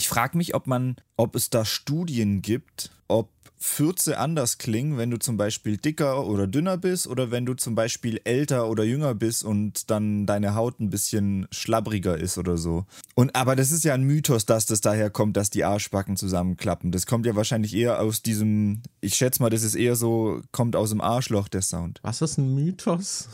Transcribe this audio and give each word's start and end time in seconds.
Ich 0.00 0.08
frage 0.08 0.38
mich, 0.38 0.54
ob 0.54 0.66
man, 0.66 0.96
ob 1.18 1.36
es 1.36 1.50
da 1.50 1.66
Studien 1.66 2.40
gibt, 2.40 2.90
ob 3.06 3.28
Fürze 3.58 4.18
anders 4.18 4.56
klingen, 4.56 4.96
wenn 4.96 5.10
du 5.10 5.18
zum 5.18 5.36
Beispiel 5.36 5.76
dicker 5.76 6.26
oder 6.26 6.46
dünner 6.46 6.78
bist 6.78 7.06
oder 7.06 7.30
wenn 7.30 7.44
du 7.44 7.52
zum 7.52 7.74
Beispiel 7.74 8.18
älter 8.24 8.70
oder 8.70 8.82
jünger 8.82 9.14
bist 9.14 9.44
und 9.44 9.90
dann 9.90 10.24
deine 10.24 10.54
Haut 10.54 10.80
ein 10.80 10.88
bisschen 10.88 11.48
schlabbriger 11.50 12.16
ist 12.16 12.38
oder 12.38 12.56
so. 12.56 12.86
Und 13.14 13.36
aber 13.36 13.56
das 13.56 13.72
ist 13.72 13.84
ja 13.84 13.92
ein 13.92 14.04
Mythos, 14.04 14.46
dass 14.46 14.64
das 14.64 14.80
daher 14.80 15.10
kommt, 15.10 15.36
dass 15.36 15.50
die 15.50 15.64
Arschbacken 15.64 16.16
zusammenklappen. 16.16 16.92
Das 16.92 17.04
kommt 17.04 17.26
ja 17.26 17.36
wahrscheinlich 17.36 17.76
eher 17.76 18.00
aus 18.00 18.22
diesem, 18.22 18.80
ich 19.02 19.16
schätze 19.16 19.42
mal, 19.42 19.50
das 19.50 19.64
ist 19.64 19.74
eher 19.74 19.96
so, 19.96 20.40
kommt 20.50 20.76
aus 20.76 20.88
dem 20.88 21.02
Arschloch 21.02 21.48
der 21.48 21.60
Sound. 21.60 22.00
Was 22.00 22.22
ist 22.22 22.38
ein 22.38 22.54
Mythos? 22.54 23.28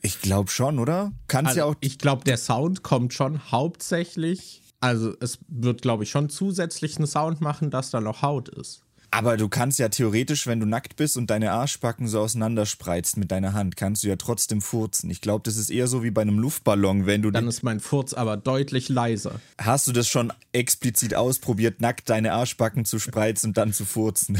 ich 0.00 0.22
glaube 0.22 0.48
schon, 0.48 0.78
oder? 0.78 1.12
Kannst 1.28 1.48
also, 1.48 1.58
ja 1.58 1.64
auch. 1.66 1.74
Ich 1.80 1.98
glaube, 1.98 2.24
der 2.24 2.38
Sound 2.38 2.82
kommt 2.82 3.12
schon 3.12 3.52
hauptsächlich. 3.52 4.62
Also 4.84 5.14
es 5.18 5.38
wird, 5.48 5.80
glaube 5.80 6.04
ich, 6.04 6.10
schon 6.10 6.28
zusätzlichen 6.28 7.06
Sound 7.06 7.40
machen, 7.40 7.70
dass 7.70 7.90
da 7.90 8.02
noch 8.02 8.20
Haut 8.20 8.50
ist. 8.50 8.82
Aber 9.10 9.38
du 9.38 9.48
kannst 9.48 9.78
ja 9.78 9.88
theoretisch, 9.88 10.46
wenn 10.46 10.60
du 10.60 10.66
nackt 10.66 10.96
bist 10.96 11.16
und 11.16 11.30
deine 11.30 11.52
Arschbacken 11.52 12.06
so 12.06 12.20
auseinanderspreizt 12.20 13.16
mit 13.16 13.30
deiner 13.30 13.54
Hand, 13.54 13.76
kannst 13.76 14.02
du 14.02 14.08
ja 14.08 14.16
trotzdem 14.16 14.60
furzen. 14.60 15.08
Ich 15.08 15.22
glaube, 15.22 15.40
das 15.44 15.56
ist 15.56 15.70
eher 15.70 15.86
so 15.86 16.02
wie 16.02 16.10
bei 16.10 16.20
einem 16.20 16.38
Luftballon, 16.38 17.06
wenn 17.06 17.22
du. 17.22 17.30
Dann 17.30 17.48
ist 17.48 17.62
mein 17.62 17.80
Furz 17.80 18.12
aber 18.12 18.36
deutlich 18.36 18.90
leiser. 18.90 19.40
Hast 19.56 19.86
du 19.86 19.92
das 19.92 20.06
schon 20.06 20.34
explizit 20.52 21.14
ausprobiert, 21.14 21.80
nackt 21.80 22.10
deine 22.10 22.34
Arschbacken 22.34 22.84
zu 22.84 22.98
spreizen 22.98 23.50
und 23.50 23.56
dann 23.56 23.72
zu 23.72 23.86
furzen? 23.86 24.38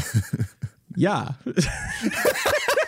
Ja. 0.95 1.39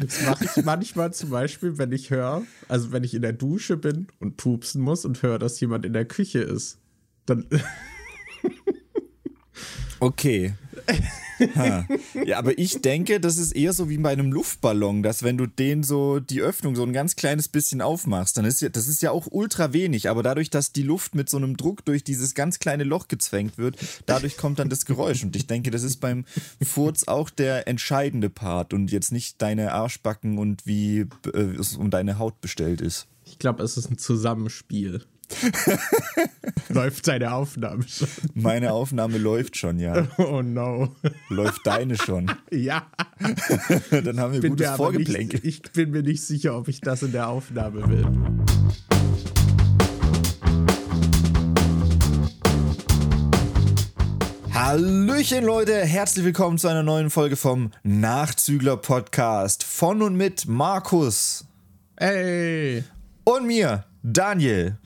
Das 0.00 0.22
mache 0.22 0.44
ich 0.44 0.64
manchmal 0.64 1.12
zum 1.12 1.30
Beispiel, 1.30 1.76
wenn 1.76 1.92
ich 1.92 2.10
höre, 2.10 2.42
also 2.68 2.90
wenn 2.90 3.04
ich 3.04 3.14
in 3.14 3.22
der 3.22 3.34
Dusche 3.34 3.76
bin 3.76 4.06
und 4.18 4.38
pupsen 4.38 4.80
muss 4.80 5.04
und 5.04 5.22
höre, 5.22 5.38
dass 5.38 5.60
jemand 5.60 5.84
in 5.84 5.92
der 5.92 6.06
Küche 6.06 6.40
ist. 6.40 6.78
Dann. 7.26 7.46
okay. 10.00 10.54
Ja, 12.24 12.38
aber 12.38 12.58
ich 12.58 12.80
denke, 12.82 13.20
das 13.20 13.38
ist 13.38 13.52
eher 13.52 13.72
so 13.72 13.88
wie 13.88 13.98
bei 13.98 14.10
einem 14.10 14.32
Luftballon, 14.32 15.02
dass 15.02 15.22
wenn 15.22 15.38
du 15.38 15.46
den 15.46 15.82
so, 15.82 16.20
die 16.20 16.40
Öffnung 16.40 16.76
so 16.76 16.82
ein 16.82 16.92
ganz 16.92 17.16
kleines 17.16 17.48
bisschen 17.48 17.80
aufmachst, 17.80 18.36
dann 18.36 18.44
ist 18.44 18.60
ja, 18.60 18.68
das 18.68 18.88
ist 18.88 19.02
ja 19.02 19.10
auch 19.10 19.28
ultra 19.30 19.72
wenig, 19.72 20.08
aber 20.08 20.22
dadurch, 20.22 20.50
dass 20.50 20.72
die 20.72 20.82
Luft 20.82 21.14
mit 21.14 21.28
so 21.28 21.36
einem 21.36 21.56
Druck 21.56 21.84
durch 21.84 22.04
dieses 22.04 22.34
ganz 22.34 22.58
kleine 22.58 22.84
Loch 22.84 23.08
gezwängt 23.08 23.58
wird, 23.58 23.76
dadurch 24.06 24.36
kommt 24.36 24.58
dann 24.58 24.68
das 24.68 24.84
Geräusch. 24.84 25.22
Und 25.22 25.36
ich 25.36 25.46
denke, 25.46 25.70
das 25.70 25.82
ist 25.82 25.98
beim 25.98 26.24
Furz 26.62 27.04
auch 27.04 27.30
der 27.30 27.68
entscheidende 27.68 28.30
Part 28.30 28.74
und 28.74 28.90
jetzt 28.90 29.12
nicht 29.12 29.40
deine 29.42 29.72
Arschbacken 29.72 30.38
und 30.38 30.66
wie 30.66 31.06
äh, 31.32 31.38
es 31.58 31.76
um 31.76 31.90
deine 31.90 32.18
Haut 32.18 32.40
bestellt 32.40 32.80
ist. 32.80 33.06
Ich 33.24 33.38
glaube, 33.38 33.62
es 33.62 33.76
ist 33.76 33.90
ein 33.90 33.98
Zusammenspiel. 33.98 35.02
läuft 36.68 37.04
seine 37.04 37.32
Aufnahme 37.32 37.84
schon? 37.88 38.08
Meine 38.34 38.72
Aufnahme 38.72 39.18
läuft 39.18 39.56
schon, 39.56 39.78
ja. 39.78 40.06
Oh 40.18 40.42
no. 40.42 40.94
Läuft 41.28 41.66
deine 41.66 41.96
schon? 41.96 42.30
Ja. 42.50 42.86
Dann 43.90 44.18
haben 44.18 44.32
wir 44.32 44.48
gutes 44.50 44.70
Vorgeplänkel. 44.70 45.40
ich 45.44 45.62
bin 45.62 45.90
mir 45.90 46.02
nicht 46.02 46.22
sicher, 46.22 46.56
ob 46.56 46.68
ich 46.68 46.80
das 46.80 47.02
in 47.02 47.12
der 47.12 47.28
Aufnahme 47.28 47.88
will. 47.88 48.06
Hallöchen 54.52 55.44
Leute, 55.44 55.84
herzlich 55.84 56.24
willkommen 56.24 56.58
zu 56.58 56.68
einer 56.68 56.82
neuen 56.82 57.08
Folge 57.10 57.36
vom 57.36 57.70
Nachzügler 57.82 58.76
Podcast 58.76 59.62
von 59.64 60.02
und 60.02 60.16
mit 60.16 60.46
Markus. 60.48 61.46
Hey. 61.96 62.84
Und 63.24 63.46
mir, 63.46 63.84
Daniel. 64.02 64.78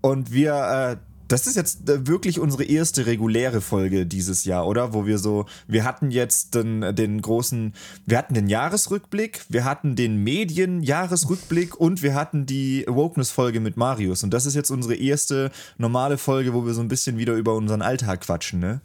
Und 0.00 0.32
wir, 0.32 0.54
äh, 0.54 0.96
das 1.28 1.46
ist 1.46 1.56
jetzt 1.56 1.88
äh, 1.88 2.06
wirklich 2.06 2.38
unsere 2.38 2.64
erste 2.64 3.06
reguläre 3.06 3.60
Folge 3.60 4.06
dieses 4.06 4.44
Jahr, 4.44 4.66
oder? 4.66 4.94
Wo 4.94 5.06
wir 5.06 5.18
so, 5.18 5.46
wir 5.66 5.84
hatten 5.84 6.10
jetzt 6.10 6.54
den, 6.54 6.94
den 6.94 7.20
großen, 7.20 7.74
wir 8.06 8.18
hatten 8.18 8.34
den 8.34 8.48
Jahresrückblick, 8.48 9.44
wir 9.48 9.64
hatten 9.64 9.96
den 9.96 10.22
Medien-Jahresrückblick 10.22 11.78
und 11.78 12.02
wir 12.02 12.14
hatten 12.14 12.46
die 12.46 12.86
Awokeness-Folge 12.86 13.60
mit 13.60 13.76
Marius. 13.76 14.22
Und 14.22 14.32
das 14.32 14.46
ist 14.46 14.54
jetzt 14.54 14.70
unsere 14.70 14.94
erste 14.94 15.50
normale 15.78 16.18
Folge, 16.18 16.54
wo 16.54 16.64
wir 16.64 16.74
so 16.74 16.80
ein 16.80 16.88
bisschen 16.88 17.18
wieder 17.18 17.34
über 17.34 17.54
unseren 17.54 17.82
Alltag 17.82 18.20
quatschen, 18.20 18.60
ne? 18.60 18.80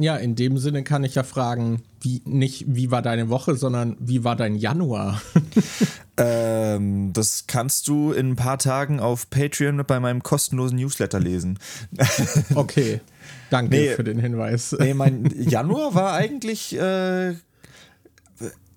Ja, 0.00 0.16
in 0.16 0.34
dem 0.34 0.56
Sinne 0.56 0.82
kann 0.82 1.04
ich 1.04 1.14
ja 1.14 1.22
fragen, 1.22 1.82
wie 2.00 2.22
nicht 2.24 2.64
wie 2.66 2.90
war 2.90 3.02
deine 3.02 3.28
Woche, 3.28 3.54
sondern 3.54 3.98
wie 4.00 4.24
war 4.24 4.34
dein 4.34 4.54
Januar? 4.54 5.20
ähm, 6.16 7.12
das 7.12 7.44
kannst 7.46 7.86
du 7.86 8.12
in 8.12 8.30
ein 8.30 8.36
paar 8.36 8.56
Tagen 8.56 8.98
auf 8.98 9.28
Patreon 9.28 9.84
bei 9.86 10.00
meinem 10.00 10.22
kostenlosen 10.22 10.78
Newsletter 10.78 11.20
lesen. 11.20 11.58
okay, 12.54 13.02
danke 13.50 13.76
nee, 13.76 13.90
für 13.90 14.02
den 14.02 14.18
Hinweis. 14.18 14.74
Nee, 14.80 14.94
mein 14.94 15.30
Januar 15.36 15.94
war 15.94 16.14
eigentlich 16.14 16.74
äh, 16.78 17.34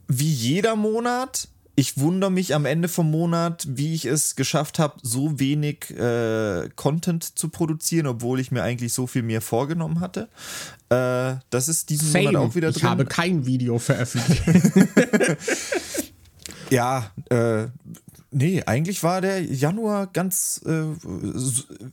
wie 0.10 0.34
jeder 0.34 0.76
Monat 0.76 1.48
ich 1.76 1.98
wundere 1.98 2.32
mich 2.32 2.54
am 2.54 2.66
Ende 2.66 2.88
vom 2.88 3.10
Monat, 3.10 3.66
wie 3.68 3.96
ich 3.96 4.06
es 4.06 4.36
geschafft 4.36 4.78
habe, 4.78 4.96
so 5.02 5.40
wenig 5.40 5.90
äh, 5.92 6.70
Content 6.76 7.24
zu 7.38 7.50
produzieren, 7.50 8.06
obwohl 8.06 8.40
ich 8.40 8.52
mir 8.52 8.62
eigentlich 8.62 8.94
so 8.94 9.08
viel 9.08 9.24
mehr 9.24 9.42
vorgenommen 9.42 10.00
hatte. 10.00 10.30
Äh, 10.90 11.36
das 11.50 11.68
ist 11.70 11.90
diesen 11.90 12.12
Same. 12.12 12.26
Monat 12.26 12.42
auch 12.42 12.56
wieder 12.56 12.72
drin. 12.72 12.78
Ich 12.78 12.84
habe 12.84 13.06
kein 13.06 13.46
Video 13.48 13.80
veröffentlicht. 13.80 14.44
ja, 16.70 17.12
äh, 17.30 17.66
nee, 18.30 18.62
eigentlich 18.68 19.02
war 19.02 19.22
der 19.22 19.42
Januar 19.42 20.06
ganz. 20.06 20.62
Äh, 20.68 20.84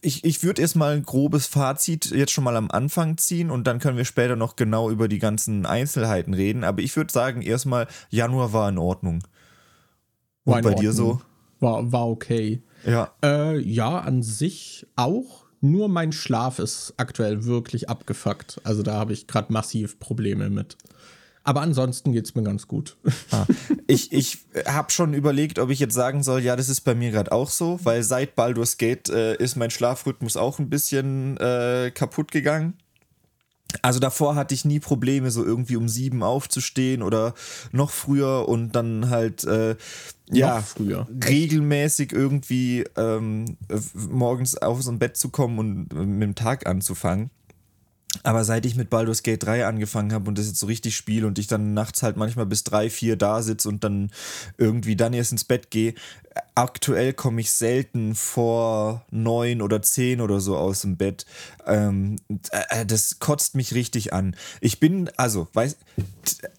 ich 0.03 0.25
ich 0.25 0.43
würde 0.43 0.61
erstmal 0.61 0.97
ein 0.97 1.05
grobes 1.05 1.47
Fazit 1.47 2.11
jetzt 2.11 2.33
schon 2.33 2.45
mal 2.45 2.57
am 2.57 2.71
Anfang 2.71 3.17
ziehen 3.17 3.51
und 3.51 3.67
dann 3.67 3.79
können 3.79 3.97
wir 3.97 4.05
später 4.05 4.37
noch 4.37 4.57
genau 4.57 4.91
über 4.91 5.09
die 5.09 5.19
ganzen 5.19 5.65
Einzelheiten 5.65 6.35
reden. 6.35 6.65
Aber 6.65 6.83
ich 6.83 6.95
würde 6.97 7.11
sagen, 7.11 7.41
erstmal, 7.41 7.89
Januar 8.11 8.53
war 8.53 8.69
in 8.69 8.77
Ordnung. 8.77 9.23
Und 10.45 10.63
bei 10.63 10.75
dir 10.75 10.93
so? 10.93 11.21
War, 11.61 11.93
war 11.93 12.09
okay. 12.09 12.63
Ja. 12.87 13.13
Äh, 13.23 13.59
ja, 13.59 13.99
an 13.99 14.23
sich 14.23 14.87
auch. 14.97 15.45
Nur 15.61 15.89
mein 15.89 16.13
Schlaf 16.13 16.59
ist 16.59 16.95
aktuell 16.97 17.45
wirklich 17.45 17.91
abgefuckt. 17.91 18.61
Also 18.65 18.83
da 18.83 18.95
habe 18.95 19.13
ich 19.13 19.27
gerade 19.27 19.53
massiv 19.53 19.99
Probleme 19.99 20.49
mit. 20.49 20.77
Aber 21.43 21.63
ansonsten 21.63 22.13
geht 22.13 22.27
es 22.27 22.35
mir 22.35 22.43
ganz 22.43 22.67
gut. 22.69 22.97
Ah. 23.31 23.47
Ich, 23.87 24.13
ich 24.13 24.39
habe 24.67 24.91
schon 24.91 25.15
überlegt, 25.15 25.59
ob 25.59 25.71
ich 25.71 25.81
jetzt 25.81 25.95
sagen 25.95 26.23
soll, 26.23 26.43
ja, 26.43 26.55
das 26.55 26.69
ist 26.69 26.83
bei 26.83 26.95
mir 26.95 27.11
gerade 27.11 27.33
auch 27.33 27.51
so, 27.51 27.81
weil 27.83 28.05
seit 28.05 28.37
Baldur's 28.37 28.79
Gate 28.79 29.09
äh, 29.09 29.35
ist 29.37 29.57
mein 29.57 29.71
Schlafrhythmus 29.71 30.37
auch 30.37 30.61
ein 30.61 30.71
bisschen 30.71 31.37
äh, 31.39 31.91
kaputt 31.93 32.31
gegangen. 32.31 32.75
Also 33.83 34.01
davor 34.01 34.35
hatte 34.35 34.55
ich 34.55 34.65
nie 34.65 34.81
Probleme, 34.81 35.31
so 35.31 35.45
irgendwie 35.45 35.77
um 35.77 35.89
sieben 35.89 36.23
aufzustehen 36.23 37.03
oder 37.03 37.35
noch 37.73 37.91
früher 37.91 38.49
und 38.49 38.73
dann 38.73 39.11
halt 39.11 39.45
äh, 39.45 39.77
ja 40.31 40.63
früher. 40.63 41.07
regelmäßig 41.25 42.13
irgendwie 42.13 42.85
ähm, 42.97 43.57
morgens 43.95 44.57
auf 44.57 44.83
so 44.83 44.91
ein 44.91 44.99
Bett 44.99 45.17
zu 45.17 45.29
kommen 45.31 45.59
und 45.59 45.93
äh, 45.93 46.05
mit 46.05 46.23
dem 46.23 46.35
Tag 46.35 46.67
anzufangen. 46.67 47.31
Aber 48.25 48.45
seit 48.45 48.67
ich 48.67 48.75
mit 48.75 48.91
Baldur's 48.91 49.23
Gate 49.23 49.43
3 49.43 49.67
angefangen 49.67 50.13
habe 50.13 50.29
und 50.29 50.37
das 50.37 50.47
jetzt 50.47 50.59
so 50.59 50.67
richtig 50.67 50.97
spiele 50.97 51.27
und 51.27 51.39
ich 51.39 51.47
dann 51.47 51.75
nachts 51.75 52.03
halt 52.03 52.17
manchmal 52.17 52.47
bis 52.47 52.65
drei, 52.65 52.91
vier 52.91 53.17
da 53.17 53.41
sitze 53.41 53.69
und 53.69 53.85
dann 53.85 54.11
irgendwie 54.59 54.97
dann 54.97 55.13
erst 55.13 55.31
ins 55.31 55.45
Bett 55.45 55.71
gehe, 55.71 55.95
aktuell 56.55 57.13
komme 57.13 57.41
ich 57.41 57.53
selten 57.53 58.15
vor 58.15 59.05
neun 59.11 59.63
oder 59.63 59.81
zehn 59.83 60.21
oder 60.21 60.41
so 60.41 60.57
aus 60.57 60.83
dem 60.83 60.97
Bett. 60.97 61.25
Ähm, 61.67 62.17
äh, 62.51 62.85
das 62.85 63.21
kotzt 63.21 63.55
mich 63.55 63.75
richtig 63.75 64.13
an. 64.13 64.37
Ich 64.61 64.81
bin, 64.81 65.09
also, 65.17 65.49
weiß, 65.53 65.77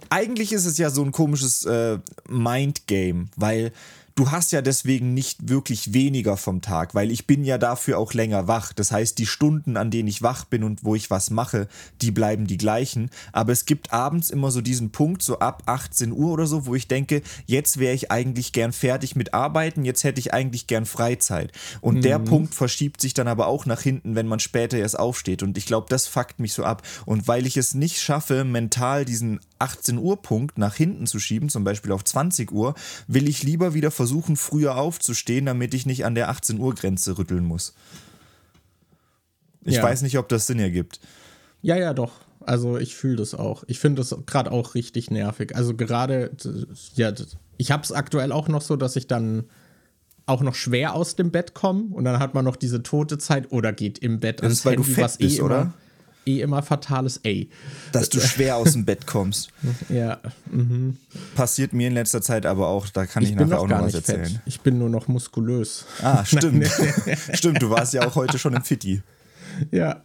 eigentlich 0.10 0.54
ist 0.54 0.66
es 0.66 0.78
ja 0.78 0.90
so 0.90 1.04
ein 1.04 1.12
komisches 1.12 1.66
äh, 1.66 2.00
Mind-Game, 2.30 3.30
weil 3.36 3.72
du 4.16 4.32
hast 4.32 4.52
ja 4.52 4.62
deswegen 4.62 5.14
nicht 5.14 5.50
wirklich 5.50 5.94
weniger 5.94 6.38
vom 6.38 6.62
Tag, 6.62 6.96
weil 6.96 7.12
ich 7.12 7.28
bin 7.28 7.44
ja 7.44 7.58
dafür 7.58 7.98
auch 7.98 8.14
länger 8.14 8.48
wach. 8.48 8.74
Das 8.74 8.92
heißt, 8.92 9.18
die 9.18 9.26
Stunden, 9.26 9.78
an 9.78 9.92
denen 9.92 10.08
ich 10.08 10.22
wach 10.22 10.46
bin 10.46 10.64
und 10.64 10.84
wo 10.84 10.96
ich 10.96 11.10
was 11.10 11.30
mache, 11.30 11.68
die 12.02 12.12
bleiben 12.12 12.48
die 12.48 12.58
gleichen. 12.58 13.10
Aber 13.32 13.52
es 13.52 13.66
gibt 13.66 13.94
abends 13.94 14.30
immer 14.30 14.52
so 14.52 14.62
diesen 14.62 14.92
Punkt, 14.92 15.22
so 15.22 15.40
ab 15.40 15.64
18 15.66 16.12
Uhr 16.12 16.32
oder 16.32 16.48
so, 16.48 16.66
wo 16.66 16.76
ich 16.76 16.88
denke, 16.88 17.22
jetzt 17.46 17.78
wäre 17.78 17.94
ich 17.94 18.12
eigentlich 18.12 18.52
gern 18.52 18.74
fertig 18.74 19.16
mit 19.16 19.34
Arbeiten, 19.34 19.86
jetzt 19.86 20.04
hätte 20.04 20.20
ich 20.20 20.34
eigentlich 20.34 20.68
gern 20.68 20.86
Freizeit. 20.86 21.52
Und 21.82 21.98
mhm. 21.98 22.02
der 22.02 22.20
Punkt 22.20 22.56
verschiebt 22.56 23.02
sich 23.02 23.14
dann 23.14 23.28
aber 23.28 23.48
auch 23.48 23.66
nach 23.66 23.82
hinten, 23.82 24.16
wenn 24.16 24.28
man 24.28 24.40
später 24.40 24.78
erst 24.78 25.00
aufsteht. 25.00 25.44
Und 25.44 25.58
ich 25.58 25.66
glaube, 25.66 25.88
das 25.90 26.08
fuckt 26.08 26.40
mich 26.40 26.54
so 26.54 26.64
ab. 26.64 26.84
Und 27.06 27.28
weil 27.28 27.46
ich 27.46 27.58
es 27.58 27.74
nicht 27.74 28.02
schaffe, 28.02 28.44
mental 28.44 29.06
diesen 29.06 29.40
18 29.62 29.98
Uhr 29.98 30.22
Punkt 30.22 30.58
nach 30.58 30.76
hinten 30.76 31.08
zu 31.08 31.20
schieben, 31.20 31.50
zum 31.50 31.64
Beispiel 31.64 31.92
auf 31.92 32.04
20 32.04 32.52
Uhr, 32.52 32.76
will 33.08 33.28
ich 33.28 33.44
lieber 33.44 33.74
wieder 33.74 33.92
versuchen, 33.92 34.36
früher 34.36 34.78
aufzustehen, 34.78 35.46
damit 35.46 35.74
ich 35.74 35.86
nicht 35.86 36.06
an 36.06 36.16
der 36.16 36.30
18 36.30 36.60
Uhr 36.60 36.76
Grenze 36.76 37.18
rütteln 37.18 37.46
muss. 37.46 37.74
Ich 39.64 39.76
ja. 39.76 39.84
weiß 39.84 40.02
nicht, 40.02 40.18
ob 40.18 40.28
das 40.30 40.48
Sinn 40.48 40.60
ergibt. 40.60 41.00
Ja, 41.62 41.78
ja, 41.78 41.94
doch. 41.94 42.14
Also 42.44 42.78
ich 42.78 42.96
fühle 42.96 43.18
das 43.18 43.36
auch. 43.36 43.64
Ich 43.68 43.80
finde 43.80 44.02
das 44.02 44.16
gerade 44.26 44.52
auch 44.52 44.74
richtig 44.74 45.12
nervig. 45.12 45.56
Also 45.56 45.76
gerade, 45.76 46.32
ja, 46.96 47.14
ich 47.58 47.72
habe 47.72 47.84
es 47.84 47.92
aktuell 47.92 48.32
auch 48.32 48.48
noch 48.48 48.62
so, 48.62 48.76
dass 48.76 48.96
ich 48.96 49.08
dann 49.08 49.46
auch 50.26 50.42
noch 50.42 50.56
schwer 50.56 50.96
aus 50.96 51.16
dem 51.16 51.32
Bett 51.32 51.54
kommen 51.54 51.92
und 51.92 52.06
dann 52.06 52.20
hat 52.20 52.34
man 52.34 52.46
noch 52.46 52.56
diese 52.56 52.84
tote 52.84 53.18
Zeit 53.18 53.52
oder 53.52 53.74
geht 53.74 54.00
im 54.00 54.20
Bett 54.20 54.42
das 54.42 54.54
ist, 54.54 54.66
weil 54.66 54.76
Handy, 54.76 54.88
du 54.88 54.94
fett 54.96 55.18
bist, 55.18 55.40
eh 55.40 55.42
oder? 55.42 55.74
Eh 56.26 56.42
immer 56.42 56.62
fatales 56.62 57.22
A. 57.26 57.46
Dass 57.92 58.10
du 58.10 58.20
schwer 58.20 58.58
aus 58.58 58.74
dem 58.74 58.86
Bett 58.86 59.08
kommst. 59.08 59.50
ja. 59.90 60.20
Mhm. 60.52 60.98
Passiert 61.36 61.74
mir 61.74 61.88
in 61.88 61.94
letzter 61.94 62.22
Zeit 62.22 62.46
aber 62.46 62.68
auch, 62.68 62.88
da 62.90 63.06
kann 63.06 63.24
ich, 63.24 63.32
ich 63.32 63.36
nachher 63.36 63.60
auch 63.60 63.68
noch 63.68 63.82
was 63.82 63.96
erzählen. 63.96 64.26
Fett. 64.26 64.42
Ich 64.46 64.62
bin 64.62 64.78
nur 64.78 64.90
noch 64.90 65.08
muskulös. 65.08 65.86
Ah, 66.02 66.24
stimmt. 66.26 66.70
stimmt, 67.34 67.62
du 67.62 67.70
warst 67.72 67.94
ja 67.94 68.08
auch 68.08 68.16
heute 68.16 68.38
schon 68.38 68.54
im 68.54 68.64
Fitti. 68.64 69.02
Ja. 69.72 70.04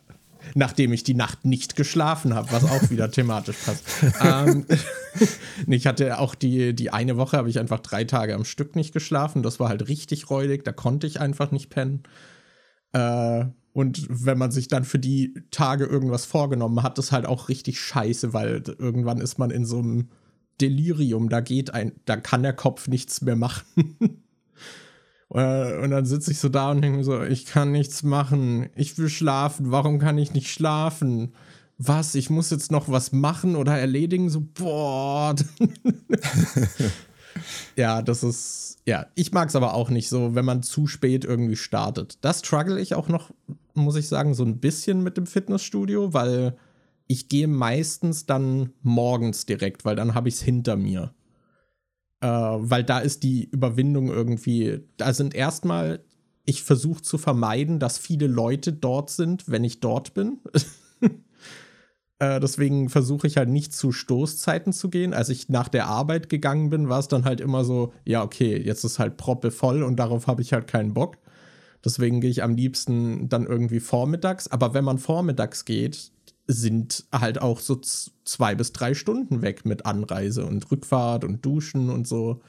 Nachdem 0.54 0.92
ich 0.92 1.02
die 1.02 1.14
Nacht 1.14 1.44
nicht 1.44 1.76
geschlafen 1.76 2.34
habe, 2.34 2.50
was 2.52 2.64
auch 2.64 2.88
wieder 2.90 3.10
thematisch 3.10 3.56
passt. 3.64 3.84
ähm, 4.22 4.64
ich 5.66 5.86
hatte 5.86 6.18
auch 6.18 6.34
die, 6.34 6.72
die 6.74 6.90
eine 6.90 7.16
Woche, 7.16 7.36
habe 7.36 7.50
ich 7.50 7.58
einfach 7.58 7.80
drei 7.80 8.04
Tage 8.04 8.34
am 8.34 8.44
Stück 8.44 8.76
nicht 8.76 8.94
geschlafen. 8.94 9.42
Das 9.42 9.60
war 9.60 9.68
halt 9.68 9.88
richtig 9.88 10.30
räudig, 10.30 10.64
da 10.64 10.72
konnte 10.72 11.06
ich 11.06 11.20
einfach 11.20 11.50
nicht 11.50 11.68
pennen. 11.68 12.04
Äh, 12.92 13.46
und 13.76 14.06
wenn 14.08 14.38
man 14.38 14.52
sich 14.52 14.68
dann 14.68 14.84
für 14.84 14.98
die 14.98 15.34
Tage 15.50 15.84
irgendwas 15.84 16.24
vorgenommen 16.24 16.82
hat, 16.82 16.98
ist 16.98 17.12
halt 17.12 17.26
auch 17.26 17.50
richtig 17.50 17.78
scheiße, 17.78 18.32
weil 18.32 18.62
irgendwann 18.78 19.20
ist 19.20 19.38
man 19.38 19.50
in 19.50 19.66
so 19.66 19.80
einem 19.80 20.08
Delirium, 20.62 21.28
da 21.28 21.40
geht 21.40 21.74
ein, 21.74 21.92
da 22.06 22.16
kann 22.16 22.42
der 22.42 22.54
Kopf 22.54 22.88
nichts 22.88 23.20
mehr 23.20 23.36
machen. 23.36 23.64
Äh, 25.34 25.80
und 25.82 25.90
dann 25.90 26.06
sitze 26.06 26.30
ich 26.30 26.38
so 26.38 26.48
da 26.48 26.70
und 26.70 26.82
denke 26.82 27.02
so, 27.02 27.20
ich 27.20 27.46
kann 27.46 27.72
nichts 27.72 28.04
machen, 28.04 28.70
ich 28.76 28.96
will 28.96 29.08
schlafen, 29.08 29.72
warum 29.72 29.98
kann 29.98 30.18
ich 30.18 30.34
nicht 30.34 30.52
schlafen? 30.52 31.34
Was, 31.78 32.14
ich 32.14 32.30
muss 32.30 32.50
jetzt 32.50 32.70
noch 32.70 32.88
was 32.88 33.10
machen 33.10 33.56
oder 33.56 33.76
erledigen? 33.76 34.30
So, 34.30 34.40
boah. 34.54 35.34
ja, 37.76 38.02
das 38.02 38.22
ist, 38.22 38.78
ja, 38.86 39.06
ich 39.16 39.32
mag 39.32 39.48
es 39.48 39.56
aber 39.56 39.74
auch 39.74 39.90
nicht 39.90 40.08
so, 40.08 40.36
wenn 40.36 40.44
man 40.44 40.62
zu 40.62 40.86
spät 40.86 41.24
irgendwie 41.24 41.56
startet. 41.56 42.18
Das 42.20 42.38
struggle 42.38 42.80
ich 42.80 42.94
auch 42.94 43.08
noch 43.08 43.32
muss 43.76 43.96
ich 43.96 44.08
sagen, 44.08 44.34
so 44.34 44.44
ein 44.44 44.58
bisschen 44.58 45.02
mit 45.02 45.16
dem 45.16 45.26
Fitnessstudio, 45.26 46.12
weil 46.12 46.56
ich 47.06 47.28
gehe 47.28 47.48
meistens 47.48 48.26
dann 48.26 48.72
morgens 48.82 49.46
direkt, 49.46 49.84
weil 49.84 49.96
dann 49.96 50.14
habe 50.14 50.28
ich 50.28 50.36
es 50.36 50.42
hinter 50.42 50.76
mir. 50.76 51.14
Äh, 52.20 52.26
weil 52.28 52.82
da 52.82 52.98
ist 52.98 53.22
die 53.22 53.44
Überwindung 53.44 54.08
irgendwie, 54.08 54.80
da 54.96 55.12
sind 55.12 55.34
erstmal, 55.34 56.04
ich 56.44 56.62
versuche 56.62 57.02
zu 57.02 57.18
vermeiden, 57.18 57.78
dass 57.78 57.98
viele 57.98 58.26
Leute 58.26 58.72
dort 58.72 59.10
sind, 59.10 59.48
wenn 59.48 59.64
ich 59.64 59.80
dort 59.80 60.14
bin. 60.14 60.40
äh, 62.18 62.40
deswegen 62.40 62.88
versuche 62.88 63.26
ich 63.26 63.36
halt 63.36 63.50
nicht 63.50 63.72
zu 63.74 63.92
Stoßzeiten 63.92 64.72
zu 64.72 64.88
gehen. 64.88 65.12
Als 65.14 65.28
ich 65.28 65.48
nach 65.48 65.68
der 65.68 65.86
Arbeit 65.86 66.28
gegangen 66.28 66.70
bin, 66.70 66.88
war 66.88 67.00
es 67.00 67.08
dann 67.08 67.24
halt 67.24 67.40
immer 67.40 67.64
so, 67.64 67.92
ja, 68.04 68.22
okay, 68.22 68.56
jetzt 68.60 68.84
ist 68.84 68.98
halt 68.98 69.16
Proppe 69.16 69.50
voll 69.50 69.82
und 69.82 69.96
darauf 69.96 70.26
habe 70.26 70.42
ich 70.42 70.52
halt 70.52 70.66
keinen 70.66 70.94
Bock. 70.94 71.18
Deswegen 71.86 72.20
gehe 72.20 72.30
ich 72.30 72.42
am 72.42 72.56
liebsten 72.56 73.28
dann 73.28 73.46
irgendwie 73.46 73.78
vormittags. 73.78 74.48
Aber 74.48 74.74
wenn 74.74 74.84
man 74.84 74.98
vormittags 74.98 75.64
geht, 75.64 76.10
sind 76.48 77.04
halt 77.12 77.40
auch 77.40 77.60
so 77.60 77.80
zwei 78.24 78.56
bis 78.56 78.72
drei 78.72 78.92
Stunden 78.94 79.40
weg 79.40 79.64
mit 79.64 79.86
Anreise 79.86 80.44
und 80.44 80.68
Rückfahrt 80.68 81.22
und 81.22 81.46
Duschen 81.46 81.88
und 81.90 82.08
so. 82.08 82.40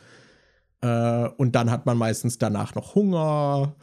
Äh, 0.82 1.28
und 1.38 1.56
dann 1.56 1.70
hat 1.70 1.86
man 1.86 2.00
meistens 2.00 2.40
danach 2.40 2.74
noch 2.74 2.96
Hunger. 2.96 3.76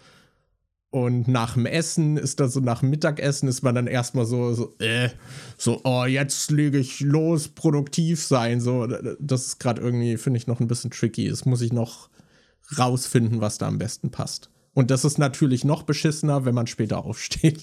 Und 0.91 1.29
nach 1.29 1.55
dem 1.55 1.67
Essen 1.67 2.17
ist 2.17 2.41
da 2.41 2.49
so, 2.49 2.59
nach 2.59 2.81
dem 2.81 2.91
Mittagessen 2.91 3.49
ist 3.49 3.63
man 3.63 3.77
dann 3.77 3.87
erstmal 3.87 4.27
so, 4.27 4.55
so, 4.55 4.75
äh, 4.81 5.11
so, 5.57 5.81
oh, 5.85 6.05
jetzt 6.05 6.51
lege 6.51 6.79
ich 6.79 6.99
los, 6.99 7.47
produktiv 7.47 8.21
sein. 8.21 8.61
So, 8.61 8.89
das 9.21 9.47
ist 9.47 9.61
gerade 9.61 9.81
irgendwie, 9.81 10.17
finde 10.17 10.39
ich, 10.39 10.49
noch 10.49 10.59
ein 10.59 10.67
bisschen 10.67 10.91
tricky. 10.91 11.29
Das 11.29 11.45
muss 11.45 11.61
ich 11.61 11.73
noch 11.73 12.11
rausfinden, 12.77 13.41
was 13.41 13.59
da 13.59 13.69
am 13.69 13.79
besten 13.79 14.11
passt. 14.11 14.51
Und 14.75 14.91
das 14.91 15.05
ist 15.05 15.19
natürlich 15.19 15.65
noch 15.65 15.85
beschissener, 15.85 16.45
wenn 16.45 16.55
man 16.55 16.67
später 16.67 16.99
aufsteht. 17.05 17.63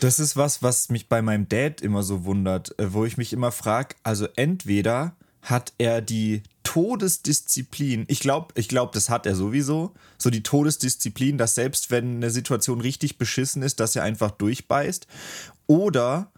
Das 0.00 0.20
ist 0.20 0.36
was, 0.36 0.62
was 0.62 0.88
mich 0.88 1.08
bei 1.08 1.20
meinem 1.20 1.48
Dad 1.48 1.80
immer 1.80 2.02
so 2.02 2.24
wundert, 2.24 2.78
äh, 2.78 2.92
wo 2.92 3.04
ich 3.04 3.16
mich 3.16 3.32
immer 3.32 3.50
frage, 3.50 3.96
also 4.02 4.28
entweder 4.36 5.16
hat 5.42 5.72
er 5.78 6.00
die 6.02 6.42
Todesdisziplin, 6.62 8.04
ich 8.08 8.20
glaube, 8.20 8.54
ich 8.54 8.68
glaube, 8.68 8.92
das 8.94 9.10
hat 9.10 9.26
er 9.26 9.34
sowieso, 9.34 9.94
so 10.18 10.30
die 10.30 10.42
Todesdisziplin, 10.42 11.38
dass 11.38 11.54
selbst 11.54 11.90
wenn 11.90 12.16
eine 12.16 12.30
Situation 12.30 12.80
richtig 12.80 13.18
beschissen 13.18 13.62
ist, 13.62 13.80
dass 13.80 13.96
er 13.96 14.04
einfach 14.04 14.30
durchbeißt, 14.30 15.06
oder 15.66 16.30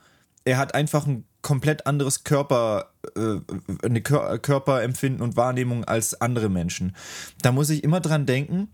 er 0.45 0.59
hat 0.59 0.75
einfach 0.75 1.07
ein 1.07 1.25
komplett 1.43 1.87
anderes 1.87 2.25
Körper, 2.25 2.93
äh, 3.17 3.41
eine 3.85 4.01
Körperempfinden 4.01 5.21
und 5.21 5.37
Wahrnehmung 5.37 5.85
als 5.85 6.21
andere 6.21 6.49
Menschen. 6.49 6.97
Da 7.43 7.53
muss 7.53 7.71
ich 7.71 7.85
immer 7.85 8.01
dran 8.01 8.27
denken, 8.27 8.69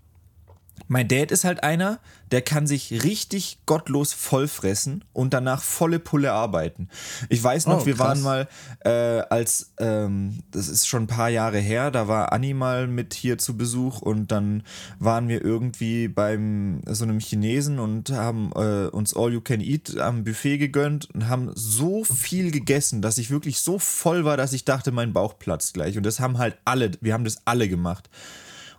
mein 0.87 1.07
Dad 1.07 1.31
ist 1.31 1.43
halt 1.43 1.63
einer, 1.63 1.99
der 2.31 2.41
kann 2.41 2.67
sich 2.67 3.03
richtig 3.03 3.59
gottlos 3.65 4.13
vollfressen 4.13 5.03
und 5.13 5.33
danach 5.33 5.61
volle 5.61 5.99
Pulle 5.99 6.31
arbeiten. 6.31 6.89
Ich 7.29 7.43
weiß 7.43 7.65
noch, 7.67 7.81
oh, 7.81 7.85
wir 7.85 7.97
waren 7.99 8.21
mal 8.21 8.47
äh, 8.81 8.89
als, 9.29 9.73
ähm, 9.79 10.43
das 10.51 10.67
ist 10.67 10.87
schon 10.87 11.03
ein 11.03 11.07
paar 11.07 11.29
Jahre 11.29 11.59
her, 11.59 11.91
da 11.91 12.07
war 12.07 12.31
Anni 12.31 12.53
mal 12.53 12.87
mit 12.87 13.13
hier 13.13 13.37
zu 13.37 13.57
Besuch 13.57 14.01
und 14.01 14.31
dann 14.31 14.63
waren 14.99 15.27
wir 15.27 15.43
irgendwie 15.43 16.07
beim 16.07 16.81
so 16.85 17.03
einem 17.03 17.19
Chinesen 17.19 17.79
und 17.79 18.11
haben 18.11 18.51
äh, 18.55 18.87
uns 18.87 19.15
All 19.15 19.33
You 19.33 19.41
Can 19.41 19.61
Eat 19.61 19.97
am 19.97 20.23
Buffet 20.23 20.57
gegönnt 20.57 21.09
und 21.13 21.27
haben 21.27 21.51
so 21.55 22.03
viel 22.03 22.51
gegessen, 22.51 23.01
dass 23.01 23.17
ich 23.17 23.31
wirklich 23.31 23.59
so 23.61 23.79
voll 23.79 24.25
war, 24.25 24.37
dass 24.37 24.53
ich 24.53 24.65
dachte, 24.65 24.91
mein 24.91 25.13
Bauch 25.13 25.39
platzt 25.39 25.73
gleich. 25.73 25.97
Und 25.97 26.05
das 26.05 26.19
haben 26.19 26.37
halt 26.37 26.57
alle, 26.65 26.91
wir 27.01 27.13
haben 27.13 27.23
das 27.23 27.45
alle 27.45 27.67
gemacht. 27.67 28.09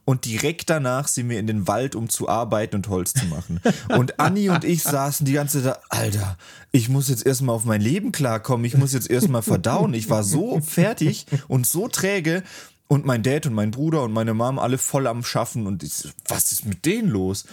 Und 0.05 0.25
direkt 0.25 0.71
danach 0.71 1.09
sind 1.09 1.29
wir 1.29 1.39
in 1.39 1.47
den 1.47 1.69
Wald, 1.69 1.95
um 1.95 2.09
zu 2.09 2.29
arbeiten 2.29 2.77
und 2.77 2.89
Holz 2.89 3.13
zu 3.13 3.27
machen. 3.27 3.61
Und 3.89 4.19
Anni 4.19 4.49
und 4.49 4.65
ich 4.65 4.83
saßen 4.83 5.25
die 5.25 5.33
ganze 5.33 5.63
Zeit, 5.63 5.79
Alter, 5.89 6.37
ich 6.73 6.89
muss 6.89 7.09
jetzt 7.09 7.27
erstmal 7.27 7.55
auf 7.55 7.65
mein 7.65 7.81
Leben 7.81 8.13
klarkommen, 8.13 8.65
ich 8.65 8.77
muss 8.77 8.93
jetzt 8.93 9.11
erstmal 9.11 9.43
verdauen. 9.43 9.95
Ich 9.95 10.11
war 10.11 10.25
so 10.25 10.61
fertig 10.61 11.27
und 11.49 11.67
so 11.67 11.89
träge. 11.89 12.43
Und 12.89 13.07
mein 13.07 13.23
Dad 13.23 13.47
und 13.47 13.55
mein 13.55 13.71
Bruder 13.71 14.03
und 14.03 14.13
meine 14.13 14.35
Mom 14.35 14.59
alle 14.59 14.77
voll 14.77 15.07
am 15.07 15.23
Schaffen. 15.23 15.69
Und 15.69 15.85
ich, 15.85 16.09
was 16.27 16.51
ist 16.51 16.67
mit 16.67 16.85
denen 16.85 17.09
los? 17.09 17.45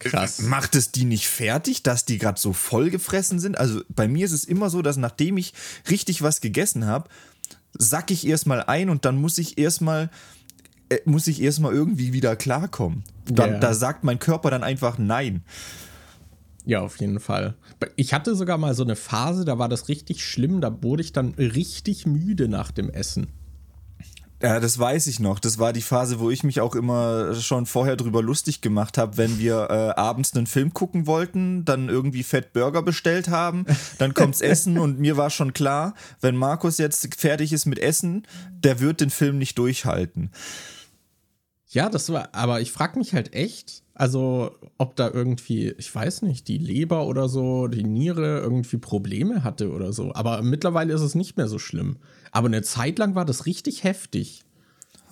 Krass. 0.00 0.40
Macht 0.40 0.74
es 0.74 0.90
die 0.90 1.04
nicht 1.04 1.28
fertig, 1.28 1.82
dass 1.82 2.06
die 2.06 2.18
gerade 2.18 2.40
so 2.40 2.52
voll 2.52 2.90
gefressen 2.90 3.38
sind? 3.38 3.56
Also 3.56 3.82
bei 3.88 4.08
mir 4.08 4.24
ist 4.24 4.32
es 4.32 4.44
immer 4.44 4.70
so, 4.70 4.82
dass 4.82 4.96
nachdem 4.96 5.36
ich 5.36 5.52
richtig 5.88 6.22
was 6.22 6.40
gegessen 6.40 6.86
habe, 6.86 7.08
sack 7.78 8.10
ich 8.10 8.26
erstmal 8.26 8.64
ein 8.64 8.90
und 8.90 9.04
dann 9.04 9.20
muss 9.20 9.38
ich 9.38 9.58
erstmal 9.58 10.10
muss 11.04 11.26
ich 11.26 11.40
erstmal 11.42 11.72
irgendwie 11.72 12.12
wieder 12.12 12.36
klarkommen. 12.36 13.04
Dann, 13.26 13.50
yeah. 13.50 13.60
Da 13.60 13.74
sagt 13.74 14.04
mein 14.04 14.18
Körper 14.18 14.50
dann 14.50 14.64
einfach 14.64 14.98
Nein. 14.98 15.42
Ja, 16.66 16.80
auf 16.80 17.00
jeden 17.00 17.20
Fall. 17.20 17.54
Ich 17.96 18.12
hatte 18.12 18.34
sogar 18.34 18.58
mal 18.58 18.74
so 18.74 18.82
eine 18.82 18.96
Phase, 18.96 19.44
da 19.44 19.58
war 19.58 19.68
das 19.68 19.88
richtig 19.88 20.24
schlimm, 20.24 20.60
da 20.60 20.82
wurde 20.82 21.02
ich 21.02 21.12
dann 21.12 21.34
richtig 21.34 22.06
müde 22.06 22.48
nach 22.48 22.70
dem 22.70 22.90
Essen. 22.90 23.28
Ja, 24.42 24.58
das 24.58 24.78
weiß 24.78 25.06
ich 25.08 25.20
noch. 25.20 25.38
Das 25.38 25.58
war 25.58 25.74
die 25.74 25.82
Phase, 25.82 26.18
wo 26.18 26.30
ich 26.30 26.44
mich 26.44 26.62
auch 26.62 26.74
immer 26.74 27.34
schon 27.34 27.66
vorher 27.66 27.96
drüber 27.96 28.22
lustig 28.22 28.62
gemacht 28.62 28.96
habe, 28.96 29.18
wenn 29.18 29.38
wir 29.38 29.68
äh, 29.68 30.00
abends 30.00 30.34
einen 30.34 30.46
Film 30.46 30.72
gucken 30.72 31.06
wollten, 31.06 31.66
dann 31.66 31.90
irgendwie 31.90 32.22
Fett 32.22 32.54
Burger 32.54 32.82
bestellt 32.82 33.28
haben, 33.28 33.66
dann 33.98 34.14
kommt's 34.14 34.40
Essen 34.40 34.78
und 34.78 34.98
mir 34.98 35.18
war 35.18 35.28
schon 35.28 35.52
klar, 35.52 35.94
wenn 36.22 36.36
Markus 36.36 36.78
jetzt 36.78 37.06
fertig 37.16 37.52
ist 37.52 37.66
mit 37.66 37.78
Essen, 37.78 38.26
der 38.50 38.80
wird 38.80 39.02
den 39.02 39.10
Film 39.10 39.36
nicht 39.36 39.58
durchhalten. 39.58 40.30
Ja, 41.72 41.88
das 41.88 42.08
war, 42.12 42.34
aber 42.34 42.60
ich 42.60 42.72
frage 42.72 42.98
mich 42.98 43.14
halt 43.14 43.32
echt, 43.32 43.84
also 43.94 44.56
ob 44.76 44.96
da 44.96 45.08
irgendwie, 45.08 45.70
ich 45.78 45.94
weiß 45.94 46.22
nicht, 46.22 46.48
die 46.48 46.58
Leber 46.58 47.06
oder 47.06 47.28
so, 47.28 47.68
die 47.68 47.84
Niere 47.84 48.40
irgendwie 48.40 48.78
Probleme 48.78 49.44
hatte 49.44 49.70
oder 49.70 49.92
so. 49.92 50.12
Aber 50.14 50.42
mittlerweile 50.42 50.92
ist 50.92 51.00
es 51.00 51.14
nicht 51.14 51.36
mehr 51.36 51.46
so 51.46 51.60
schlimm. 51.60 51.98
Aber 52.32 52.48
eine 52.48 52.62
Zeit 52.62 52.98
lang 52.98 53.14
war 53.14 53.24
das 53.24 53.46
richtig 53.46 53.84
heftig. 53.84 54.42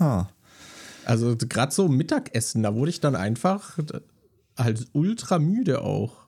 Huh. 0.01 0.25
Also 1.05 1.37
gerade 1.37 1.73
so 1.73 1.87
Mittagessen, 1.89 2.65
da 2.65 2.75
wurde 2.75 2.91
ich 2.91 3.01
dann 3.01 3.15
einfach 3.15 3.79
halt 4.57 4.89
ultra 4.93 5.39
müde 5.39 5.83
auch. 5.83 6.27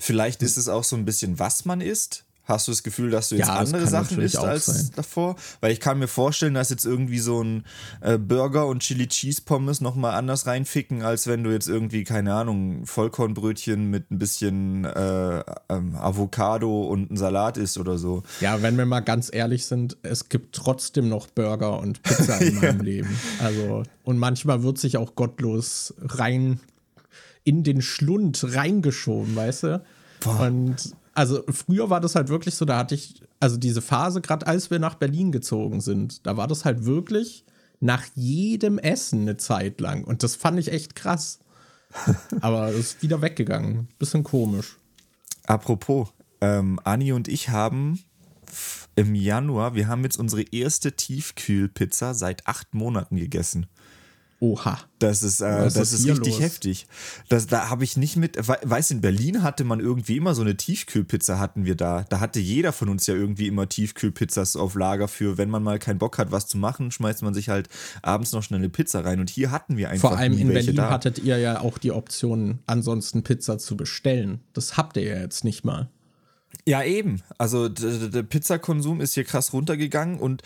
Vielleicht 0.00 0.42
ist 0.42 0.56
es 0.56 0.68
auch 0.68 0.84
so 0.84 0.96
ein 0.96 1.04
bisschen, 1.04 1.38
was 1.38 1.64
man 1.64 1.80
isst. 1.80 2.24
Hast 2.44 2.66
du 2.66 2.72
das 2.72 2.82
Gefühl, 2.82 3.10
dass 3.10 3.28
du 3.28 3.36
jetzt 3.36 3.46
ja, 3.46 3.54
andere 3.54 3.86
Sachen 3.86 4.20
isst 4.20 4.36
als 4.36 4.66
sein. 4.66 4.90
davor? 4.96 5.36
Weil 5.60 5.72
ich 5.72 5.80
kann 5.80 5.98
mir 5.98 6.08
vorstellen, 6.08 6.54
dass 6.54 6.70
jetzt 6.70 6.84
irgendwie 6.84 7.20
so 7.20 7.42
ein 7.42 7.64
äh, 8.00 8.18
Burger 8.18 8.66
und 8.66 8.80
Chili 8.80 9.06
Cheese 9.06 9.42
Pommes 9.42 9.80
nochmal 9.80 10.14
anders 10.14 10.46
reinficken, 10.46 11.02
als 11.02 11.26
wenn 11.26 11.44
du 11.44 11.50
jetzt 11.50 11.68
irgendwie, 11.68 12.02
keine 12.02 12.34
Ahnung, 12.34 12.86
Vollkornbrötchen 12.86 13.88
mit 13.88 14.10
ein 14.10 14.18
bisschen 14.18 14.84
äh, 14.84 15.44
ähm, 15.68 15.94
Avocado 15.94 16.82
und 16.82 17.10
ein 17.12 17.16
Salat 17.16 17.56
isst 17.56 17.78
oder 17.78 17.98
so. 17.98 18.24
Ja, 18.40 18.62
wenn 18.62 18.76
wir 18.76 18.86
mal 18.86 19.00
ganz 19.00 19.30
ehrlich 19.32 19.66
sind, 19.66 19.96
es 20.02 20.28
gibt 20.28 20.56
trotzdem 20.56 21.08
noch 21.08 21.28
Burger 21.28 21.78
und 21.78 22.02
Pizza 22.02 22.38
in 22.40 22.54
meinem 22.60 22.80
Leben. 22.80 23.20
Also, 23.40 23.84
und 24.02 24.18
manchmal 24.18 24.62
wird 24.62 24.78
sich 24.78 24.96
auch 24.96 25.14
gottlos 25.14 25.94
rein 26.00 26.58
in 27.44 27.62
den 27.62 27.82
Schlund 27.82 28.44
reingeschoben, 28.54 29.36
weißt 29.36 29.62
du? 29.64 29.82
Boah. 30.20 30.40
Und 30.40 30.94
also 31.20 31.44
früher 31.50 31.90
war 31.90 32.00
das 32.00 32.14
halt 32.14 32.30
wirklich 32.30 32.54
so, 32.54 32.64
da 32.64 32.78
hatte 32.78 32.94
ich, 32.94 33.22
also 33.40 33.58
diese 33.58 33.82
Phase, 33.82 34.22
gerade 34.22 34.46
als 34.46 34.70
wir 34.70 34.78
nach 34.78 34.94
Berlin 34.94 35.32
gezogen 35.32 35.82
sind, 35.82 36.26
da 36.26 36.38
war 36.38 36.48
das 36.48 36.64
halt 36.64 36.86
wirklich 36.86 37.44
nach 37.78 38.06
jedem 38.14 38.78
Essen 38.78 39.20
eine 39.20 39.36
Zeit 39.36 39.82
lang. 39.82 40.02
Und 40.04 40.22
das 40.22 40.34
fand 40.34 40.58
ich 40.58 40.72
echt 40.72 40.94
krass. 40.94 41.40
Aber 42.40 42.68
es 42.68 42.78
ist 42.78 43.02
wieder 43.02 43.20
weggegangen. 43.20 43.88
Bisschen 43.98 44.24
komisch. 44.24 44.78
Apropos, 45.44 46.08
ähm, 46.40 46.80
Anni 46.84 47.12
und 47.12 47.28
ich 47.28 47.50
haben 47.50 48.02
im 48.96 49.14
Januar, 49.14 49.74
wir 49.74 49.88
haben 49.88 50.04
jetzt 50.04 50.18
unsere 50.18 50.40
erste 50.40 50.92
Tiefkühlpizza 50.92 52.14
seit 52.14 52.46
acht 52.46 52.72
Monaten 52.72 53.16
gegessen. 53.16 53.66
Oha. 54.42 54.78
Das 54.98 55.22
ist, 55.22 55.42
äh, 55.42 55.44
das 55.44 55.76
ist, 55.76 55.92
ist 55.92 56.08
richtig 56.08 56.32
los? 56.34 56.40
heftig. 56.40 56.86
Das, 57.28 57.46
da 57.46 57.68
habe 57.68 57.84
ich 57.84 57.98
nicht 57.98 58.16
mit, 58.16 58.38
weiß, 58.38 58.90
in 58.90 59.02
Berlin 59.02 59.42
hatte 59.42 59.64
man 59.64 59.80
irgendwie 59.80 60.16
immer 60.16 60.34
so 60.34 60.40
eine 60.40 60.56
Tiefkühlpizza 60.56 61.38
hatten 61.38 61.66
wir 61.66 61.74
da. 61.74 62.06
Da 62.08 62.20
hatte 62.20 62.40
jeder 62.40 62.72
von 62.72 62.88
uns 62.88 63.06
ja 63.06 63.14
irgendwie 63.14 63.48
immer 63.48 63.68
Tiefkühlpizzas 63.68 64.56
auf 64.56 64.74
Lager 64.76 65.08
für, 65.08 65.36
wenn 65.36 65.50
man 65.50 65.62
mal 65.62 65.78
keinen 65.78 65.98
Bock 65.98 66.16
hat, 66.16 66.32
was 66.32 66.46
zu 66.46 66.56
machen, 66.56 66.90
schmeißt 66.90 67.22
man 67.22 67.34
sich 67.34 67.50
halt 67.50 67.68
abends 68.00 68.32
noch 68.32 68.42
schnell 68.42 68.60
eine 68.60 68.70
Pizza 68.70 69.04
rein. 69.04 69.20
Und 69.20 69.28
hier 69.28 69.50
hatten 69.50 69.76
wir 69.76 69.90
einfach 69.90 70.08
Vor 70.08 70.18
allem 70.18 70.38
in 70.38 70.48
Berlin 70.48 70.76
da. 70.76 70.88
hattet 70.88 71.18
ihr 71.18 71.36
ja 71.36 71.60
auch 71.60 71.76
die 71.76 71.92
Option, 71.92 72.60
ansonsten 72.66 73.22
Pizza 73.22 73.58
zu 73.58 73.76
bestellen. 73.76 74.40
Das 74.54 74.78
habt 74.78 74.96
ihr 74.96 75.02
ja 75.02 75.20
jetzt 75.20 75.44
nicht 75.44 75.66
mal. 75.66 75.90
Ja, 76.66 76.82
eben. 76.82 77.22
Also 77.38 77.68
der 77.68 78.22
Pizzakonsum 78.22 79.00
ist 79.00 79.14
hier 79.14 79.24
krass 79.24 79.52
runtergegangen 79.52 80.18
und 80.18 80.42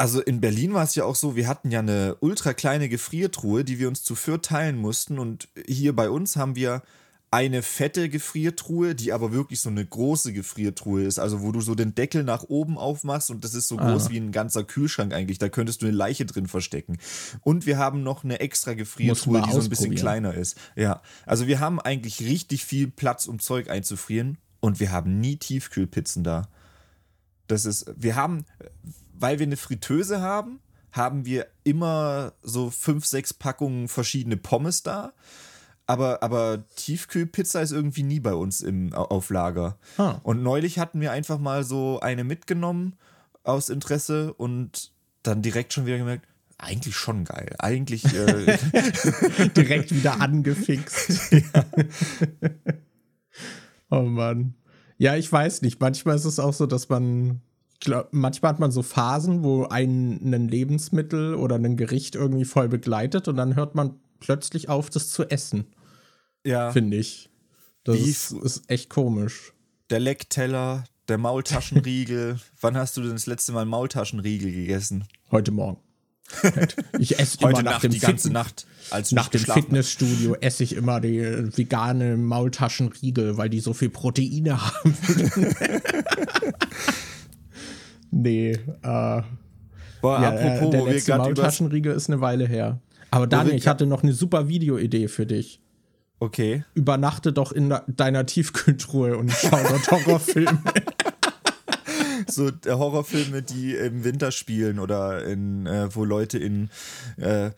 also 0.00 0.22
in 0.22 0.40
Berlin 0.40 0.72
war 0.72 0.82
es 0.82 0.94
ja 0.94 1.04
auch 1.04 1.14
so, 1.14 1.36
wir 1.36 1.46
hatten 1.46 1.70
ja 1.70 1.80
eine 1.80 2.16
ultra 2.20 2.54
kleine 2.54 2.88
Gefriertruhe, 2.88 3.64
die 3.64 3.78
wir 3.78 3.86
uns 3.86 4.02
zu 4.02 4.14
viert 4.14 4.46
teilen 4.46 4.78
mussten. 4.78 5.18
Und 5.18 5.48
hier 5.66 5.94
bei 5.94 6.08
uns 6.08 6.36
haben 6.36 6.56
wir 6.56 6.82
eine 7.30 7.60
fette 7.60 8.08
Gefriertruhe, 8.08 8.94
die 8.94 9.12
aber 9.12 9.30
wirklich 9.30 9.60
so 9.60 9.68
eine 9.68 9.84
große 9.84 10.32
Gefriertruhe 10.32 11.02
ist. 11.02 11.18
Also 11.18 11.42
wo 11.42 11.52
du 11.52 11.60
so 11.60 11.74
den 11.74 11.94
Deckel 11.94 12.24
nach 12.24 12.44
oben 12.44 12.78
aufmachst 12.78 13.30
und 13.30 13.44
das 13.44 13.52
ist 13.52 13.68
so 13.68 13.78
ah. 13.78 13.90
groß 13.90 14.08
wie 14.08 14.16
ein 14.16 14.32
ganzer 14.32 14.64
Kühlschrank 14.64 15.12
eigentlich. 15.12 15.36
Da 15.36 15.50
könntest 15.50 15.82
du 15.82 15.86
eine 15.86 15.94
Leiche 15.94 16.24
drin 16.24 16.46
verstecken. 16.46 16.96
Und 17.42 17.66
wir 17.66 17.76
haben 17.76 18.02
noch 18.02 18.24
eine 18.24 18.40
extra 18.40 18.72
Gefriertruhe, 18.72 19.42
die 19.42 19.52
so 19.52 19.60
ein 19.60 19.68
bisschen 19.68 19.94
kleiner 19.96 20.32
ist. 20.32 20.56
Ja, 20.76 21.02
also 21.26 21.46
wir 21.46 21.60
haben 21.60 21.78
eigentlich 21.78 22.22
richtig 22.22 22.64
viel 22.64 22.88
Platz, 22.88 23.26
um 23.26 23.38
Zeug 23.38 23.68
einzufrieren. 23.68 24.38
Und 24.60 24.80
wir 24.80 24.92
haben 24.92 25.20
nie 25.20 25.36
Tiefkühlpizzen 25.36 26.24
da. 26.24 26.48
Das 27.48 27.66
ist, 27.66 27.92
wir 27.96 28.16
haben, 28.16 28.46
weil 29.20 29.38
wir 29.38 29.46
eine 29.46 29.56
Fritteuse 29.56 30.20
haben, 30.20 30.60
haben 30.92 31.24
wir 31.24 31.46
immer 31.62 32.32
so 32.42 32.70
fünf, 32.70 33.06
sechs 33.06 33.32
Packungen 33.32 33.88
verschiedene 33.88 34.36
Pommes 34.36 34.82
da. 34.82 35.12
Aber, 35.86 36.22
aber 36.22 36.64
Tiefkühlpizza 36.76 37.60
ist 37.60 37.72
irgendwie 37.72 38.02
nie 38.02 38.20
bei 38.20 38.34
uns 38.34 38.60
im, 38.60 38.92
auf 38.92 39.30
Lager. 39.30 39.76
Huh. 39.98 40.14
Und 40.22 40.42
neulich 40.42 40.78
hatten 40.78 41.00
wir 41.00 41.12
einfach 41.12 41.38
mal 41.38 41.64
so 41.64 42.00
eine 42.00 42.24
mitgenommen 42.24 42.96
aus 43.42 43.68
Interesse 43.68 44.32
und 44.34 44.92
dann 45.22 45.42
direkt 45.42 45.72
schon 45.72 45.86
wieder 45.86 45.98
gemerkt, 45.98 46.26
eigentlich 46.58 46.94
schon 46.96 47.24
geil. 47.24 47.54
Eigentlich 47.58 48.04
äh 48.14 48.58
direkt 49.56 49.94
wieder 49.94 50.20
angefixt. 50.20 51.32
ja. 51.32 51.64
oh 53.90 54.02
Mann. 54.02 54.54
Ja, 54.98 55.16
ich 55.16 55.30
weiß 55.30 55.62
nicht. 55.62 55.80
Manchmal 55.80 56.16
ist 56.16 56.26
es 56.26 56.38
auch 56.38 56.52
so, 56.52 56.66
dass 56.66 56.88
man 56.88 57.40
glaub, 57.80 58.08
manchmal 58.12 58.52
hat 58.52 58.60
man 58.60 58.70
so 58.70 58.82
Phasen, 58.82 59.42
wo 59.42 59.64
einen 59.64 60.32
ein 60.32 60.48
Lebensmittel 60.48 61.34
oder 61.34 61.56
ein 61.56 61.76
Gericht 61.76 62.14
irgendwie 62.14 62.44
voll 62.44 62.68
begleitet 62.68 63.28
und 63.28 63.36
dann 63.36 63.56
hört 63.56 63.74
man 63.74 63.98
plötzlich 64.20 64.68
auf, 64.68 64.90
das 64.90 65.10
zu 65.10 65.28
essen. 65.28 65.66
Ja. 66.44 66.70
Finde 66.72 66.98
ich. 66.98 67.30
Das 67.84 67.98
ist, 67.98 68.32
ist, 68.32 68.70
echt 68.70 68.90
komisch. 68.90 69.52
Der 69.88 70.00
Leckteller, 70.00 70.84
der 71.08 71.18
Maultaschenriegel. 71.18 72.38
Wann 72.60 72.76
hast 72.76 72.96
du 72.96 73.02
denn 73.02 73.12
das 73.12 73.26
letzte 73.26 73.52
Mal 73.52 73.64
Maultaschenriegel 73.64 74.52
gegessen? 74.52 75.06
Heute 75.30 75.50
Morgen. 75.50 75.80
Ich 76.98 77.18
esse 77.18 77.38
immer 77.40 77.48
Heute 77.48 77.62
nach 77.62 77.72
Nacht, 77.72 77.84
dem 77.84 77.92
die 77.92 77.98
ganze 77.98 78.30
Nacht. 78.30 78.66
Als 78.90 79.12
nach 79.12 79.28
dem 79.28 79.40
Fitnessstudio 79.40 80.34
esse 80.36 80.62
ich 80.62 80.74
immer 80.74 81.00
die 81.00 81.20
vegane 81.20 82.16
Maultaschenriegel, 82.16 83.36
weil 83.36 83.48
die 83.48 83.60
so 83.60 83.72
viel 83.72 83.90
Proteine 83.90 84.60
haben. 84.64 84.94
Nee, 88.10 88.52
äh. 88.82 89.22
Boah, 90.00 90.22
ja, 90.22 90.30
apropos, 90.30 90.68
äh, 90.68 90.70
der 90.70 90.84
letzte 90.84 91.16
Maultaschenriegel 91.16 91.94
ist 91.94 92.08
eine 92.08 92.20
Weile 92.20 92.46
her. 92.46 92.80
Aber 93.10 93.26
Daniel, 93.26 93.56
ich 93.56 93.66
hatte 93.66 93.86
noch 93.86 94.02
eine 94.02 94.12
super 94.12 94.48
Videoidee 94.48 95.08
für 95.08 95.26
dich. 95.26 95.60
Okay. 96.20 96.64
Übernachte 96.74 97.32
doch 97.32 97.50
in 97.50 97.74
deiner 97.88 98.26
Tiefkühltruhe 98.26 99.16
und 99.16 99.32
schau 99.32 99.58
dort 99.68 99.90
Horrorfilme. 100.06 100.62
so 102.28 102.48
äh, 102.48 102.52
Horrorfilme, 102.70 103.42
die 103.42 103.74
im 103.74 104.04
Winter 104.04 104.30
spielen 104.30 104.78
oder 104.78 105.24
in, 105.24 105.66
äh, 105.66 105.94
wo 105.94 106.04
Leute 106.04 106.38
in. 106.38 106.70
Äh, 107.16 107.50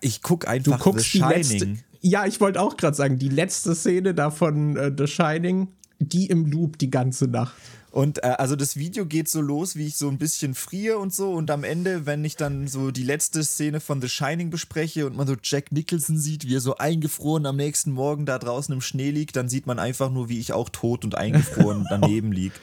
ich 0.00 0.22
guck 0.22 0.46
einfach 0.46 0.78
du 0.78 0.84
guckst 0.84 1.12
The 1.12 1.18
Shining. 1.18 1.36
Letzte, 1.36 1.74
ja, 2.00 2.26
ich 2.26 2.40
wollte 2.40 2.60
auch 2.60 2.76
gerade 2.76 2.96
sagen, 2.96 3.18
die 3.18 3.30
letzte 3.30 3.74
Szene 3.74 4.14
davon 4.14 4.76
äh, 4.76 4.92
The 4.96 5.06
Shining, 5.06 5.68
die 5.98 6.26
im 6.26 6.46
Loop 6.46 6.78
die 6.78 6.90
ganze 6.90 7.26
Nacht. 7.26 7.54
Und 7.94 8.24
äh, 8.24 8.34
also 8.38 8.56
das 8.56 8.74
Video 8.74 9.06
geht 9.06 9.28
so 9.28 9.40
los, 9.40 9.76
wie 9.76 9.86
ich 9.86 9.96
so 9.96 10.08
ein 10.08 10.18
bisschen 10.18 10.56
friere 10.56 10.98
und 10.98 11.14
so. 11.14 11.32
Und 11.32 11.48
am 11.52 11.62
Ende, 11.62 12.06
wenn 12.06 12.24
ich 12.24 12.34
dann 12.34 12.66
so 12.66 12.90
die 12.90 13.04
letzte 13.04 13.44
Szene 13.44 13.78
von 13.78 14.02
The 14.02 14.08
Shining 14.08 14.50
bespreche 14.50 15.06
und 15.06 15.14
man 15.14 15.28
so 15.28 15.36
Jack 15.40 15.70
Nicholson 15.70 16.18
sieht, 16.18 16.44
wie 16.48 16.56
er 16.56 16.60
so 16.60 16.76
eingefroren 16.76 17.46
am 17.46 17.54
nächsten 17.54 17.92
Morgen 17.92 18.26
da 18.26 18.40
draußen 18.40 18.74
im 18.74 18.80
Schnee 18.80 19.12
liegt, 19.12 19.36
dann 19.36 19.48
sieht 19.48 19.68
man 19.68 19.78
einfach 19.78 20.10
nur, 20.10 20.28
wie 20.28 20.40
ich 20.40 20.52
auch 20.52 20.70
tot 20.70 21.04
und 21.04 21.14
eingefroren 21.14 21.86
daneben 21.88 22.32
liege. 22.32 22.56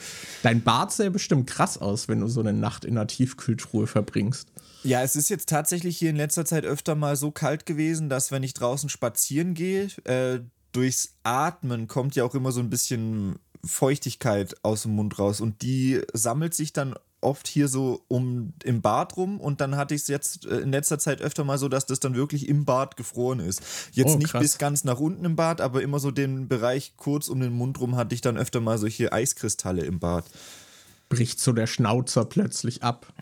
Dein 0.43 0.63
Bart 0.63 0.91
sähe 0.91 1.11
bestimmt 1.11 1.47
krass 1.47 1.77
aus, 1.77 2.09
wenn 2.09 2.19
du 2.19 2.27
so 2.27 2.41
eine 2.41 2.51
Nacht 2.51 2.83
in 2.83 2.97
einer 2.97 3.07
Tiefkühltruhe 3.07 3.87
verbringst. 3.87 4.49
Ja, 4.83 5.01
es 5.01 5.15
ist 5.15 5.29
jetzt 5.29 5.47
tatsächlich 5.47 5.97
hier 5.97 6.09
in 6.09 6.17
letzter 6.17 6.43
Zeit 6.43 6.65
öfter 6.65 6.95
mal 6.95 7.15
so 7.15 7.31
kalt 7.31 7.65
gewesen, 7.65 8.09
dass 8.09 8.31
wenn 8.31 8.43
ich 8.43 8.53
draußen 8.53 8.89
spazieren 8.89 9.53
gehe, 9.53 9.87
äh, 10.03 10.41
durchs 10.73 11.13
Atmen 11.23 11.87
kommt 11.87 12.15
ja 12.17 12.25
auch 12.25 12.35
immer 12.35 12.51
so 12.51 12.59
ein 12.59 12.69
bisschen 12.69 13.39
Feuchtigkeit 13.65 14.55
aus 14.63 14.83
dem 14.83 14.95
Mund 14.95 15.19
raus 15.19 15.41
und 15.41 15.61
die 15.61 16.01
sammelt 16.13 16.53
sich 16.53 16.73
dann 16.73 16.95
oft 17.21 17.47
hier 17.47 17.67
so 17.67 18.03
um 18.07 18.53
im 18.63 18.81
Bad 18.81 19.15
rum 19.15 19.39
und 19.39 19.61
dann 19.61 19.77
hatte 19.77 19.93
ich 19.93 20.01
es 20.01 20.07
jetzt 20.07 20.45
äh, 20.45 20.59
in 20.59 20.71
letzter 20.71 20.99
Zeit 20.99 21.21
öfter 21.21 21.43
mal 21.43 21.57
so, 21.57 21.69
dass 21.69 21.85
das 21.85 21.99
dann 21.99 22.15
wirklich 22.15 22.49
im 22.49 22.65
Bad 22.65 22.97
gefroren 22.97 23.39
ist. 23.39 23.61
Jetzt 23.91 24.15
oh, 24.15 24.17
nicht 24.17 24.33
bis 24.33 24.57
ganz 24.57 24.83
nach 24.83 24.99
unten 24.99 25.23
im 25.23 25.35
Bad, 25.35 25.61
aber 25.61 25.81
immer 25.81 25.99
so 25.99 26.11
den 26.11 26.47
Bereich 26.47 26.93
kurz 26.97 27.29
um 27.29 27.39
den 27.39 27.53
Mund 27.53 27.79
rum 27.79 27.95
hatte 27.95 28.15
ich 28.15 28.21
dann 28.21 28.37
öfter 28.37 28.59
mal 28.59 28.77
solche 28.77 29.13
Eiskristalle 29.13 29.83
im 29.83 29.99
Bad. 29.99 30.25
Bricht 31.09 31.39
so 31.39 31.53
der 31.53 31.67
Schnauzer 31.67 32.25
plötzlich 32.25 32.83
ab. 32.83 33.13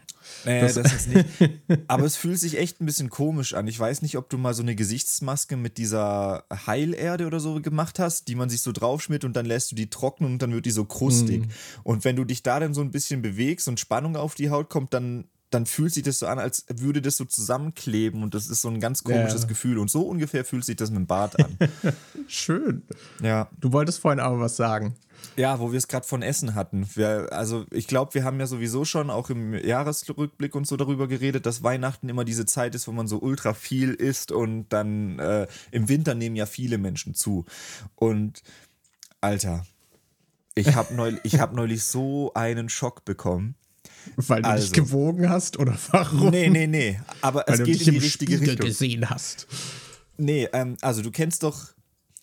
Naja, 0.46 0.62
das, 0.62 0.76
das 0.76 0.94
ist 0.94 1.08
nicht. 1.08 1.26
Aber 1.88 2.06
es 2.06 2.16
fühlt 2.16 2.40
sich 2.40 2.58
echt 2.58 2.82
ein 2.82 2.86
bisschen 2.86 3.10
komisch 3.10 3.54
an. 3.54 3.68
Ich 3.68 3.80
weiß 3.80 4.02
nicht, 4.02 4.18
ob 4.18 4.30
du 4.30 4.38
mal 4.38 4.54
so 4.54 4.64
eine 4.64 4.76
Gesichtsmaske 4.76 5.58
mit 5.58 5.78
dieser 5.78 6.46
Heilerde 6.66 7.28
oder 7.28 7.40
so 7.40 7.62
gemacht 7.62 8.00
hast, 8.00 8.28
die 8.28 8.36
man 8.36 8.50
sich 8.50 8.62
so 8.62 8.72
draufschmiert 8.72 9.26
und 9.26 9.36
dann 9.36 9.46
lässt 9.46 9.72
du 9.72 9.76
die 9.76 9.90
trocknen 9.90 10.34
und 10.34 10.42
dann 10.42 10.54
wird 10.54 10.66
die 10.66 10.72
so 10.72 10.86
krustig. 10.86 11.46
Mm. 11.46 11.50
Und 11.84 12.06
wenn 12.06 12.16
du 12.16 12.24
dich 12.24 12.44
da 12.44 12.60
dann 12.60 12.74
so 12.74 12.82
ein 12.82 12.92
bisschen 12.92 13.22
bewegst 13.22 13.68
und 13.68 13.80
Spannung 13.80 14.16
auf 14.16 14.36
die 14.36 14.50
Haut 14.50 14.70
kommt, 14.70 14.94
dann 14.94 15.26
dann 15.50 15.66
fühlt 15.66 15.94
sich 15.94 16.04
das 16.04 16.20
so 16.20 16.28
an, 16.28 16.40
als 16.40 16.66
würde 16.70 17.02
das 17.02 17.18
so 17.18 17.26
zusammenkleben 17.26 18.24
und 18.24 18.34
das 18.36 18.48
ist 18.48 18.62
so 18.62 18.70
ein 18.70 18.80
ganz 18.80 19.04
komisches 19.04 19.44
ja. 19.44 19.48
Gefühl. 19.48 19.80
Und 19.80 19.90
so 19.90 20.04
ungefähr 20.04 20.46
fühlt 20.46 20.64
sich 20.64 20.76
das 20.76 20.92
mit 20.92 21.00
dem 21.00 21.08
Bart 21.08 21.40
an. 21.40 21.58
Schön. 22.28 22.84
Ja. 23.22 23.50
Du 23.60 23.72
wolltest 23.72 24.00
vorhin 24.00 24.20
aber 24.20 24.40
was 24.40 24.56
sagen. 24.56 24.96
Ja, 25.36 25.60
wo 25.60 25.72
wir 25.72 25.78
es 25.78 25.88
gerade 25.88 26.06
von 26.06 26.22
Essen 26.22 26.56
hatten. 26.56 26.88
Wir, 26.96 27.30
also 27.32 27.66
ich 27.72 27.88
glaube, 27.88 28.14
wir 28.14 28.24
haben 28.24 28.40
ja 28.40 28.48
sowieso 28.48 28.86
schon 28.86 29.10
auch 29.10 29.30
im 29.30 29.54
Jahresrückblick 29.54 30.56
und 30.56 30.68
so 30.68 30.78
darüber 30.78 31.08
geredet, 31.08 31.46
dass 31.46 31.64
Weihnachten 31.64 32.10
immer 32.10 32.26
diese 32.26 32.46
Zeit 32.46 32.76
ist, 32.76 32.88
wo 32.88 32.92
man 32.92 33.08
so 33.08 33.20
ultra 33.20 33.54
viel 33.54 33.94
isst 33.94 34.32
und 34.32 34.70
dann 34.70 35.20
äh, 35.20 35.48
im 35.72 35.90
Winter 35.90 36.14
nehmen 36.14 36.36
ja 36.36 36.46
viele 36.46 36.78
Menschen 36.78 37.16
zu. 37.16 37.46
Und 37.96 38.44
Alter, 39.22 39.66
ich 40.56 40.76
habe 40.76 40.94
neulich, 40.94 41.40
hab 41.40 41.54
neulich 41.54 41.84
so 41.84 42.34
einen 42.34 42.70
Schock 42.70 43.06
bekommen. 43.06 43.56
Weil 44.16 44.42
du 44.42 44.50
also, 44.50 44.64
dich 44.64 44.74
gewogen 44.74 45.30
hast 45.30 45.58
oder 45.58 45.78
warum? 45.92 46.30
Nee, 46.30 46.50
nee, 46.50 46.68
nee. 46.68 47.00
Aber 47.22 47.44
Weil 47.48 47.62
es 47.62 47.64
geht 47.64 47.88
in 47.88 47.94
die 47.94 48.00
richtige 48.00 48.10
Spiegel 48.10 48.50
Richtung. 48.50 48.68
gesehen 48.68 49.10
hast. 49.10 49.48
Nee, 50.18 50.48
ähm, 50.54 50.78
also 50.82 51.02
du 51.02 51.12
kennst 51.12 51.44
doch 51.44 51.70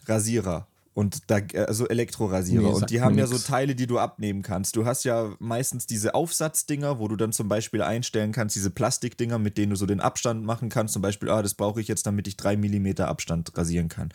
Rasierer 0.06 0.68
und 0.96 1.30
da 1.30 1.40
also 1.66 1.86
Elektrorasierer 1.86 2.62
nee, 2.62 2.74
und 2.74 2.88
die 2.88 3.02
haben 3.02 3.18
ja 3.18 3.26
so 3.26 3.36
Teile, 3.36 3.74
die 3.74 3.86
du 3.86 3.98
abnehmen 3.98 4.40
kannst. 4.40 4.76
Du 4.76 4.86
hast 4.86 5.04
ja 5.04 5.34
meistens 5.40 5.86
diese 5.86 6.14
Aufsatzdinger, 6.14 6.98
wo 6.98 7.06
du 7.06 7.16
dann 7.16 7.32
zum 7.32 7.50
Beispiel 7.50 7.82
einstellen 7.82 8.32
kannst, 8.32 8.56
diese 8.56 8.70
Plastikdinger, 8.70 9.38
mit 9.38 9.58
denen 9.58 9.68
du 9.68 9.76
so 9.76 9.84
den 9.84 10.00
Abstand 10.00 10.46
machen 10.46 10.70
kannst. 10.70 10.94
Zum 10.94 11.02
Beispiel, 11.02 11.28
ah, 11.28 11.42
das 11.42 11.52
brauche 11.52 11.82
ich 11.82 11.88
jetzt, 11.88 12.06
damit 12.06 12.26
ich 12.28 12.38
drei 12.38 12.56
Millimeter 12.56 13.08
Abstand 13.08 13.54
rasieren 13.58 13.90
kann. 13.90 14.08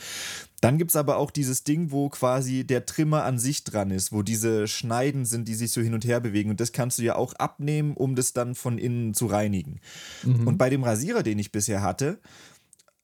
Dann 0.61 0.79
gibt 0.79 0.89
es 0.89 0.95
aber 0.95 1.17
auch 1.17 1.29
dieses 1.29 1.63
Ding, 1.63 1.91
wo 1.91 2.09
quasi 2.09 2.63
der 2.63 2.87
Trimmer 2.87 3.25
an 3.25 3.37
sich 3.37 3.63
dran 3.63 3.91
ist, 3.91 4.11
wo 4.11 4.23
diese 4.23 4.67
Schneiden 4.67 5.25
sind, 5.25 5.47
die 5.47 5.55
sich 5.55 5.71
so 5.71 5.81
hin 5.81 5.93
und 5.93 6.03
her 6.03 6.19
bewegen. 6.19 6.49
Und 6.49 6.59
das 6.59 6.71
kannst 6.71 6.97
du 6.97 7.03
ja 7.03 7.15
auch 7.15 7.33
abnehmen, 7.33 7.95
um 7.95 8.15
das 8.15 8.33
dann 8.33 8.55
von 8.55 8.79
innen 8.79 9.13
zu 9.13 9.27
reinigen. 9.27 9.81
Mhm. 10.23 10.47
Und 10.47 10.57
bei 10.57 10.71
dem 10.71 10.83
Rasierer, 10.83 11.21
den 11.21 11.37
ich 11.37 11.51
bisher 11.51 11.83
hatte, 11.83 12.19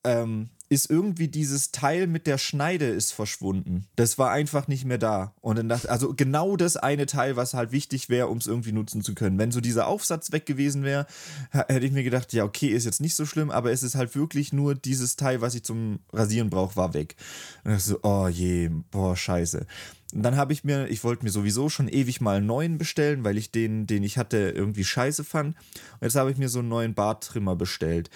ähm, 0.03 0.49
ist 0.69 0.89
irgendwie 0.89 1.27
dieses 1.27 1.71
Teil 1.71 2.07
mit 2.07 2.27
der 2.27 2.37
Schneide 2.37 2.87
ist 2.87 3.11
verschwunden. 3.11 3.87
Das 3.95 4.17
war 4.17 4.31
einfach 4.31 4.67
nicht 4.67 4.85
mehr 4.85 4.97
da. 4.97 5.33
Und 5.41 5.57
dann 5.57 5.69
dachte, 5.69 5.89
also 5.89 6.13
genau 6.13 6.57
das 6.57 6.75
eine 6.75 7.05
Teil, 7.05 7.35
was 7.35 7.53
halt 7.53 7.71
wichtig 7.71 8.09
wäre, 8.09 8.27
um 8.27 8.37
es 8.37 8.47
irgendwie 8.47 8.73
nutzen 8.73 9.01
zu 9.01 9.15
können. 9.15 9.37
Wenn 9.37 9.51
so 9.51 9.61
dieser 9.61 9.87
Aufsatz 9.87 10.31
weg 10.31 10.45
gewesen 10.45 10.83
wäre, 10.83 11.07
hätte 11.51 11.85
ich 11.85 11.91
mir 11.91 12.03
gedacht, 12.03 12.33
ja, 12.33 12.43
okay, 12.43 12.67
ist 12.67 12.85
jetzt 12.85 13.01
nicht 13.01 13.15
so 13.15 13.25
schlimm, 13.25 13.49
aber 13.49 13.71
es 13.71 13.83
ist 13.83 13.95
halt 13.95 14.15
wirklich 14.15 14.51
nur 14.51 14.75
dieses 14.75 15.15
Teil, 15.15 15.41
was 15.41 15.55
ich 15.55 15.63
zum 15.63 15.99
Rasieren 16.11 16.49
brauche, 16.49 16.75
war 16.75 16.93
weg. 16.93 17.15
Und 17.63 17.75
ich 17.75 17.83
so, 17.83 17.99
oh 18.03 18.27
je, 18.27 18.69
boah, 18.91 19.15
scheiße. 19.15 19.65
Und 20.13 20.23
dann 20.23 20.37
habe 20.37 20.53
ich 20.53 20.63
mir, 20.63 20.87
ich 20.87 21.03
wollte 21.03 21.23
mir 21.23 21.31
sowieso 21.31 21.69
schon 21.69 21.87
ewig 21.87 22.21
mal 22.21 22.37
einen 22.37 22.45
neuen 22.45 22.77
bestellen, 22.77 23.23
weil 23.23 23.37
ich 23.37 23.51
den, 23.51 23.87
den 23.87 24.03
ich 24.03 24.17
hatte, 24.17 24.37
irgendwie 24.37 24.83
scheiße 24.83 25.23
fand. 25.23 25.55
Und 25.55 26.01
jetzt 26.01 26.15
habe 26.15 26.31
ich 26.31 26.37
mir 26.37 26.49
so 26.49 26.59
einen 26.59 26.69
neuen 26.69 26.93
Barttrimmer 26.93 27.55
bestellt. 27.55 28.09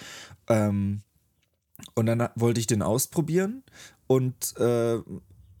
Ähm, 0.48 1.02
und 1.94 2.06
dann 2.06 2.28
wollte 2.34 2.60
ich 2.60 2.66
den 2.66 2.82
ausprobieren 2.82 3.62
und 4.06 4.56
äh, 4.58 4.98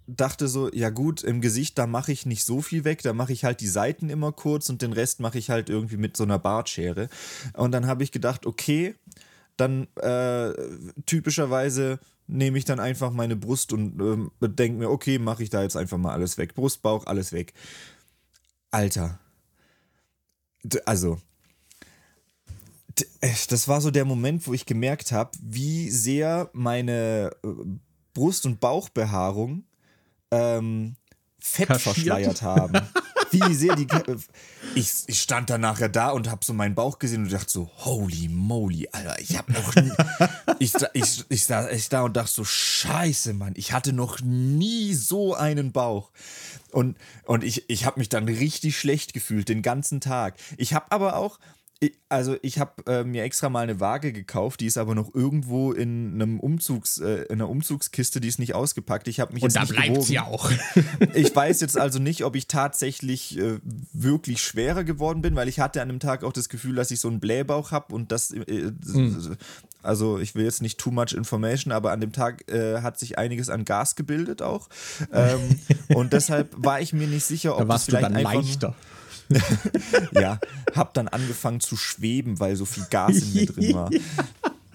dachte 0.06 0.48
so, 0.48 0.70
ja 0.72 0.90
gut, 0.90 1.22
im 1.22 1.40
Gesicht, 1.40 1.78
da 1.78 1.86
mache 1.86 2.12
ich 2.12 2.26
nicht 2.26 2.44
so 2.44 2.60
viel 2.60 2.84
weg, 2.84 3.02
da 3.02 3.12
mache 3.12 3.32
ich 3.32 3.44
halt 3.44 3.60
die 3.60 3.68
Seiten 3.68 4.10
immer 4.10 4.32
kurz 4.32 4.68
und 4.68 4.82
den 4.82 4.92
Rest 4.92 5.20
mache 5.20 5.38
ich 5.38 5.50
halt 5.50 5.70
irgendwie 5.70 5.96
mit 5.96 6.16
so 6.16 6.24
einer 6.24 6.38
Bartschere. 6.38 7.08
Und 7.54 7.72
dann 7.72 7.86
habe 7.86 8.02
ich 8.02 8.12
gedacht, 8.12 8.46
okay, 8.46 8.94
dann 9.56 9.86
äh, 9.96 10.52
typischerweise 11.06 11.98
nehme 12.26 12.58
ich 12.58 12.64
dann 12.64 12.80
einfach 12.80 13.10
meine 13.10 13.36
Brust 13.36 13.72
und 13.72 14.30
äh, 14.40 14.48
denke 14.48 14.78
mir, 14.78 14.90
okay, 14.90 15.18
mache 15.18 15.42
ich 15.42 15.50
da 15.50 15.62
jetzt 15.62 15.76
einfach 15.76 15.98
mal 15.98 16.12
alles 16.12 16.38
weg. 16.38 16.54
Brust, 16.54 16.82
Bauch, 16.82 17.06
alles 17.06 17.32
weg. 17.32 17.52
Alter. 18.70 19.18
Also, 20.86 21.18
das 23.48 23.68
war 23.68 23.80
so 23.80 23.90
der 23.90 24.04
Moment, 24.04 24.46
wo 24.46 24.54
ich 24.54 24.66
gemerkt 24.66 25.12
habe, 25.12 25.30
wie 25.40 25.90
sehr 25.90 26.50
meine 26.52 27.30
äh, 27.44 27.48
Brust- 28.14 28.46
und 28.46 28.60
Bauchbehaarung 28.60 29.64
ähm, 30.30 30.96
Fett 31.38 31.68
Kaschiert. 31.68 31.94
verschleiert 31.94 32.42
haben. 32.42 32.80
wie 33.32 33.54
sehr 33.54 33.76
die. 33.76 33.86
Ich, 34.74 34.92
ich 35.06 35.20
stand 35.20 35.50
dann 35.50 35.62
nachher 35.62 35.88
da 35.88 36.10
und 36.10 36.30
habe 36.30 36.44
so 36.44 36.52
meinen 36.52 36.74
Bauch 36.74 36.98
gesehen 36.98 37.24
und 37.24 37.32
dachte 37.32 37.50
so, 37.50 37.70
holy 37.78 38.28
moly, 38.28 38.88
Alter, 38.92 39.18
ich 39.18 39.36
habe 39.36 39.52
noch 39.52 39.74
nie. 39.74 39.92
ich, 40.58 40.74
ich, 40.92 41.24
ich, 41.28 41.44
saß 41.44 41.66
echt 41.68 41.92
da 41.92 42.02
und 42.02 42.16
dachte 42.16 42.32
so, 42.32 42.44
scheiße, 42.44 43.34
Mann, 43.34 43.54
ich 43.56 43.72
hatte 43.72 43.92
noch 43.92 44.20
nie 44.20 44.94
so 44.94 45.34
einen 45.34 45.72
Bauch. 45.72 46.10
Und, 46.70 46.96
und 47.24 47.44
ich, 47.44 47.68
ich 47.68 47.84
habe 47.84 48.00
mich 48.00 48.08
dann 48.08 48.24
richtig 48.24 48.78
schlecht 48.78 49.12
gefühlt 49.14 49.48
den 49.48 49.62
ganzen 49.62 50.00
Tag. 50.00 50.36
Ich 50.56 50.74
habe 50.74 50.86
aber 50.90 51.16
auch 51.16 51.38
also 52.08 52.36
ich 52.42 52.58
habe 52.58 52.82
äh, 52.86 53.04
mir 53.04 53.24
extra 53.24 53.48
mal 53.48 53.60
eine 53.60 53.80
Waage 53.80 54.12
gekauft, 54.12 54.60
die 54.60 54.66
ist 54.66 54.78
aber 54.78 54.94
noch 54.94 55.14
irgendwo 55.14 55.72
in 55.72 56.14
einem 56.14 56.38
Umzugs, 56.38 56.98
äh, 56.98 57.22
in 57.24 57.40
einer 57.40 57.48
Umzugskiste, 57.48 58.20
die 58.20 58.28
ist 58.28 58.38
nicht 58.38 58.54
ausgepackt. 58.54 59.08
Ich 59.08 59.18
habe 59.18 59.32
mich 59.32 59.42
Und 59.42 59.52
jetzt 59.54 59.70
da 59.70 59.72
bleibt 59.72 60.02
sie 60.02 60.18
auch. 60.20 60.50
ich 61.14 61.34
weiß 61.34 61.60
jetzt 61.60 61.78
also 61.78 61.98
nicht, 61.98 62.24
ob 62.24 62.36
ich 62.36 62.46
tatsächlich 62.46 63.38
äh, 63.38 63.58
wirklich 63.92 64.42
schwerer 64.42 64.84
geworden 64.84 65.22
bin, 65.22 65.34
weil 65.34 65.48
ich 65.48 65.60
hatte 65.60 65.82
an 65.82 65.88
dem 65.88 66.00
Tag 66.00 66.22
auch 66.22 66.32
das 66.32 66.48
Gefühl, 66.48 66.74
dass 66.76 66.90
ich 66.90 67.00
so 67.00 67.08
einen 67.08 67.20
Blähbauch 67.20 67.72
habe 67.72 67.94
und 67.94 68.12
das, 68.12 68.30
mhm. 68.30 69.36
also 69.82 70.18
ich 70.18 70.34
will 70.34 70.44
jetzt 70.44 70.62
nicht 70.62 70.78
too 70.78 70.90
much 70.90 71.12
information, 71.12 71.72
aber 71.72 71.92
an 71.92 72.00
dem 72.00 72.12
Tag 72.12 72.50
äh, 72.50 72.82
hat 72.82 72.98
sich 72.98 73.18
einiges 73.18 73.48
an 73.48 73.64
Gas 73.64 73.96
gebildet 73.96 74.42
auch. 74.42 74.68
Ähm, 75.12 75.58
und 75.94 76.12
deshalb 76.12 76.50
war 76.56 76.80
ich 76.80 76.92
mir 76.92 77.06
nicht 77.06 77.24
sicher, 77.24 77.54
ob 77.54 77.62
da 77.62 77.68
warst 77.68 77.88
das 77.88 77.96
vielleicht 77.96 78.10
du 78.10 78.14
dann 78.14 78.22
leichter. 78.22 78.74
ja, 80.12 80.38
hab 80.74 80.94
dann 80.94 81.08
angefangen 81.08 81.60
zu 81.60 81.76
schweben, 81.76 82.40
weil 82.40 82.56
so 82.56 82.64
viel 82.64 82.84
Gas 82.90 83.16
in 83.18 83.32
mir 83.32 83.46
drin 83.46 83.74
war. 83.74 83.90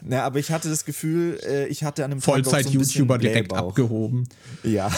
Ja, 0.09 0.25
aber 0.25 0.39
ich 0.39 0.51
hatte 0.51 0.69
das 0.69 0.85
Gefühl, 0.85 1.39
äh, 1.45 1.67
ich 1.67 1.83
hatte 1.83 2.05
an 2.05 2.11
einem 2.11 2.21
Vollzeit-YouTuber 2.21 3.15
so 3.15 3.19
direkt 3.19 3.53
abgehoben. 3.53 4.27
Ja. 4.63 4.89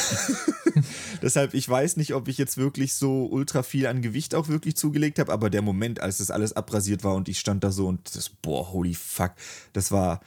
Deshalb, 1.22 1.54
ich 1.54 1.68
weiß 1.68 1.98
nicht, 1.98 2.14
ob 2.14 2.28
ich 2.28 2.38
jetzt 2.38 2.58
wirklich 2.58 2.94
so 2.94 3.26
ultra 3.26 3.64
viel 3.64 3.88
an 3.88 4.02
Gewicht 4.02 4.36
auch 4.36 4.50
wirklich 4.50 4.76
zugelegt 4.76 5.18
habe, 5.20 5.32
aber 5.32 5.50
der 5.50 5.62
Moment, 5.62 6.00
als 6.02 6.18
das 6.18 6.30
alles 6.30 6.54
abrasiert 6.54 7.04
war 7.04 7.16
und 7.16 7.28
ich 7.28 7.40
stand 7.40 7.64
da 7.64 7.72
so 7.72 7.88
und 7.88 8.16
das, 8.16 8.30
boah, 8.30 8.72
holy 8.72 8.94
fuck, 8.94 9.32
das 9.74 9.92
war, 9.92 10.22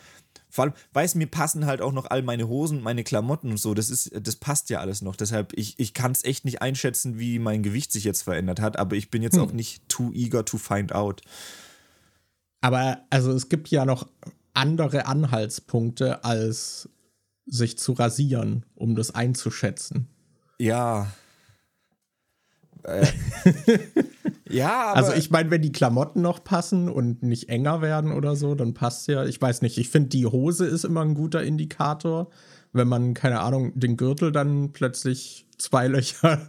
vor 0.52 0.64
allem, 0.64 0.74
weiß 0.92 1.14
mir 1.14 1.28
passen 1.28 1.64
halt 1.64 1.80
auch 1.80 1.92
noch 1.92 2.10
all 2.10 2.20
meine 2.20 2.46
Hosen, 2.46 2.82
meine 2.82 3.04
Klamotten 3.04 3.52
und 3.52 3.56
so. 3.56 3.72
Das 3.72 3.88
ist, 3.88 4.10
das 4.20 4.36
passt 4.36 4.68
ja 4.68 4.80
alles 4.80 5.00
noch. 5.00 5.16
Deshalb, 5.16 5.54
ich, 5.54 5.78
ich 5.78 5.94
kann 5.94 6.12
es 6.12 6.24
echt 6.24 6.44
nicht 6.44 6.60
einschätzen, 6.60 7.18
wie 7.18 7.38
mein 7.38 7.62
Gewicht 7.62 7.90
sich 7.90 8.04
jetzt 8.04 8.20
verändert 8.20 8.60
hat, 8.60 8.78
aber 8.78 8.94
ich 8.94 9.10
bin 9.10 9.22
jetzt 9.22 9.36
hm. 9.36 9.44
auch 9.44 9.52
nicht 9.52 9.88
too 9.88 10.12
eager 10.12 10.44
to 10.44 10.58
find 10.58 10.94
out. 10.94 11.22
Aber 12.60 13.00
also 13.08 13.32
es 13.32 13.48
gibt 13.48 13.68
ja 13.68 13.86
noch 13.86 14.06
andere 14.52 15.06
Anhaltspunkte, 15.06 16.22
als 16.22 16.90
sich 17.46 17.78
zu 17.78 17.94
rasieren, 17.94 18.66
um 18.74 18.94
das 18.94 19.14
einzuschätzen. 19.14 20.06
Ja. 20.58 21.10
Äh, 22.84 23.06
ja, 24.52 24.88
aber 24.88 24.96
Also 24.96 25.12
ich 25.12 25.30
meine, 25.30 25.50
wenn 25.50 25.62
die 25.62 25.72
Klamotten 25.72 26.22
noch 26.22 26.44
passen 26.44 26.88
und 26.88 27.22
nicht 27.22 27.48
enger 27.48 27.82
werden 27.82 28.12
oder 28.12 28.36
so, 28.36 28.54
dann 28.54 28.74
passt 28.74 29.08
ja. 29.08 29.24
Ich 29.24 29.40
weiß 29.40 29.62
nicht, 29.62 29.78
ich 29.78 29.88
finde, 29.88 30.10
die 30.10 30.26
Hose 30.26 30.66
ist 30.66 30.84
immer 30.84 31.02
ein 31.02 31.14
guter 31.14 31.42
Indikator. 31.42 32.28
Wenn 32.72 32.88
man, 32.88 33.14
keine 33.14 33.40
Ahnung, 33.40 33.72
den 33.74 33.96
Gürtel 33.96 34.32
dann 34.32 34.72
plötzlich 34.72 35.46
zwei 35.58 35.88
Löcher 35.88 36.40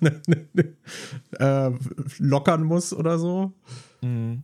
äh, 1.40 1.72
lockern 2.20 2.64
muss 2.64 2.94
oder 2.94 3.20
so. 3.20 3.54
Mhm. 4.02 4.44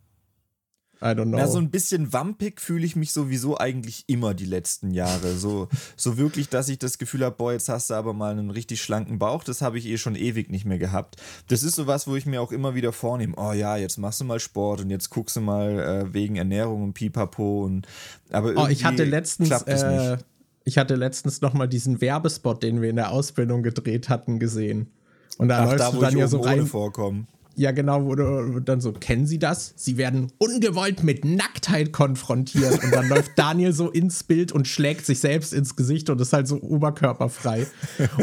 I 1.02 1.06
don't 1.16 1.30
know. 1.30 1.38
Ja, 1.38 1.48
so 1.48 1.60
ein 1.60 1.70
bisschen 1.70 2.12
wampig 2.12 2.60
fühle 2.60 2.86
ich 2.86 2.96
mich 2.98 3.14
sowieso 3.14 3.58
eigentlich 3.58 4.04
immer 4.08 4.34
die 4.34 4.46
letzten 4.46 4.92
Jahre. 4.92 5.34
So, 5.36 5.70
so 5.96 6.18
wirklich, 6.18 6.50
dass 6.50 6.68
ich 6.68 6.78
das 6.78 6.98
Gefühl 6.98 7.24
habe, 7.24 7.36
boah, 7.38 7.54
jetzt 7.54 7.70
hast 7.70 7.90
du 7.90 7.94
aber 7.94 8.14
mal 8.14 8.32
einen 8.32 8.50
richtig 8.50 8.82
schlanken 8.82 9.18
Bauch. 9.18 9.46
Das 9.46 9.62
habe 9.62 9.78
ich 9.78 9.86
eh 9.86 9.98
schon 9.98 10.16
ewig 10.16 10.50
nicht 10.50 10.66
mehr 10.66 10.78
gehabt. 10.78 11.16
Das 11.48 11.64
ist 11.64 11.76
sowas, 11.76 12.06
wo 12.08 12.18
ich 12.18 12.26
mir 12.26 12.42
auch 12.42 12.52
immer 12.52 12.76
wieder 12.76 12.92
vornehme, 12.92 13.34
oh 13.38 13.54
ja, 13.54 13.78
jetzt 13.78 13.98
machst 13.98 14.20
du 14.20 14.26
mal 14.26 14.42
Sport 14.42 14.82
und 14.82 14.90
jetzt 14.90 15.10
guckst 15.10 15.38
du 15.38 15.42
mal 15.42 15.80
äh, 15.80 16.14
wegen 16.14 16.36
Ernährung 16.36 16.84
und 16.84 16.94
Pipapo. 16.94 17.64
Und, 17.64 17.88
aber 18.30 18.54
oh, 18.58 18.68
ich 18.68 18.84
hatte 18.84 19.06
letztens, 19.06 19.52
äh, 19.52 20.18
ich 20.66 20.78
hatte 20.78 20.96
letztens 20.96 21.40
noch 21.40 21.54
mal 21.54 21.68
diesen 21.68 22.02
Werbespot, 22.02 22.62
den 22.62 22.82
wir 22.82 22.90
in 22.90 22.98
der 22.98 23.12
Ausbildung 23.12 23.64
gedreht 23.64 24.10
hatten, 24.10 24.38
gesehen. 24.38 24.92
Und 25.38 25.48
da 25.48 25.60
Ach, 25.60 25.66
läufst 25.72 25.80
da, 25.80 25.92
du 25.92 26.02
dann 26.02 26.18
ja 26.18 26.28
so 26.28 26.42
rein. 26.42 26.66
Vorkommen. 26.66 27.28
Ja, 27.60 27.72
genau, 27.72 28.06
wo 28.06 28.16
du 28.16 28.62
dann 28.62 28.80
so, 28.80 28.94
kennen 28.94 29.28
Sie 29.28 29.38
das? 29.38 29.74
Sie 29.76 29.98
werden 29.98 30.32
ungewollt 30.38 31.04
mit 31.04 31.26
Nacktheit 31.26 31.92
konfrontiert. 31.92 32.82
Und 32.82 32.92
dann 32.94 33.10
läuft 33.10 33.32
Daniel 33.36 33.74
so 33.74 33.90
ins 33.90 34.24
Bild 34.24 34.54
und 34.54 34.66
schlägt 34.66 35.06
sich 35.06 35.20
selbst 35.20 35.54
ins 35.54 35.76
Gesicht 35.76 36.10
und 36.10 36.22
ist 36.22 36.32
halt 36.32 36.48
so 36.48 36.62
oberkörperfrei. 36.62 37.68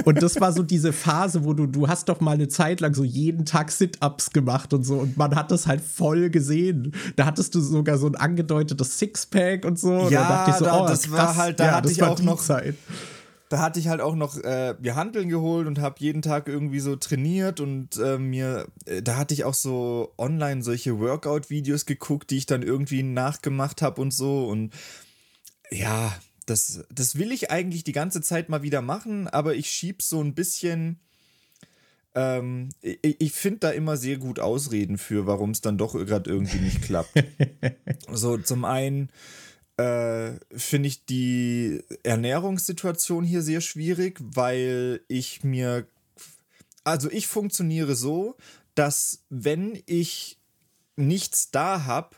Und 0.06 0.22
das 0.22 0.40
war 0.40 0.54
so 0.54 0.62
diese 0.62 0.94
Phase, 0.94 1.44
wo 1.44 1.52
du, 1.52 1.66
du 1.66 1.86
hast 1.86 2.08
doch 2.08 2.20
mal 2.20 2.30
eine 2.30 2.48
Zeit 2.48 2.80
lang 2.80 2.94
so 2.94 3.04
jeden 3.04 3.44
Tag 3.44 3.70
Sit-Ups 3.72 4.30
gemacht 4.30 4.72
und 4.72 4.84
so. 4.84 5.00
Und 5.00 5.18
man 5.18 5.36
hat 5.36 5.50
das 5.50 5.66
halt 5.66 5.82
voll 5.82 6.30
gesehen. 6.30 6.92
Da 7.16 7.26
hattest 7.26 7.54
du 7.54 7.60
sogar 7.60 7.98
so 7.98 8.06
ein 8.06 8.14
angedeutetes 8.14 8.98
Sixpack 8.98 9.66
und 9.66 9.78
so. 9.78 10.08
Ja, 10.08 10.22
da 10.22 10.28
dachte 10.28 10.50
ich 10.52 10.56
so, 10.56 10.64
da, 10.64 10.82
oh, 10.82 10.88
das 10.88 11.02
krass. 11.02 11.12
war 11.12 11.36
halt, 11.36 11.60
da 11.60 11.66
ja, 11.66 11.72
hatte 11.72 11.92
ich 11.92 12.02
auch 12.02 12.22
noch 12.22 12.40
Zeit 12.40 12.74
da 13.48 13.58
hatte 13.58 13.78
ich 13.78 13.88
halt 13.88 14.00
auch 14.00 14.16
noch 14.16 14.36
äh, 14.38 14.74
mir 14.80 14.96
Handeln 14.96 15.28
geholt 15.28 15.66
und 15.66 15.78
habe 15.78 15.96
jeden 15.98 16.22
Tag 16.22 16.48
irgendwie 16.48 16.80
so 16.80 16.96
trainiert 16.96 17.60
und 17.60 17.96
äh, 17.96 18.18
mir, 18.18 18.66
äh, 18.86 19.02
da 19.02 19.16
hatte 19.16 19.34
ich 19.34 19.44
auch 19.44 19.54
so 19.54 20.12
online 20.18 20.62
solche 20.62 20.98
Workout-Videos 20.98 21.86
geguckt, 21.86 22.30
die 22.30 22.38
ich 22.38 22.46
dann 22.46 22.62
irgendwie 22.62 23.02
nachgemacht 23.02 23.82
habe 23.82 24.00
und 24.00 24.12
so 24.12 24.48
und 24.48 24.74
ja, 25.70 26.12
das, 26.46 26.84
das 26.92 27.18
will 27.18 27.32
ich 27.32 27.50
eigentlich 27.50 27.84
die 27.84 27.92
ganze 27.92 28.20
Zeit 28.20 28.48
mal 28.48 28.62
wieder 28.62 28.82
machen, 28.82 29.28
aber 29.28 29.54
ich 29.54 29.68
schieb 29.68 30.02
so 30.02 30.20
ein 30.22 30.34
bisschen, 30.34 31.00
ähm, 32.14 32.70
ich, 32.80 33.20
ich 33.20 33.32
finde 33.32 33.58
da 33.60 33.70
immer 33.70 33.96
sehr 33.96 34.16
gut 34.16 34.38
Ausreden 34.38 34.96
für, 34.96 35.26
warum 35.26 35.50
es 35.50 35.60
dann 35.60 35.76
doch 35.76 35.92
gerade 35.94 36.30
irgendwie 36.30 36.58
nicht 36.58 36.82
klappt. 36.82 37.12
so, 38.12 38.38
zum 38.38 38.64
einen, 38.64 39.10
äh, 39.76 40.32
finde 40.56 40.88
ich 40.88 41.04
die 41.04 41.82
Ernährungssituation 42.02 43.24
hier 43.24 43.42
sehr 43.42 43.60
schwierig, 43.60 44.18
weil 44.20 45.02
ich 45.08 45.44
mir, 45.44 45.86
also 46.84 47.10
ich 47.10 47.26
funktioniere 47.26 47.94
so, 47.94 48.36
dass 48.74 49.24
wenn 49.28 49.82
ich 49.86 50.38
nichts 50.96 51.50
da 51.50 51.84
habe, 51.84 52.16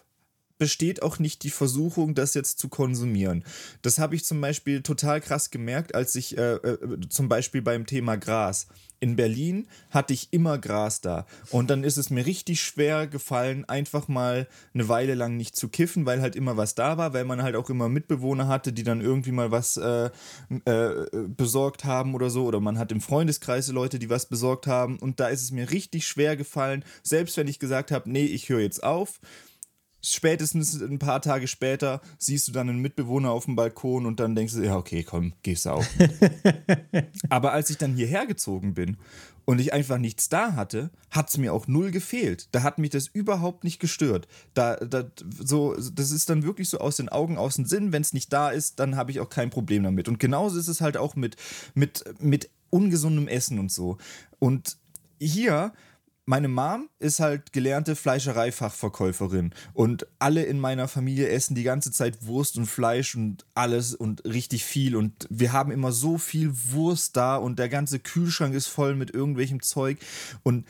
besteht 0.58 1.02
auch 1.02 1.18
nicht 1.18 1.42
die 1.42 1.50
Versuchung, 1.50 2.14
das 2.14 2.34
jetzt 2.34 2.58
zu 2.58 2.68
konsumieren. 2.68 3.44
Das 3.82 3.98
habe 3.98 4.14
ich 4.14 4.24
zum 4.24 4.40
Beispiel 4.40 4.82
total 4.82 5.20
krass 5.20 5.50
gemerkt, 5.50 5.94
als 5.94 6.14
ich 6.14 6.36
äh, 6.36 6.54
äh, 6.54 7.00
zum 7.08 7.28
Beispiel 7.28 7.62
beim 7.62 7.86
Thema 7.86 8.16
Gras 8.16 8.66
in 9.00 9.16
Berlin 9.16 9.68
hatte 9.90 10.12
ich 10.12 10.28
immer 10.32 10.58
Gras 10.58 11.00
da. 11.00 11.26
Und 11.50 11.70
dann 11.70 11.84
ist 11.84 11.96
es 11.96 12.10
mir 12.10 12.26
richtig 12.26 12.60
schwer 12.60 13.06
gefallen, 13.06 13.64
einfach 13.66 14.08
mal 14.08 14.48
eine 14.74 14.88
Weile 14.88 15.14
lang 15.14 15.36
nicht 15.36 15.56
zu 15.56 15.68
kiffen, 15.68 16.06
weil 16.06 16.20
halt 16.20 16.36
immer 16.36 16.56
was 16.56 16.74
da 16.74 16.98
war, 16.98 17.12
weil 17.12 17.24
man 17.24 17.42
halt 17.42 17.56
auch 17.56 17.70
immer 17.70 17.88
Mitbewohner 17.88 18.48
hatte, 18.48 18.72
die 18.72 18.82
dann 18.82 19.00
irgendwie 19.00 19.32
mal 19.32 19.50
was 19.50 19.76
äh, 19.76 20.10
äh, 20.64 21.06
besorgt 21.28 21.84
haben 21.84 22.14
oder 22.14 22.30
so. 22.30 22.44
Oder 22.44 22.60
man 22.60 22.78
hat 22.78 22.92
im 22.92 23.00
Freundeskreis 23.00 23.68
Leute, 23.68 23.98
die 23.98 24.10
was 24.10 24.26
besorgt 24.26 24.66
haben. 24.66 24.98
Und 24.98 25.20
da 25.20 25.28
ist 25.28 25.42
es 25.42 25.52
mir 25.52 25.70
richtig 25.70 26.06
schwer 26.06 26.36
gefallen, 26.36 26.84
selbst 27.02 27.36
wenn 27.36 27.48
ich 27.48 27.58
gesagt 27.58 27.90
habe, 27.90 28.10
nee, 28.10 28.26
ich 28.26 28.48
höre 28.48 28.60
jetzt 28.60 28.82
auf, 28.82 29.20
spätestens 30.02 30.80
ein 30.80 30.98
paar 30.98 31.20
Tage 31.20 31.48
später 31.48 32.00
siehst 32.18 32.48
du 32.48 32.52
dann 32.52 32.68
einen 32.68 32.80
Mitbewohner 32.80 33.30
auf 33.30 33.46
dem 33.46 33.56
Balkon 33.56 34.06
und 34.06 34.20
dann 34.20 34.34
denkst 34.34 34.54
du, 34.54 34.64
ja, 34.64 34.76
okay, 34.76 35.02
komm, 35.02 35.34
gehst 35.42 35.66
du 35.66 35.70
auch. 35.70 35.84
Aber 37.28 37.52
als 37.52 37.70
ich 37.70 37.78
dann 37.78 37.94
hierher 37.94 38.26
gezogen 38.26 38.74
bin 38.74 38.96
und 39.44 39.60
ich 39.60 39.72
einfach 39.72 39.98
nichts 39.98 40.28
da 40.28 40.54
hatte, 40.54 40.90
hat 41.10 41.30
es 41.30 41.38
mir 41.38 41.52
auch 41.52 41.66
null 41.66 41.90
gefehlt. 41.90 42.48
Da 42.52 42.62
hat 42.62 42.78
mich 42.78 42.90
das 42.90 43.08
überhaupt 43.08 43.64
nicht 43.64 43.80
gestört. 43.80 44.28
Da, 44.54 44.76
da, 44.76 45.04
so, 45.38 45.74
das 45.74 46.10
ist 46.10 46.30
dann 46.30 46.44
wirklich 46.44 46.68
so 46.68 46.78
aus 46.78 46.96
den 46.96 47.08
Augen, 47.08 47.38
aus 47.38 47.56
dem 47.56 47.64
Sinn. 47.64 47.92
Wenn 47.92 48.02
es 48.02 48.12
nicht 48.12 48.32
da 48.32 48.50
ist, 48.50 48.78
dann 48.78 48.96
habe 48.96 49.10
ich 49.10 49.20
auch 49.20 49.30
kein 49.30 49.50
Problem 49.50 49.82
damit. 49.82 50.06
Und 50.06 50.20
genauso 50.20 50.58
ist 50.58 50.68
es 50.68 50.80
halt 50.80 50.96
auch 50.96 51.16
mit, 51.16 51.36
mit, 51.74 52.04
mit 52.20 52.50
ungesundem 52.70 53.26
Essen 53.26 53.58
und 53.58 53.72
so. 53.72 53.98
Und 54.38 54.76
hier 55.20 55.72
meine 56.28 56.48
Mom 56.48 56.90
ist 56.98 57.20
halt 57.20 57.54
gelernte 57.54 57.96
Fleischereifachverkäuferin 57.96 59.54
und 59.72 60.06
alle 60.18 60.42
in 60.42 60.60
meiner 60.60 60.86
Familie 60.86 61.30
essen 61.30 61.54
die 61.54 61.62
ganze 61.62 61.90
Zeit 61.90 62.26
Wurst 62.26 62.58
und 62.58 62.66
Fleisch 62.66 63.14
und 63.14 63.46
alles 63.54 63.94
und 63.94 64.22
richtig 64.26 64.62
viel 64.62 64.94
und 64.94 65.26
wir 65.30 65.54
haben 65.54 65.72
immer 65.72 65.90
so 65.90 66.18
viel 66.18 66.52
Wurst 66.70 67.16
da 67.16 67.36
und 67.36 67.58
der 67.58 67.70
ganze 67.70 67.98
Kühlschrank 67.98 68.54
ist 68.54 68.66
voll 68.66 68.94
mit 68.94 69.10
irgendwelchem 69.10 69.62
Zeug 69.62 69.96
und 70.42 70.66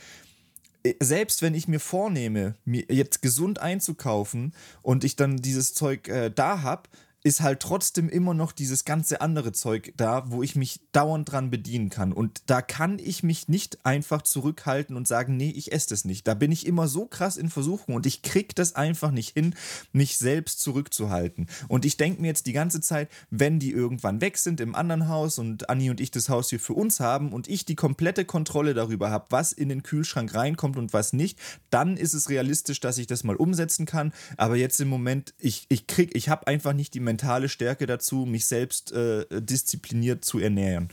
äh, 0.85 0.95
selbst 1.01 1.43
wenn 1.43 1.55
ich 1.55 1.67
mir 1.67 1.81
vornehme, 1.81 2.55
mir 2.65 2.85
jetzt 2.89 3.21
gesund 3.21 3.59
einzukaufen 3.59 4.55
und 4.83 5.03
ich 5.03 5.17
dann 5.17 5.39
dieses 5.39 5.75
Zeug 5.75 6.07
äh, 6.07 6.31
da 6.31 6.63
habe, 6.63 6.89
ist 7.25 7.41
halt 7.41 7.61
trotzdem 7.61 8.09
immer 8.09 8.33
noch 8.33 8.53
dieses 8.53 8.85
ganze 8.85 9.21
andere 9.21 9.53
Zeug 9.53 9.93
da, 9.97 10.31
wo 10.31 10.43
ich 10.43 10.55
mich 10.55 10.81
dauernd 10.93 11.31
dran 11.31 11.51
bedienen 11.51 11.91
kann. 11.91 12.13
Und 12.13 12.43
da 12.47 12.63
kann 12.63 12.99
ich 12.99 13.23
mich 13.23 13.49
nicht 13.49 13.85
einfach 13.85 14.23
zurückhalten 14.23 14.97
und 14.97 15.09
sagen, 15.09 15.37
nee, 15.37 15.51
ich 15.51 15.73
esse 15.73 15.89
das 15.91 16.05
nicht. 16.05 16.29
Da 16.29 16.35
bin 16.35 16.53
ich 16.53 16.67
immer 16.67 16.87
so 16.87 17.07
krass 17.07 17.37
in 17.37 17.51
Versuchung 17.51 17.97
und 17.97 18.07
ich 18.07 18.23
krieg 18.23 18.55
das 18.55 18.77
einfach 18.77 19.11
nicht 19.11 19.35
hin, 19.35 19.55
mich 19.93 20.17
selbst 20.17 20.61
zurückzuhalten. 20.61 21.49
Und 21.67 21.85
ich 21.85 21.97
denke 21.97 22.21
mir 22.23 22.29
jetzt 22.29 22.47
die 22.47 22.53
ganze 22.53 22.81
Zeit, 22.81 23.09
wenn 23.31 23.59
die 23.59 23.73
irgendwann 23.73 24.21
weg 24.21 24.39
sind 24.39 24.61
im 24.61 24.77
anderen 24.77 25.09
Haus 25.09 25.39
und 25.39 25.69
Anni 25.69 25.91
und 25.91 26.01
ich 26.01 26.13
das 26.13 26.29
Haus 26.29 26.51
hier 26.51 26.61
für 26.61 26.75
uns 26.75 27.01
haben 27.01 27.33
und 27.33 27.49
ich 27.49 27.65
die 27.65 27.75
komplette 27.75 28.25
Kontrolle 28.25 28.75
darüber 28.75 29.11
habe, 29.11 29.27
was 29.31 29.53
in 29.53 29.69
den 29.69 29.83
Kühlschrank 29.83 30.35
reinkommt 30.35 30.77
und 30.77 30.93
was 30.93 31.13
nicht, 31.13 31.39
dann 31.71 31.97
ist 31.97 32.15
es 32.15 32.29
realistisch, 32.29 32.79
dass 32.79 32.99
ich 32.99 33.09
das 33.09 33.25
mal 33.25 33.37
umsetzen 33.37 33.87
kann. 33.87 34.13
Aber 34.37 34.57
jetzt 34.57 34.81
im 34.81 34.89
Moment, 34.89 35.35
ich, 35.39 35.67
ich 35.69 35.89
krieg, 35.89 36.15
ich 36.15 36.29
habe 36.29 36.47
einfach 36.47 36.73
nicht 36.73 36.95
die 36.95 37.08
mentale 37.09 37.49
Stärke 37.49 37.87
dazu, 37.87 38.27
mich 38.27 38.47
selbst 38.47 38.93
äh, 38.93 39.25
diszipliniert 39.31 40.25
zu 40.25 40.39
ernähren. 40.39 40.89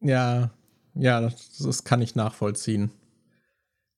Ja, 0.00 0.50
ja, 0.94 1.20
das, 1.20 1.58
das 1.58 1.84
kann 1.84 2.02
ich 2.02 2.16
nachvollziehen. 2.16 2.90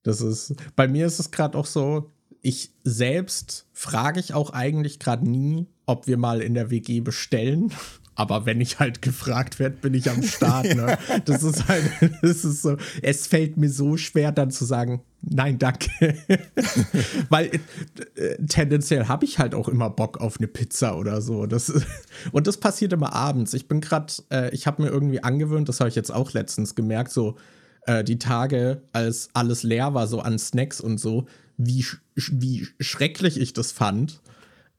Das 0.02 0.20
ist, 0.20 0.54
bei 0.76 0.86
mir 0.86 1.06
ist 1.06 1.18
es 1.18 1.30
gerade 1.30 1.56
auch 1.56 1.66
so, 1.66 2.12
ich 2.42 2.70
selbst 2.84 3.66
frage 3.72 4.20
ich 4.20 4.34
auch 4.34 4.50
eigentlich 4.50 4.98
gerade 4.98 5.28
nie, 5.28 5.66
ob 5.86 6.06
wir 6.06 6.18
mal 6.18 6.40
in 6.40 6.54
der 6.54 6.70
WG 6.70 7.00
bestellen. 7.00 7.72
Aber 8.18 8.46
wenn 8.46 8.60
ich 8.60 8.80
halt 8.80 9.00
gefragt 9.00 9.60
werde, 9.60 9.76
bin 9.76 9.94
ich 9.94 10.10
am 10.10 10.24
Start. 10.24 10.74
Ne? 10.74 10.98
Das 11.24 11.44
ist 11.44 11.68
halt, 11.68 11.84
das 12.22 12.44
ist 12.44 12.62
so, 12.62 12.76
es 13.00 13.28
fällt 13.28 13.56
mir 13.56 13.70
so 13.70 13.96
schwer, 13.96 14.32
dann 14.32 14.50
zu 14.50 14.64
sagen, 14.64 15.02
nein, 15.22 15.60
danke. 15.60 16.16
Weil 17.28 17.60
äh, 18.16 18.36
tendenziell 18.48 19.06
habe 19.06 19.24
ich 19.24 19.38
halt 19.38 19.54
auch 19.54 19.68
immer 19.68 19.88
Bock 19.88 20.20
auf 20.20 20.38
eine 20.38 20.48
Pizza 20.48 20.98
oder 20.98 21.22
so. 21.22 21.46
Das, 21.46 21.72
und 22.32 22.48
das 22.48 22.56
passiert 22.56 22.92
immer 22.92 23.12
abends. 23.12 23.54
Ich 23.54 23.68
bin 23.68 23.80
gerade, 23.80 24.12
äh, 24.32 24.52
ich 24.52 24.66
habe 24.66 24.82
mir 24.82 24.88
irgendwie 24.88 25.22
angewöhnt, 25.22 25.68
das 25.68 25.78
habe 25.78 25.88
ich 25.88 25.94
jetzt 25.94 26.12
auch 26.12 26.32
letztens 26.32 26.74
gemerkt, 26.74 27.12
so 27.12 27.36
äh, 27.86 28.02
die 28.02 28.18
Tage, 28.18 28.82
als 28.92 29.28
alles 29.32 29.62
leer 29.62 29.94
war, 29.94 30.08
so 30.08 30.18
an 30.18 30.40
Snacks 30.40 30.80
und 30.80 30.98
so, 30.98 31.26
wie, 31.56 31.86
wie 32.16 32.66
schrecklich 32.80 33.38
ich 33.38 33.52
das 33.52 33.70
fand 33.70 34.20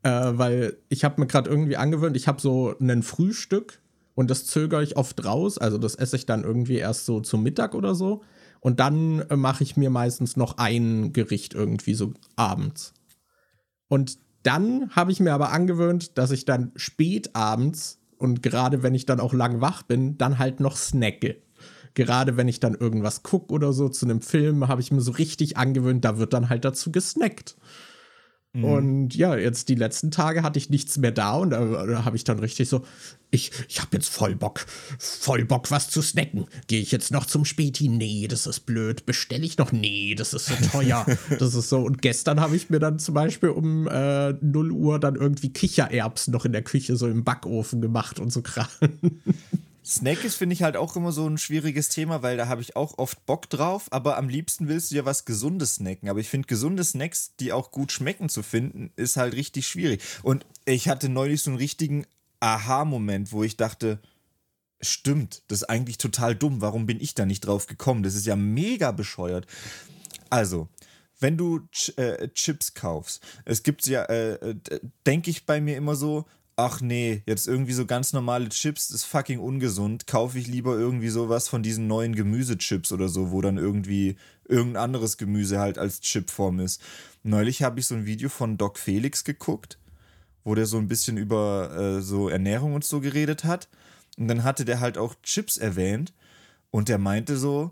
äh, 0.03 0.09
weil 0.09 0.77
ich 0.89 1.03
habe 1.03 1.21
mir 1.21 1.27
gerade 1.27 1.49
irgendwie 1.49 1.77
angewöhnt, 1.77 2.15
ich 2.15 2.27
habe 2.27 2.41
so 2.41 2.75
ein 2.79 3.03
Frühstück 3.03 3.81
und 4.15 4.29
das 4.29 4.45
zögere 4.45 4.83
ich 4.83 4.97
oft 4.97 5.23
raus. 5.25 5.57
Also 5.57 5.77
das 5.77 5.95
esse 5.95 6.15
ich 6.15 6.25
dann 6.25 6.43
irgendwie 6.43 6.77
erst 6.77 7.05
so 7.05 7.21
zum 7.21 7.43
Mittag 7.43 7.75
oder 7.75 7.95
so. 7.95 8.21
Und 8.59 8.79
dann 8.79 9.21
äh, 9.29 9.35
mache 9.35 9.63
ich 9.63 9.77
mir 9.77 9.89
meistens 9.89 10.35
noch 10.35 10.57
ein 10.57 11.13
Gericht 11.13 11.53
irgendwie 11.53 11.93
so 11.93 12.13
abends. 12.35 12.93
Und 13.87 14.19
dann 14.43 14.89
habe 14.91 15.11
ich 15.11 15.19
mir 15.19 15.33
aber 15.33 15.51
angewöhnt, 15.51 16.17
dass 16.17 16.31
ich 16.31 16.45
dann 16.45 16.71
spät 16.75 17.35
abends 17.35 17.99
und 18.17 18.43
gerade 18.43 18.83
wenn 18.83 18.95
ich 18.95 19.05
dann 19.05 19.19
auch 19.19 19.33
lang 19.33 19.61
wach 19.61 19.83
bin, 19.83 20.17
dann 20.17 20.39
halt 20.39 20.59
noch 20.59 20.75
snacke. 20.75 21.37
Gerade 21.93 22.37
wenn 22.37 22.47
ich 22.47 22.59
dann 22.59 22.75
irgendwas 22.75 23.23
gucke 23.23 23.53
oder 23.53 23.73
so 23.73 23.89
zu 23.89 24.05
einem 24.05 24.21
Film, 24.21 24.67
habe 24.67 24.81
ich 24.81 24.91
mir 24.91 25.01
so 25.01 25.11
richtig 25.11 25.57
angewöhnt, 25.57 26.05
da 26.05 26.17
wird 26.17 26.33
dann 26.33 26.49
halt 26.49 26.65
dazu 26.65 26.91
gesnackt. 26.91 27.57
Mhm. 28.53 28.63
Und 28.63 29.15
ja, 29.15 29.35
jetzt 29.35 29.69
die 29.69 29.75
letzten 29.75 30.09
Tage 30.09 30.41
hatte 30.41 30.57
ich 30.57 30.69
nichts 30.69 30.97
mehr 30.97 31.11
da 31.11 31.33
und 31.33 31.51
da, 31.51 31.85
da 31.85 32.05
habe 32.05 32.15
ich 32.15 32.23
dann 32.23 32.39
richtig 32.39 32.67
so, 32.67 32.83
ich, 33.29 33.51
ich 33.67 33.79
habe 33.79 33.89
jetzt 33.93 34.09
voll 34.09 34.35
Bock, 34.35 34.65
voll 34.97 35.45
Bock, 35.45 35.69
was 35.69 35.91
zu 35.91 36.01
snacken. 36.01 36.45
Gehe 36.65 36.81
ich 36.81 36.91
jetzt 36.91 37.11
noch 37.11 37.27
zum 37.27 37.45
Späti? 37.45 37.87
Nee, 37.87 38.27
das 38.27 38.47
ist 38.47 38.61
blöd. 38.61 39.05
Bestelle 39.05 39.45
ich 39.45 39.59
noch? 39.59 39.71
Nee, 39.71 40.15
das 40.15 40.33
ist 40.33 40.47
so 40.47 40.55
teuer. 40.71 41.05
das 41.39 41.53
ist 41.53 41.69
so. 41.69 41.81
Und 41.81 42.01
gestern 42.01 42.39
habe 42.39 42.55
ich 42.55 42.71
mir 42.71 42.79
dann 42.79 42.97
zum 42.97 43.13
Beispiel 43.13 43.49
um 43.49 43.87
äh, 43.87 44.33
0 44.33 44.71
Uhr 44.71 44.99
dann 44.99 45.15
irgendwie 45.15 45.53
Kichererbsen 45.53 46.33
noch 46.33 46.45
in 46.45 46.51
der 46.51 46.63
Küche 46.63 46.95
so 46.95 47.07
im 47.07 47.23
Backofen 47.23 47.81
gemacht 47.81 48.19
und 48.19 48.33
so 48.33 48.41
Kram. 48.41 48.67
Snack 49.89 50.23
ist, 50.23 50.35
finde 50.35 50.53
ich, 50.53 50.61
halt 50.61 50.77
auch 50.77 50.95
immer 50.95 51.11
so 51.11 51.27
ein 51.27 51.39
schwieriges 51.39 51.89
Thema, 51.89 52.21
weil 52.21 52.37
da 52.37 52.47
habe 52.47 52.61
ich 52.61 52.75
auch 52.75 52.99
oft 52.99 53.25
Bock 53.25 53.49
drauf, 53.49 53.87
aber 53.89 54.17
am 54.17 54.29
liebsten 54.29 54.67
willst 54.67 54.91
du 54.91 54.95
ja 54.95 55.03
was 55.03 55.25
Gesundes 55.25 55.75
snacken. 55.75 56.09
Aber 56.09 56.19
ich 56.19 56.29
finde, 56.29 56.47
gesunde 56.47 56.83
Snacks, 56.83 57.33
die 57.39 57.51
auch 57.51 57.71
gut 57.71 57.91
schmecken 57.91 58.29
zu 58.29 58.43
finden, 58.43 58.91
ist 58.97 59.17
halt 59.17 59.33
richtig 59.33 59.67
schwierig. 59.67 60.03
Und 60.21 60.45
ich 60.65 60.89
hatte 60.89 61.09
neulich 61.09 61.41
so 61.41 61.49
einen 61.49 61.57
richtigen 61.57 62.05
Aha-Moment, 62.39 63.31
wo 63.31 63.43
ich 63.43 63.57
dachte, 63.57 63.99
stimmt, 64.79 65.41
das 65.47 65.63
ist 65.63 65.69
eigentlich 65.69 65.97
total 65.97 66.35
dumm. 66.35 66.61
Warum 66.61 66.85
bin 66.85 67.01
ich 67.01 67.15
da 67.15 67.25
nicht 67.25 67.41
drauf 67.41 67.65
gekommen? 67.65 68.03
Das 68.03 68.13
ist 68.13 68.27
ja 68.27 68.35
mega 68.35 68.91
bescheuert. 68.91 69.47
Also, 70.29 70.69
wenn 71.19 71.35
du 71.35 71.61
Ch 71.71 71.97
äh, 71.97 72.29
Chips 72.29 72.75
kaufst, 72.75 73.23
es 73.43 73.63
gibt 73.63 73.87
ja, 73.87 74.03
äh, 74.03 74.33
äh 74.33 74.79
denke 75.07 75.31
ich 75.31 75.47
bei 75.47 75.59
mir 75.59 75.77
immer 75.77 75.95
so, 75.95 76.25
ach 76.59 76.81
nee, 76.81 77.23
jetzt 77.25 77.47
irgendwie 77.47 77.71
so 77.71 77.85
ganz 77.85 78.11
normale 78.11 78.49
Chips 78.49 78.89
ist 78.89 79.05
fucking 79.05 79.39
ungesund, 79.39 80.07
kaufe 80.07 80.37
ich 80.37 80.47
lieber 80.47 80.77
irgendwie 80.77 81.07
sowas 81.07 81.47
von 81.47 81.63
diesen 81.63 81.87
neuen 81.87 82.15
Gemüsechips 82.15 82.91
oder 82.91 83.07
so, 83.07 83.31
wo 83.31 83.41
dann 83.41 83.57
irgendwie 83.57 84.17
irgendein 84.43 84.83
anderes 84.83 85.17
Gemüse 85.17 85.59
halt 85.59 85.77
als 85.77 86.01
Chipform 86.01 86.59
ist. 86.59 86.81
Neulich 87.23 87.63
habe 87.63 87.79
ich 87.79 87.85
so 87.85 87.95
ein 87.95 88.05
Video 88.05 88.27
von 88.27 88.57
Doc 88.57 88.77
Felix 88.77 89.23
geguckt, 89.23 89.79
wo 90.43 90.53
der 90.53 90.65
so 90.65 90.77
ein 90.77 90.89
bisschen 90.89 91.15
über 91.15 91.71
äh, 91.77 92.01
so 92.01 92.27
Ernährung 92.27 92.73
und 92.73 92.83
so 92.83 92.99
geredet 92.99 93.45
hat. 93.45 93.69
Und 94.17 94.27
dann 94.27 94.43
hatte 94.43 94.65
der 94.65 94.81
halt 94.81 94.97
auch 94.97 95.15
Chips 95.23 95.55
erwähnt 95.55 96.13
und 96.71 96.89
der 96.89 96.97
meinte 96.97 97.37
so, 97.37 97.71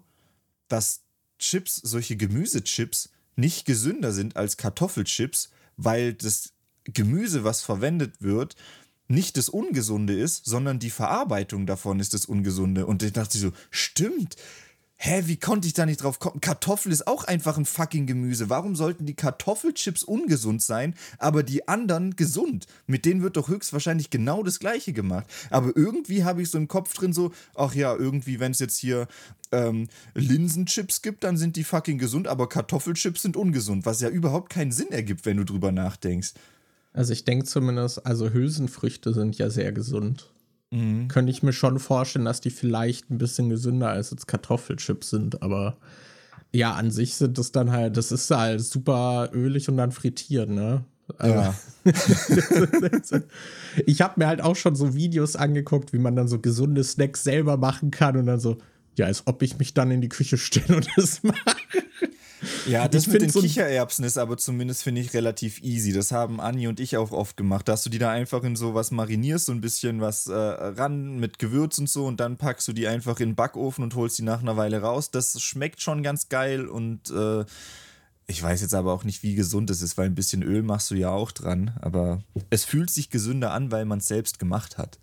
dass 0.69 1.01
Chips, 1.39 1.75
solche 1.75 2.15
Gemüsechips, 2.15 3.09
nicht 3.35 3.65
gesünder 3.65 4.13
sind 4.13 4.37
als 4.37 4.55
Kartoffelchips, 4.55 5.51
weil 5.75 6.13
das 6.13 6.53
Gemüse, 6.93 7.43
was 7.43 7.61
verwendet 7.61 8.21
wird, 8.21 8.55
nicht 9.07 9.37
das 9.37 9.49
Ungesunde 9.49 10.13
ist, 10.19 10.45
sondern 10.45 10.79
die 10.79 10.89
Verarbeitung 10.89 11.65
davon 11.65 11.99
ist 11.99 12.13
das 12.13 12.25
Ungesunde. 12.25 12.85
Und 12.85 13.03
ich 13.03 13.13
dachte 13.13 13.37
so, 13.37 13.51
stimmt. 13.71 14.35
Hä, 14.99 15.23
wie 15.25 15.37
konnte 15.37 15.67
ich 15.67 15.75
da 15.75 15.85
nicht 15.85 16.01
drauf 16.01 16.17
kommen? 16.17 16.41
Kartoffel 16.41 16.91
ist 16.91 17.05
auch 17.05 17.23
einfach 17.23 17.55
ein 17.59 17.65
fucking 17.65 18.07
Gemüse. 18.07 18.49
Warum 18.49 18.75
sollten 18.75 19.05
die 19.05 19.13
Kartoffelchips 19.13 20.01
ungesund 20.01 20.63
sein, 20.63 20.95
aber 21.19 21.43
die 21.43 21.67
anderen 21.67 22.15
gesund? 22.15 22.65
Mit 22.87 23.05
denen 23.05 23.21
wird 23.21 23.37
doch 23.37 23.47
höchstwahrscheinlich 23.47 24.09
genau 24.09 24.41
das 24.41 24.57
gleiche 24.57 24.93
gemacht. 24.93 25.27
Aber 25.51 25.71
irgendwie 25.75 26.23
habe 26.23 26.41
ich 26.41 26.49
so 26.49 26.57
im 26.57 26.67
Kopf 26.67 26.95
drin 26.95 27.13
so, 27.13 27.31
ach 27.53 27.75
ja, 27.75 27.95
irgendwie, 27.95 28.39
wenn 28.39 28.53
es 28.53 28.59
jetzt 28.59 28.79
hier 28.79 29.07
ähm, 29.51 29.87
Linsenchips 30.15 31.03
gibt, 31.03 31.23
dann 31.23 31.37
sind 31.37 31.57
die 31.57 31.63
fucking 31.63 31.99
gesund, 31.99 32.27
aber 32.27 32.49
Kartoffelchips 32.49 33.21
sind 33.21 33.37
ungesund, 33.37 33.85
was 33.85 34.01
ja 34.01 34.09
überhaupt 34.09 34.49
keinen 34.49 34.71
Sinn 34.71 34.91
ergibt, 34.91 35.27
wenn 35.27 35.37
du 35.37 35.45
drüber 35.45 35.71
nachdenkst. 35.71 36.33
Also 36.97 37.13
ich 37.13 37.25
denke 37.25 37.45
zumindest, 37.45 38.07
also 38.07 38.31
Hülsenfrüchte 38.31 39.13
sind 39.13 39.37
ja 39.37 39.51
sehr 39.51 39.71
gesund. 39.71 40.31
Mhm. 40.71 41.07
Könnte 41.09 41.31
ich 41.31 41.43
mir 41.43 41.53
schon 41.53 41.77
vorstellen, 41.77 42.25
dass 42.25 42.41
die 42.41 42.49
vielleicht 42.49 43.11
ein 43.11 43.19
bisschen 43.19 43.49
gesünder 43.49 43.89
als 43.89 44.09
jetzt 44.09 44.27
Kartoffelchips 44.27 45.11
sind, 45.11 45.43
aber 45.43 45.77
ja, 46.51 46.73
an 46.73 46.89
sich 46.89 47.13
sind 47.13 47.37
das 47.37 47.51
dann 47.51 47.71
halt, 47.71 47.97
das 47.97 48.11
ist 48.11 48.31
halt 48.31 48.61
super 48.61 49.29
ölig 49.31 49.69
und 49.69 49.77
dann 49.77 49.91
frittiert, 49.91 50.49
ne? 50.49 50.85
Ja. 51.21 51.53
ich 53.85 54.01
habe 54.01 54.13
mir 54.17 54.25
halt 54.25 54.41
auch 54.41 54.55
schon 54.55 54.75
so 54.75 54.95
Videos 54.95 55.35
angeguckt, 55.35 55.93
wie 55.93 55.99
man 55.99 56.15
dann 56.15 56.27
so 56.27 56.39
gesunde 56.39 56.83
Snacks 56.83 57.23
selber 57.23 57.57
machen 57.57 57.91
kann 57.91 58.17
und 58.17 58.25
dann 58.25 58.39
so, 58.39 58.57
ja, 58.97 59.05
als 59.05 59.21
ob 59.27 59.43
ich 59.43 59.59
mich 59.59 59.75
dann 59.75 59.91
in 59.91 60.01
die 60.01 60.09
Küche 60.09 60.37
stelle 60.39 60.77
und 60.77 60.89
das 60.95 61.21
mache. 61.21 61.37
Ja, 62.67 62.87
das 62.87 63.07
ich 63.07 63.13
mit 63.13 63.21
den 63.21 63.29
so 63.29 63.41
Kichererbsen 63.41 64.05
ist 64.05 64.17
aber 64.17 64.37
zumindest, 64.37 64.83
finde 64.83 65.01
ich, 65.01 65.13
relativ 65.13 65.61
easy. 65.63 65.91
Das 65.93 66.11
haben 66.11 66.39
Anni 66.39 66.67
und 66.67 66.79
ich 66.79 66.97
auch 66.97 67.11
oft 67.11 67.37
gemacht, 67.37 67.67
dass 67.67 67.83
du 67.83 67.89
die 67.89 67.97
da 67.97 68.11
einfach 68.11 68.43
in 68.43 68.55
so 68.55 68.73
was 68.73 68.91
marinierst, 68.91 69.47
so 69.47 69.51
ein 69.51 69.61
bisschen 69.61 70.01
was 70.01 70.27
äh, 70.27 70.33
ran 70.35 71.19
mit 71.19 71.39
Gewürz 71.39 71.77
und 71.79 71.89
so 71.89 72.05
und 72.05 72.19
dann 72.19 72.37
packst 72.37 72.67
du 72.67 72.73
die 72.73 72.87
einfach 72.87 73.19
in 73.19 73.29
den 73.29 73.35
Backofen 73.35 73.83
und 73.83 73.95
holst 73.95 74.17
die 74.17 74.23
nach 74.23 74.41
einer 74.41 74.57
Weile 74.57 74.81
raus. 74.81 75.09
Das 75.11 75.41
schmeckt 75.41 75.81
schon 75.81 76.03
ganz 76.03 76.29
geil 76.29 76.67
und 76.67 77.09
äh, 77.09 77.45
Ich 78.27 78.43
weiß 78.43 78.61
jetzt 78.61 78.75
aber 78.75 78.91
auch 78.93 79.05
nicht, 79.05 79.23
wie 79.23 79.35
gesund 79.35 79.69
es 79.69 79.81
ist, 79.81 79.97
weil 79.97 80.07
ein 80.07 80.15
bisschen 80.15 80.43
Öl 80.43 80.61
machst 80.61 80.91
du 80.91 80.95
ja 80.95 81.11
auch 81.11 81.31
dran. 81.31 81.71
Aber 81.81 82.21
es 82.49 82.65
fühlt 82.65 82.89
sich 82.89 83.09
gesünder 83.09 83.51
an, 83.53 83.71
weil 83.71 83.85
man 83.85 83.99
es 83.99 84.07
selbst 84.07 84.37
gemacht 84.37 84.77
hat. 84.77 84.99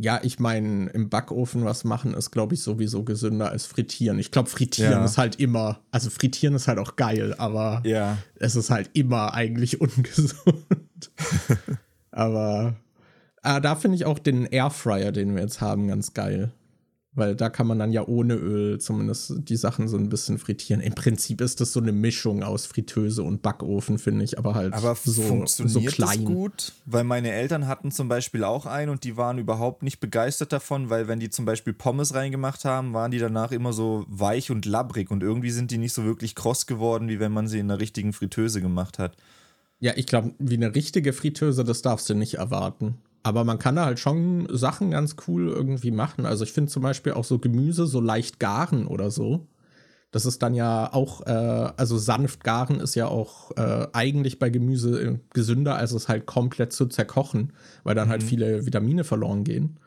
Ja, 0.00 0.20
ich 0.22 0.38
meine, 0.38 0.88
im 0.90 1.08
Backofen 1.08 1.64
was 1.64 1.82
machen 1.82 2.14
ist, 2.14 2.30
glaube 2.30 2.54
ich, 2.54 2.62
sowieso 2.62 3.02
gesünder 3.02 3.50
als 3.50 3.66
frittieren. 3.66 4.18
Ich 4.20 4.30
glaube, 4.30 4.48
frittieren 4.48 4.92
ja. 4.92 5.04
ist 5.04 5.18
halt 5.18 5.40
immer, 5.40 5.80
also 5.90 6.08
frittieren 6.08 6.54
ist 6.54 6.68
halt 6.68 6.78
auch 6.78 6.94
geil, 6.94 7.34
aber 7.36 7.82
ja. 7.84 8.16
es 8.36 8.54
ist 8.54 8.70
halt 8.70 8.90
immer 8.92 9.34
eigentlich 9.34 9.80
ungesund. 9.80 11.10
aber 12.12 12.76
ah, 13.42 13.58
da 13.58 13.74
finde 13.74 13.96
ich 13.96 14.04
auch 14.04 14.20
den 14.20 14.46
Airfryer, 14.46 15.10
den 15.10 15.34
wir 15.34 15.42
jetzt 15.42 15.60
haben, 15.60 15.88
ganz 15.88 16.14
geil. 16.14 16.52
Weil 17.18 17.34
da 17.34 17.50
kann 17.50 17.66
man 17.66 17.80
dann 17.80 17.90
ja 17.90 18.06
ohne 18.06 18.34
Öl 18.34 18.78
zumindest 18.78 19.32
die 19.38 19.56
Sachen 19.56 19.88
so 19.88 19.96
ein 19.96 20.08
bisschen 20.08 20.38
frittieren. 20.38 20.80
Im 20.80 20.94
Prinzip 20.94 21.40
ist 21.40 21.60
das 21.60 21.72
so 21.72 21.80
eine 21.80 21.90
Mischung 21.90 22.44
aus 22.44 22.64
Fritteuse 22.64 23.24
und 23.24 23.42
Backofen, 23.42 23.98
finde 23.98 24.24
ich, 24.24 24.38
aber 24.38 24.54
halt 24.54 24.72
aber 24.72 24.94
so, 24.94 25.22
funktioniert 25.22 25.72
so 25.72 25.80
klein. 25.80 26.24
Das 26.24 26.32
gut? 26.32 26.72
Weil 26.86 27.02
meine 27.02 27.32
Eltern 27.32 27.66
hatten 27.66 27.90
zum 27.90 28.08
Beispiel 28.08 28.44
auch 28.44 28.66
einen 28.66 28.92
und 28.92 29.02
die 29.02 29.16
waren 29.16 29.38
überhaupt 29.38 29.82
nicht 29.82 29.98
begeistert 29.98 30.52
davon, 30.52 30.90
weil 30.90 31.08
wenn 31.08 31.18
die 31.18 31.28
zum 31.28 31.44
Beispiel 31.44 31.72
Pommes 31.72 32.14
reingemacht 32.14 32.64
haben, 32.64 32.94
waren 32.94 33.10
die 33.10 33.18
danach 33.18 33.50
immer 33.50 33.72
so 33.72 34.06
weich 34.06 34.52
und 34.52 34.64
labbrig 34.64 35.10
und 35.10 35.24
irgendwie 35.24 35.50
sind 35.50 35.72
die 35.72 35.78
nicht 35.78 35.94
so 35.94 36.04
wirklich 36.04 36.36
kross 36.36 36.66
geworden, 36.66 37.08
wie 37.08 37.18
wenn 37.18 37.32
man 37.32 37.48
sie 37.48 37.58
in 37.58 37.68
einer 37.68 37.80
richtigen 37.80 38.12
Fritteuse 38.12 38.60
gemacht 38.60 39.00
hat. 39.00 39.16
Ja, 39.80 39.92
ich 39.96 40.06
glaube, 40.06 40.34
wie 40.38 40.54
eine 40.54 40.72
richtige 40.76 41.12
Fritteuse, 41.12 41.64
das 41.64 41.82
darfst 41.82 42.08
du 42.08 42.14
nicht 42.14 42.34
erwarten. 42.34 42.98
Aber 43.22 43.44
man 43.44 43.58
kann 43.58 43.76
da 43.76 43.84
halt 43.84 43.98
schon 43.98 44.46
Sachen 44.50 44.90
ganz 44.90 45.16
cool 45.26 45.48
irgendwie 45.48 45.90
machen. 45.90 46.24
Also 46.24 46.44
ich 46.44 46.52
finde 46.52 46.70
zum 46.70 46.82
Beispiel 46.82 47.12
auch 47.12 47.24
so 47.24 47.38
Gemüse 47.38 47.86
so 47.86 48.00
leicht 48.00 48.38
garen 48.40 48.86
oder 48.86 49.10
so. 49.10 49.48
Das 50.10 50.24
ist 50.24 50.42
dann 50.42 50.54
ja 50.54 50.90
auch, 50.92 51.26
äh, 51.26 51.30
also 51.76 51.98
sanft 51.98 52.42
garen 52.42 52.80
ist 52.80 52.94
ja 52.94 53.08
auch 53.08 53.50
äh, 53.56 53.88
eigentlich 53.92 54.38
bei 54.38 54.48
Gemüse 54.48 55.02
äh, 55.02 55.18
gesünder, 55.34 55.76
als 55.76 55.92
es 55.92 56.08
halt 56.08 56.24
komplett 56.24 56.72
zu 56.72 56.86
zerkochen, 56.86 57.52
weil 57.84 57.94
dann 57.94 58.08
halt 58.08 58.22
mhm. 58.22 58.24
halt 58.24 58.30
viele 58.30 58.66
Vitamine 58.66 59.04
verloren 59.04 59.44
gehen. 59.44 59.78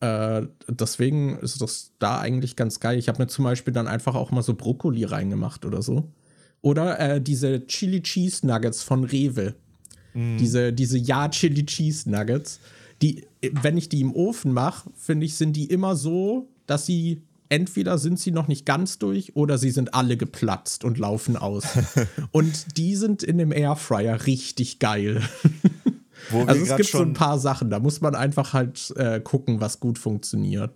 Äh, 0.00 0.46
deswegen 0.68 1.38
ist 1.38 1.60
das 1.60 1.92
da 1.98 2.18
eigentlich 2.20 2.56
ganz 2.56 2.80
geil. 2.80 2.98
Ich 2.98 3.08
habe 3.08 3.22
mir 3.22 3.28
zum 3.28 3.44
Beispiel 3.44 3.72
dann 3.72 3.86
einfach 3.86 4.14
auch 4.14 4.30
mal 4.30 4.42
so 4.42 4.54
Brokkoli 4.54 5.04
reingemacht 5.04 5.64
oder 5.64 5.82
so. 5.82 6.12
Oder 6.60 6.98
äh, 6.98 7.20
diese 7.20 7.66
Chili 7.66 8.02
Cheese 8.02 8.46
Nuggets 8.46 8.82
von 8.82 9.04
Rewe. 9.04 9.54
Mm. 10.18 10.36
Diese, 10.36 10.72
diese 10.72 10.98
Ja 10.98 11.28
Chili 11.28 11.64
Cheese 11.64 12.10
Nuggets. 12.10 12.58
Die, 13.00 13.26
wenn 13.62 13.76
ich 13.76 13.88
die 13.88 14.00
im 14.00 14.12
Ofen 14.12 14.52
mache, 14.52 14.90
finde 14.96 15.24
ich, 15.24 15.36
sind 15.36 15.54
die 15.54 15.66
immer 15.66 15.94
so, 15.94 16.48
dass 16.66 16.84
sie 16.84 17.22
entweder 17.48 17.96
sind 17.96 18.18
sie 18.18 18.32
noch 18.32 18.48
nicht 18.48 18.66
ganz 18.66 18.98
durch 18.98 19.36
oder 19.36 19.56
sie 19.56 19.70
sind 19.70 19.94
alle 19.94 20.16
geplatzt 20.16 20.84
und 20.84 20.98
laufen 20.98 21.36
aus. 21.36 21.64
und 22.32 22.76
die 22.76 22.96
sind 22.96 23.22
in 23.22 23.38
dem 23.38 23.52
Airfryer 23.52 24.26
richtig 24.26 24.80
geil. 24.80 25.22
also 26.46 26.62
es 26.62 26.76
gibt 26.76 26.90
so 26.90 27.02
ein 27.02 27.12
paar 27.12 27.38
Sachen, 27.38 27.70
da 27.70 27.78
muss 27.78 28.00
man 28.00 28.16
einfach 28.16 28.52
halt 28.52 28.92
äh, 28.96 29.20
gucken, 29.20 29.60
was 29.60 29.78
gut 29.78 29.98
funktioniert. 29.98 30.74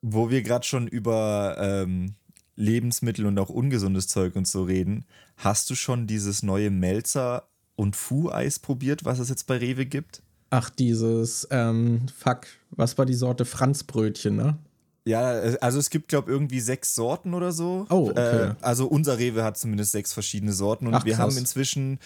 Wo 0.00 0.30
wir 0.30 0.42
gerade 0.42 0.64
schon 0.64 0.88
über 0.88 1.56
ähm, 1.60 2.14
Lebensmittel 2.56 3.26
und 3.26 3.38
auch 3.38 3.50
ungesundes 3.50 4.08
Zeug 4.08 4.34
und 4.34 4.48
so 4.48 4.62
reden, 4.62 5.04
hast 5.36 5.68
du 5.68 5.74
schon 5.74 6.06
dieses 6.06 6.42
neue 6.42 6.70
Melzer 6.70 7.48
und 7.76 7.96
Fu-Eis 7.96 8.58
probiert, 8.58 9.04
was 9.04 9.18
es 9.18 9.28
jetzt 9.28 9.46
bei 9.46 9.58
Rewe 9.58 9.86
gibt? 9.86 10.22
Ach, 10.50 10.70
dieses, 10.70 11.46
ähm, 11.50 12.06
fuck, 12.16 12.46
was 12.70 12.96
war 12.98 13.06
die 13.06 13.14
Sorte 13.14 13.44
Franzbrötchen, 13.44 14.36
ne? 14.36 14.58
Ja, 15.04 15.38
äh, 15.38 15.56
also 15.60 15.78
es 15.78 15.90
gibt, 15.90 16.08
glaube 16.08 16.30
ich, 16.30 16.34
irgendwie 16.34 16.60
sechs 16.60 16.94
Sorten 16.94 17.34
oder 17.34 17.52
so. 17.52 17.86
Oh, 17.90 18.10
okay. 18.10 18.48
Äh, 18.48 18.54
also 18.60 18.86
unser 18.86 19.18
Rewe 19.18 19.44
hat 19.44 19.56
zumindest 19.56 19.92
sechs 19.92 20.12
verschiedene 20.12 20.52
Sorten 20.52 20.86
und 20.86 20.94
Ach, 20.94 21.04
wir 21.04 21.18
haben 21.18 21.36
inzwischen 21.36 22.00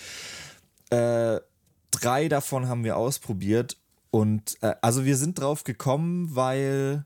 äh, 0.91 1.41
drei 1.91 2.29
davon 2.29 2.69
haben 2.69 2.85
wir 2.85 2.97
ausprobiert. 2.97 3.77
Und 4.11 4.59
äh, 4.61 4.75
also 4.83 5.05
wir 5.05 5.17
sind 5.17 5.39
drauf 5.39 5.65
gekommen, 5.65 6.35
weil 6.35 7.05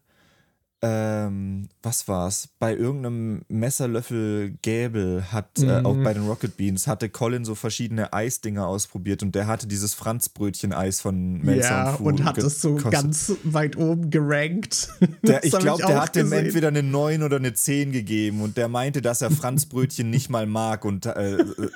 ähm, 0.86 1.70
was 1.82 2.08
war's? 2.08 2.50
Bei 2.58 2.76
irgendeinem 2.76 3.40
Messerlöffel 3.48 4.58
Gäbel 4.60 5.32
hat, 5.32 5.58
mhm. 5.58 5.68
äh, 5.70 5.82
auch 5.82 5.96
bei 5.96 6.12
den 6.12 6.26
Rocket 6.26 6.58
Beans, 6.58 6.86
hatte 6.86 7.08
Colin 7.08 7.46
so 7.46 7.54
verschiedene 7.54 8.12
Eisdinger 8.12 8.66
ausprobiert 8.66 9.22
und 9.22 9.34
der 9.34 9.46
hatte 9.46 9.66
dieses 9.66 9.94
Franzbrötchen-Eis 9.94 11.00
von 11.00 11.40
Melzer 11.40 11.70
ja, 11.70 11.94
und 11.94 12.20
und 12.20 12.24
hat 12.24 12.36
es 12.36 12.60
so 12.60 12.74
ganz 12.74 13.32
weit 13.44 13.76
oben 13.78 14.10
gerankt. 14.10 14.90
Der, 15.22 15.42
ich 15.42 15.56
glaube, 15.56 15.82
der 15.86 16.02
hat 16.02 16.16
dem 16.16 16.30
entweder 16.32 16.68
eine 16.68 16.82
9 16.82 17.22
oder 17.22 17.36
eine 17.36 17.54
10 17.54 17.92
gegeben 17.92 18.42
und 18.42 18.56
der 18.58 18.68
meinte, 18.68 19.00
dass 19.00 19.22
er 19.22 19.30
Franzbrötchen 19.30 20.10
nicht 20.10 20.28
mal 20.28 20.46
mag 20.46 20.84
und, 20.84 21.06
äh, 21.06 21.36
äh, 21.36 21.70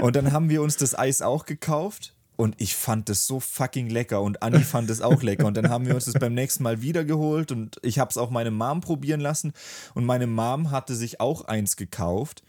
und 0.00 0.16
dann 0.16 0.32
haben 0.32 0.48
wir 0.48 0.62
uns 0.62 0.76
das 0.76 0.98
Eis 0.98 1.22
auch 1.22 1.44
gekauft 1.44 2.14
und 2.36 2.60
ich 2.60 2.74
fand 2.74 3.10
es 3.10 3.26
so 3.26 3.40
fucking 3.40 3.88
lecker 3.90 4.22
und 4.22 4.42
Anni 4.42 4.60
fand 4.60 4.90
es 4.90 5.00
auch 5.00 5.22
lecker. 5.22 5.46
Und 5.46 5.56
dann 5.56 5.68
haben 5.68 5.86
wir 5.86 5.94
uns 5.94 6.06
das 6.06 6.14
beim 6.14 6.34
nächsten 6.34 6.62
Mal 6.62 6.82
wiedergeholt 6.82 7.52
und 7.52 7.78
ich 7.82 7.98
habe 7.98 8.10
es 8.10 8.16
auch 8.16 8.30
meine 8.30 8.50
Mom 8.50 8.80
probieren 8.80 9.20
lassen. 9.20 9.52
Und 9.94 10.04
meine 10.04 10.26
Mom 10.26 10.70
hatte 10.70 10.94
sich 10.94 11.20
auch 11.20 11.44
eins 11.44 11.76
gekauft. 11.76 12.42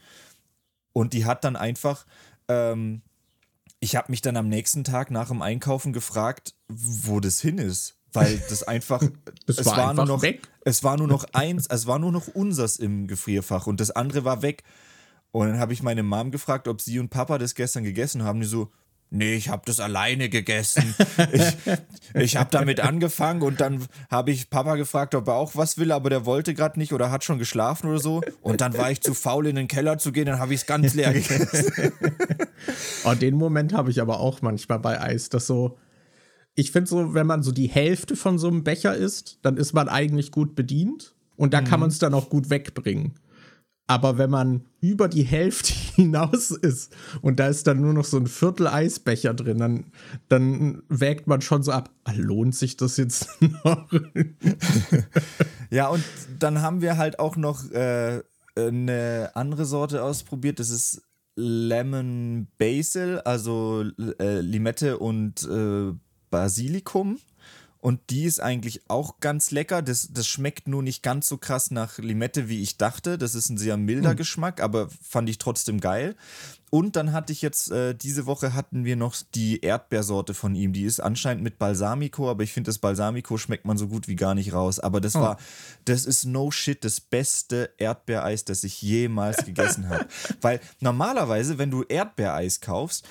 Und 0.92 1.12
die 1.12 1.26
hat 1.26 1.44
dann 1.44 1.56
einfach, 1.56 2.06
ähm, 2.48 3.02
ich 3.80 3.96
habe 3.96 4.10
mich 4.10 4.22
dann 4.22 4.36
am 4.36 4.48
nächsten 4.48 4.84
Tag 4.84 5.10
nach 5.10 5.28
dem 5.28 5.42
Einkaufen 5.42 5.92
gefragt, 5.92 6.54
wo 6.68 7.20
das 7.20 7.40
hin 7.40 7.58
ist. 7.58 7.96
Weil 8.12 8.40
das 8.48 8.62
einfach, 8.62 9.02
das 9.46 9.58
es 9.58 9.66
war, 9.66 9.76
war 9.76 9.94
nur 9.94 10.06
noch, 10.06 10.22
weg. 10.22 10.48
es 10.64 10.82
war 10.84 10.96
nur 10.96 11.08
noch 11.08 11.24
eins, 11.32 11.66
es 11.66 11.86
war 11.86 11.98
nur 11.98 12.12
noch 12.12 12.28
unsers 12.28 12.76
im 12.76 13.08
Gefrierfach 13.08 13.66
und 13.66 13.80
das 13.80 13.90
andere 13.90 14.24
war 14.24 14.40
weg. 14.40 14.62
Und 15.32 15.48
dann 15.48 15.58
habe 15.58 15.72
ich 15.72 15.82
meine 15.82 16.04
Mom 16.04 16.30
gefragt, 16.30 16.68
ob 16.68 16.80
sie 16.80 17.00
und 17.00 17.10
Papa 17.10 17.38
das 17.38 17.56
gestern 17.56 17.82
gegessen 17.82 18.22
haben. 18.22 18.40
Die 18.40 18.46
so, 18.46 18.70
Nee, 19.16 19.34
ich 19.34 19.48
habe 19.48 19.62
das 19.64 19.78
alleine 19.78 20.28
gegessen. 20.28 20.92
ich 21.32 21.56
ich 22.14 22.36
habe 22.36 22.50
damit 22.50 22.80
angefangen 22.80 23.42
und 23.42 23.60
dann 23.60 23.86
habe 24.10 24.32
ich 24.32 24.50
Papa 24.50 24.74
gefragt, 24.74 25.14
ob 25.14 25.28
er 25.28 25.34
auch 25.34 25.54
was 25.54 25.78
will, 25.78 25.92
aber 25.92 26.10
der 26.10 26.26
wollte 26.26 26.52
gerade 26.52 26.80
nicht 26.80 26.92
oder 26.92 27.12
hat 27.12 27.22
schon 27.22 27.38
geschlafen 27.38 27.88
oder 27.88 28.00
so. 28.00 28.22
Und 28.42 28.60
dann 28.60 28.76
war 28.76 28.90
ich 28.90 29.00
zu 29.02 29.14
faul, 29.14 29.46
in 29.46 29.54
den 29.54 29.68
Keller 29.68 29.98
zu 29.98 30.10
gehen, 30.10 30.26
dann 30.26 30.40
habe 30.40 30.52
ich 30.52 30.62
es 30.62 30.66
ganz 30.66 30.94
leer 30.94 31.12
gegessen. 31.12 31.92
oh, 33.04 33.14
den 33.14 33.36
Moment 33.36 33.72
habe 33.72 33.92
ich 33.92 34.00
aber 34.00 34.18
auch 34.18 34.42
manchmal 34.42 34.80
bei 34.80 35.00
Eis, 35.00 35.28
dass 35.28 35.46
so, 35.46 35.78
ich 36.56 36.72
finde 36.72 36.90
so, 36.90 37.14
wenn 37.14 37.28
man 37.28 37.44
so 37.44 37.52
die 37.52 37.68
Hälfte 37.68 38.16
von 38.16 38.40
so 38.40 38.48
einem 38.48 38.64
Becher 38.64 38.96
isst, 38.96 39.38
dann 39.42 39.56
ist 39.58 39.74
man 39.74 39.88
eigentlich 39.88 40.32
gut 40.32 40.56
bedient 40.56 41.14
und 41.36 41.54
da 41.54 41.60
mhm. 41.60 41.66
kann 41.66 41.78
man 41.78 41.88
es 41.88 42.00
dann 42.00 42.14
auch 42.14 42.30
gut 42.30 42.50
wegbringen. 42.50 43.14
Aber 43.86 44.16
wenn 44.16 44.30
man 44.30 44.64
über 44.80 45.08
die 45.08 45.24
Hälfte 45.24 45.72
hinaus 45.94 46.50
ist 46.50 46.94
und 47.20 47.38
da 47.38 47.48
ist 47.48 47.66
dann 47.66 47.80
nur 47.80 47.92
noch 47.92 48.04
so 48.04 48.16
ein 48.16 48.26
Viertel 48.26 48.66
Eisbecher 48.66 49.34
drin, 49.34 49.58
dann, 49.58 49.84
dann 50.28 50.82
wägt 50.88 51.26
man 51.26 51.42
schon 51.42 51.62
so 51.62 51.72
ab, 51.72 51.90
ah, 52.04 52.12
lohnt 52.16 52.54
sich 52.54 52.76
das 52.76 52.96
jetzt 52.96 53.28
noch? 53.64 53.90
ja, 55.70 55.88
und 55.88 56.04
dann 56.38 56.62
haben 56.62 56.80
wir 56.80 56.96
halt 56.96 57.18
auch 57.18 57.36
noch 57.36 57.70
äh, 57.72 58.22
eine 58.56 59.30
andere 59.34 59.66
Sorte 59.66 60.02
ausprobiert. 60.02 60.60
Das 60.60 60.70
ist 60.70 61.02
Lemon 61.36 62.46
Basil, 62.58 63.20
also 63.24 63.84
äh, 64.18 64.40
Limette 64.40 64.98
und 64.98 65.42
äh, 65.42 65.92
Basilikum. 66.30 67.18
Und 67.84 68.00
die 68.08 68.24
ist 68.24 68.40
eigentlich 68.40 68.80
auch 68.88 69.20
ganz 69.20 69.50
lecker. 69.50 69.82
Das, 69.82 70.08
das 70.10 70.26
schmeckt 70.26 70.68
nur 70.68 70.82
nicht 70.82 71.02
ganz 71.02 71.28
so 71.28 71.36
krass 71.36 71.70
nach 71.70 71.98
Limette, 71.98 72.48
wie 72.48 72.62
ich 72.62 72.78
dachte. 72.78 73.18
Das 73.18 73.34
ist 73.34 73.50
ein 73.50 73.58
sehr 73.58 73.76
milder 73.76 74.12
hm. 74.12 74.16
Geschmack, 74.16 74.62
aber 74.62 74.88
fand 75.02 75.28
ich 75.28 75.36
trotzdem 75.36 75.80
geil. 75.80 76.16
Und 76.70 76.96
dann 76.96 77.12
hatte 77.12 77.34
ich 77.34 77.42
jetzt, 77.42 77.70
äh, 77.70 77.94
diese 77.94 78.24
Woche 78.24 78.54
hatten 78.54 78.86
wir 78.86 78.96
noch 78.96 79.14
die 79.34 79.60
Erdbeersorte 79.60 80.32
von 80.32 80.54
ihm. 80.54 80.72
Die 80.72 80.84
ist 80.84 80.98
anscheinend 80.98 81.44
mit 81.44 81.58
Balsamico, 81.58 82.30
aber 82.30 82.42
ich 82.42 82.54
finde, 82.54 82.70
das 82.70 82.78
Balsamico 82.78 83.36
schmeckt 83.36 83.66
man 83.66 83.76
so 83.76 83.86
gut 83.86 84.08
wie 84.08 84.16
gar 84.16 84.34
nicht 84.34 84.54
raus. 84.54 84.80
Aber 84.80 85.02
das 85.02 85.14
oh. 85.14 85.20
war, 85.20 85.36
das 85.84 86.06
ist 86.06 86.24
no 86.24 86.50
shit, 86.50 86.82
das 86.84 87.02
beste 87.02 87.70
Erdbeereis, 87.76 88.46
das 88.46 88.64
ich 88.64 88.80
jemals 88.80 89.44
gegessen 89.44 89.90
habe. 89.90 90.06
Weil 90.40 90.60
normalerweise, 90.80 91.58
wenn 91.58 91.70
du 91.70 91.82
Erdbeereis 91.82 92.62
kaufst, 92.62 93.06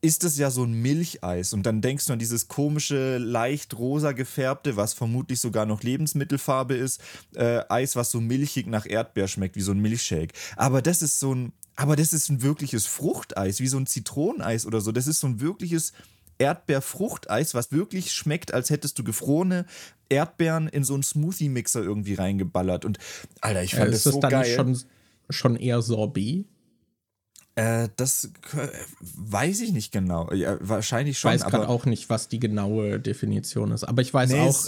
ist 0.00 0.22
es 0.22 0.38
ja 0.38 0.50
so 0.50 0.64
ein 0.64 0.72
Milcheis 0.74 1.52
und 1.52 1.64
dann 1.64 1.80
denkst 1.80 2.06
du 2.06 2.12
an 2.12 2.18
dieses 2.18 2.46
komische, 2.46 3.18
leicht 3.18 3.76
rosa 3.76 4.12
gefärbte, 4.12 4.76
was 4.76 4.94
vermutlich 4.94 5.40
sogar 5.40 5.66
noch 5.66 5.82
Lebensmittelfarbe 5.82 6.74
ist, 6.74 7.00
äh, 7.34 7.62
Eis, 7.68 7.96
was 7.96 8.10
so 8.10 8.20
milchig 8.20 8.68
nach 8.68 8.86
Erdbeer 8.86 9.26
schmeckt, 9.26 9.56
wie 9.56 9.60
so 9.60 9.72
ein 9.72 9.80
Milchshake. 9.80 10.34
Aber 10.56 10.82
das 10.82 11.02
ist 11.02 11.18
so 11.18 11.34
ein, 11.34 11.52
aber 11.74 11.96
das 11.96 12.12
ist 12.12 12.28
ein 12.28 12.42
wirkliches 12.42 12.86
Fruchteis, 12.86 13.60
wie 13.60 13.66
so 13.66 13.76
ein 13.76 13.86
Zitroneneis 13.86 14.66
oder 14.66 14.80
so. 14.80 14.92
Das 14.92 15.08
ist 15.08 15.20
so 15.20 15.26
ein 15.26 15.40
wirkliches 15.40 15.92
Erdbeerfruchteis, 16.38 17.54
was 17.54 17.72
wirklich 17.72 18.12
schmeckt, 18.12 18.54
als 18.54 18.70
hättest 18.70 18.98
du 18.98 19.04
gefrorene 19.04 19.66
Erdbeeren 20.08 20.68
in 20.68 20.84
so 20.84 20.94
einen 20.94 21.02
Smoothie-Mixer 21.02 21.82
irgendwie 21.82 22.14
reingeballert. 22.14 22.84
Und 22.84 22.98
Alter, 23.40 23.64
ich 23.64 23.74
fand 23.74 23.88
äh, 23.88 23.90
das 23.92 24.04
so 24.04 24.20
geil. 24.20 24.42
Ist 24.42 24.56
das 24.56 24.56
dann 24.56 24.74
schon, 24.76 24.84
schon 25.28 25.56
eher 25.56 25.82
Sorbet? 25.82 26.46
Äh, 27.58 27.88
das 27.96 28.30
weiß 29.00 29.62
ich 29.62 29.72
nicht 29.72 29.90
genau. 29.90 30.32
Ja, 30.32 30.58
wahrscheinlich 30.60 31.18
schon. 31.18 31.34
Ich 31.34 31.40
weiß 31.40 31.50
gerade 31.50 31.68
auch 31.68 31.86
nicht, 31.86 32.08
was 32.08 32.28
die 32.28 32.38
genaue 32.38 33.00
Definition 33.00 33.72
ist. 33.72 33.82
Aber 33.82 34.00
ich 34.00 34.14
weiß 34.14 34.30
nee, 34.30 34.40
auch. 34.40 34.66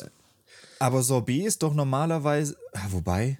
aber 0.80 1.04
Sorbet 1.04 1.46
ist 1.46 1.62
doch 1.62 1.72
normalerweise. 1.72 2.56
Ah, 2.72 2.88
wobei. 2.90 3.38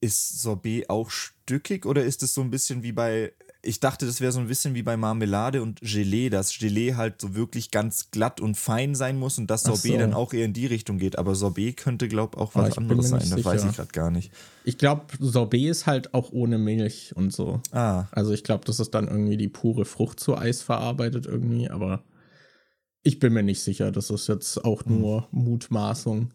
ist 0.00 0.42
Sorbet 0.42 0.88
auch 0.90 1.10
stückig 1.10 1.86
oder 1.86 2.04
ist 2.04 2.22
es 2.22 2.34
so 2.34 2.40
ein 2.40 2.50
bisschen 2.50 2.84
wie 2.84 2.92
bei 2.92 3.32
ich 3.64 3.78
dachte, 3.78 4.06
das 4.06 4.20
wäre 4.20 4.32
so 4.32 4.40
ein 4.40 4.48
bisschen 4.48 4.74
wie 4.74 4.82
bei 4.82 4.96
Marmelade 4.96 5.62
und 5.62 5.80
Gelee, 5.80 6.30
dass 6.30 6.58
Gelee 6.58 6.94
halt 6.94 7.20
so 7.20 7.36
wirklich 7.36 7.70
ganz 7.70 8.10
glatt 8.10 8.40
und 8.40 8.56
fein 8.56 8.96
sein 8.96 9.16
muss 9.18 9.38
und 9.38 9.48
das 9.48 9.62
Sorbet 9.62 9.92
so. 9.92 9.98
dann 9.98 10.14
auch 10.14 10.32
eher 10.32 10.44
in 10.44 10.52
die 10.52 10.66
Richtung 10.66 10.98
geht. 10.98 11.16
Aber 11.16 11.36
Sorbet 11.36 11.76
könnte, 11.76 12.08
glaube 12.08 12.36
ich, 12.36 12.42
auch 12.42 12.56
was 12.56 12.76
anderes 12.76 13.10
sein. 13.10 13.20
Das 13.20 13.44
weiß 13.44 13.64
ich 13.64 13.76
gerade 13.76 13.92
gar 13.92 14.10
nicht. 14.10 14.32
Ich 14.64 14.78
glaube, 14.78 15.06
Sorbet 15.20 15.70
ist 15.70 15.86
halt 15.86 16.12
auch 16.12 16.32
ohne 16.32 16.58
Milch 16.58 17.14
und 17.14 17.32
so. 17.32 17.60
Ah. 17.70 18.06
Also 18.10 18.32
ich 18.32 18.42
glaube, 18.42 18.64
das 18.64 18.80
ist 18.80 18.90
dann 18.94 19.06
irgendwie 19.06 19.36
die 19.36 19.48
pure 19.48 19.84
Frucht 19.84 20.18
zu 20.18 20.36
Eis 20.36 20.60
verarbeitet 20.60 21.26
irgendwie, 21.26 21.70
aber 21.70 22.02
ich 23.04 23.20
bin 23.20 23.32
mir 23.32 23.44
nicht 23.44 23.62
sicher. 23.62 23.92
Das 23.92 24.10
ist 24.10 24.28
jetzt 24.28 24.64
auch 24.64 24.84
hm. 24.84 25.00
nur 25.00 25.28
hm. 25.30 25.44
Mutmaßung. 25.44 26.30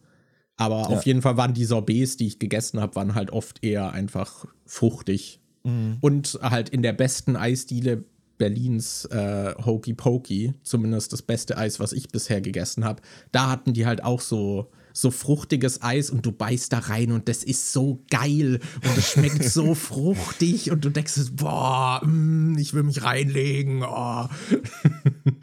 Aber 0.56 0.78
ja. 0.78 0.86
auf 0.88 1.06
jeden 1.06 1.22
Fall 1.22 1.36
waren 1.36 1.54
die 1.54 1.66
Sorbets, 1.66 2.16
die 2.16 2.28
ich 2.28 2.40
gegessen 2.40 2.80
habe, 2.80 2.96
waren 2.96 3.16
halt 3.16 3.32
oft 3.32 3.64
eher 3.64 3.92
einfach 3.92 4.46
fruchtig 4.66 5.42
Mhm. 5.68 5.98
Und 6.00 6.40
halt 6.42 6.70
in 6.70 6.82
der 6.82 6.94
besten 6.94 7.36
Eisdiele 7.36 8.06
Berlins 8.38 9.06
äh, 9.06 9.54
Hokey 9.66 9.94
Pokey, 9.94 10.54
zumindest 10.64 11.12
das 11.12 11.22
beste 11.22 11.58
Eis, 11.58 11.80
was 11.80 11.92
ich 11.92 12.10
bisher 12.10 12.40
gegessen 12.40 12.86
habe, 12.86 13.02
da 13.32 13.50
hatten 13.50 13.74
die 13.74 13.86
halt 13.86 14.04
auch 14.04 14.22
so 14.22 14.72
so 14.94 15.12
fruchtiges 15.12 15.84
Eis 15.84 16.10
und 16.10 16.26
du 16.26 16.32
beißt 16.32 16.74
da 16.74 16.80
rein 16.80 17.12
und 17.12 17.30
das 17.30 17.44
ist 17.44 17.72
so 17.72 18.04
geil 18.10 18.60
und 18.84 18.98
es 18.98 19.12
schmeckt 19.12 19.44
so 19.44 19.76
fruchtig 19.76 20.72
und 20.72 20.84
du 20.84 20.90
denkst, 20.90 21.34
boah, 21.34 22.02
mm, 22.04 22.58
ich 22.58 22.74
will 22.74 22.82
mich 22.82 23.04
reinlegen. 23.04 23.84
Oh. 23.84 24.28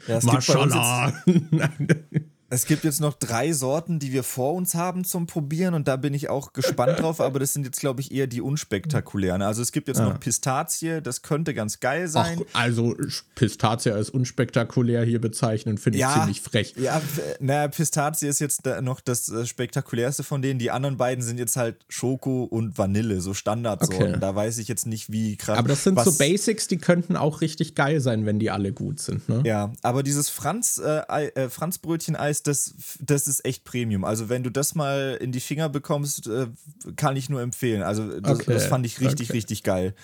Ja, 0.07 0.19
Maschallah. 0.23 1.13
Es 2.49 2.65
gibt 2.65 2.83
jetzt 2.83 3.01
noch 3.01 3.13
drei 3.13 3.53
Sorten, 3.53 3.97
die 3.99 4.13
wir 4.13 4.23
vor 4.23 4.53
uns 4.53 4.75
haben 4.75 5.03
zum 5.03 5.25
Probieren 5.25 5.73
und 5.73 5.87
da 5.87 5.95
bin 5.95 6.13
ich 6.13 6.29
auch 6.29 6.53
gespannt 6.53 6.99
drauf, 6.99 7.19
aber 7.19 7.39
das 7.39 7.53
sind 7.53 7.65
jetzt, 7.65 7.79
glaube 7.79 8.01
ich, 8.01 8.11
eher 8.11 8.27
die 8.27 8.41
unspektakulären. 8.41 9.41
Also 9.41 9.61
es 9.61 9.71
gibt 9.71 9.87
jetzt 9.87 9.97
ja. 9.97 10.09
noch 10.09 10.19
Pistazie, 10.19 11.01
das 11.01 11.23
könnte 11.23 11.53
ganz 11.53 11.79
geil 11.79 12.07
sein. 12.07 12.41
Ach, 12.53 12.61
also 12.61 12.95
Pistazie 13.33 13.91
als 13.91 14.09
unspektakulär 14.09 15.03
hier 15.03 15.19
bezeichnen, 15.19 15.77
finde 15.77 15.97
ich 15.97 16.01
ja, 16.01 16.13
ziemlich 16.13 16.41
frech. 16.41 16.75
Ja, 16.77 17.01
naja, 17.39 17.67
Pistazie 17.67 18.27
ist 18.27 18.39
jetzt 18.39 18.63
noch 18.81 19.01
das 19.01 19.29
äh, 19.29 19.45
spektakulärste 19.45 20.23
von 20.23 20.41
denen. 20.41 20.59
Die 20.59 20.69
anderen 20.69 20.97
beiden 20.97 21.23
sind 21.23 21.39
jetzt 21.39 21.57
halt 21.57 21.83
Schoko 21.89 22.43
und 22.43 22.77
Vanille, 22.77 23.21
so 23.21 23.33
Standardsorten. 23.33 24.09
Okay. 24.09 24.19
Da 24.19 24.35
weiß 24.35 24.59
ich 24.59 24.67
jetzt 24.67 24.85
nicht, 24.85 25.11
wie 25.11 25.35
krass. 25.35 25.57
Aber 25.57 25.67
das 25.67 25.83
sind 25.83 25.99
so 25.99 26.11
Basics, 26.17 26.67
die 26.67 26.77
könnten 26.77 27.17
auch 27.17 27.41
richtig 27.41 27.73
geil 27.75 28.01
sein, 28.01 28.25
wenn 28.25 28.37
die 28.37 28.51
alle 28.51 28.71
gut 28.71 28.99
sind. 28.99 29.27
Ne? 29.27 29.41
Ja, 29.45 29.73
aber 29.81 30.03
dieses 30.03 30.29
Franz, 30.29 30.77
äh, 30.77 31.27
äh, 31.27 31.49
Franzbrötchen-Eis 31.49 32.34
heißt, 32.35 32.47
das, 32.47 32.75
das 32.99 33.27
ist 33.27 33.45
echt 33.45 33.63
Premium. 33.63 34.03
Also 34.03 34.29
wenn 34.29 34.43
du 34.43 34.49
das 34.49 34.75
mal 34.75 35.17
in 35.19 35.31
die 35.31 35.39
Finger 35.39 35.69
bekommst, 35.69 36.27
äh, 36.27 36.47
kann 36.95 37.15
ich 37.15 37.29
nur 37.29 37.41
empfehlen. 37.41 37.81
Also 37.81 38.19
das, 38.19 38.39
okay. 38.39 38.53
das 38.53 38.65
fand 38.65 38.85
ich 38.85 38.99
richtig, 38.99 39.29
okay. 39.29 39.37
richtig 39.37 39.63
geil. 39.63 39.95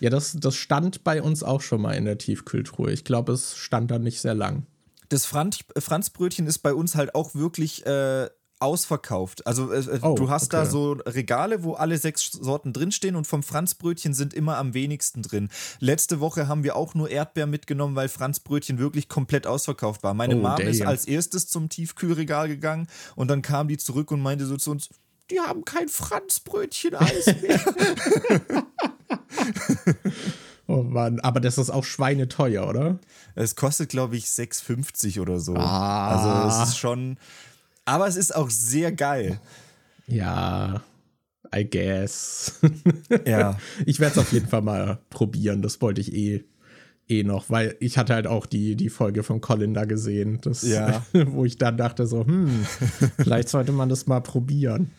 Ja, 0.00 0.10
das, 0.10 0.36
das 0.38 0.56
stand 0.56 1.04
bei 1.04 1.22
uns 1.22 1.42
auch 1.42 1.60
schon 1.60 1.80
mal 1.80 1.92
in 1.92 2.04
der 2.04 2.18
Tiefkühltruhe. 2.18 2.92
Ich 2.92 3.04
glaube, 3.04 3.32
es 3.32 3.56
stand 3.56 3.90
da 3.90 3.98
nicht 3.98 4.20
sehr 4.20 4.34
lang. 4.34 4.66
Das 5.08 5.26
Franz, 5.26 5.60
Franzbrötchen 5.78 6.46
ist 6.46 6.58
bei 6.58 6.74
uns 6.74 6.94
halt 6.94 7.14
auch 7.14 7.34
wirklich 7.34 7.86
äh, 7.86 8.28
ausverkauft. 8.64 9.46
Also 9.46 9.70
äh, 9.70 9.78
äh, 9.78 9.98
oh, 10.02 10.14
du 10.14 10.30
hast 10.30 10.54
okay. 10.54 10.64
da 10.64 10.66
so 10.66 10.92
Regale, 11.06 11.62
wo 11.62 11.74
alle 11.74 11.98
sechs 11.98 12.32
Sorten 12.32 12.72
drinstehen 12.72 13.14
und 13.14 13.26
vom 13.26 13.42
Franzbrötchen 13.42 14.14
sind 14.14 14.34
immer 14.34 14.56
am 14.56 14.74
wenigsten 14.74 15.22
drin. 15.22 15.50
Letzte 15.78 16.18
Woche 16.18 16.48
haben 16.48 16.64
wir 16.64 16.74
auch 16.74 16.94
nur 16.94 17.10
Erdbeer 17.10 17.46
mitgenommen, 17.46 17.94
weil 17.94 18.08
Franzbrötchen 18.08 18.78
wirklich 18.78 19.08
komplett 19.08 19.46
ausverkauft 19.46 20.02
war. 20.02 20.14
Meine 20.14 20.36
oh, 20.36 20.40
Mom 20.40 20.60
ist 20.60 20.82
als 20.82 21.04
erstes 21.06 21.46
zum 21.46 21.68
Tiefkühlregal 21.68 22.48
gegangen 22.48 22.88
und 23.14 23.28
dann 23.28 23.42
kam 23.42 23.68
die 23.68 23.76
zurück 23.76 24.10
und 24.10 24.20
meinte 24.20 24.46
so 24.46 24.56
zu 24.56 24.70
uns, 24.70 24.88
die 25.30 25.40
haben 25.40 25.64
kein 25.64 25.88
Franzbrötchen-Eis 25.88 27.26
mehr. 27.42 27.60
oh 30.66 30.82
Mann, 30.82 31.20
aber 31.20 31.40
das 31.40 31.58
ist 31.58 31.70
auch 31.70 31.84
schweineteuer, 31.84 32.66
oder? 32.66 32.98
Es 33.34 33.56
kostet, 33.56 33.90
glaube 33.90 34.16
ich, 34.16 34.26
6,50 34.26 35.20
oder 35.20 35.40
so. 35.40 35.54
Ah. 35.54 36.08
Also 36.08 36.62
es 36.62 36.68
ist 36.70 36.78
schon, 36.78 37.18
aber 37.84 38.06
es 38.06 38.16
ist 38.16 38.34
auch 38.34 38.50
sehr 38.50 38.92
geil. 38.92 39.40
Ja, 40.06 40.82
I 41.54 41.64
guess. 41.68 42.60
ja. 43.26 43.58
Ich 43.86 44.00
werde 44.00 44.12
es 44.12 44.18
auf 44.18 44.32
jeden 44.32 44.48
Fall 44.48 44.62
mal 44.62 44.98
probieren. 45.10 45.62
Das 45.62 45.80
wollte 45.80 46.00
ich 46.00 46.12
eh, 46.12 46.44
eh 47.08 47.22
noch, 47.22 47.50
weil 47.50 47.76
ich 47.80 47.98
hatte 47.98 48.14
halt 48.14 48.26
auch 48.26 48.46
die, 48.46 48.76
die 48.76 48.90
Folge 48.90 49.22
von 49.22 49.40
Colin 49.40 49.74
da 49.74 49.84
gesehen, 49.84 50.38
das, 50.42 50.62
ja. 50.62 51.04
wo 51.12 51.44
ich 51.44 51.58
dann 51.58 51.76
dachte 51.76 52.06
so, 52.06 52.26
hm, 52.26 52.66
vielleicht 53.18 53.48
sollte 53.48 53.72
man 53.72 53.88
das 53.88 54.06
mal 54.06 54.20
probieren. 54.20 54.90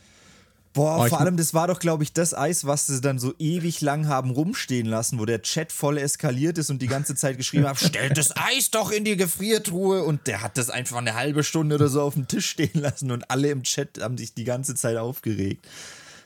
Boah, 0.75 0.99
oh, 0.99 1.07
vor 1.07 1.21
allem, 1.21 1.37
das 1.37 1.53
war 1.53 1.67
doch, 1.67 1.79
glaube 1.79 2.03
ich, 2.03 2.11
das 2.11 2.33
Eis, 2.33 2.65
was 2.65 2.87
sie 2.87 2.99
dann 2.99 3.17
so 3.17 3.33
ewig 3.39 3.79
lang 3.79 4.07
haben 4.07 4.29
rumstehen 4.29 4.85
lassen, 4.85 5.19
wo 5.19 5.25
der 5.25 5.41
Chat 5.41 5.71
voll 5.71 5.97
eskaliert 5.97 6.57
ist 6.57 6.69
und 6.69 6.81
die 6.81 6.87
ganze 6.87 7.15
Zeit 7.15 7.37
geschrieben 7.37 7.65
hat, 7.65 7.79
stell 7.79 8.09
das 8.09 8.35
Eis 8.35 8.71
doch 8.71 8.91
in 8.91 9.05
die 9.05 9.15
Gefriertruhe. 9.15 10.03
Und 10.03 10.27
der 10.27 10.41
hat 10.41 10.57
das 10.57 10.69
einfach 10.69 10.97
eine 10.97 11.15
halbe 11.15 11.43
Stunde 11.43 11.75
oder 11.75 11.87
so 11.87 12.01
auf 12.01 12.15
dem 12.15 12.27
Tisch 12.27 12.49
stehen 12.49 12.81
lassen 12.81 13.09
und 13.11 13.31
alle 13.31 13.49
im 13.49 13.63
Chat 13.63 14.01
haben 14.01 14.17
sich 14.17 14.33
die 14.33 14.43
ganze 14.43 14.75
Zeit 14.75 14.97
aufgeregt. 14.97 15.65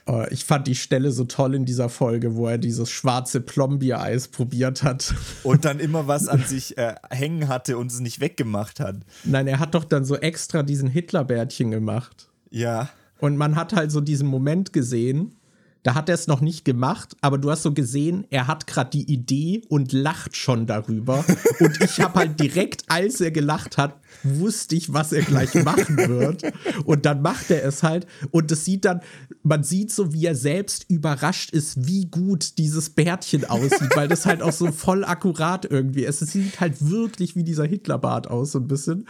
Oh, 0.06 0.24
ich 0.30 0.44
fand 0.44 0.66
die 0.66 0.74
Stelle 0.74 1.12
so 1.12 1.24
toll 1.24 1.54
in 1.54 1.64
dieser 1.64 1.88
Folge, 1.88 2.34
wo 2.34 2.48
er 2.48 2.58
dieses 2.58 2.90
schwarze 2.90 3.40
Plombier-Eis 3.40 4.28
probiert 4.28 4.82
hat. 4.82 5.14
Und 5.44 5.64
dann 5.64 5.78
immer 5.78 6.08
was 6.08 6.26
an 6.26 6.44
sich 6.46 6.76
äh, 6.76 6.96
hängen 7.10 7.46
hatte 7.46 7.78
und 7.78 7.92
es 7.92 8.00
nicht 8.00 8.18
weggemacht 8.18 8.80
hat. 8.80 8.96
Nein, 9.22 9.46
er 9.46 9.60
hat 9.60 9.76
doch 9.76 9.84
dann 9.84 10.04
so 10.04 10.16
extra 10.16 10.64
diesen 10.64 10.88
Hitlerbärtchen 10.88 11.70
gemacht. 11.70 12.28
Ja. 12.50 12.90
Und 13.20 13.36
man 13.36 13.56
hat 13.56 13.72
halt 13.72 13.90
so 13.90 14.00
diesen 14.00 14.28
Moment 14.28 14.72
gesehen, 14.72 15.36
da 15.82 15.94
hat 15.94 16.10
er 16.10 16.14
es 16.14 16.26
noch 16.26 16.42
nicht 16.42 16.66
gemacht, 16.66 17.16
aber 17.22 17.38
du 17.38 17.50
hast 17.50 17.62
so 17.62 17.72
gesehen, 17.72 18.26
er 18.28 18.46
hat 18.46 18.66
gerade 18.66 18.90
die 18.90 19.10
Idee 19.10 19.62
und 19.68 19.92
lacht 19.92 20.36
schon 20.36 20.66
darüber. 20.66 21.24
Und 21.58 21.80
ich 21.82 22.00
habe 22.00 22.18
halt 22.18 22.40
direkt, 22.40 22.84
als 22.88 23.20
er 23.20 23.30
gelacht 23.30 23.78
hat, 23.78 23.98
wusste 24.22 24.74
ich, 24.74 24.92
was 24.92 25.12
er 25.12 25.22
gleich 25.22 25.54
machen 25.54 25.96
wird. 26.08 26.42
Und 26.84 27.06
dann 27.06 27.22
macht 27.22 27.50
er 27.50 27.64
es 27.64 27.82
halt. 27.82 28.06
Und 28.30 28.52
es 28.52 28.66
sieht 28.66 28.84
dann, 28.84 29.00
man 29.42 29.62
sieht 29.62 29.90
so, 29.90 30.12
wie 30.12 30.26
er 30.26 30.34
selbst 30.34 30.84
überrascht 30.90 31.50
ist, 31.50 31.86
wie 31.86 32.06
gut 32.06 32.58
dieses 32.58 32.90
Bärtchen 32.90 33.46
aussieht, 33.46 33.96
weil 33.96 34.08
das 34.08 34.26
halt 34.26 34.42
auch 34.42 34.52
so 34.52 34.72
voll 34.72 35.04
akkurat 35.04 35.64
irgendwie 35.64 36.04
ist. 36.04 36.20
Es 36.20 36.32
sieht 36.32 36.60
halt 36.60 36.90
wirklich 36.90 37.36
wie 37.36 37.44
dieser 37.44 37.64
Hitlerbart 37.64 38.28
aus, 38.28 38.52
so 38.52 38.58
ein 38.58 38.68
bisschen. 38.68 39.06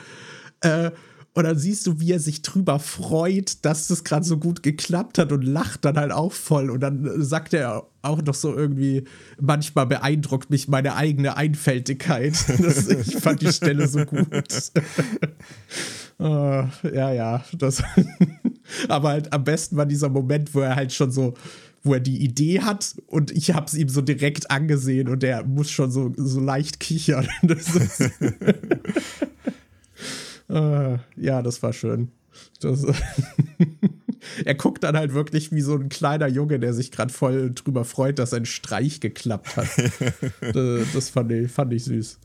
Äh, 0.60 0.92
und 1.32 1.44
dann 1.44 1.56
siehst 1.56 1.86
du, 1.86 2.00
wie 2.00 2.12
er 2.12 2.18
sich 2.18 2.42
drüber 2.42 2.80
freut, 2.80 3.64
dass 3.64 3.86
das 3.86 4.02
gerade 4.02 4.24
so 4.24 4.36
gut 4.36 4.64
geklappt 4.64 5.16
hat 5.16 5.30
und 5.30 5.42
lacht 5.42 5.84
dann 5.84 5.96
halt 5.96 6.10
auch 6.10 6.32
voll. 6.32 6.70
Und 6.70 6.80
dann 6.80 7.22
sagt 7.22 7.54
er 7.54 7.86
auch 8.02 8.20
noch 8.22 8.34
so 8.34 8.54
irgendwie, 8.54 9.04
manchmal 9.40 9.86
beeindruckt 9.86 10.50
mich 10.50 10.66
meine 10.66 10.96
eigene 10.96 11.36
Einfältigkeit. 11.36 12.34
Das, 12.60 12.88
ich 12.88 13.16
fand 13.16 13.42
die 13.42 13.52
Stelle 13.52 13.86
so 13.86 14.04
gut. 14.04 14.26
uh, 16.18 16.64
ja, 16.92 17.12
ja. 17.12 17.44
Das 17.56 17.82
Aber 18.88 19.10
halt 19.10 19.32
am 19.32 19.44
besten 19.44 19.76
war 19.76 19.86
dieser 19.86 20.08
Moment, 20.08 20.54
wo 20.54 20.60
er 20.60 20.76
halt 20.76 20.92
schon 20.92 21.10
so 21.10 21.34
wo 21.82 21.94
er 21.94 22.00
die 22.00 22.22
Idee 22.22 22.60
hat 22.60 22.94
und 23.06 23.30
ich 23.30 23.54
habe 23.54 23.64
es 23.64 23.72
ihm 23.72 23.88
so 23.88 24.02
direkt 24.02 24.50
angesehen 24.50 25.08
und 25.08 25.24
er 25.24 25.44
muss 25.44 25.70
schon 25.70 25.90
so, 25.90 26.12
so 26.14 26.38
leicht 26.38 26.78
kichern. 26.78 27.26
Äh, 30.50 30.98
ja, 31.16 31.42
das 31.42 31.62
war 31.62 31.72
schön. 31.72 32.10
Das, 32.60 32.84
er 34.44 34.54
guckt 34.54 34.84
dann 34.84 34.96
halt 34.96 35.14
wirklich 35.14 35.52
wie 35.52 35.60
so 35.60 35.74
ein 35.76 35.88
kleiner 35.88 36.28
Junge, 36.28 36.58
der 36.58 36.74
sich 36.74 36.90
gerade 36.90 37.12
voll 37.12 37.52
drüber 37.54 37.84
freut, 37.84 38.18
dass 38.18 38.32
ein 38.32 38.46
Streich 38.46 39.00
geklappt 39.00 39.56
hat. 39.56 39.68
das, 40.40 40.86
das 40.92 41.10
fand, 41.10 41.32
ich, 41.32 41.50
fand 41.50 41.72
ich 41.72 41.84
süß. 41.84 42.18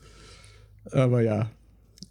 Aber 0.92 1.22
ja. 1.22 1.50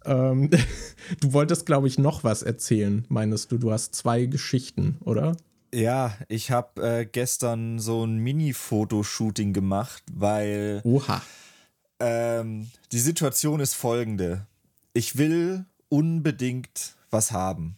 Ähm, 0.04 0.50
du 1.20 1.32
wolltest, 1.32 1.66
glaube 1.66 1.88
ich, 1.88 1.98
noch 1.98 2.24
was 2.24 2.42
erzählen, 2.42 3.04
meinst 3.08 3.52
du? 3.52 3.58
Du 3.58 3.72
hast 3.72 3.94
zwei 3.94 4.26
Geschichten, 4.26 4.98
oder? 5.04 5.36
Ja, 5.74 6.16
ich 6.28 6.50
habe 6.50 6.82
äh, 6.82 7.06
gestern 7.06 7.78
so 7.78 8.04
ein 8.04 8.18
Mini-Fotoshooting 8.18 9.52
gemacht, 9.52 10.02
weil. 10.12 10.80
Oha. 10.84 11.22
Ähm, 11.98 12.68
die 12.92 12.98
Situation 12.98 13.60
ist 13.60 13.74
folgende. 13.74 14.46
Ich 14.92 15.18
will 15.18 15.66
unbedingt 15.88 16.96
was 17.10 17.32
haben. 17.32 17.76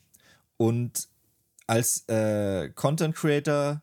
Und 0.57 1.09
als 1.67 2.09
äh, 2.09 2.71
Content 2.71 3.15
Creator 3.15 3.83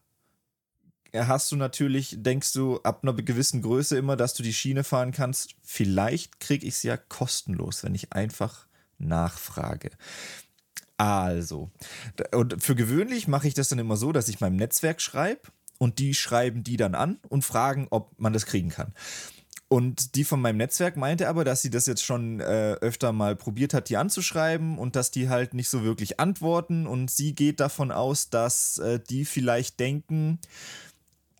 hast 1.13 1.51
du 1.51 1.55
natürlich, 1.55 2.15
denkst 2.19 2.53
du 2.53 2.79
ab 2.81 2.99
einer 3.03 3.13
gewissen 3.13 3.61
Größe 3.61 3.97
immer, 3.97 4.15
dass 4.15 4.33
du 4.33 4.43
die 4.43 4.53
Schiene 4.53 4.83
fahren 4.83 5.11
kannst. 5.11 5.55
Vielleicht 5.63 6.39
kriege 6.39 6.65
ich 6.65 6.75
es 6.75 6.83
ja 6.83 6.97
kostenlos, 6.97 7.83
wenn 7.83 7.95
ich 7.95 8.11
einfach 8.13 8.67
nachfrage. 8.97 9.91
Also, 10.97 11.71
und 12.31 12.63
für 12.63 12.75
gewöhnlich 12.75 13.27
mache 13.27 13.47
ich 13.47 13.53
das 13.53 13.69
dann 13.69 13.79
immer 13.79 13.97
so, 13.97 14.11
dass 14.11 14.29
ich 14.29 14.39
meinem 14.39 14.55
Netzwerk 14.55 15.01
schreibe 15.01 15.41
und 15.77 15.99
die 15.99 16.13
schreiben 16.13 16.63
die 16.63 16.77
dann 16.77 16.95
an 16.95 17.19
und 17.27 17.43
fragen, 17.43 17.87
ob 17.89 18.17
man 18.19 18.33
das 18.33 18.45
kriegen 18.45 18.69
kann. 18.69 18.93
Und 19.67 20.15
die 20.15 20.23
von 20.23 20.41
meinem 20.41 20.57
Netzwerk 20.57 20.95
meinte 20.95 21.27
aber, 21.27 21.43
dass 21.43 21.63
sie 21.63 21.71
das 21.71 21.87
jetzt 21.87 22.03
schon 22.03 22.39
äh, 22.39 22.73
öfter 22.81 23.11
mal 23.11 23.35
probiert 23.35 23.73
hat, 23.73 23.89
die 23.89 23.97
anzuschreiben 23.97 24.77
und 24.77 24.95
dass 24.95 25.09
die 25.09 25.27
halt 25.27 25.55
nicht 25.55 25.69
so 25.69 25.83
wirklich 25.83 26.19
antworten. 26.19 26.85
Und 26.85 27.09
sie 27.09 27.33
geht 27.33 27.59
davon 27.59 27.91
aus, 27.91 28.29
dass 28.29 28.77
äh, 28.77 28.99
die 28.99 29.25
vielleicht 29.25 29.79
denken, 29.79 30.39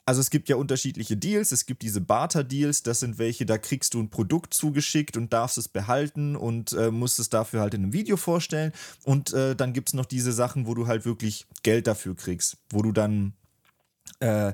also 0.07 0.21
es 0.21 0.29
gibt 0.29 0.49
ja 0.49 0.55
unterschiedliche 0.55 1.17
Deals. 1.17 1.51
Es 1.51 1.65
gibt 1.65 1.81
diese 1.81 2.01
Barter-Deals, 2.01 2.83
das 2.83 2.99
sind 2.99 3.17
welche, 3.17 3.45
da 3.45 3.57
kriegst 3.57 3.95
du 3.95 3.99
ein 3.99 4.09
Produkt 4.09 4.53
zugeschickt 4.53 5.17
und 5.17 5.33
darfst 5.33 5.57
es 5.57 5.67
behalten 5.67 6.35
und 6.35 6.73
äh, 6.73 6.91
musst 6.91 7.19
es 7.19 7.29
dafür 7.29 7.61
halt 7.61 7.73
in 7.73 7.83
einem 7.83 7.93
Video 7.93 8.15
vorstellen. 8.15 8.71
Und 9.03 9.33
äh, 9.33 9.55
dann 9.55 9.73
gibt 9.73 9.89
es 9.89 9.93
noch 9.93 10.05
diese 10.05 10.31
Sachen, 10.31 10.67
wo 10.67 10.75
du 10.75 10.87
halt 10.87 11.05
wirklich 11.05 11.47
Geld 11.63 11.87
dafür 11.87 12.15
kriegst, 12.15 12.57
wo 12.69 12.83
du 12.83 12.91
dann 12.91 13.33
äh, 14.19 14.53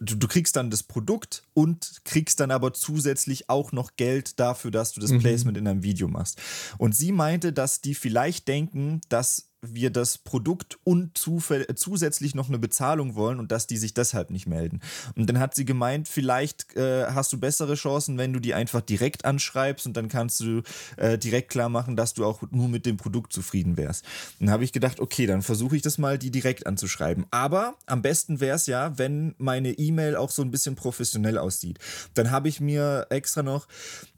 du, 0.00 0.16
du, 0.16 0.28
kriegst 0.28 0.56
dann 0.56 0.70
das 0.70 0.82
Produkt 0.82 1.42
und 1.54 2.00
kriegst 2.04 2.40
dann 2.40 2.50
aber 2.50 2.72
zusätzlich 2.72 3.48
auch 3.48 3.72
noch 3.72 3.96
Geld 3.96 4.38
dafür, 4.40 4.70
dass 4.70 4.92
du 4.92 5.00
das 5.00 5.10
mhm. 5.10 5.20
Placement 5.20 5.56
in 5.56 5.66
einem 5.66 5.82
Video 5.82 6.08
machst. 6.08 6.40
Und 6.78 6.94
sie 6.94 7.12
meinte, 7.12 7.52
dass 7.52 7.80
die 7.80 7.94
vielleicht 7.94 8.48
denken, 8.48 9.00
dass 9.08 9.51
wir 9.62 9.90
das 9.90 10.18
Produkt 10.18 10.78
und 10.82 11.16
zusätzlich 11.16 12.34
noch 12.34 12.48
eine 12.48 12.58
Bezahlung 12.58 13.14
wollen 13.14 13.38
und 13.38 13.52
dass 13.52 13.68
die 13.68 13.76
sich 13.76 13.94
deshalb 13.94 14.30
nicht 14.30 14.46
melden. 14.46 14.80
Und 15.14 15.28
dann 15.28 15.38
hat 15.38 15.54
sie 15.54 15.64
gemeint, 15.64 16.08
vielleicht 16.08 16.76
äh, 16.76 17.06
hast 17.06 17.32
du 17.32 17.38
bessere 17.38 17.74
Chancen, 17.74 18.18
wenn 18.18 18.32
du 18.32 18.40
die 18.40 18.54
einfach 18.54 18.80
direkt 18.80 19.24
anschreibst 19.24 19.86
und 19.86 19.96
dann 19.96 20.08
kannst 20.08 20.40
du 20.40 20.62
äh, 20.96 21.16
direkt 21.16 21.50
klar 21.50 21.68
machen, 21.68 21.96
dass 21.96 22.12
du 22.14 22.24
auch 22.24 22.42
nur 22.50 22.68
mit 22.68 22.86
dem 22.86 22.96
Produkt 22.96 23.32
zufrieden 23.32 23.76
wärst. 23.76 24.04
Dann 24.40 24.50
habe 24.50 24.64
ich 24.64 24.72
gedacht, 24.72 24.98
okay, 24.98 25.26
dann 25.26 25.42
versuche 25.42 25.76
ich 25.76 25.82
das 25.82 25.96
mal, 25.96 26.18
die 26.18 26.32
direkt 26.32 26.66
anzuschreiben. 26.66 27.26
Aber 27.30 27.76
am 27.86 28.02
besten 28.02 28.40
wäre 28.40 28.56
es 28.56 28.66
ja, 28.66 28.98
wenn 28.98 29.34
meine 29.38 29.72
E-Mail 29.72 30.16
auch 30.16 30.30
so 30.30 30.42
ein 30.42 30.50
bisschen 30.50 30.74
professionell 30.74 31.38
aussieht. 31.38 31.78
Dann 32.14 32.32
habe 32.32 32.48
ich 32.48 32.60
mir 32.60 33.06
extra 33.10 33.42
noch 33.42 33.68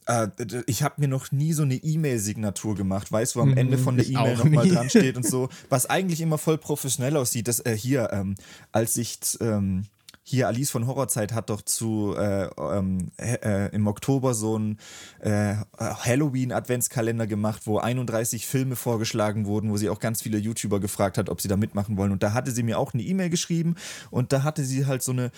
äh, 0.06 0.28
ich 0.66 0.82
habe 0.82 1.00
mir 1.00 1.08
noch 1.08 1.32
nie 1.32 1.52
so 1.52 1.62
eine 1.62 1.76
E-Mail-Signatur 1.76 2.74
gemacht, 2.74 3.10
weißt 3.10 3.34
du, 3.34 3.38
wo 3.38 3.42
am 3.42 3.56
Ende 3.56 3.78
von 3.78 3.96
der 3.96 4.06
E-Mail 4.06 4.36
nochmal 4.36 4.68
dran 4.68 4.90
steht 4.90 5.16
und 5.16 5.26
so, 5.28 5.48
was 5.68 5.86
eigentlich 5.86 6.20
immer 6.20 6.38
voll 6.38 6.58
professionell 6.58 7.16
aussieht. 7.16 7.48
Das 7.48 7.60
äh, 7.60 7.76
hier, 7.76 8.10
ähm, 8.12 8.34
als 8.72 8.96
ich 8.96 9.18
ähm, 9.40 9.84
hier 10.26 10.48
Alice 10.48 10.70
von 10.70 10.86
Horrorzeit 10.86 11.34
hat 11.34 11.50
doch 11.50 11.60
zu 11.60 12.14
äh, 12.16 12.48
ähm, 12.56 13.10
äh, 13.18 13.68
im 13.74 13.86
Oktober 13.86 14.32
so 14.32 14.54
einen 14.54 14.78
äh, 15.20 15.54
Halloween-Adventskalender 15.78 17.26
gemacht, 17.26 17.66
wo 17.66 17.76
31 17.76 18.46
Filme 18.46 18.74
vorgeschlagen 18.74 19.44
wurden, 19.44 19.70
wo 19.70 19.76
sie 19.76 19.90
auch 19.90 20.00
ganz 20.00 20.22
viele 20.22 20.38
YouTuber 20.38 20.80
gefragt 20.80 21.18
hat, 21.18 21.28
ob 21.28 21.42
sie 21.42 21.48
da 21.48 21.58
mitmachen 21.58 21.98
wollen. 21.98 22.10
Und 22.10 22.22
da 22.22 22.32
hatte 22.32 22.52
sie 22.52 22.62
mir 22.62 22.78
auch 22.78 22.94
eine 22.94 23.02
E-Mail 23.02 23.28
geschrieben 23.28 23.74
und 24.10 24.32
da 24.32 24.42
hatte 24.42 24.64
sie 24.64 24.86
halt 24.86 25.02
so 25.02 25.12
eine, 25.12 25.30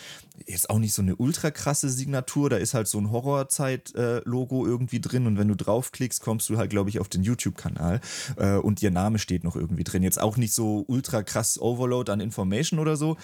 jetzt 0.47 0.71
auch 0.71 0.79
nicht 0.79 0.95
so 0.95 1.03
eine 1.03 1.17
ultra 1.17 1.51
krasse 1.51 1.91
Signatur, 1.91 2.49
da 2.49 2.57
ist 2.57 2.73
halt 2.73 2.87
so 2.87 2.99
ein 2.99 3.11
Horrorzeit-Logo 3.11 4.67
irgendwie 4.67 5.01
drin 5.01 5.27
und 5.27 5.37
wenn 5.37 5.49
du 5.49 5.57
draufklickst, 5.57 6.21
kommst 6.21 6.49
du 6.49 6.59
halt, 6.59 6.71
glaube 6.71 6.91
ich, 6.91 7.01
auf 7.01 7.09
den 7.09 7.25
YouTube-Kanal 7.25 8.01
äh, 8.37 8.55
und 8.55 8.81
ihr 8.83 8.93
Name 8.93 9.19
steht 9.19 9.43
noch 9.43 9.57
irgendwie 9.57 9.85
drin. 9.85 10.05
Jetzt 10.05 10.21
auch 10.21 10.37
nicht 10.37 10.55
so 10.55 10.85
ultra 10.87 11.25
krass 11.25 11.61
Overload 11.61 12.13
an 12.13 12.21
Information 12.21 12.79
oder 12.79 12.97
so, 12.97 13.17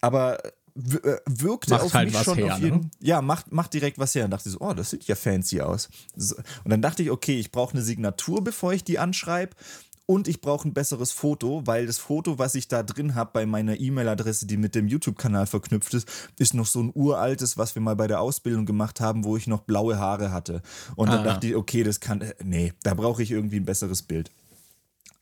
aber 0.00 0.44
äh, 0.44 0.52
wirkte 0.74 1.70
macht 1.70 1.82
auf 1.82 1.94
halt 1.94 2.10
mich 2.10 2.22
schon 2.22 2.36
her, 2.36 2.54
auf 2.54 2.60
jeden 2.60 2.80
ne? 2.80 2.90
Ja, 3.00 3.22
macht, 3.22 3.52
macht 3.52 3.74
direkt 3.74 3.98
was 3.98 4.14
her. 4.14 4.24
Und 4.24 4.30
dachte 4.30 4.50
so, 4.50 4.58
oh, 4.60 4.72
das 4.72 4.90
sieht 4.90 5.04
ja 5.04 5.14
fancy 5.14 5.60
aus. 5.60 5.88
So. 6.16 6.36
Und 6.64 6.70
dann 6.70 6.82
dachte 6.82 7.02
ich, 7.02 7.10
okay, 7.10 7.38
ich 7.38 7.52
brauche 7.52 7.72
eine 7.72 7.82
Signatur, 7.82 8.42
bevor 8.42 8.72
ich 8.72 8.84
die 8.84 8.98
anschreibe. 8.98 9.54
Und 10.06 10.26
ich 10.26 10.40
brauche 10.40 10.66
ein 10.66 10.74
besseres 10.74 11.12
Foto, 11.12 11.62
weil 11.66 11.86
das 11.86 11.98
Foto, 11.98 12.36
was 12.36 12.56
ich 12.56 12.66
da 12.66 12.82
drin 12.82 13.14
habe 13.14 13.30
bei 13.32 13.46
meiner 13.46 13.78
E-Mail-Adresse, 13.78 14.44
die 14.44 14.56
mit 14.56 14.74
dem 14.74 14.88
YouTube-Kanal 14.88 15.46
verknüpft 15.46 15.94
ist, 15.94 16.08
ist 16.36 16.52
noch 16.52 16.66
so 16.66 16.82
ein 16.82 16.90
uraltes, 16.92 17.56
was 17.56 17.76
wir 17.76 17.82
mal 17.82 17.94
bei 17.94 18.08
der 18.08 18.20
Ausbildung 18.20 18.66
gemacht 18.66 19.00
haben, 19.00 19.22
wo 19.22 19.36
ich 19.36 19.46
noch 19.46 19.60
blaue 19.60 20.00
Haare 20.00 20.32
hatte. 20.32 20.62
Und 20.96 21.10
ah. 21.10 21.14
dann 21.14 21.24
dachte 21.24 21.46
ich, 21.46 21.54
okay, 21.54 21.84
das 21.84 22.00
kann, 22.00 22.22
äh, 22.22 22.34
nee, 22.42 22.72
da 22.82 22.94
brauche 22.94 23.22
ich 23.22 23.30
irgendwie 23.30 23.58
ein 23.58 23.64
besseres 23.64 24.02
Bild. 24.02 24.32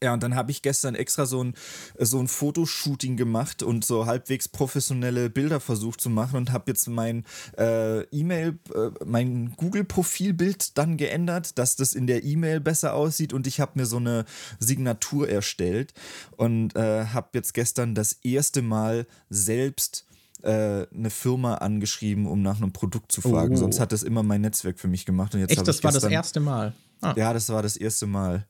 Ja, 0.03 0.15
und 0.15 0.23
dann 0.23 0.37
habe 0.37 0.53
ich 0.53 0.63
gestern 0.63 0.95
extra 0.95 1.27
so 1.27 1.43
ein, 1.43 1.55
so 1.99 2.21
ein 2.21 2.29
Fotoshooting 2.29 3.17
gemacht 3.17 3.65
und 3.65 3.85
so 3.85 4.07
halbwegs 4.07 4.49
professionelle 4.49 5.29
Bilder 5.29 5.59
versucht 5.59 6.01
zu 6.01 6.09
machen 6.09 6.37
und 6.37 6.53
habe 6.53 6.71
jetzt 6.71 6.87
mein 6.89 7.25
äh, 7.59 8.03
E-Mail, 8.05 8.59
äh, 8.75 8.91
mein 9.05 9.55
Google-Profilbild 9.57 10.79
dann 10.79 10.97
geändert, 10.99 11.59
dass 11.59 11.75
das 11.75 11.95
in 11.95 12.07
der 12.07 12.23
E-Mail 12.23 12.61
besser 12.61 12.95
aussieht 12.95 13.33
und 13.33 13.49
ich 13.49 13.59
habe 13.61 13.73
mir 13.75 13.87
so 13.87 13.97
eine 13.97 14.25
Signatur 14.61 15.29
erstellt 15.29 15.95
und 16.37 16.77
äh, 16.77 17.07
habe 17.07 17.31
jetzt 17.35 17.53
gestern 17.53 17.97
das 17.97 18.13
erste 18.23 18.63
Mal 18.63 19.07
selbst 19.31 20.05
äh, 20.43 20.87
eine 20.95 21.11
Firma 21.11 21.55
angeschrieben, 21.55 22.27
um 22.27 22.43
nach 22.43 22.59
einem 22.59 22.73
Produkt 22.73 23.11
zu 23.11 23.21
fragen. 23.21 23.55
Oh. 23.55 23.59
Sonst 23.59 23.81
hat 23.81 23.91
das 23.91 24.05
immer 24.05 24.23
mein 24.23 24.43
Netzwerk 24.43 24.79
für 24.79 24.87
mich 24.87 25.05
gemacht. 25.05 25.35
Und 25.35 25.41
jetzt 25.41 25.51
Echt, 25.51 25.67
das 25.67 25.83
war 25.83 25.91
das 25.91 26.05
erste 26.05 26.39
Mal? 26.39 26.73
Ah. 27.01 27.15
Ja, 27.17 27.33
das 27.33 27.49
war 27.49 27.63
das 27.63 27.77
erste 27.77 28.07
Mal. 28.07 28.47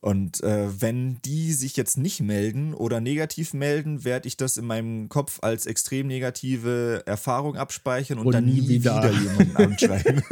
Und 0.00 0.42
äh, 0.42 0.68
wenn 0.80 1.20
die 1.22 1.52
sich 1.52 1.76
jetzt 1.76 1.98
nicht 1.98 2.20
melden 2.20 2.72
oder 2.74 3.00
negativ 3.00 3.52
melden, 3.52 4.04
werde 4.04 4.28
ich 4.28 4.36
das 4.36 4.56
in 4.56 4.64
meinem 4.64 5.08
Kopf 5.08 5.38
als 5.42 5.66
extrem 5.66 6.06
negative 6.06 7.02
Erfahrung 7.06 7.56
abspeichern 7.56 8.18
und, 8.18 8.26
und 8.26 8.32
dann 8.32 8.44
nie 8.44 8.68
wieder, 8.68 8.98
wieder 8.98 9.10
jemanden 9.22 9.56
anschreiben. 9.56 10.22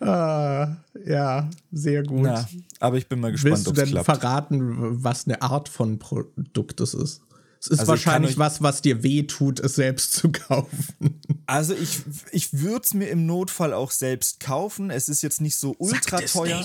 ah, 0.00 0.76
ja, 1.04 1.50
sehr 1.72 2.02
gut. 2.04 2.24
Ja, 2.24 2.48
aber 2.80 2.96
ich 2.96 3.06
bin 3.06 3.20
mal 3.20 3.32
gespannt, 3.32 3.68
ob 3.68 3.76
es 3.76 3.90
klappt. 3.90 3.94
Willst 3.94 4.08
du 4.08 4.12
denn 4.12 4.20
verraten, 4.20 5.04
was 5.04 5.26
eine 5.26 5.42
Art 5.42 5.68
von 5.68 5.98
Produkt 5.98 6.80
das 6.80 6.94
ist? 6.94 7.20
Es 7.62 7.68
ist 7.68 7.78
also 7.80 7.92
wahrscheinlich 7.92 8.38
was, 8.38 8.60
was 8.60 8.82
dir 8.82 9.04
weh 9.04 9.22
tut, 9.22 9.60
es 9.60 9.76
selbst 9.76 10.14
zu 10.14 10.32
kaufen. 10.32 11.20
Also 11.46 11.74
ich, 11.74 12.00
ich 12.32 12.52
würde 12.52 12.82
es 12.84 12.92
mir 12.92 13.08
im 13.08 13.24
Notfall 13.24 13.72
auch 13.72 13.92
selbst 13.92 14.40
kaufen. 14.40 14.90
Es 14.90 15.08
ist 15.08 15.22
jetzt 15.22 15.40
nicht 15.40 15.54
so 15.54 15.76
ultra 15.78 16.20
teuer. 16.20 16.64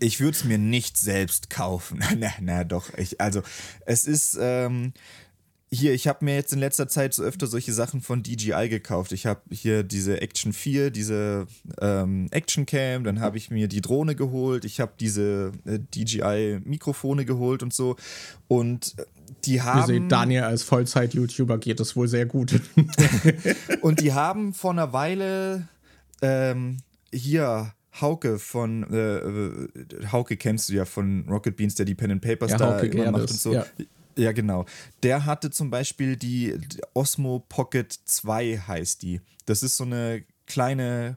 Ich 0.00 0.18
würde 0.18 0.36
es 0.36 0.44
mir 0.44 0.58
nicht 0.58 0.96
selbst 0.96 1.48
kaufen. 1.48 2.02
na, 2.18 2.32
na 2.40 2.64
doch. 2.64 2.92
Ich, 2.96 3.20
also 3.20 3.42
es 3.86 4.06
ist 4.06 4.36
ähm, 4.40 4.94
hier, 5.72 5.94
ich 5.94 6.08
habe 6.08 6.24
mir 6.24 6.34
jetzt 6.34 6.52
in 6.52 6.58
letzter 6.58 6.88
Zeit 6.88 7.14
so 7.14 7.22
öfter 7.22 7.46
solche 7.46 7.72
Sachen 7.72 8.00
von 8.00 8.24
DJI 8.24 8.68
gekauft. 8.68 9.12
Ich 9.12 9.26
habe 9.26 9.42
hier 9.52 9.84
diese 9.84 10.20
Action 10.20 10.52
4, 10.52 10.90
diese 10.90 11.46
ähm, 11.80 12.26
Action 12.32 12.66
Cam, 12.66 13.04
dann 13.04 13.20
habe 13.20 13.36
ich 13.36 13.50
mir 13.50 13.68
die 13.68 13.80
Drohne 13.80 14.16
geholt, 14.16 14.64
ich 14.64 14.80
habe 14.80 14.94
diese 14.98 15.52
äh, 15.66 15.78
DJI 15.78 16.60
Mikrofone 16.64 17.24
geholt 17.24 17.62
und 17.62 17.72
so. 17.72 17.94
Und 18.48 18.96
die 19.44 19.62
haben. 19.62 19.80
Ihr 19.80 19.86
seht, 19.86 20.12
Daniel 20.12 20.42
als 20.42 20.62
Vollzeit-YouTuber 20.62 21.58
geht 21.58 21.80
es 21.80 21.96
wohl 21.96 22.08
sehr 22.08 22.26
gut. 22.26 22.60
und 23.82 24.00
die 24.00 24.12
haben 24.12 24.54
vor 24.54 24.72
einer 24.72 24.92
Weile 24.92 25.68
ähm, 26.22 26.78
hier 27.12 27.72
Hauke 28.00 28.38
von 28.38 28.84
äh, 28.92 29.18
äh, 29.18 30.06
Hauke 30.12 30.36
kennst 30.36 30.68
du 30.68 30.74
ja 30.74 30.84
von 30.84 31.26
Rocket 31.28 31.56
Beans, 31.56 31.74
der 31.74 31.86
die 31.86 31.94
Pen 31.94 32.12
and 32.12 32.22
Papers 32.22 32.52
ja, 32.52 32.58
da 32.58 32.74
Hauke 32.74 32.86
immer 32.86 33.10
macht 33.10 33.30
und 33.30 33.40
so. 33.40 33.52
Ja. 33.52 33.66
Ja, 34.16 34.32
genau. 34.32 34.66
Der 35.02 35.24
hatte 35.24 35.50
zum 35.50 35.70
Beispiel 35.70 36.16
die 36.16 36.58
Osmo 36.94 37.44
Pocket 37.48 37.92
2 37.92 38.58
heißt 38.66 39.02
die. 39.02 39.20
Das 39.46 39.62
ist 39.62 39.76
so 39.76 39.84
eine 39.84 40.24
kleine, 40.46 41.16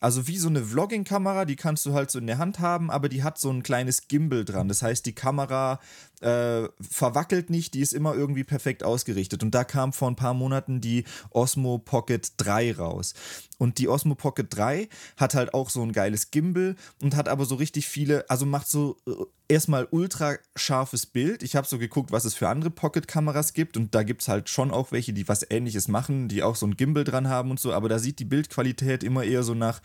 also 0.00 0.28
wie 0.28 0.36
so 0.36 0.48
eine 0.48 0.62
Vlogging-Kamera, 0.62 1.44
die 1.44 1.56
kannst 1.56 1.86
du 1.86 1.94
halt 1.94 2.10
so 2.10 2.18
in 2.18 2.26
der 2.26 2.38
Hand 2.38 2.60
haben, 2.60 2.90
aber 2.90 3.08
die 3.08 3.22
hat 3.22 3.38
so 3.38 3.50
ein 3.50 3.62
kleines 3.62 4.06
Gimbal 4.06 4.44
dran. 4.44 4.68
Das 4.68 4.82
heißt, 4.82 5.06
die 5.06 5.14
Kamera 5.14 5.80
äh, 6.20 6.68
verwackelt 6.80 7.50
nicht, 7.50 7.74
die 7.74 7.80
ist 7.80 7.92
immer 7.92 8.14
irgendwie 8.14 8.44
perfekt 8.44 8.82
ausgerichtet. 8.82 9.42
Und 9.42 9.54
da 9.54 9.64
kam 9.64 9.92
vor 9.92 10.10
ein 10.10 10.16
paar 10.16 10.34
Monaten 10.34 10.80
die 10.80 11.04
Osmo 11.30 11.78
Pocket 11.78 12.32
3 12.38 12.74
raus. 12.76 13.14
Und 13.58 13.78
die 13.78 13.88
Osmo 13.88 14.14
Pocket 14.14 14.46
3 14.50 14.88
hat 15.16 15.34
halt 15.34 15.54
auch 15.54 15.70
so 15.70 15.82
ein 15.82 15.92
geiles 15.92 16.30
Gimbal 16.30 16.76
und 17.02 17.16
hat 17.16 17.28
aber 17.28 17.44
so 17.44 17.54
richtig 17.54 17.86
viele, 17.88 18.28
also 18.28 18.44
macht 18.46 18.68
so 18.68 18.96
äh, 19.06 19.12
erstmal 19.48 19.88
ultra 19.90 20.36
scharfes 20.54 21.06
Bild. 21.06 21.42
Ich 21.42 21.56
habe 21.56 21.66
so 21.66 21.78
geguckt, 21.78 22.12
was 22.12 22.24
es 22.24 22.34
für 22.34 22.48
andere 22.48 22.70
Pocket-Kameras 22.70 23.54
gibt 23.54 23.76
und 23.76 23.94
da 23.94 24.02
gibt 24.02 24.22
es 24.22 24.28
halt 24.28 24.48
schon 24.48 24.70
auch 24.70 24.92
welche, 24.92 25.12
die 25.12 25.28
was 25.28 25.46
ähnliches 25.50 25.88
machen, 25.88 26.28
die 26.28 26.42
auch 26.42 26.56
so 26.56 26.66
ein 26.66 26.76
Gimbal 26.76 27.04
dran 27.04 27.28
haben 27.28 27.50
und 27.50 27.60
so, 27.60 27.72
aber 27.72 27.88
da 27.88 27.98
sieht 27.98 28.18
die 28.18 28.24
Bildqualität 28.24 29.04
immer 29.04 29.24
eher 29.24 29.42
so 29.42 29.54
nach 29.54 29.80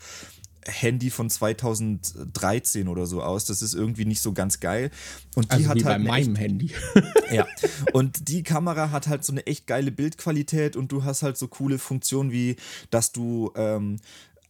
Handy 0.66 1.10
von 1.10 1.28
2013 1.30 2.88
oder 2.88 3.06
so 3.06 3.22
aus. 3.22 3.44
Das 3.44 3.62
ist 3.62 3.74
irgendwie 3.74 4.04
nicht 4.04 4.20
so 4.20 4.32
ganz 4.32 4.60
geil. 4.60 4.90
Und 5.34 5.52
die 5.52 5.56
also 5.56 5.68
hat 5.68 5.76
wie 5.78 5.84
halt 5.84 5.98
bei 5.98 6.10
meinem 6.10 6.34
echt, 6.34 6.42
Handy. 6.42 6.70
ja. 7.32 7.46
Und 7.92 8.28
die 8.28 8.42
Kamera 8.42 8.90
hat 8.90 9.08
halt 9.08 9.24
so 9.24 9.32
eine 9.32 9.46
echt 9.46 9.66
geile 9.66 9.90
Bildqualität 9.90 10.76
und 10.76 10.92
du 10.92 11.04
hast 11.04 11.22
halt 11.22 11.36
so 11.36 11.48
coole 11.48 11.78
Funktionen 11.78 12.32
wie, 12.32 12.56
dass 12.90 13.12
du 13.12 13.52
ähm, 13.56 13.98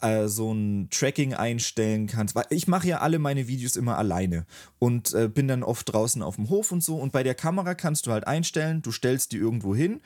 äh, 0.00 0.28
so 0.28 0.52
ein 0.52 0.88
Tracking 0.90 1.34
einstellen 1.34 2.06
kannst. 2.06 2.34
Weil 2.34 2.46
ich 2.50 2.68
mache 2.68 2.88
ja 2.88 2.98
alle 2.98 3.18
meine 3.18 3.48
Videos 3.48 3.76
immer 3.76 3.96
alleine 3.96 4.44
und 4.78 5.14
äh, 5.14 5.28
bin 5.28 5.48
dann 5.48 5.62
oft 5.62 5.92
draußen 5.92 6.22
auf 6.22 6.36
dem 6.36 6.50
Hof 6.50 6.72
und 6.72 6.82
so. 6.82 6.96
Und 6.96 7.12
bei 7.12 7.22
der 7.22 7.34
Kamera 7.34 7.74
kannst 7.74 8.06
du 8.06 8.12
halt 8.12 8.26
einstellen, 8.26 8.82
du 8.82 8.92
stellst 8.92 9.32
die 9.32 9.38
irgendwo 9.38 9.74
hin 9.74 10.00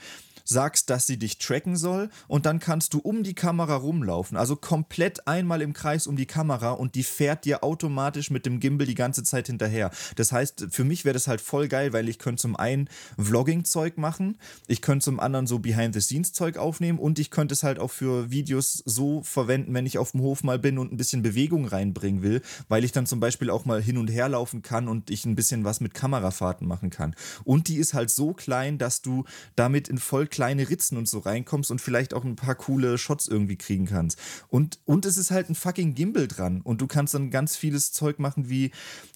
sagst, 0.49 0.91
dass 0.91 1.07
sie 1.07 1.19
dich 1.19 1.39
tracken 1.39 1.77
soll 1.77 2.09
und 2.29 2.47
dann 2.47 2.59
kannst 2.59 2.95
du 2.95 2.99
um 2.99 3.23
die 3.23 3.35
Kamera 3.35 3.77
rumlaufen. 3.77 4.37
Also 4.37 4.57
komplett 4.57 5.27
einmal 5.27 5.63
im 5.63 5.73
Kreis 5.73 6.07
um 6.07 6.17
die 6.17 6.27
Kamera 6.27 6.73
und 6.73 6.95
die 6.95 7.03
fährt 7.03 7.45
dir 7.45 7.63
automatisch 7.65 8.31
mit 8.31 8.47
dem 8.47 8.61
Gimbal 8.61 8.87
die 8.87 8.95
ganze 8.95 9.23
Zeit 9.23 9.47
hinterher. 9.49 9.91
Das 10.17 10.33
heißt, 10.33 10.69
für 10.71 10.85
mich 10.85 11.05
wäre 11.05 11.15
das 11.15 11.29
halt 11.29 11.41
voll 11.41 11.69
geil, 11.69 11.93
weil 11.93 12.09
ich 12.09 12.19
könnte 12.19 12.43
zum 12.43 12.57
einen 12.57 12.89
Vlogging-Zeug 13.19 13.99
machen, 13.99 14.39
ich 14.67 14.83
könnte 14.83 15.05
zum 15.05 15.21
anderen 15.21 15.47
so 15.47 15.59
Behind-the-Scenes-Zeug 15.59 16.57
aufnehmen 16.57 16.99
und 16.99 17.19
ich 17.19 17.31
könnte 17.31 17.55
es 17.55 17.63
halt 17.63 17.79
auch 17.79 17.91
für 17.91 18.31
Videos 18.31 18.83
so 18.85 19.23
verwenden, 19.23 19.75
wenn 19.75 19.87
ich 19.87 19.99
auf 19.99 20.13
dem 20.13 20.21
Hof 20.21 20.43
mal 20.43 20.59
bin 20.59 20.79
und 20.79 20.93
ein 20.93 20.97
bisschen 20.97 21.23
Bewegung 21.23 21.67
reinbringen 21.67 22.23
will, 22.23 22.43
weil 22.69 22.85
ich 22.85 22.93
dann 22.93 23.07
zum 23.07 23.21
Beispiel 23.21 23.51
auch 23.51 23.65
mal 23.65 23.83
hin 23.83 23.99
und 23.99 24.09
her 24.09 24.29
laufen 24.29 24.63
kann 24.63 24.89
und 24.89 25.11
ich 25.11 25.25
ein 25.25 25.35
bisschen 25.35 25.65
was 25.65 25.81
mit 25.81 25.95
Kamerafahrten 25.95 26.67
machen 26.67 26.91
kann. 26.91 27.15
Und 27.45 27.69
die 27.69 27.77
ist 27.77 27.95
halt 27.95 28.11
so 28.11 28.33
klein, 28.33 28.79
dass 28.79 29.03
du 29.03 29.25
damit 29.57 29.89
in 29.89 29.99
voll 29.99 30.27
kleine 30.37 30.69
Ritzen 30.69 30.99
und 30.99 31.09
so 31.09 31.21
reinkommst 31.21 31.71
und 31.71 31.81
vielleicht 31.81 32.13
auch 32.13 32.23
ein 32.23 32.37
paar 32.37 32.57
coole 32.57 32.99
Shots 32.99 33.27
irgendwie 33.27 33.57
kriegen 33.57 33.87
kannst. 33.87 34.19
Und, 34.49 34.79
und 34.85 35.07
es 35.07 35.17
ist 35.17 35.31
halt 35.31 35.49
ein 35.49 35.55
fucking 35.55 35.95
Gimbal 35.95 36.29
dran 36.29 36.61
und 36.61 36.83
du 36.83 36.87
kannst 36.87 37.15
dann 37.15 37.31
ganz 37.31 37.57
vieles 37.57 37.91
Zeug 37.93 38.19
machen 38.19 38.51
wie, 38.51 38.71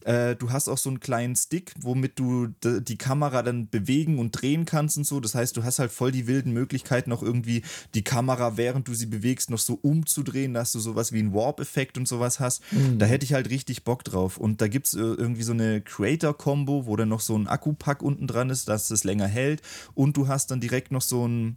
äh, 0.07 0.35
du 0.35 0.51
hast 0.51 0.69
auch 0.69 0.79
so 0.79 0.89
einen 0.89 0.99
kleinen 0.99 1.37
Stick, 1.37 1.75
womit 1.79 2.19
du 2.19 2.47
die 2.65 2.97
Kamera 2.97 3.43
dann 3.43 3.69
bewegen 3.69 4.19
und 4.19 4.31
drehen 4.41 4.65
kannst 4.65 4.97
und 4.97 5.05
so. 5.05 5.21
Das 5.21 5.35
heißt, 5.35 5.55
du 5.59 5.63
hast 5.63 5.79
halt 5.79 5.93
voll 5.93 6.11
die 6.11 6.27
wilden 6.27 6.55
Möglichkeiten, 6.55 7.13
auch 7.13 7.23
irgendwie 7.23 7.65
die 7.93 8.03
Kamera, 8.03 8.57
während 8.57 8.89
du 8.89 8.95
sie 8.95 9.05
bewegst, 9.05 9.51
noch 9.51 9.59
so 9.59 9.79
umzudrehen, 9.83 10.55
dass 10.55 10.73
du 10.73 10.81
sowas 10.81 11.13
wie 11.13 11.19
einen 11.19 11.35
Warp-Effekt 11.35 11.99
und 11.99 12.09
sowas 12.09 12.41
hast. 12.41 12.63
Mhm. 12.73 12.99
Da 12.99 13.05
hätte 13.05 13.27
ich 13.27 13.35
halt 13.35 13.51
richtig 13.51 13.85
Bock 13.85 14.05
drauf. 14.05 14.39
Und 14.39 14.63
da 14.63 14.69
gibt 14.69 14.87
es 14.87 14.95
äh, 14.95 15.01
irgendwie 15.01 15.43
so 15.43 15.53
eine 15.53 15.83
Creator-Combo, 15.83 16.87
wo 16.87 16.97
dann 16.97 17.11
noch 17.11 17.21
so 17.21 17.37
ein 17.37 17.47
Akkupack 17.47 18.03
unten 18.03 18.27
dran 18.27 18.49
ist, 18.49 18.71
dass 18.71 18.91
es 18.91 19.05
länger 19.05 19.27
hält. 19.27 19.61
Und 19.93 20.17
du 20.17 20.29
hast 20.29 20.51
dann 20.51 20.61
direkt 20.61 20.93
noch 20.93 21.03
so 21.03 21.10
ein 21.13 21.57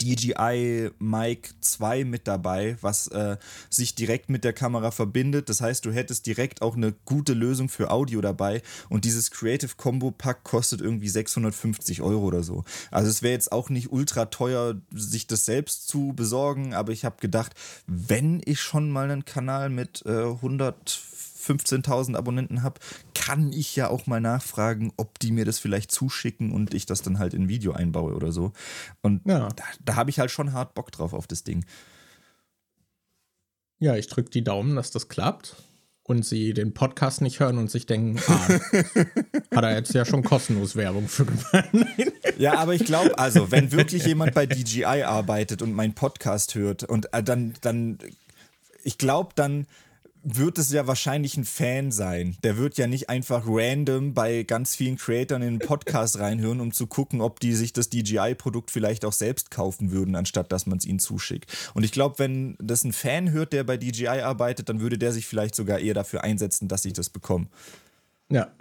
DJI 0.00 0.90
Mic 0.98 1.50
2 1.60 2.04
mit 2.04 2.26
dabei, 2.26 2.76
was 2.80 3.08
äh, 3.08 3.36
sich 3.68 3.94
direkt 3.94 4.30
mit 4.30 4.44
der 4.44 4.52
Kamera 4.52 4.90
verbindet. 4.90 5.48
Das 5.48 5.60
heißt, 5.60 5.84
du 5.84 5.92
hättest 5.92 6.26
direkt 6.26 6.62
auch 6.62 6.76
eine 6.76 6.92
gute 7.04 7.34
Lösung 7.34 7.68
für 7.68 7.90
Audio 7.90 8.20
dabei. 8.20 8.62
Und 8.88 9.04
dieses 9.04 9.30
Creative 9.30 9.72
Combo 9.76 10.10
Pack 10.10 10.44
kostet 10.44 10.80
irgendwie 10.80 11.08
650 11.08 12.02
Euro 12.02 12.24
oder 12.24 12.42
so. 12.42 12.64
Also 12.90 13.10
es 13.10 13.22
wäre 13.22 13.32
jetzt 13.32 13.52
auch 13.52 13.70
nicht 13.70 13.92
ultra 13.92 14.26
teuer, 14.26 14.76
sich 14.92 15.26
das 15.26 15.44
selbst 15.44 15.88
zu 15.88 16.12
besorgen. 16.14 16.74
Aber 16.74 16.92
ich 16.92 17.04
habe 17.04 17.16
gedacht, 17.20 17.54
wenn 17.86 18.40
ich 18.44 18.60
schon 18.60 18.90
mal 18.90 19.10
einen 19.10 19.24
Kanal 19.24 19.68
mit 19.68 20.02
äh, 20.06 20.24
100 20.24 20.90
15.000 21.42 22.16
Abonnenten 22.16 22.62
habe, 22.62 22.80
kann 23.14 23.52
ich 23.52 23.74
ja 23.76 23.88
auch 23.88 24.06
mal 24.06 24.20
nachfragen, 24.20 24.92
ob 24.96 25.18
die 25.18 25.32
mir 25.32 25.44
das 25.44 25.58
vielleicht 25.58 25.90
zuschicken 25.90 26.52
und 26.52 26.74
ich 26.74 26.86
das 26.86 27.02
dann 27.02 27.18
halt 27.18 27.34
in 27.34 27.48
Video 27.48 27.72
einbaue 27.72 28.14
oder 28.14 28.32
so. 28.32 28.52
Und 29.00 29.26
ja. 29.26 29.48
da, 29.48 29.64
da 29.84 29.96
habe 29.96 30.10
ich 30.10 30.18
halt 30.18 30.30
schon 30.30 30.52
hart 30.52 30.74
Bock 30.74 30.92
drauf 30.92 31.12
auf 31.12 31.26
das 31.26 31.44
Ding. 31.44 31.64
Ja, 33.78 33.96
ich 33.96 34.06
drücke 34.06 34.30
die 34.30 34.44
Daumen, 34.44 34.76
dass 34.76 34.92
das 34.92 35.08
klappt 35.08 35.56
und 36.04 36.24
sie 36.24 36.52
den 36.52 36.74
Podcast 36.74 37.20
nicht 37.20 37.40
hören 37.40 37.58
und 37.58 37.70
sich 37.70 37.86
denken, 37.86 38.20
ah, 38.26 38.48
hat 39.54 39.64
er 39.64 39.74
jetzt 39.74 39.94
ja 39.94 40.04
schon 40.04 40.22
kostenlos 40.22 40.76
Werbung 40.76 41.08
für 41.08 41.24
gemacht. 41.24 41.68
ja, 42.38 42.58
aber 42.58 42.74
ich 42.74 42.84
glaube, 42.84 43.18
also, 43.18 43.50
wenn 43.50 43.72
wirklich 43.72 44.04
jemand 44.06 44.34
bei 44.34 44.46
DJI 44.46 45.04
arbeitet 45.04 45.62
und 45.62 45.72
meinen 45.72 45.94
Podcast 45.94 46.54
hört 46.54 46.84
und 46.84 47.12
äh, 47.12 47.22
dann, 47.22 47.54
dann, 47.60 47.98
ich 48.82 48.98
glaube, 48.98 49.30
dann 49.34 49.66
wird 50.24 50.58
es 50.58 50.72
ja 50.72 50.86
wahrscheinlich 50.86 51.36
ein 51.36 51.44
Fan 51.44 51.90
sein. 51.90 52.36
Der 52.44 52.56
wird 52.56 52.78
ja 52.78 52.86
nicht 52.86 53.08
einfach 53.08 53.42
random 53.46 54.14
bei 54.14 54.44
ganz 54.44 54.76
vielen 54.76 54.96
Creatoren 54.96 55.42
in 55.42 55.58
den 55.58 55.66
Podcast 55.66 56.18
reinhören, 56.18 56.60
um 56.60 56.72
zu 56.72 56.86
gucken, 56.86 57.20
ob 57.20 57.40
die 57.40 57.54
sich 57.54 57.72
das 57.72 57.90
DJI-Produkt 57.90 58.70
vielleicht 58.70 59.04
auch 59.04 59.12
selbst 59.12 59.50
kaufen 59.50 59.90
würden, 59.90 60.14
anstatt 60.14 60.52
dass 60.52 60.66
man 60.66 60.78
es 60.78 60.86
ihnen 60.86 61.00
zuschickt. 61.00 61.52
Und 61.74 61.82
ich 61.82 61.90
glaube, 61.90 62.20
wenn 62.20 62.56
das 62.60 62.84
ein 62.84 62.92
Fan 62.92 63.32
hört, 63.32 63.52
der 63.52 63.64
bei 63.64 63.76
DJI 63.76 64.20
arbeitet, 64.20 64.68
dann 64.68 64.80
würde 64.80 64.96
der 64.96 65.12
sich 65.12 65.26
vielleicht 65.26 65.56
sogar 65.56 65.80
eher 65.80 65.94
dafür 65.94 66.22
einsetzen, 66.22 66.68
dass 66.68 66.84
ich 66.84 66.92
das 66.92 67.10
bekomme. 67.10 67.48
Ja. 68.28 68.52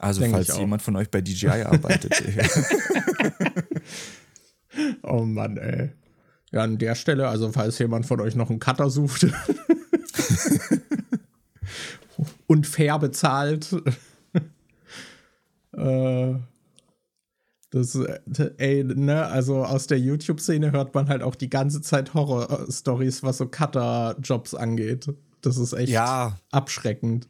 Also, 0.00 0.24
falls 0.28 0.56
jemand 0.56 0.82
von 0.82 0.96
euch 0.96 1.10
bei 1.10 1.20
DJI 1.20 1.64
arbeitet. 1.64 2.12
oh 5.02 5.22
Mann, 5.22 5.56
ey. 5.58 5.90
Ja, 6.52 6.62
an 6.62 6.78
der 6.78 6.96
Stelle, 6.96 7.28
also 7.28 7.52
falls 7.52 7.78
jemand 7.78 8.06
von 8.06 8.20
euch 8.20 8.34
noch 8.34 8.50
einen 8.50 8.58
Cutter 8.58 8.90
sucht. 8.90 9.28
und 12.46 12.66
fair 12.66 12.98
bezahlt. 12.98 13.72
äh, 15.72 16.34
das, 17.70 17.98
ey, 18.58 18.82
ne, 18.82 19.26
also 19.26 19.64
aus 19.64 19.86
der 19.86 19.98
YouTube-Szene 19.98 20.72
hört 20.72 20.94
man 20.94 21.08
halt 21.08 21.22
auch 21.22 21.36
die 21.36 21.50
ganze 21.50 21.82
Zeit 21.82 22.14
Horror-Stories, 22.14 23.22
was 23.22 23.38
so 23.38 23.46
Cutter-Jobs 23.46 24.54
angeht. 24.54 25.12
Das 25.40 25.56
ist 25.56 25.72
echt 25.72 25.92
ja. 25.92 26.36
abschreckend. 26.50 27.28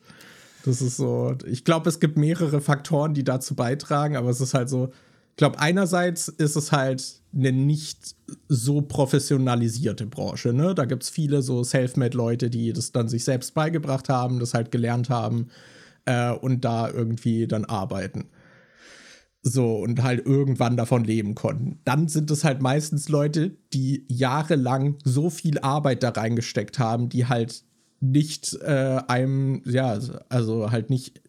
Das 0.65 0.81
ist 0.81 0.97
so, 0.97 1.37
ich 1.47 1.65
glaube, 1.65 1.89
es 1.89 2.01
gibt 2.01 2.17
mehrere 2.17 2.61
Faktoren, 2.61 3.15
die 3.15 3.25
dazu 3.25 3.55
beitragen, 3.55 4.17
aber 4.17 4.31
es 4.31 4.41
ist 4.41 4.55
halt 4.55 4.69
so, 4.69 4.93
glaube, 5.41 5.59
einerseits 5.59 6.29
ist 6.29 6.55
es 6.55 6.71
halt 6.71 7.23
eine 7.35 7.51
nicht 7.51 8.15
so 8.49 8.83
professionalisierte 8.83 10.05
Branche. 10.05 10.53
Ne? 10.53 10.75
Da 10.75 10.85
gibt 10.85 11.03
es 11.03 11.09
viele 11.09 11.41
so 11.41 11.63
Selfmade-Leute, 11.63 12.51
die 12.51 12.75
das 12.75 12.93
dann 12.93 13.09
sich 13.09 13.25
selbst 13.25 13.55
beigebracht 13.55 14.11
haben, 14.11 14.39
das 14.39 14.53
halt 14.53 14.71
gelernt 14.71 15.09
haben 15.09 15.49
äh, 16.05 16.31
und 16.31 16.67
da 16.67 16.91
irgendwie 16.91 17.47
dann 17.47 17.65
arbeiten. 17.65 18.29
So, 19.41 19.79
und 19.79 20.03
halt 20.03 20.27
irgendwann 20.27 20.77
davon 20.77 21.05
leben 21.05 21.35
konnten. 21.35 21.81
Dann 21.85 22.09
sind 22.09 22.31
es 22.31 22.45
halt 22.45 22.61
meistens 22.61 23.09
Leute, 23.09 23.57
die 23.73 24.05
jahrelang 24.09 24.99
so 25.05 25.31
viel 25.31 25.59
Arbeit 25.61 26.03
da 26.03 26.11
reingesteckt 26.11 26.79
haben, 26.79 27.09
die 27.09 27.25
halt 27.25 27.65
nicht 28.01 28.59
äh, 28.61 29.01
einem, 29.09 29.63
ja, 29.65 29.99
also 30.29 30.71
halt 30.71 30.91
nicht 30.91 31.23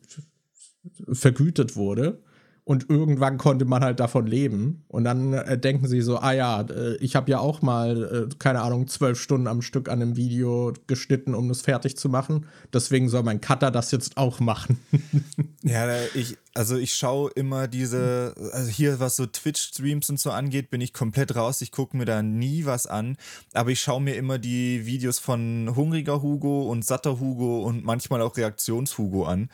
vergütet 1.14 1.78
wurde 1.78 2.22
und 2.64 2.90
irgendwann 2.90 3.38
konnte 3.40 3.66
man 3.66 3.84
halt 3.84 4.00
davon 4.00 4.28
leben. 4.28 4.86
Und 4.88 5.04
dann 5.04 5.34
äh, 5.34 5.58
denken 5.58 5.88
sie 5.88 6.02
so, 6.02 6.20
ah 6.20 6.32
ja, 6.32 6.62
äh, 6.62 6.96
ich 6.98 7.16
habe 7.16 7.32
ja 7.32 7.40
auch 7.40 7.64
mal, 7.64 8.30
äh, 8.32 8.36
keine 8.38 8.62
Ahnung, 8.62 8.88
zwölf 8.88 9.20
Stunden 9.20 9.48
am 9.48 9.64
Stück 9.64 9.90
an 9.90 10.02
einem 10.02 10.16
Video 10.16 10.72
geschnitten, 10.86 11.34
um 11.34 11.50
das 11.50 11.62
fertig 11.62 11.98
zu 11.98 12.08
machen. 12.08 12.46
Deswegen 12.72 13.10
soll 13.10 13.24
mein 13.24 13.42
Cutter 13.42 13.72
das 13.72 13.92
jetzt 13.92 14.16
auch 14.16 14.40
machen. 14.40 14.80
ja, 15.64 15.88
ich, 16.14 16.38
also 16.54 16.78
ich 16.78 16.94
schaue 16.94 17.32
immer 17.32 17.68
diese, 17.68 18.36
also 18.54 18.70
hier, 18.70 19.00
was 19.00 19.16
so 19.16 19.26
Twitch-Streams 19.26 20.12
und 20.12 20.20
so 20.20 20.30
angeht, 20.30 20.70
bin 20.70 20.82
ich 20.82 20.94
komplett 20.94 21.36
raus. 21.36 21.62
Ich 21.62 21.72
gucke 21.72 21.98
mir 21.98 22.06
da 22.06 22.22
nie 22.22 22.66
was 22.66 22.86
an. 22.86 23.18
Aber 23.54 23.72
ich 23.72 23.82
schaue 23.82 24.02
mir 24.02 24.16
immer 24.16 24.38
die 24.38 24.86
Videos 24.86 25.18
von 25.18 25.76
Hungriger 25.76 26.22
Hugo 26.22 26.70
und 26.70 26.86
Satter 26.86 27.20
Hugo 27.20 27.64
und 27.64 27.84
manchmal 27.84 28.22
auch 28.22 28.38
Reaktions-Hugo 28.38 29.26
an. 29.26 29.50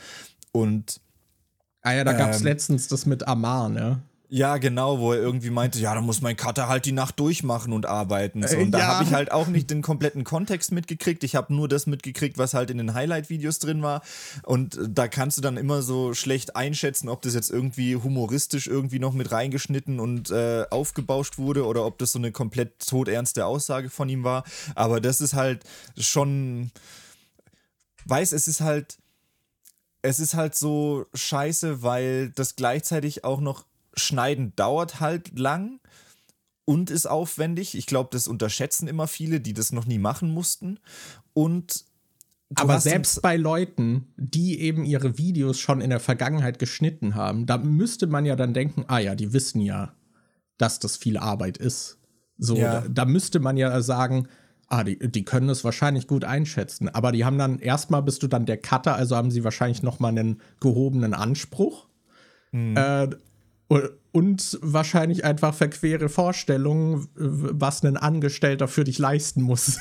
Und 0.52 1.00
Ah 1.82 1.94
ja, 1.94 2.04
da 2.04 2.14
gab 2.14 2.32
es 2.32 2.40
ähm, 2.40 2.46
letztens 2.46 2.88
das 2.88 3.06
mit 3.06 3.28
Amar, 3.28 3.70
ne? 3.70 4.02
Ja, 4.30 4.58
genau, 4.58 5.00
wo 5.00 5.14
er 5.14 5.22
irgendwie 5.22 5.50
meinte, 5.50 5.80
ja, 5.80 5.96
da 5.96 6.02
muss 6.02 6.22
mein 6.22 6.36
Cutter 6.36 6.68
halt 6.68 6.84
die 6.84 6.92
Nacht 6.92 7.18
durchmachen 7.18 7.72
und 7.72 7.86
arbeiten. 7.86 8.46
So. 8.46 8.58
Und 8.58 8.72
da 8.72 8.80
ja. 8.80 8.88
habe 8.88 9.06
ich 9.06 9.14
halt 9.14 9.32
auch 9.32 9.48
nicht 9.48 9.70
den 9.70 9.82
kompletten 9.82 10.26
Kontext 10.26 10.74
mitgekriegt. 10.74 11.24
Ich 11.24 11.38
habe 11.38 11.54
nur 11.54 11.70
das 11.70 11.88
mitgekriegt, 11.88 12.38
was 12.38 12.54
halt 12.54 12.70
in 12.70 12.78
den 12.78 12.94
Highlight-Videos 12.94 13.60
drin 13.60 13.84
war. 13.84 14.02
Und 14.44 14.78
da 14.86 15.08
kannst 15.08 15.38
du 15.38 15.42
dann 15.42 15.56
immer 15.56 15.82
so 15.82 16.14
schlecht 16.14 16.58
einschätzen, 16.58 17.08
ob 17.08 17.22
das 17.22 17.36
jetzt 17.36 17.50
irgendwie 17.50 17.96
humoristisch 17.96 18.68
irgendwie 18.68 19.00
noch 19.00 19.14
mit 19.14 19.32
reingeschnitten 19.32 20.02
und 20.02 20.30
äh, 20.30 20.66
aufgebauscht 20.72 21.38
wurde 21.38 21.66
oder 21.66 21.86
ob 21.86 21.98
das 21.98 22.12
so 22.12 22.20
eine 22.20 22.34
komplett 22.34 22.86
todernste 22.86 23.46
Aussage 23.46 23.90
von 23.90 24.10
ihm 24.10 24.26
war. 24.26 24.44
Aber 24.76 25.00
das 25.00 25.22
ist 25.22 25.36
halt 25.36 25.64
schon, 25.98 26.72
weiß, 28.08 28.34
es 28.34 28.50
ist 28.50 28.60
halt 28.60 28.98
es 30.02 30.20
ist 30.20 30.34
halt 30.36 30.56
so 30.56 31.06
scheiße, 31.14 31.82
weil 31.82 32.32
das 32.32 32.56
gleichzeitig 32.56 33.24
auch 33.24 33.42
noch 33.42 33.66
schneiden 33.96 34.54
dauert 34.56 35.00
halt 35.00 35.38
lang 35.38 35.80
und 36.66 36.90
ist 36.90 37.08
aufwendig. 37.08 37.76
Ich 37.76 37.88
glaube, 37.88 38.10
das 38.12 38.28
unterschätzen 38.28 38.88
immer 38.88 39.08
viele, 39.08 39.40
die 39.40 39.54
das 39.54 39.72
noch 39.72 39.86
nie 39.86 40.00
machen 40.00 40.30
mussten. 40.32 40.80
Und 41.34 41.86
aber 42.56 42.80
selbst 42.80 43.22
bei 43.22 43.36
Leuten, 43.36 44.14
die 44.16 44.62
eben 44.62 44.86
ihre 44.86 45.18
Videos 45.18 45.60
schon 45.60 45.82
in 45.82 45.90
der 45.90 46.00
Vergangenheit 46.00 46.60
geschnitten 46.60 47.16
haben, 47.16 47.46
da 47.46 47.58
müsste 47.58 48.08
man 48.08 48.26
ja 48.26 48.36
dann 48.36 48.54
denken, 48.54 48.86
ah 48.88 49.00
ja, 49.00 49.16
die 49.16 49.34
wissen 49.34 49.60
ja, 49.62 49.94
dass 50.58 50.80
das 50.80 50.96
viel 50.96 51.18
Arbeit 51.18 51.58
ist. 51.58 51.98
So, 52.38 52.56
ja. 52.56 52.82
da, 52.82 52.88
da 52.88 53.06
müsste 53.06 53.40
man 53.40 53.58
ja 53.58 53.82
sagen, 53.82 54.28
ah, 54.68 54.84
die, 54.84 54.98
die 55.00 55.24
können 55.26 55.50
es 55.50 55.64
wahrscheinlich 55.64 56.08
gut 56.08 56.24
einschätzen. 56.24 56.90
Aber 56.90 57.12
die 57.12 57.26
haben 57.26 57.38
dann 57.38 57.60
erstmal 57.60 58.04
bist 58.04 58.24
du 58.24 58.28
dann 58.28 58.46
der 58.46 58.58
Cutter, 58.58 58.96
also 58.96 59.16
haben 59.16 59.32
sie 59.32 59.44
wahrscheinlich 59.44 59.84
noch 59.84 60.00
mal 60.00 60.10
einen 60.10 60.42
gehobenen 60.60 61.14
Anspruch. 61.14 61.88
Mhm. 62.52 62.76
Äh, 62.78 63.10
und 64.12 64.58
wahrscheinlich 64.62 65.26
einfach 65.26 65.54
verquere 65.54 66.10
Vorstellungen, 66.10 67.08
was 67.16 67.84
ein 67.84 67.98
Angestellter 67.98 68.68
für 68.68 68.84
dich 68.84 68.98
leisten 68.98 69.42
muss. 69.42 69.78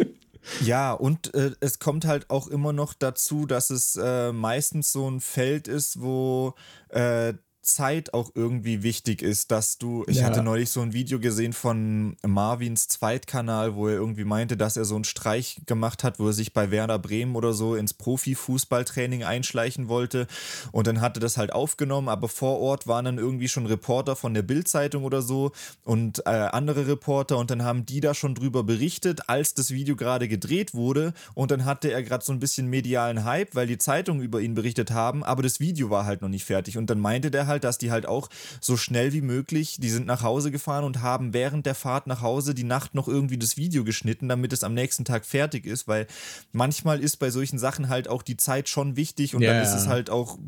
ja, 0.64 0.92
und 0.92 1.34
äh, 1.34 1.52
es 1.60 1.78
kommt 1.78 2.06
halt 2.06 2.30
auch 2.30 2.48
immer 2.48 2.72
noch 2.72 2.94
dazu, 2.94 3.44
dass 3.44 3.70
es 3.70 3.96
äh, 3.96 4.32
meistens 4.32 4.92
so 4.92 5.08
ein 5.10 5.20
Feld 5.20 5.68
ist, 5.68 6.00
wo 6.00 6.54
äh, 6.88 7.34
Zeit 7.74 8.14
auch 8.14 8.30
irgendwie 8.34 8.82
wichtig 8.82 9.22
ist, 9.22 9.50
dass 9.50 9.78
du, 9.78 10.04
ich 10.08 10.18
Ja. 10.18 10.24
hatte 10.26 10.42
neulich 10.42 10.70
so 10.70 10.80
ein 10.80 10.92
Video 10.92 11.18
gesehen 11.20 11.52
von 11.52 12.16
Marvins 12.26 12.88
Zweitkanal, 12.88 13.74
wo 13.74 13.88
er 13.88 13.94
irgendwie 13.94 14.24
meinte, 14.24 14.56
dass 14.56 14.76
er 14.76 14.84
so 14.84 14.94
einen 14.94 15.04
Streich 15.04 15.60
gemacht 15.66 16.04
hat, 16.04 16.18
wo 16.18 16.26
er 16.28 16.32
sich 16.32 16.52
bei 16.52 16.70
Werder 16.70 16.98
Bremen 16.98 17.36
oder 17.36 17.52
so 17.52 17.74
ins 17.74 17.94
Profifußballtraining 17.94 19.24
einschleichen 19.24 19.88
wollte. 19.88 20.26
Und 20.72 20.86
dann 20.86 21.00
hatte 21.00 21.20
das 21.20 21.36
halt 21.36 21.52
aufgenommen, 21.52 22.08
aber 22.08 22.28
vor 22.28 22.58
Ort 22.60 22.86
waren 22.86 23.04
dann 23.04 23.18
irgendwie 23.18 23.48
schon 23.48 23.66
Reporter 23.66 24.16
von 24.16 24.34
der 24.34 24.42
Bildzeitung 24.42 25.04
oder 25.04 25.22
so 25.22 25.52
und 25.84 26.20
äh, 26.26 26.30
andere 26.30 26.86
Reporter 26.86 27.38
und 27.38 27.50
dann 27.50 27.62
haben 27.62 27.86
die 27.86 28.00
da 28.00 28.14
schon 28.14 28.34
drüber 28.34 28.64
berichtet, 28.64 29.28
als 29.28 29.54
das 29.54 29.70
Video 29.70 29.96
gerade 29.96 30.28
gedreht 30.28 30.74
wurde. 30.74 31.12
Und 31.34 31.50
dann 31.50 31.64
hatte 31.64 31.90
er 31.92 32.02
gerade 32.02 32.24
so 32.24 32.32
ein 32.32 32.40
bisschen 32.40 32.66
medialen 32.68 33.24
Hype, 33.24 33.54
weil 33.54 33.66
die 33.66 33.78
Zeitungen 33.78 34.22
über 34.22 34.40
ihn 34.40 34.54
berichtet 34.54 34.90
haben, 34.90 35.22
aber 35.24 35.42
das 35.42 35.60
Video 35.60 35.90
war 35.90 36.04
halt 36.04 36.22
noch 36.22 36.28
nicht 36.28 36.44
fertig. 36.44 36.76
Und 36.78 36.88
dann 36.90 36.98
meinte 37.00 37.30
der 37.30 37.46
halt, 37.46 37.57
dass 37.64 37.78
die 37.78 37.90
halt 37.90 38.06
auch 38.06 38.28
so 38.60 38.76
schnell 38.76 39.12
wie 39.12 39.20
möglich, 39.20 39.76
die 39.80 39.90
sind 39.90 40.06
nach 40.06 40.22
Hause 40.22 40.50
gefahren 40.50 40.84
und 40.84 41.02
haben 41.02 41.32
während 41.34 41.66
der 41.66 41.74
Fahrt 41.74 42.06
nach 42.06 42.22
Hause 42.22 42.54
die 42.54 42.64
Nacht 42.64 42.94
noch 42.94 43.08
irgendwie 43.08 43.38
das 43.38 43.56
Video 43.56 43.84
geschnitten, 43.84 44.28
damit 44.28 44.52
es 44.52 44.64
am 44.64 44.74
nächsten 44.74 45.04
Tag 45.04 45.24
fertig 45.24 45.66
ist, 45.66 45.88
weil 45.88 46.06
manchmal 46.52 47.00
ist 47.00 47.16
bei 47.18 47.30
solchen 47.30 47.58
Sachen 47.58 47.88
halt 47.88 48.08
auch 48.08 48.22
die 48.22 48.36
Zeit 48.36 48.68
schon 48.68 48.96
wichtig 48.96 49.34
und 49.34 49.42
dann 49.42 49.56
Ja. 49.56 49.62
ist 49.62 49.74
es 49.74 49.86
halt 49.86 50.10
auch, 50.10 50.38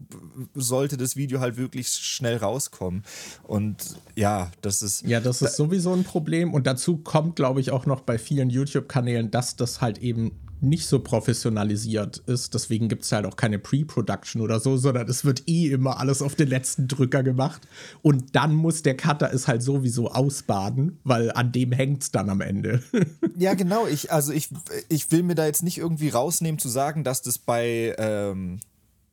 sollte 0.55 0.97
das 0.97 1.17
Video 1.17 1.41
halt 1.41 1.57
wirklich 1.57 1.89
schnell 1.89 2.37
rauskommen 2.37 3.05
und 3.43 3.97
ja, 4.15 4.51
das 4.61 4.83
ist 4.83 5.03
Ja, 5.07 5.21
das 5.21 5.43
ist 5.43 5.57
sowieso 5.57 5.93
ein 5.93 6.05
Problem. 6.05 6.53
Und 6.55 6.67
dazu 6.67 6.99
kommt, 6.99 7.37
glaube 7.37 7.61
ich, 7.61 7.71
auch 7.71 7.87
noch 7.87 8.01
bei 8.03 8.19
vielen 8.19 8.51
YouTube-Kanälen, 8.51 9.31
dass 9.31 9.57
das 9.57 9.81
halt 9.81 9.99
eben 9.99 10.33
nicht 10.63 10.87
so 10.87 11.01
professionalisiert 11.01 12.19
ist. 12.27 12.55
Deswegen 12.55 12.89
gibt 12.89 13.05
es 13.05 13.13
halt 13.13 13.27
auch 13.27 13.37
keine 13.37 13.59
Pre-Production 13.59 14.43
oder 14.43 14.61
so, 14.61 14.77
sondern 14.77 15.09
es 15.09 15.25
wird 15.25 15.49
eh 15.49 15.69
immer 15.69 15.99
alles 15.99 16.23
auf 16.23 16.35
den 16.35 16.49
letzten 16.49 16.89
Drücker 16.89 17.23
gemacht. 17.23 17.63
Und 18.03 18.37
dann 18.37 18.55
muss 18.55 18.83
der 18.83 18.97
Cutter 18.97 19.33
es 19.33 19.49
halt 19.49 19.63
sowieso 19.63 20.11
ausbaden, 20.11 20.99
weil 21.05 21.33
an 21.33 21.53
dem 21.53 21.73
hängt 21.73 22.03
es 22.03 22.11
dann 22.11 22.31
am 22.31 22.41
Ende. 22.41 22.83
Ja, 23.37 23.55
genau. 23.55 23.87
Ich, 23.87 24.13
also 24.13 24.33
ich, 24.33 24.51
ich 24.91 25.11
will 25.13 25.23
mir 25.23 25.35
da 25.35 25.47
jetzt 25.47 25.63
nicht 25.63 25.79
irgendwie 25.79 26.11
rausnehmen 26.11 26.59
zu 26.59 26.69
sagen, 26.69 27.05
dass 27.05 27.23
das 27.23 27.39
bei 27.39 27.95
ähm, 27.97 28.61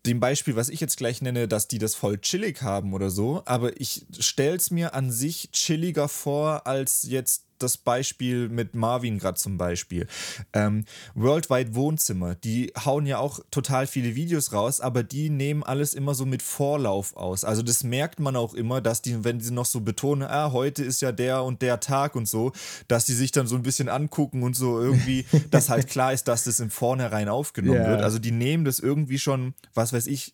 dem 0.06 0.20
Beispiel, 0.20 0.56
was 0.56 0.70
ich 0.70 0.80
jetzt 0.80 0.98
gleich 0.98 1.22
nenne, 1.22 1.48
dass 1.48 1.68
die 1.68 1.78
das 1.78 1.96
voll 1.96 2.18
chillig 2.18 2.62
haben 2.62 2.94
oder 2.94 3.10
so, 3.10 3.42
aber 3.46 3.80
ich 3.80 4.06
stell's 4.20 4.72
mir 4.72 4.94
an 4.94 5.12
sich 5.12 5.52
chilliger 5.52 6.08
vor 6.08 6.68
als 6.68 7.04
jetzt 7.04 7.47
das 7.60 7.78
Beispiel 7.78 8.50
mit 8.50 8.76
Marvin 8.76 9.20
gerade 9.20 9.38
zum 9.38 9.58
Beispiel. 9.58 10.08
Ähm, 10.54 10.86
Worldwide 11.16 11.76
Wohnzimmer, 11.76 12.36
die 12.36 12.72
hauen 12.86 13.06
ja 13.06 13.18
auch 13.20 13.40
total 13.52 13.88
viele 13.88 14.16
Videos 14.16 14.54
raus, 14.54 14.82
aber 14.82 15.04
die 15.04 15.30
nehmen 15.30 15.64
alles 15.64 15.94
immer 15.94 16.14
so 16.16 16.26
mit 16.26 16.42
Vorlauf 16.42 17.16
aus. 17.16 17.44
Also 17.44 17.62
das 17.62 17.84
merkt 17.84 18.20
man 18.20 18.36
auch 18.36 18.54
immer, 18.54 18.82
dass 18.82 19.02
die, 19.02 19.24
wenn 19.24 19.40
sie 19.40 19.54
noch 19.54 19.66
so 19.66 19.82
betonen, 19.82 20.28
ah, 20.30 20.52
heute 20.52 20.84
ist 20.84 21.02
ja 21.02 21.12
der 21.12 21.44
und 21.44 21.62
der 21.62 21.80
Tag 21.80 22.16
und 22.16 22.28
so, 22.28 22.52
dass 22.88 23.06
die 23.06 23.14
sich 23.14 23.32
dann 23.32 23.48
so 23.48 23.56
ein 23.56 23.64
bisschen 23.64 23.90
angucken 23.90 24.44
und 24.44 24.56
so 24.56 24.80
irgendwie, 24.80 25.26
dass 25.52 25.70
halt 25.70 25.88
klar 25.88 26.14
ist, 26.14 26.28
dass 26.28 26.44
das 26.44 26.60
im 26.60 26.70
Vornherein 26.70 27.30
aufgenommen 27.30 27.84
Ja. 27.84 27.88
wird. 27.90 28.02
Also 28.02 28.20
die 28.20 28.32
nehmen 28.32 28.66
das 28.66 28.80
irgendwie 28.80 29.20
schon, 29.20 29.54
was 29.74 29.94
weiß 29.94 30.08
ich, 30.08 30.34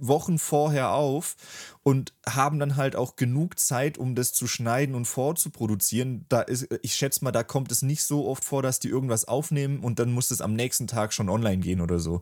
Wochen 0.00 0.38
vorher 0.38 0.92
auf 0.92 1.36
und 1.82 2.12
haben 2.28 2.58
dann 2.58 2.76
halt 2.76 2.96
auch 2.96 3.16
genug 3.16 3.58
Zeit, 3.58 3.98
um 3.98 4.14
das 4.14 4.32
zu 4.32 4.46
schneiden 4.46 4.94
und 4.94 5.06
vorzuproduzieren. 5.06 6.26
Da 6.28 6.42
ist, 6.42 6.68
ich 6.82 6.94
schätze 6.94 7.24
mal, 7.24 7.32
da 7.32 7.42
kommt 7.42 7.72
es 7.72 7.82
nicht 7.82 8.02
so 8.02 8.26
oft 8.26 8.44
vor, 8.44 8.62
dass 8.62 8.78
die 8.78 8.88
irgendwas 8.88 9.26
aufnehmen 9.26 9.80
und 9.80 9.98
dann 9.98 10.12
muss 10.12 10.30
es 10.30 10.40
am 10.40 10.54
nächsten 10.54 10.86
Tag 10.86 11.12
schon 11.12 11.28
online 11.28 11.58
gehen 11.58 11.80
oder 11.80 11.98
so. 11.98 12.20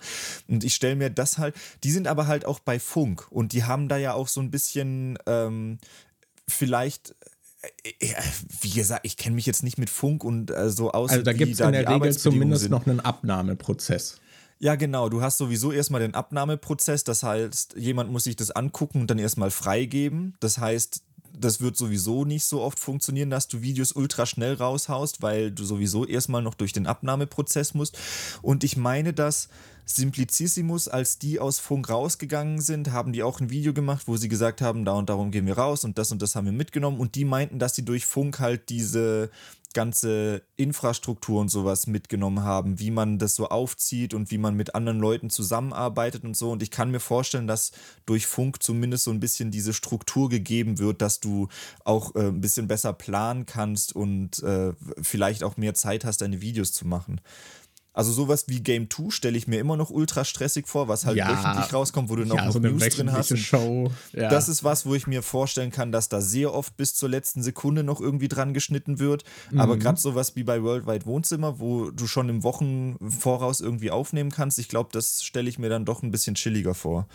Und 0.48 0.64
ich 0.64 0.74
stelle 0.74 0.96
mir 0.96 1.10
das 1.10 1.38
halt, 1.38 1.54
die 1.84 1.90
sind 1.90 2.06
aber 2.06 2.26
halt 2.26 2.44
auch 2.44 2.60
bei 2.60 2.78
Funk 2.78 3.26
und 3.30 3.52
die 3.52 3.64
haben 3.64 3.88
da 3.88 3.96
ja 3.96 4.14
auch 4.14 4.28
so 4.28 4.40
ein 4.40 4.50
bisschen 4.50 5.18
ähm, 5.26 5.78
vielleicht. 6.46 7.14
äh, 7.82 8.06
äh, 8.06 8.14
Wie 8.60 8.70
gesagt, 8.70 9.00
ich 9.04 9.16
kenne 9.16 9.34
mich 9.36 9.46
jetzt 9.46 9.62
nicht 9.62 9.78
mit 9.78 9.90
Funk 9.90 10.22
und 10.22 10.50
äh, 10.50 10.70
so 10.70 10.92
aus. 10.92 11.10
Also 11.10 11.22
da 11.22 11.32
gibt 11.32 11.54
es 11.54 11.60
in 11.60 11.72
der 11.72 11.88
Regel 11.88 12.16
zumindest 12.16 12.62
sind. 12.62 12.70
noch 12.70 12.86
einen 12.86 13.00
Abnahmeprozess. 13.00 14.20
Ja, 14.58 14.74
genau. 14.74 15.08
Du 15.08 15.20
hast 15.20 15.36
sowieso 15.36 15.70
erstmal 15.70 16.00
den 16.00 16.14
Abnahmeprozess. 16.14 17.04
Das 17.04 17.22
heißt, 17.22 17.74
jemand 17.76 18.10
muss 18.10 18.24
sich 18.24 18.36
das 18.36 18.50
angucken 18.50 19.02
und 19.02 19.10
dann 19.10 19.18
erstmal 19.18 19.50
freigeben. 19.50 20.34
Das 20.40 20.58
heißt, 20.58 21.02
das 21.38 21.60
wird 21.60 21.76
sowieso 21.76 22.24
nicht 22.24 22.44
so 22.44 22.62
oft 22.62 22.78
funktionieren, 22.78 23.28
dass 23.28 23.48
du 23.48 23.60
Videos 23.60 23.92
ultra 23.92 24.24
schnell 24.24 24.54
raushaust, 24.54 25.20
weil 25.20 25.50
du 25.50 25.64
sowieso 25.64 26.06
erstmal 26.06 26.42
noch 26.42 26.54
durch 26.54 26.72
den 26.72 26.86
Abnahmeprozess 26.86 27.74
musst. 27.74 27.98
Und 28.40 28.64
ich 28.64 28.78
meine, 28.78 29.12
dass 29.12 29.48
Simplicissimus, 29.84 30.88
als 30.88 31.18
die 31.18 31.38
aus 31.38 31.58
Funk 31.58 31.90
rausgegangen 31.90 32.60
sind, 32.60 32.90
haben 32.90 33.12
die 33.12 33.22
auch 33.22 33.40
ein 33.40 33.50
Video 33.50 33.74
gemacht, 33.74 34.04
wo 34.08 34.16
sie 34.16 34.28
gesagt 34.28 34.62
haben, 34.62 34.84
da 34.84 34.92
und 34.92 35.08
darum 35.08 35.30
gehen 35.30 35.46
wir 35.46 35.58
raus 35.58 35.84
und 35.84 35.98
das 35.98 36.10
und 36.10 36.22
das 36.22 36.34
haben 36.34 36.46
wir 36.46 36.52
mitgenommen. 36.52 36.98
Und 36.98 37.14
die 37.14 37.24
meinten, 37.24 37.58
dass 37.58 37.74
sie 37.74 37.84
durch 37.84 38.06
Funk 38.06 38.40
halt 38.40 38.68
diese 38.70 39.30
ganze 39.76 40.40
Infrastruktur 40.56 41.38
und 41.38 41.50
sowas 41.50 41.86
mitgenommen 41.86 42.42
haben, 42.42 42.80
wie 42.80 42.90
man 42.90 43.18
das 43.18 43.34
so 43.34 43.48
aufzieht 43.50 44.14
und 44.14 44.30
wie 44.30 44.38
man 44.38 44.54
mit 44.54 44.74
anderen 44.74 44.98
Leuten 44.98 45.28
zusammenarbeitet 45.28 46.24
und 46.24 46.34
so. 46.34 46.50
Und 46.50 46.62
ich 46.62 46.70
kann 46.70 46.90
mir 46.90 46.98
vorstellen, 46.98 47.46
dass 47.46 47.72
durch 48.06 48.26
Funk 48.26 48.62
zumindest 48.62 49.04
so 49.04 49.10
ein 49.10 49.20
bisschen 49.20 49.50
diese 49.50 49.74
Struktur 49.74 50.30
gegeben 50.30 50.78
wird, 50.78 51.02
dass 51.02 51.20
du 51.20 51.48
auch 51.84 52.14
äh, 52.14 52.28
ein 52.28 52.40
bisschen 52.40 52.68
besser 52.68 52.94
planen 52.94 53.44
kannst 53.44 53.94
und 53.94 54.42
äh, 54.42 54.72
vielleicht 55.02 55.44
auch 55.44 55.58
mehr 55.58 55.74
Zeit 55.74 56.06
hast, 56.06 56.22
deine 56.22 56.40
Videos 56.40 56.72
zu 56.72 56.86
machen. 56.86 57.20
Also 57.96 58.12
sowas 58.12 58.44
wie 58.46 58.60
Game 58.60 58.90
2 58.90 59.08
stelle 59.08 59.38
ich 59.38 59.48
mir 59.48 59.58
immer 59.58 59.74
noch 59.78 59.88
ultra 59.88 60.26
stressig 60.26 60.68
vor, 60.68 60.86
was 60.86 61.06
halt 61.06 61.16
Ja. 61.16 61.30
wöchentlich 61.30 61.72
rauskommt, 61.72 62.10
wo 62.10 62.16
du 62.16 62.26
noch, 62.26 62.36
ja, 62.36 62.44
noch 62.44 62.52
so 62.52 62.58
News 62.58 62.86
drin 62.90 63.10
hast. 63.10 63.34
Show. 63.38 63.90
Ja. 64.12 64.28
das 64.28 64.50
ist 64.50 64.62
was, 64.62 64.84
wo 64.84 64.94
ich 64.94 65.06
mir 65.06 65.22
vorstellen 65.22 65.70
kann, 65.70 65.92
dass 65.92 66.10
da 66.10 66.20
sehr 66.20 66.52
oft 66.52 66.76
bis 66.76 66.94
zur 66.94 67.08
letzten 67.08 67.42
Sekunde 67.42 67.84
noch 67.84 68.02
irgendwie 68.02 68.28
dran 68.28 68.52
geschnitten 68.52 68.98
wird. 68.98 69.24
Mhm. 69.50 69.60
Aber 69.60 69.78
gerade 69.78 69.98
sowas 69.98 70.36
wie 70.36 70.44
bei 70.44 70.62
Worldwide 70.62 71.06
Wohnzimmer, 71.06 71.58
wo 71.58 71.90
du 71.90 72.06
schon 72.06 72.28
im 72.28 72.42
Wochen 72.42 72.96
voraus 73.18 73.62
irgendwie 73.62 73.90
aufnehmen 73.90 74.30
kannst, 74.30 74.58
ich 74.58 74.68
glaube, 74.68 74.90
das 74.92 75.22
stelle 75.22 75.48
ich 75.48 75.58
mir 75.58 75.70
dann 75.70 75.86
doch 75.86 76.02
ein 76.02 76.10
bisschen 76.10 76.34
chilliger 76.34 76.74
vor. 76.74 77.08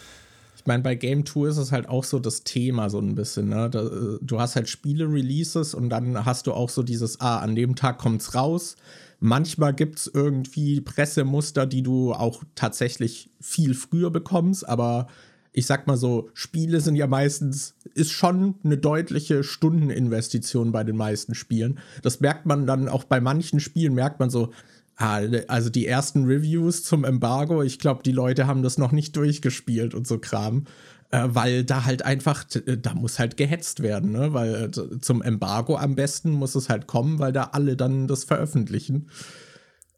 Ich 0.57 0.65
meine, 0.65 0.82
bei 0.82 0.95
Game 0.95 1.25
Tour 1.25 1.49
ist 1.49 1.57
es 1.57 1.71
halt 1.71 1.89
auch 1.89 2.03
so 2.03 2.17
das 2.17 2.43
Thema 2.43 2.89
so 2.89 2.97
ein 2.99 3.13
bisschen. 3.13 3.49
Ne? 3.49 3.65
Äh, 3.65 4.25
du 4.25 4.39
hast 4.39 4.55
halt 4.55 4.67
Spiele-Releases 4.67 5.75
und 5.75 5.89
dann 5.89 6.25
hast 6.25 6.47
du 6.47 6.53
auch 6.53 6.69
so 6.69 6.82
dieses, 6.82 7.19
ah, 7.21 7.38
an 7.38 7.55
dem 7.55 7.75
Tag 7.75 7.99
kommt's 7.99 8.34
raus. 8.34 8.75
Manchmal 9.24 9.76
gibt 9.76 9.99
es 9.99 10.11
irgendwie 10.11 10.82
Pressemuster, 10.82 11.67
die 11.67 11.84
du 11.84 12.11
auch 12.11 12.43
tatsächlich 12.55 13.30
viel 13.39 13.76
früher 13.76 14.09
bekommst, 14.09 14.67
aber 14.67 15.07
ich 15.53 15.67
sag 15.67 15.86
mal 15.86 15.95
so, 15.95 16.30
Spiele 16.34 16.82
sind 16.82 16.95
ja 16.95 17.05
meistens, 17.05 17.76
ist 17.93 18.11
schon 18.11 18.55
eine 18.63 18.80
deutliche 18.80 19.43
Stundeninvestition 19.43 20.72
bei 20.72 20.84
den 20.84 20.97
meisten 20.97 21.36
Spielen. 21.36 21.80
Das 22.01 22.19
merkt 22.19 22.47
man 22.47 22.65
dann 22.65 22.89
auch 22.89 23.03
bei 23.03 23.22
manchen 23.22 23.59
Spielen, 23.59 23.93
merkt 23.93 24.19
man 24.19 24.32
so, 24.32 24.51
Ah, 24.97 25.22
also 25.47 25.72
die 25.72 25.88
ersten 25.88 26.26
Reviews 26.26 26.84
zum 26.84 27.05
Embargo, 27.05 27.63
ich 27.63 27.80
glaube, 27.80 28.03
die 28.03 28.11
Leute 28.11 28.45
haben 28.45 28.61
das 28.61 28.78
noch 28.78 28.91
nicht 28.91 29.15
durchgespielt 29.15 29.95
und 29.95 30.05
so 30.05 30.19
Kram, 30.19 30.65
äh, 31.12 31.28
weil 31.30 31.64
da 31.64 31.86
halt 31.86 32.03
einfach, 32.03 32.45
äh, 32.66 32.78
da 32.78 32.93
muss 32.93 33.20
halt 33.20 33.38
gehetzt 33.38 33.82
werden, 33.82 34.12
ne? 34.12 34.34
weil 34.34 34.55
äh, 34.66 34.99
zum 34.99 35.22
Embargo 35.22 35.78
am 35.78 35.95
besten 35.95 36.32
muss 36.32 36.55
es 36.55 36.70
halt 36.70 36.88
kommen, 36.88 37.20
weil 37.20 37.34
da 37.34 37.49
alle 37.51 37.76
dann 37.76 38.07
das 38.07 38.24
veröffentlichen. 38.24 39.09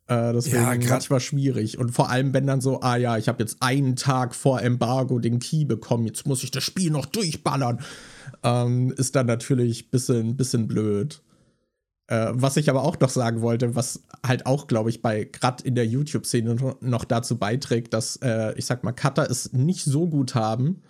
Äh, 0.08 0.34
deswegen 0.34 0.82
Ja, 0.82 0.90
manchmal 0.90 1.20
schwierig. 1.22 1.78
Und 1.78 1.92
vor 1.92 2.10
allem, 2.10 2.34
wenn 2.34 2.46
dann 2.46 2.62
so, 2.62 2.82
ah 2.82 2.98
ja, 2.98 3.18
ich 3.18 3.30
habe 3.30 3.42
jetzt 3.42 3.58
einen 3.62 3.96
Tag 3.96 4.36
vor 4.36 4.62
Embargo 4.62 5.20
den 5.20 5.40
Key 5.40 5.66
bekommen, 5.66 6.06
jetzt 6.06 6.28
muss 6.28 6.44
ich 6.44 6.52
das 6.52 6.64
Spiel 6.64 6.92
noch 6.92 7.06
durchballern, 7.06 7.80
ähm, 8.44 8.92
ist 8.98 9.16
dann 9.16 9.28
natürlich 9.28 9.86
ein 9.86 9.90
bisschen, 9.92 10.36
bisschen 10.36 10.68
blöd. 10.68 11.22
Äh, 12.08 12.32
was 12.34 12.58
ich 12.58 12.70
aber 12.70 12.84
auch 12.84 13.00
noch 13.00 13.10
sagen 13.10 13.42
wollte, 13.42 13.76
was 13.76 14.04
halt 14.26 14.46
auch, 14.46 14.68
glaube 14.68 14.90
ich, 14.90 15.02
bei 15.02 15.24
gerade 15.24 15.64
in 15.64 15.76
der 15.76 15.88
YouTube-Szene 15.88 16.56
no- 16.56 16.76
noch 16.82 17.06
dazu 17.06 17.38
beiträgt, 17.38 17.94
dass, 17.94 18.18
äh, 18.18 18.54
ich 18.58 18.66
sag 18.66 18.84
mal, 18.84 18.92
Cutter 18.92 19.30
es 19.30 19.54
nicht 19.54 19.86
so 19.86 20.08
gut 20.08 20.36
haben, 20.36 20.82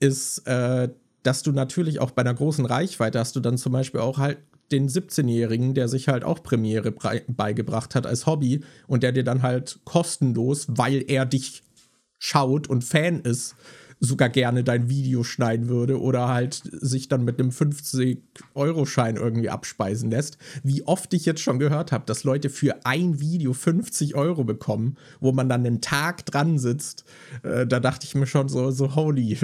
ist, 0.00 0.46
äh, 0.46 0.88
dass 1.22 1.42
du 1.42 1.52
natürlich 1.52 2.00
auch 2.00 2.10
bei 2.10 2.22
einer 2.22 2.34
großen 2.34 2.66
Reichweite 2.66 3.18
hast 3.18 3.36
du 3.36 3.40
dann 3.40 3.58
zum 3.58 3.72
Beispiel 3.72 4.00
auch 4.00 4.18
halt 4.18 4.38
den 4.72 4.88
17-Jährigen, 4.88 5.74
der 5.74 5.88
sich 5.88 6.08
halt 6.08 6.24
auch 6.24 6.42
Premiere 6.42 6.92
beigebracht 6.92 7.94
hat 7.94 8.06
als 8.06 8.26
Hobby 8.26 8.60
und 8.86 9.02
der 9.02 9.12
dir 9.12 9.24
dann 9.24 9.42
halt 9.42 9.80
kostenlos, 9.84 10.66
weil 10.68 11.04
er 11.08 11.26
dich 11.26 11.62
schaut 12.18 12.68
und 12.68 12.84
Fan 12.84 13.20
ist, 13.20 13.56
sogar 14.00 14.30
gerne 14.30 14.64
dein 14.64 14.88
Video 14.88 15.22
schneiden 15.22 15.68
würde 15.68 16.00
oder 16.00 16.28
halt 16.28 16.62
sich 16.72 17.08
dann 17.08 17.22
mit 17.22 17.38
einem 17.38 17.50
50-Euro-Schein 17.50 19.16
irgendwie 19.16 19.50
abspeisen 19.50 20.10
lässt. 20.10 20.38
Wie 20.64 20.82
oft 20.84 21.12
ich 21.12 21.26
jetzt 21.26 21.42
schon 21.42 21.58
gehört 21.58 21.92
habe, 21.92 22.06
dass 22.06 22.24
Leute 22.24 22.48
für 22.48 22.86
ein 22.86 23.20
Video 23.20 23.52
50 23.52 24.14
Euro 24.14 24.44
bekommen, 24.44 24.96
wo 25.20 25.32
man 25.32 25.50
dann 25.50 25.66
einen 25.66 25.82
Tag 25.82 26.24
dran 26.24 26.58
sitzt. 26.58 27.04
Äh, 27.42 27.66
da 27.66 27.78
dachte 27.78 28.06
ich 28.06 28.14
mir 28.14 28.26
schon 28.26 28.48
so, 28.48 28.70
so 28.70 28.96
holy. 28.96 29.38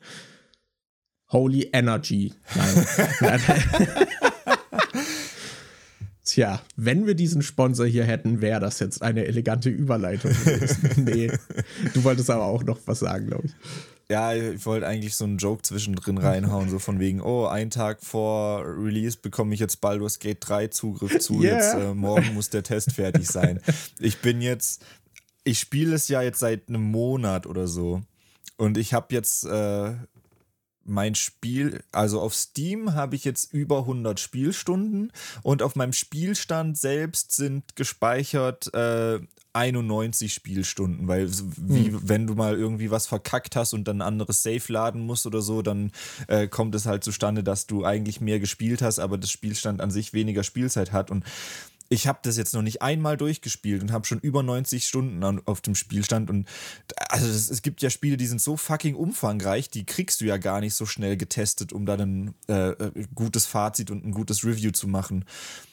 holy 1.28 1.68
Energy. 1.72 2.32
Nein. 3.20 3.40
Tja, 6.30 6.62
wenn 6.76 7.08
wir 7.08 7.16
diesen 7.16 7.42
Sponsor 7.42 7.86
hier 7.86 8.04
hätten, 8.04 8.40
wäre 8.40 8.60
das 8.60 8.78
jetzt 8.78 9.02
eine 9.02 9.24
elegante 9.24 9.68
Überleitung 9.68 10.30
gewesen. 10.30 10.90
nee, 11.04 11.28
du 11.92 12.04
wolltest 12.04 12.30
aber 12.30 12.44
auch 12.44 12.62
noch 12.62 12.78
was 12.86 13.00
sagen, 13.00 13.26
glaube 13.26 13.46
ich. 13.46 13.52
ja, 14.08 14.32
ich 14.32 14.64
wollte 14.64 14.86
eigentlich 14.86 15.16
so 15.16 15.24
einen 15.24 15.38
Joke 15.38 15.62
zwischendrin 15.62 16.18
reinhauen, 16.18 16.70
so 16.70 16.78
von 16.78 17.00
wegen, 17.00 17.20
oh, 17.20 17.46
einen 17.46 17.70
Tag 17.70 18.04
vor 18.04 18.64
Release 18.64 19.18
bekomme 19.20 19.54
ich 19.54 19.60
jetzt 19.60 19.80
Baldur's 19.80 20.20
Gate 20.20 20.38
3 20.40 20.68
Zugriff 20.68 21.18
zu, 21.18 21.42
yeah. 21.42 21.56
jetzt 21.56 21.74
äh, 21.74 21.94
morgen 21.94 22.32
muss 22.34 22.48
der 22.48 22.62
Test 22.62 22.92
fertig 22.92 23.26
sein. 23.26 23.60
Ich 23.98 24.18
bin 24.18 24.40
jetzt, 24.40 24.84
ich 25.42 25.58
spiele 25.58 25.96
es 25.96 26.06
ja 26.06 26.22
jetzt 26.22 26.38
seit 26.38 26.68
einem 26.68 26.82
Monat 26.82 27.48
oder 27.48 27.66
so 27.66 28.02
und 28.56 28.78
ich 28.78 28.94
habe 28.94 29.12
jetzt 29.12 29.46
äh, 29.46 29.94
mein 30.84 31.14
Spiel, 31.14 31.82
also 31.92 32.20
auf 32.20 32.34
Steam 32.34 32.94
habe 32.94 33.14
ich 33.14 33.24
jetzt 33.24 33.52
über 33.52 33.80
100 33.80 34.18
Spielstunden 34.18 35.12
und 35.42 35.62
auf 35.62 35.76
meinem 35.76 35.92
Spielstand 35.92 36.78
selbst 36.78 37.32
sind 37.32 37.76
gespeichert 37.76 38.72
äh, 38.74 39.20
91 39.52 40.32
Spielstunden, 40.32 41.08
weil 41.08 41.28
wie 41.28 41.86
hm. 41.86 42.00
wenn 42.04 42.26
du 42.26 42.34
mal 42.34 42.56
irgendwie 42.56 42.90
was 42.90 43.06
verkackt 43.06 43.56
hast 43.56 43.74
und 43.74 43.88
dann 43.88 43.98
ein 43.98 44.06
anderes 44.06 44.42
Safe 44.42 44.72
laden 44.72 45.00
musst 45.00 45.26
oder 45.26 45.42
so, 45.42 45.60
dann 45.62 45.90
äh, 46.28 46.46
kommt 46.46 46.74
es 46.74 46.86
halt 46.86 47.02
zustande, 47.02 47.42
dass 47.42 47.66
du 47.66 47.84
eigentlich 47.84 48.20
mehr 48.20 48.38
gespielt 48.38 48.80
hast, 48.80 49.00
aber 49.00 49.18
das 49.18 49.30
Spielstand 49.30 49.80
an 49.80 49.90
sich 49.90 50.12
weniger 50.12 50.44
Spielzeit 50.44 50.92
hat 50.92 51.10
und 51.10 51.24
ich 51.92 52.06
habe 52.06 52.20
das 52.22 52.36
jetzt 52.36 52.54
noch 52.54 52.62
nicht 52.62 52.82
einmal 52.82 53.16
durchgespielt 53.16 53.82
und 53.82 53.92
habe 53.92 54.06
schon 54.06 54.20
über 54.20 54.42
90 54.42 54.86
Stunden 54.86 55.22
an, 55.24 55.42
auf 55.44 55.60
dem 55.60 55.74
Spielstand 55.74 56.30
und 56.30 56.48
also 57.08 57.26
das, 57.26 57.50
es 57.50 57.62
gibt 57.62 57.82
ja 57.82 57.90
Spiele, 57.90 58.16
die 58.16 58.26
sind 58.26 58.40
so 58.40 58.56
fucking 58.56 58.94
umfangreich, 58.94 59.68
die 59.70 59.84
kriegst 59.84 60.20
du 60.20 60.24
ja 60.24 60.38
gar 60.38 60.60
nicht 60.60 60.74
so 60.74 60.86
schnell 60.86 61.16
getestet, 61.16 61.72
um 61.72 61.84
da 61.84 61.94
ein 61.94 62.34
äh, 62.48 62.70
äh, 62.70 62.92
gutes 63.14 63.46
Fazit 63.46 63.90
und 63.90 64.06
ein 64.06 64.12
gutes 64.12 64.44
Review 64.44 64.70
zu 64.70 64.86
machen. 64.86 65.24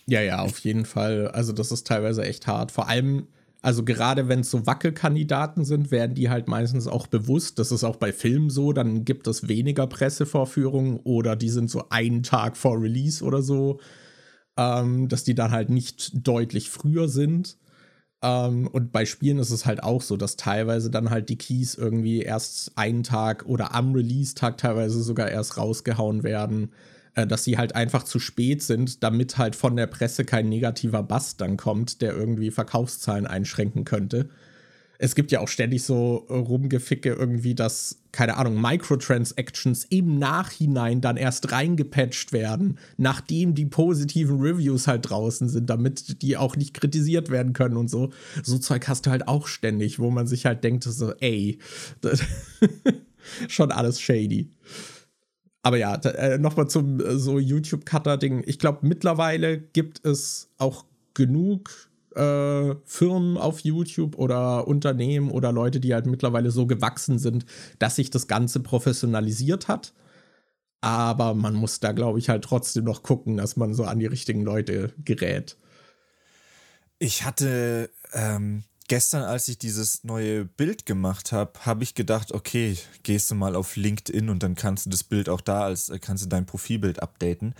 Ja, 0.07 0.21
ja, 0.21 0.39
auf 0.39 0.57
jeden 0.59 0.85
Fall. 0.85 1.27
Also 1.29 1.53
das 1.53 1.71
ist 1.71 1.85
teilweise 1.85 2.23
echt 2.23 2.47
hart. 2.47 2.71
Vor 2.71 2.87
allem 2.87 3.27
also 3.61 3.83
gerade 3.83 4.27
wenn 4.27 4.41
es 4.41 4.51
so 4.51 4.65
Wackelkandidaten 4.65 5.65
sind, 5.65 5.91
werden 5.91 6.15
die 6.15 6.29
halt 6.29 6.47
meistens 6.47 6.87
auch 6.87 7.07
bewusst. 7.07 7.59
Das 7.59 7.71
ist 7.71 7.83
auch 7.83 7.95
bei 7.97 8.13
Filmen 8.13 8.49
so. 8.49 8.71
Dann 8.71 9.03
gibt 9.03 9.27
es 9.27 9.47
weniger 9.47 9.87
Pressevorführungen 9.87 10.99
oder 11.03 11.35
die 11.35 11.49
sind 11.49 11.69
so 11.69 11.89
einen 11.89 12.23
Tag 12.23 12.55
vor 12.55 12.81
Release 12.81 13.23
oder 13.23 13.41
so, 13.41 13.79
ähm, 14.57 15.07
dass 15.07 15.23
die 15.23 15.35
dann 15.35 15.51
halt 15.51 15.69
nicht 15.69 16.11
deutlich 16.27 16.69
früher 16.69 17.07
sind. 17.07 17.57
Ähm, 18.21 18.67
und 18.67 18.91
bei 18.91 19.05
Spielen 19.05 19.39
ist 19.39 19.51
es 19.51 19.65
halt 19.65 19.83
auch 19.83 20.01
so, 20.01 20.17
dass 20.17 20.35
teilweise 20.35 20.89
dann 20.89 21.09
halt 21.09 21.29
die 21.29 21.37
Keys 21.37 21.75
irgendwie 21.75 22.21
erst 22.21 22.77
einen 22.77 23.03
Tag 23.03 23.45
oder 23.45 23.75
am 23.75 23.93
Release-Tag 23.93 24.57
teilweise 24.57 25.01
sogar 25.03 25.29
erst 25.29 25.57
rausgehauen 25.57 26.23
werden. 26.23 26.71
Äh, 27.17 27.25
dass 27.25 27.43
sie 27.43 27.57
halt 27.57 27.75
einfach 27.75 28.03
zu 28.03 28.19
spät 28.19 28.61
sind, 28.61 29.03
damit 29.03 29.39
halt 29.39 29.55
von 29.55 29.75
der 29.75 29.87
Presse 29.87 30.23
kein 30.23 30.49
negativer 30.49 31.01
Bass 31.01 31.35
dann 31.35 31.57
kommt, 31.57 32.01
der 32.03 32.13
irgendwie 32.13 32.51
Verkaufszahlen 32.51 33.25
einschränken 33.25 33.85
könnte. 33.85 34.29
Es 34.99 35.15
gibt 35.15 35.31
ja 35.31 35.39
auch 35.39 35.47
ständig 35.47 35.83
so 35.83 36.25
Rumgeficke 36.29 37.13
irgendwie, 37.13 37.53
dass, 37.53 37.99
keine 38.11 38.37
Ahnung, 38.37 38.59
Microtransactions 38.59 39.85
im 39.85 40.17
Nachhinein 40.17 41.01
dann 41.01 41.17
erst 41.17 41.51
reingepatcht 41.51 42.33
werden, 42.33 42.79
nachdem 42.97 43.53
die 43.53 43.65
positiven 43.65 44.39
Reviews 44.39 44.87
halt 44.87 45.09
draußen 45.09 45.49
sind, 45.49 45.69
damit 45.69 46.21
die 46.21 46.37
auch 46.37 46.55
nicht 46.55 46.73
kritisiert 46.73 47.29
werden 47.29 47.53
können 47.53 47.77
und 47.77 47.89
so. 47.89 48.11
So 48.43 48.57
Zeug 48.57 48.87
hast 48.87 49.05
du 49.05 49.11
halt 49.11 49.27
auch 49.27 49.47
ständig, 49.47 49.99
wo 49.99 50.09
man 50.09 50.25
sich 50.25 50.45
halt 50.45 50.63
denkt, 50.63 50.83
so, 50.83 51.13
ey, 51.19 51.59
schon 53.47 53.71
alles 53.71 54.01
shady. 54.01 54.49
Aber 55.67 55.77
ja, 55.77 55.95
äh, 55.95 56.37
nochmal 56.37 56.69
zum 56.69 57.01
äh, 57.01 57.17
so 57.17 57.39
YouTube-Cutter-Ding. 57.39 58.43
Ich 58.45 58.57
glaube, 58.57 58.87
mittlerweile 58.87 59.57
gibt 59.59 60.05
es 60.05 60.49
auch 60.57 60.85
genug 61.13 61.86
äh, 62.17 62.75
Firmen 62.85 63.37
auf 63.37 63.59
YouTube 63.59 64.17
oder 64.17 64.67
Unternehmen 64.67 65.31
oder 65.31 65.51
Leute, 65.51 65.79
die 65.79 65.93
halt 65.93 66.05
mittlerweile 66.05 66.51
so 66.51 66.65
gewachsen 66.65 67.19
sind, 67.19 67.45
dass 67.79 67.95
sich 67.95 68.09
das 68.09 68.27
Ganze 68.27 68.59
professionalisiert 68.59 69.67
hat. 69.67 69.93
Aber 70.81 71.33
man 71.33 71.55
muss 71.55 71.79
da, 71.79 71.91
glaube 71.91 72.19
ich, 72.19 72.29
halt 72.29 72.43
trotzdem 72.43 72.83
noch 72.83 73.03
gucken, 73.03 73.37
dass 73.37 73.55
man 73.55 73.73
so 73.73 73.83
an 73.83 73.99
die 73.99 74.05
richtigen 74.05 74.41
Leute 74.41 74.93
gerät. 75.03 75.57
Ich 76.99 77.25
hatte 77.25 77.89
ähm, 78.13 78.63
gestern, 78.87 79.23
als 79.23 79.47
ich 79.47 79.57
dieses 79.57 80.03
neue 80.03 80.45
Bild 80.45 80.85
gemacht 80.85 81.31
habe, 81.31 81.59
habe 81.65 81.83
ich 81.83 81.93
gedacht, 81.93 82.31
okay, 82.31 82.77
gehst 83.03 83.29
du 83.31 83.35
mal 83.35 83.55
auf 83.55 83.75
LinkedIn 83.75 84.29
und 84.29 84.43
dann 84.43 84.55
kannst 84.55 84.85
du 84.85 84.89
das 84.89 85.03
Bild 85.03 85.29
auch 85.29 85.41
da 85.41 85.63
als 85.63 85.89
äh, 85.89 85.99
kannst 85.99 86.25
du 86.25 86.29
dein 86.29 86.45
Profilbild 86.45 87.01
updaten. 87.01 87.53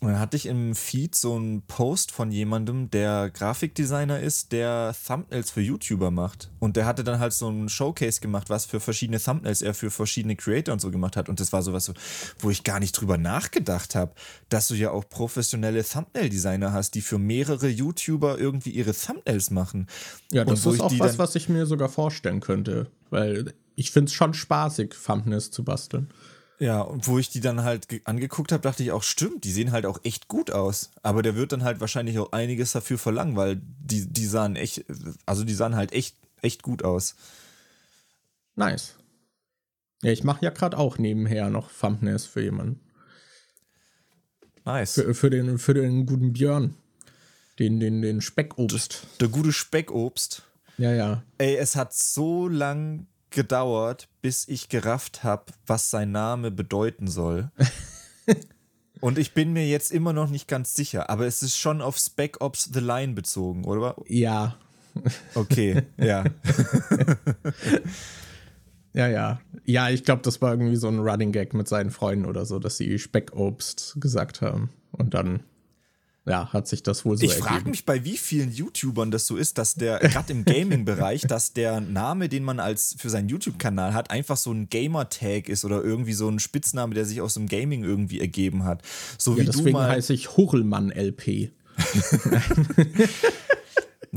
Und 0.00 0.08
dann 0.08 0.20
hatte 0.20 0.36
ich 0.36 0.46
im 0.46 0.76
Feed 0.76 1.16
so 1.16 1.34
einen 1.34 1.62
Post 1.62 2.12
von 2.12 2.30
jemandem, 2.30 2.88
der 2.88 3.30
Grafikdesigner 3.30 4.20
ist, 4.20 4.52
der 4.52 4.94
Thumbnails 5.06 5.50
für 5.50 5.60
YouTuber 5.60 6.12
macht. 6.12 6.52
Und 6.60 6.76
der 6.76 6.86
hatte 6.86 7.02
dann 7.02 7.18
halt 7.18 7.32
so 7.32 7.48
einen 7.48 7.68
Showcase 7.68 8.20
gemacht, 8.20 8.48
was 8.48 8.64
für 8.64 8.78
verschiedene 8.78 9.18
Thumbnails 9.18 9.60
er 9.60 9.74
für 9.74 9.90
verschiedene 9.90 10.36
Creator 10.36 10.72
und 10.72 10.80
so 10.80 10.92
gemacht 10.92 11.16
hat. 11.16 11.28
Und 11.28 11.40
das 11.40 11.52
war 11.52 11.62
sowas, 11.62 11.92
wo 12.38 12.50
ich 12.50 12.62
gar 12.62 12.78
nicht 12.78 12.92
drüber 12.92 13.18
nachgedacht 13.18 13.96
habe, 13.96 14.12
dass 14.48 14.68
du 14.68 14.74
ja 14.74 14.92
auch 14.92 15.08
professionelle 15.08 15.82
Thumbnail-Designer 15.82 16.72
hast, 16.72 16.94
die 16.94 17.00
für 17.00 17.18
mehrere 17.18 17.68
YouTuber 17.68 18.38
irgendwie 18.38 18.70
ihre 18.70 18.94
Thumbnails 18.94 19.50
machen. 19.50 19.88
Ja, 20.30 20.44
das 20.44 20.64
ist 20.64 20.80
auch 20.80 20.96
was, 21.00 21.18
was 21.18 21.34
ich 21.34 21.48
mir 21.48 21.66
sogar 21.66 21.88
vorstellen 21.88 22.38
könnte. 22.38 22.86
Weil 23.10 23.52
ich 23.74 23.90
finde 23.90 24.10
es 24.10 24.12
schon 24.12 24.32
spaßig, 24.32 24.94
Thumbnails 25.04 25.50
zu 25.50 25.64
basteln. 25.64 26.08
Ja, 26.60 26.80
und 26.80 27.06
wo 27.06 27.18
ich 27.18 27.30
die 27.30 27.40
dann 27.40 27.62
halt 27.62 27.86
angeguckt 28.04 28.50
habe, 28.50 28.62
dachte 28.62 28.82
ich 28.82 28.90
auch, 28.90 29.04
stimmt, 29.04 29.44
die 29.44 29.52
sehen 29.52 29.70
halt 29.70 29.86
auch 29.86 30.00
echt 30.02 30.26
gut 30.26 30.50
aus. 30.50 30.90
Aber 31.02 31.22
der 31.22 31.36
wird 31.36 31.52
dann 31.52 31.62
halt 31.62 31.80
wahrscheinlich 31.80 32.18
auch 32.18 32.32
einiges 32.32 32.72
dafür 32.72 32.98
verlangen, 32.98 33.36
weil 33.36 33.60
die, 33.80 34.06
die 34.06 34.26
sahen 34.26 34.56
echt, 34.56 34.84
also 35.24 35.44
die 35.44 35.54
sahen 35.54 35.76
halt 35.76 35.92
echt, 35.92 36.16
echt 36.42 36.62
gut 36.62 36.82
aus. 36.82 37.14
Nice. 38.56 38.96
Ja, 40.02 40.10
ich 40.10 40.24
mache 40.24 40.44
ja 40.44 40.50
gerade 40.50 40.78
auch 40.78 40.98
nebenher 40.98 41.48
noch 41.48 41.70
Thumbnails 41.72 42.26
für 42.26 42.42
jemanden. 42.42 42.80
Nice. 44.64 44.94
Für, 44.94 45.14
für, 45.14 45.30
den, 45.30 45.58
für 45.58 45.74
den 45.74 46.06
guten 46.06 46.32
Björn. 46.32 46.74
Den, 47.60 47.78
den, 47.78 48.02
den 48.02 48.20
Speckobst. 48.20 49.06
Der 49.20 49.28
gute 49.28 49.52
Speckobst. 49.52 50.42
Ja, 50.76 50.92
ja. 50.92 51.22
Ey, 51.38 51.56
es 51.56 51.76
hat 51.76 51.94
so 51.94 52.48
lang 52.48 53.06
gedauert, 53.30 54.08
bis 54.22 54.46
ich 54.48 54.68
gerafft 54.68 55.24
habe, 55.24 55.46
was 55.66 55.90
sein 55.90 56.12
Name 56.12 56.50
bedeuten 56.50 57.08
soll. 57.08 57.50
Und 59.00 59.18
ich 59.18 59.32
bin 59.32 59.52
mir 59.52 59.66
jetzt 59.66 59.92
immer 59.92 60.12
noch 60.12 60.28
nicht 60.28 60.48
ganz 60.48 60.74
sicher, 60.74 61.08
aber 61.08 61.26
es 61.26 61.42
ist 61.42 61.56
schon 61.56 61.80
auf 61.80 61.98
Spec 61.98 62.40
Ops 62.40 62.70
The 62.72 62.80
Line 62.80 63.12
bezogen, 63.12 63.64
oder? 63.64 63.96
Ja. 64.06 64.56
Okay, 65.34 65.82
ja. 65.96 66.24
ja, 68.92 69.06
ja. 69.06 69.40
Ja, 69.64 69.90
ich 69.90 70.02
glaube, 70.02 70.22
das 70.22 70.42
war 70.42 70.50
irgendwie 70.50 70.76
so 70.76 70.88
ein 70.88 70.98
Running 70.98 71.30
Gag 71.30 71.54
mit 71.54 71.68
seinen 71.68 71.90
Freunden 71.90 72.26
oder 72.26 72.44
so, 72.44 72.58
dass 72.58 72.76
sie 72.76 72.98
Speckobst 72.98 73.96
gesagt 74.00 74.40
haben. 74.40 74.70
Und 74.90 75.14
dann 75.14 75.44
ja, 76.28 76.52
hat 76.52 76.68
sich 76.68 76.82
das 76.82 77.04
wohl 77.04 77.16
so 77.16 77.24
Ich 77.24 77.34
frage 77.34 77.68
mich, 77.68 77.84
bei 77.84 78.04
wie 78.04 78.16
vielen 78.16 78.52
YouTubern 78.52 79.10
das 79.10 79.26
so 79.26 79.36
ist, 79.36 79.58
dass 79.58 79.74
der, 79.74 79.98
gerade 79.98 80.32
im 80.32 80.44
Gaming-Bereich, 80.44 81.22
dass 81.22 81.52
der 81.52 81.80
Name, 81.80 82.28
den 82.28 82.44
man 82.44 82.60
als 82.60 82.96
für 82.98 83.10
seinen 83.10 83.28
YouTube-Kanal 83.28 83.94
hat, 83.94 84.10
einfach 84.10 84.36
so 84.36 84.52
ein 84.52 84.68
Gamer-Tag 84.68 85.48
ist 85.48 85.64
oder 85.64 85.82
irgendwie 85.82 86.12
so 86.12 86.28
ein 86.28 86.38
Spitzname, 86.38 86.94
der 86.94 87.04
sich 87.04 87.20
aus 87.20 87.34
dem 87.34 87.48
Gaming 87.48 87.84
irgendwie 87.84 88.20
ergeben 88.20 88.64
hat. 88.64 88.82
So 89.16 89.32
ja, 89.32 89.38
wie 89.38 89.46
deswegen 89.46 89.66
du 89.66 89.72
mal 89.72 89.88
heiße 89.88 90.12
ich 90.12 90.36
Hurlmann 90.36 90.90
LP. 90.90 91.50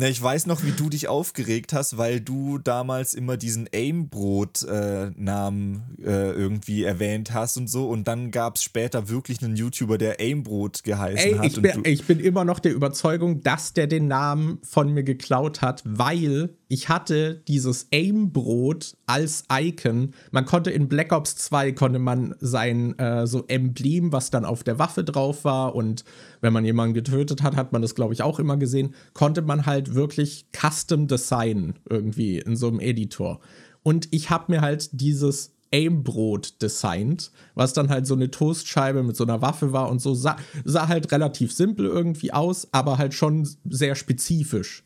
Ne, 0.01 0.09
ich 0.09 0.19
weiß 0.19 0.47
noch, 0.47 0.63
wie 0.63 0.71
du 0.71 0.89
dich 0.89 1.07
aufgeregt 1.09 1.73
hast, 1.73 1.95
weil 1.95 2.21
du 2.21 2.57
damals 2.57 3.13
immer 3.13 3.37
diesen 3.37 3.69
Aimbrot-Namen 3.71 5.83
äh, 5.99 6.09
äh, 6.09 6.31
irgendwie 6.31 6.83
erwähnt 6.83 7.35
hast 7.35 7.57
und 7.57 7.69
so. 7.69 7.87
Und 7.87 8.07
dann 8.07 8.31
gab 8.31 8.55
es 8.55 8.63
später 8.63 9.09
wirklich 9.09 9.43
einen 9.43 9.55
YouTuber, 9.55 9.99
der 9.99 10.19
Aimbrot 10.19 10.83
geheißen 10.83 11.33
Ey, 11.33 11.37
hat. 11.37 11.45
Ich 11.45 11.61
bin, 11.61 11.85
ich 11.85 12.07
bin 12.07 12.19
immer 12.19 12.45
noch 12.45 12.57
der 12.57 12.73
Überzeugung, 12.73 13.43
dass 13.43 13.73
der 13.73 13.85
den 13.85 14.07
Namen 14.07 14.57
von 14.63 14.91
mir 14.91 15.03
geklaut 15.03 15.61
hat, 15.61 15.83
weil 15.85 16.49
ich 16.71 16.87
hatte 16.87 17.35
dieses 17.49 17.89
Aimbrot 17.93 18.95
als 19.05 19.43
Icon. 19.51 20.13
Man 20.31 20.45
konnte 20.45 20.71
in 20.71 20.87
Black 20.87 21.11
Ops 21.11 21.35
2 21.35 21.73
konnte 21.73 21.99
man 21.99 22.33
sein 22.39 22.97
äh, 22.97 23.27
so 23.27 23.43
Emblem, 23.49 24.13
was 24.13 24.31
dann 24.31 24.45
auf 24.45 24.63
der 24.63 24.79
Waffe 24.79 25.03
drauf 25.03 25.43
war 25.43 25.75
und 25.75 26.05
wenn 26.39 26.53
man 26.53 26.63
jemanden 26.63 26.93
getötet 26.93 27.43
hat, 27.43 27.57
hat 27.57 27.73
man 27.73 27.81
das 27.81 27.93
glaube 27.93 28.13
ich 28.13 28.23
auch 28.23 28.39
immer 28.39 28.55
gesehen, 28.55 28.95
konnte 29.13 29.41
man 29.41 29.65
halt 29.65 29.95
wirklich 29.95 30.45
custom 30.53 31.07
designen 31.07 31.73
irgendwie 31.89 32.39
in 32.39 32.55
so 32.55 32.69
einem 32.69 32.79
Editor. 32.79 33.41
Und 33.83 34.07
ich 34.11 34.29
habe 34.29 34.53
mir 34.53 34.61
halt 34.61 34.91
dieses 34.93 35.51
Aimbrot 35.73 36.61
designt, 36.61 37.31
was 37.53 37.73
dann 37.73 37.89
halt 37.89 38.07
so 38.07 38.13
eine 38.13 38.31
Toastscheibe 38.31 39.03
mit 39.03 39.17
so 39.17 39.25
einer 39.25 39.41
Waffe 39.41 39.73
war 39.73 39.89
und 39.89 39.99
so 39.99 40.13
sah, 40.13 40.37
sah 40.63 40.87
halt 40.87 41.11
relativ 41.11 41.51
simpel 41.51 41.85
irgendwie 41.85 42.31
aus, 42.31 42.69
aber 42.71 42.97
halt 42.97 43.13
schon 43.13 43.45
sehr 43.69 43.95
spezifisch. 43.95 44.85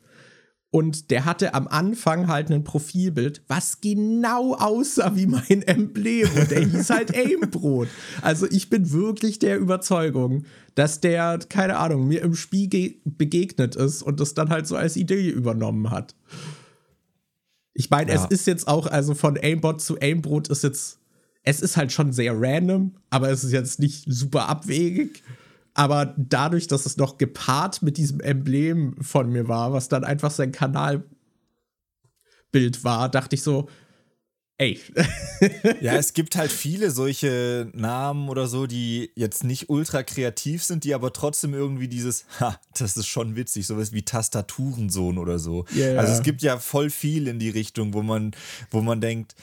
Und 0.72 1.09
der 1.09 1.24
hatte 1.24 1.53
am 1.53 1.68
Anfang 1.68 2.28
halt 2.28 2.51
ein 2.51 2.66
Profilbild, 2.66 3.43
was 3.47 3.80
genau 3.80 4.55
aussah 4.55 5.16
wie 5.16 5.26
mein 5.26 5.61
Emblem. 5.66 6.28
Und 6.36 6.51
der 6.51 6.66
hieß 6.66 6.89
halt 6.89 7.16
Aimbrot. 7.16 7.88
Also 8.22 8.45
ich 8.49 8.70
bin 8.70 8.91
wirklich 8.91 9.39
der 9.39 9.57
Überzeugung, 9.57 10.43
dass 10.76 10.99
der, 10.99 11.39
keine 11.49 11.78
Ahnung, 11.78 12.07
mir 12.07 12.22
im 12.22 12.36
Spiel 12.36 12.99
begegnet 13.05 13.76
ist 13.78 14.03
und 14.03 14.20
das 14.20 14.34
dann 14.34 14.49
halt 14.49 14.68
so 14.68 14.76
als 14.76 14.97
Idee 14.97 15.30
übernommen 15.30 15.91
hat. 15.91 16.13
Ich 17.74 17.89
meine, 17.89 18.13
ja. 18.13 18.24
es 18.24 18.32
ist 18.32 18.47
jetzt 18.47 18.68
auch, 18.68 18.88
also 18.88 19.13
von 19.13 19.38
Aimbot 19.38 19.82
zu 19.82 19.99
Aimbrot 19.99 20.47
ist 20.49 20.63
jetzt, 20.63 20.99
es 21.43 21.61
ist 21.61 21.78
halt 21.78 21.91
schon 21.91 22.11
sehr 22.11 22.34
random, 22.36 22.95
aber 23.09 23.30
es 23.30 23.43
ist 23.43 23.51
jetzt 23.51 23.80
nicht 23.80 24.05
super 24.07 24.49
abwegig. 24.49 25.24
Aber 25.76 26.16
dadurch, 26.18 26.68
dass 26.68 26.86
es 26.86 26.96
noch 26.98 27.18
gepaart 27.18 27.82
mit 27.82 27.98
diesem 27.98 28.22
Emblem 28.22 28.96
von 29.02 29.30
mir 29.30 29.48
war, 29.50 29.74
was 29.74 29.90
dann 29.90 30.06
einfach 30.06 30.32
sein 30.32 30.54
Kanalbild 30.54 31.06
war, 32.84 33.10
dachte 33.10 33.36
ich 33.36 33.44
so, 33.44 33.68
ey. 34.58 34.80
ja, 35.82 35.96
es 35.96 36.14
gibt 36.14 36.38
halt 36.38 36.50
viele 36.50 36.92
solche 36.92 37.70
Namen 37.74 38.30
oder 38.30 38.48
so, 38.48 38.68
die 38.68 39.12
jetzt 39.16 39.44
nicht 39.44 39.70
ultra 39.70 40.04
kreativ 40.04 40.64
sind, 40.64 40.86
die 40.86 40.94
aber 40.94 41.12
trotzdem 41.12 41.54
irgendwie 41.54 41.90
dieses, 41.90 42.26
ha, 42.40 42.58
das 42.78 42.96
ist 42.96 43.08
schon 43.08 43.36
witzig, 43.36 43.68
sowas 43.68 43.92
wie 43.92 44.04
Tastaturensohn 44.04 45.18
oder 45.18 45.40
so. 45.40 45.66
Yeah. 45.76 46.00
Also 46.00 46.14
es 46.14 46.24
gibt 46.24 46.42
ja 46.42 46.58
voll 46.58 46.90
viel 46.90 47.28
in 47.28 47.38
die 47.38 47.50
Richtung, 47.50 47.94
wo 47.94 48.02
man, 48.02 48.32
wo 48.72 48.82
man 48.82 49.02
denkt, 49.02 49.36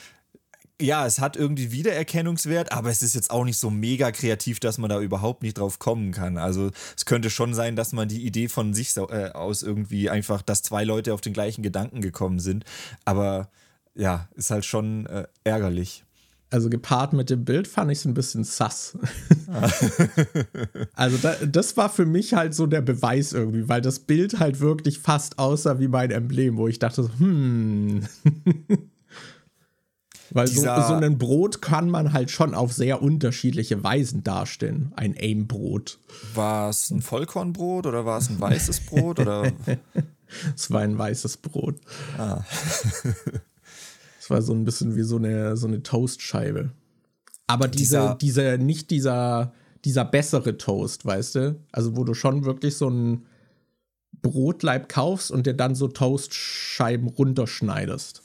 ja, 0.83 1.07
es 1.07 1.21
hat 1.21 1.37
irgendwie 1.37 1.73
Wiedererkennungswert, 1.73 2.73
aber 2.73 2.91
es 2.91 3.03
ist 3.03 3.15
jetzt 3.15 3.31
auch 3.31 3.45
nicht 3.45 3.59
so 3.59 3.71
mega 3.71 4.11
kreativ, 4.11 4.61
dass 4.61 4.79
man 4.79 4.91
da 4.91 5.01
überhaupt 5.01 5.43
nicht 5.43 5.59
drauf 5.59 5.79
kommen 5.79 6.13
kann. 6.13 6.37
Also 6.37 6.71
es 6.97 7.05
könnte 7.07 7.31
schon 7.31 7.55
sein, 7.55 7.77
dass 7.77 7.93
man 7.93 8.09
die 8.09 8.27
Idee 8.27 8.49
von 8.49 8.75
sich 8.75 8.97
äh, 8.97 9.31
aus 9.31 9.63
irgendwie 9.63 10.11
einfach, 10.11 10.43
dass 10.43 10.63
zwei 10.63 10.85
Leute 10.85 11.15
auf 11.15 11.21
den 11.21 11.33
gleichen 11.33 11.63
Gedanken 11.63 12.01
gekommen 12.01 12.41
sind. 12.41 12.65
Aber 13.05 13.49
ja, 13.95 14.29
ist 14.35 14.51
halt 14.51 14.65
schon 14.65 15.07
äh, 15.07 15.27
ärgerlich. 15.45 16.05
Also 16.51 16.69
gepaart 16.69 17.15
mit 17.15 17.31
dem 17.31 17.47
Bild 17.47 17.67
fand 17.67 17.91
ich 17.91 17.99
es 17.99 18.05
ein 18.05 18.13
bisschen 18.13 18.45
sass. 18.45 18.99
also 20.95 21.17
da, 21.17 21.35
das 21.47 21.79
war 21.79 21.89
für 21.89 22.05
mich 22.05 22.35
halt 22.35 22.55
so 22.55 22.67
der 22.67 22.83
Beweis 22.83 23.33
irgendwie, 23.33 23.71
weil 23.71 23.81
das 23.81 24.01
Bild 24.01 24.39
halt 24.39 24.61
wirklich 24.61 24.99
fast 24.99 25.39
aussah 25.39 25.79
wie 25.79 25.89
mein 25.89 26.11
Emblem, 26.11 26.59
wo 26.59 26.69
ich 26.69 26.79
dachte, 26.79 27.05
so, 27.05 27.11
hm. 27.19 28.07
Weil 30.35 30.47
so, 30.47 30.63
so 30.63 30.95
ein 30.95 31.19
Brot 31.19 31.61
kann 31.61 31.91
man 31.91 32.13
halt 32.13 32.31
schon 32.31 32.55
auf 32.55 32.73
sehr 32.73 33.03
unterschiedliche 33.03 33.85
Weisen 33.85 34.25
darstellen. 34.25 34.93
Ein 34.97 35.15
Aim-Brot. 35.19 35.99
War 36.35 36.71
es 36.71 36.91
ein 36.91 37.03
Vollkornbrot 37.03 37.87
oder 37.87 38.07
war 38.07 38.19
es 38.19 38.31
ein 38.31 38.41
weißes 38.41 38.81
Brot? 38.87 39.21
oder? 39.21 39.53
es 40.57 40.71
war 40.71 40.81
ein 40.81 40.97
weißes 40.97 41.39
Brot. 41.39 41.81
Ah. 42.17 42.43
es 44.21 44.31
war 44.31 44.41
so 44.41 44.55
ein 44.55 44.65
bisschen 44.65 44.97
wie 44.97 45.03
so 45.03 45.17
eine, 45.17 45.57
so 45.57 45.67
eine 45.67 45.83
Toastscheibe. 45.83 46.71
Aber 47.47 47.69
diese, 47.69 48.17
dieser, 48.21 48.57
nicht 48.57 48.91
dieser, 48.91 49.53
dieser 49.85 50.07
bessere 50.07 50.57
Toast, 50.57 51.05
weißt 51.05 51.35
du? 51.35 51.61
Also, 51.73 51.97
wo 51.97 52.05
du 52.05 52.15
schon 52.15 52.47
wirklich 52.47 52.77
so 52.77 52.89
ein 52.89 53.27
Brotleib 54.23 54.89
kaufst 54.89 55.31
und 55.31 55.47
dir 55.47 55.55
dann 55.55 55.75
so 55.75 55.89
Toastscheiben 55.89 57.09
runterschneidest. 57.09 58.23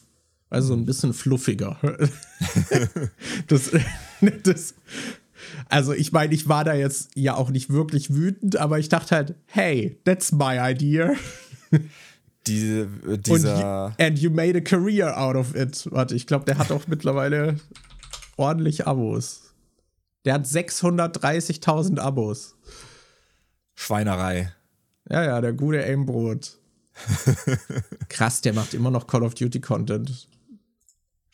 Also 0.49 0.73
ein 0.73 0.85
bisschen 0.85 1.13
fluffiger. 1.13 1.77
das, 3.47 3.71
das, 4.43 4.75
also 5.69 5.93
ich 5.93 6.11
meine, 6.11 6.33
ich 6.33 6.47
war 6.47 6.63
da 6.63 6.73
jetzt 6.73 7.11
ja 7.15 7.35
auch 7.35 7.49
nicht 7.49 7.69
wirklich 7.69 8.13
wütend, 8.13 8.55
aber 8.57 8.79
ich 8.79 8.89
dachte 8.89 9.15
halt, 9.15 9.35
hey, 9.45 9.99
that's 10.05 10.31
my 10.31 10.57
idea. 10.57 11.13
Diese, 12.47 12.87
dieser. 13.17 13.87
Und, 13.87 14.01
and 14.01 14.19
you 14.19 14.29
made 14.29 14.57
a 14.57 14.61
career 14.61 15.17
out 15.17 15.35
of 15.35 15.53
it. 15.53 15.87
Warte, 15.91 16.15
ich 16.15 16.27
glaube, 16.27 16.45
der 16.45 16.57
hat 16.57 16.71
auch 16.71 16.87
mittlerweile 16.87 17.57
ordentlich 18.37 18.87
Abos. 18.87 19.53
Der 20.23 20.35
hat 20.35 20.45
630.000 20.45 21.99
Abos. 21.99 22.55
Schweinerei. 23.75 24.53
Ja, 25.09 25.23
ja, 25.23 25.41
der 25.41 25.53
gute 25.53 25.83
Aimbrot. 25.83 26.57
Krass, 28.09 28.41
der 28.41 28.53
macht 28.53 28.73
immer 28.73 28.91
noch 28.91 29.07
Call 29.07 29.23
of 29.23 29.35
Duty 29.35 29.61
Content. 29.61 30.27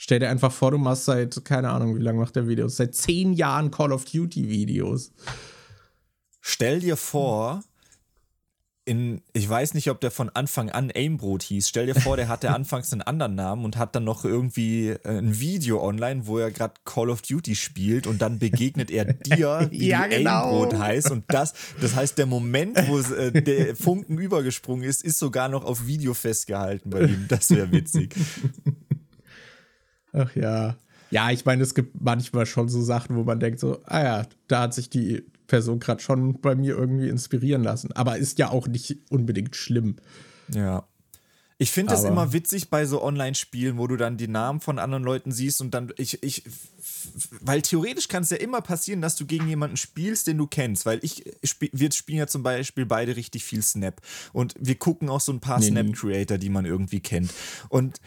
Stell 0.04 0.20
dir 0.20 0.30
einfach 0.30 0.52
vor, 0.52 0.72
du 0.72 0.78
machst 0.78 1.06
seit, 1.06 1.46
keine 1.46 1.70
Ahnung, 1.70 1.96
wie 1.98 2.02
lange 2.02 2.20
macht 2.20 2.36
der 2.36 2.46
Videos? 2.46 2.76
Seit 2.76 2.94
zehn 2.94 3.32
Jahren 3.32 3.72
Call 3.72 3.94
of 3.94 4.04
Duty 4.04 4.50
Videos. 4.50 5.14
Stell 6.42 6.82
dir 6.82 6.98
vor, 6.98 7.64
in, 8.84 9.22
ich 9.32 9.48
weiß 9.48 9.76
nicht, 9.76 9.90
ob 9.90 10.02
der 10.02 10.12
von 10.12 10.30
Anfang 10.30 10.70
an 10.70 10.92
Aimbrot 10.94 11.44
hieß. 11.44 11.70
Stell 11.70 11.86
dir 11.86 11.96
vor, 11.96 12.18
der 12.18 12.28
hatte 12.28 12.52
anfangs 12.54 12.92
einen 12.92 13.02
anderen 13.02 13.36
Namen 13.36 13.64
und 13.64 13.78
hat 13.78 13.96
dann 13.96 14.04
noch 14.04 14.26
irgendwie 14.26 14.90
äh, 14.90 15.20
ein 15.20 15.40
Video 15.40 15.82
online, 15.82 16.28
wo 16.28 16.38
er 16.38 16.52
gerade 16.52 16.74
Call 16.84 17.10
of 17.10 17.22
Duty 17.22 17.56
spielt 17.56 18.06
und 18.06 18.22
dann 18.22 18.40
begegnet 18.40 18.92
er 18.92 19.06
dir, 19.06 19.68
wie 19.72 19.88
ja, 19.88 20.08
genau. 20.08 20.50
Aimbrot 20.50 20.80
heißt. 20.80 21.12
Und 21.12 21.24
das, 21.30 21.54
das 21.80 21.96
heißt, 21.96 22.18
der 22.18 22.26
Moment, 22.26 22.78
wo 22.90 23.00
äh, 23.00 23.42
der 23.42 23.74
Funken 23.78 24.18
übergesprungen 24.18 24.84
ist, 24.84 25.02
ist 25.02 25.18
sogar 25.18 25.48
noch 25.48 25.64
auf 25.64 25.88
Video 25.88 26.14
festgehalten 26.14 26.90
bei 26.90 27.04
ihm. 27.04 27.26
Das 27.30 27.52
wäre 27.52 27.72
witzig. 27.72 28.14
Ach 30.14 30.36
ja. 30.36 30.78
Ja, 31.12 31.30
ich 31.30 31.46
meine, 31.46 31.62
es 31.62 31.76
gibt 31.76 32.02
manchmal 32.02 32.46
schon 32.46 32.70
so 32.70 32.82
Sachen, 32.82 33.16
wo 33.16 33.24
man 33.24 33.40
denkt 33.40 33.60
so, 33.60 33.80
ah 33.86 34.04
ja, 34.04 34.26
da 34.48 34.62
hat 34.62 34.74
sich 34.74 34.90
die 34.90 35.24
Person 35.46 35.80
gerade 35.80 36.02
schon 36.02 36.40
bei 36.42 36.56
mir 36.56 36.76
irgendwie 36.76 37.10
inspirieren 37.10 37.64
lassen. 37.64 37.92
Aber 37.92 38.18
ist 38.18 38.40
ja 38.40 38.50
auch 38.50 38.68
nicht 38.68 38.98
unbedingt 39.10 39.56
schlimm. 39.56 39.98
Ja. 40.52 40.88
Ich 41.60 41.72
finde 41.72 41.94
es 41.94 42.04
immer 42.04 42.34
witzig 42.34 42.70
bei 42.70 42.86
so 42.86 43.02
Online-Spielen, 43.02 43.78
wo 43.78 43.88
du 43.88 43.96
dann 43.96 44.18
die 44.18 44.28
Namen 44.28 44.60
von 44.60 44.80
anderen 44.80 45.04
Leuten 45.04 45.32
siehst 45.32 45.62
und 45.62 45.74
dann 45.74 45.94
ich, 45.98 46.22
ich, 46.24 46.44
weil 47.40 47.62
theoretisch 47.62 48.08
kann 48.08 48.24
es 48.24 48.32
ja 48.32 48.38
immer 48.38 48.62
passieren, 48.62 49.02
dass 49.02 49.16
du 49.16 49.26
gegen 49.26 49.48
jemanden 49.48 49.78
spielst, 49.78 50.28
den 50.28 50.40
du 50.40 50.48
kennst, 50.48 50.86
weil 50.86 51.00
ich, 51.04 51.24
spiel, 51.44 51.70
wir 51.72 51.92
spielen 51.92 52.18
ja 52.18 52.28
zum 52.28 52.44
Beispiel 52.44 52.86
beide 52.86 53.16
richtig 53.16 53.46
viel 53.46 53.62
Snap 53.62 54.02
und 54.34 54.56
wir 54.60 54.76
gucken 54.76 55.10
auch 55.10 55.22
so 55.22 55.32
ein 55.32 55.40
paar 55.40 55.60
nee, 55.60 55.68
Snap-Creator, 55.68 56.38
die 56.38 56.50
man 56.50 56.66
irgendwie 56.66 57.00
kennt. 57.00 57.32
Und 57.70 58.02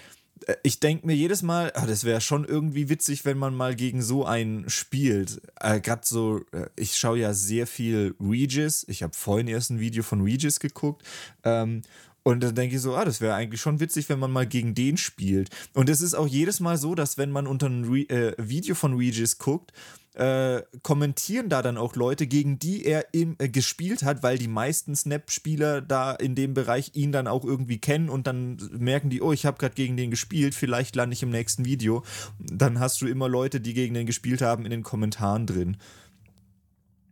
ich 0.63 0.79
denke 0.79 1.07
mir 1.07 1.15
jedes 1.15 1.43
Mal, 1.43 1.73
ach, 1.75 1.87
das 1.87 2.05
wäre 2.05 2.21
schon 2.21 2.45
irgendwie 2.45 2.89
witzig, 2.89 3.25
wenn 3.25 3.39
man 3.39 3.55
mal 3.55 3.75
gegen 3.75 4.01
so 4.03 4.25
einen 4.25 4.69
spielt. 4.71 5.41
Äh, 5.61 5.81
Gerade 5.81 6.03
so, 6.05 6.41
äh, 6.53 6.67
ich 6.77 6.97
schaue 6.97 7.19
ja 7.19 7.35
sehr 7.35 7.67
viel 7.67 8.15
Regis. 8.21 8.85
Ich 8.89 9.03
habe 9.03 9.15
vorhin 9.15 9.49
erst 9.49 9.71
ein 9.71 9.81
Video 9.81 10.03
von 10.03 10.21
Regis 10.21 10.61
geguckt. 10.61 11.05
Ähm, 11.43 11.83
und 12.23 12.43
dann 12.43 12.55
denke 12.55 12.77
ich 12.77 12.83
so, 12.83 12.95
ah, 12.97 13.05
das 13.05 13.21
wäre 13.21 13.35
eigentlich 13.35 13.61
schon 13.61 13.81
witzig, 13.81 14.09
wenn 14.09 14.19
man 14.19 14.33
mal 14.33 14.47
gegen 14.47 14.75
den 14.75 14.97
spielt. 14.97 15.51
Und 15.75 15.89
es 15.89 16.01
ist 16.01 16.15
auch 16.15 16.27
jedes 16.27 16.61
Mal 16.61 16.77
so, 16.77 16.95
dass 16.95 17.19
wenn 17.19 17.31
man 17.31 17.47
unter 17.47 17.69
ein 17.69 17.85
Re 17.85 18.01
äh, 18.09 18.35
Video 18.39 18.75
von 18.75 18.95
Regis 18.95 19.39
guckt, 19.39 19.73
äh, 20.17 20.63
kommentieren 20.83 21.51
da 21.51 21.61
dann 21.61 21.77
auch 21.77 21.95
Leute, 21.95 22.27
gegen 22.27 22.59
die 22.59 22.87
er 22.87 23.13
im, 23.13 23.37
äh, 23.39 23.49
gespielt 23.51 24.03
hat, 24.03 24.23
weil 24.23 24.39
die 24.39 24.49
meisten 24.49 24.97
Snap-Spieler 24.97 25.83
da 25.83 26.13
in 26.13 26.35
dem 26.35 26.55
Bereich 26.55 26.93
ihn 26.95 27.13
dann 27.13 27.27
auch 27.27 27.45
irgendwie 27.45 27.79
kennen 27.79 28.09
und 28.09 28.27
dann 28.27 28.57
merken 28.79 29.11
die, 29.11 29.21
oh, 29.21 29.33
ich 29.33 29.45
habe 29.45 29.59
gerade 29.59 29.75
gegen 29.75 29.97
den 29.97 30.11
gespielt, 30.11 30.55
vielleicht 30.55 30.97
lande 30.97 31.13
ich 31.13 31.23
im 31.23 31.29
nächsten 31.29 31.67
Video. 31.67 32.03
Dann 32.39 32.81
hast 32.81 33.03
du 33.03 33.07
immer 33.07 33.29
Leute, 33.29 33.61
die 33.61 33.75
gegen 33.75 33.95
den 33.95 34.07
gespielt 34.07 34.41
haben, 34.41 34.65
in 34.65 34.71
den 34.71 34.83
Kommentaren 34.83 35.47
drin. 35.47 35.77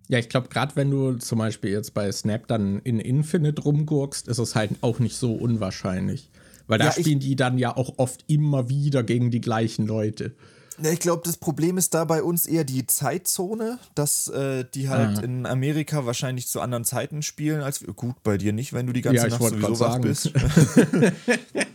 Ja, 0.09 0.19
ich 0.19 0.31
glaube, 0.31 0.49
gerade 0.49 0.75
wenn 0.77 0.91
du 0.91 1.15
zum 1.15 1.39
Beispiel 1.39 1.71
jetzt 1.71 1.93
bei 1.93 2.11
Snap 2.11 2.47
dann 2.47 2.79
in 2.81 3.01
Infinite 3.01 3.63
rumgurkst, 3.63 4.29
ist 4.29 4.39
es 4.39 4.55
halt 4.55 4.71
auch 4.81 4.99
nicht 4.99 5.17
so 5.17 5.35
unwahrscheinlich. 5.35 6.31
Weil 6.67 6.79
da 6.79 6.87
ja, 6.87 6.93
spielen 6.93 7.21
die 7.21 7.37
dann 7.37 7.59
ja 7.59 7.77
auch 7.77 7.99
oft 7.99 8.25
immer 8.29 8.71
wieder 8.71 9.03
gegen 9.03 9.31
die 9.31 9.43
gleichen 9.43 9.87
Leute. 9.87 10.35
Ich 10.83 10.99
glaube, 10.99 11.23
das 11.25 11.37
Problem 11.37 11.79
ist 11.79 11.95
da 11.95 12.05
bei 12.05 12.23
uns 12.23 12.47
eher 12.47 12.65
die 12.65 12.87
Zeitzone, 12.87 13.79
dass 13.95 14.29
äh, 14.29 14.65
die 14.75 14.89
halt 14.89 15.19
mhm. 15.19 15.25
in 15.25 15.47
Amerika 15.47 16.05
wahrscheinlich 16.05 16.49
zu 16.49 16.61
anderen 16.61 16.85
Zeiten 16.85 17.23
spielen 17.23 17.61
als 17.61 17.85
gut 17.95 18.17
bei 18.25 18.39
dir 18.39 18.53
nicht, 18.53 18.73
wenn 18.73 18.87
du 18.87 18.93
die 18.93 19.03
ganze 19.03 19.29
ja, 19.29 19.29
Nacht 19.29 19.43
sowieso 19.43 19.81
wach 19.81 20.01
bist. 20.01 20.33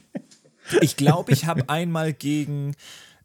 ich 0.82 0.98
glaube, 0.98 1.32
ich 1.32 1.46
habe 1.46 1.70
einmal 1.70 2.14
gegen 2.14 2.76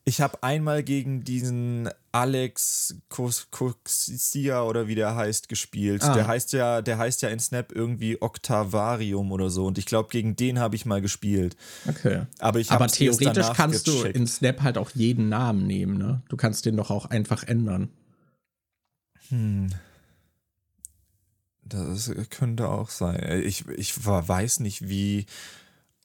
ich 0.06 0.20
habe 0.20 0.42
einmal 0.42 0.82
gegen 0.82 1.24
diesen 1.24 1.88
Alex 2.12 2.96
Coxia 3.08 4.62
oder 4.62 4.86
wie 4.86 4.94
der 4.94 5.16
heißt 5.16 5.48
gespielt. 5.48 6.02
Ah. 6.02 6.12
Der 6.12 6.26
heißt 6.26 6.52
ja, 6.52 6.82
der 6.82 6.98
heißt 6.98 7.22
ja 7.22 7.30
in 7.30 7.40
Snap 7.40 7.72
irgendwie 7.72 8.20
Octavarium 8.20 9.32
oder 9.32 9.48
so 9.48 9.66
und 9.66 9.78
ich 9.78 9.86
glaube 9.86 10.10
gegen 10.10 10.36
den 10.36 10.58
habe 10.58 10.76
ich 10.76 10.84
mal 10.84 11.00
gespielt. 11.00 11.56
Okay. 11.88 12.26
Aber 12.38 12.60
ich 12.60 12.70
Aber 12.70 12.86
theoretisch 12.88 13.52
kannst 13.54 13.86
gecheckt. 13.86 14.14
du 14.14 14.18
in 14.18 14.26
Snap 14.26 14.60
halt 14.60 14.76
auch 14.76 14.90
jeden 14.90 15.30
Namen 15.30 15.66
nehmen, 15.66 15.96
ne? 15.96 16.22
Du 16.28 16.36
kannst 16.36 16.66
den 16.66 16.76
doch 16.76 16.90
auch 16.90 17.06
einfach 17.06 17.42
ändern. 17.44 17.88
Hm. 19.30 19.70
Das 21.62 22.12
könnte 22.28 22.68
auch 22.68 22.90
sein. 22.90 23.42
Ich, 23.42 23.66
ich 23.68 24.04
weiß 24.04 24.60
nicht, 24.60 24.86
wie. 24.86 25.24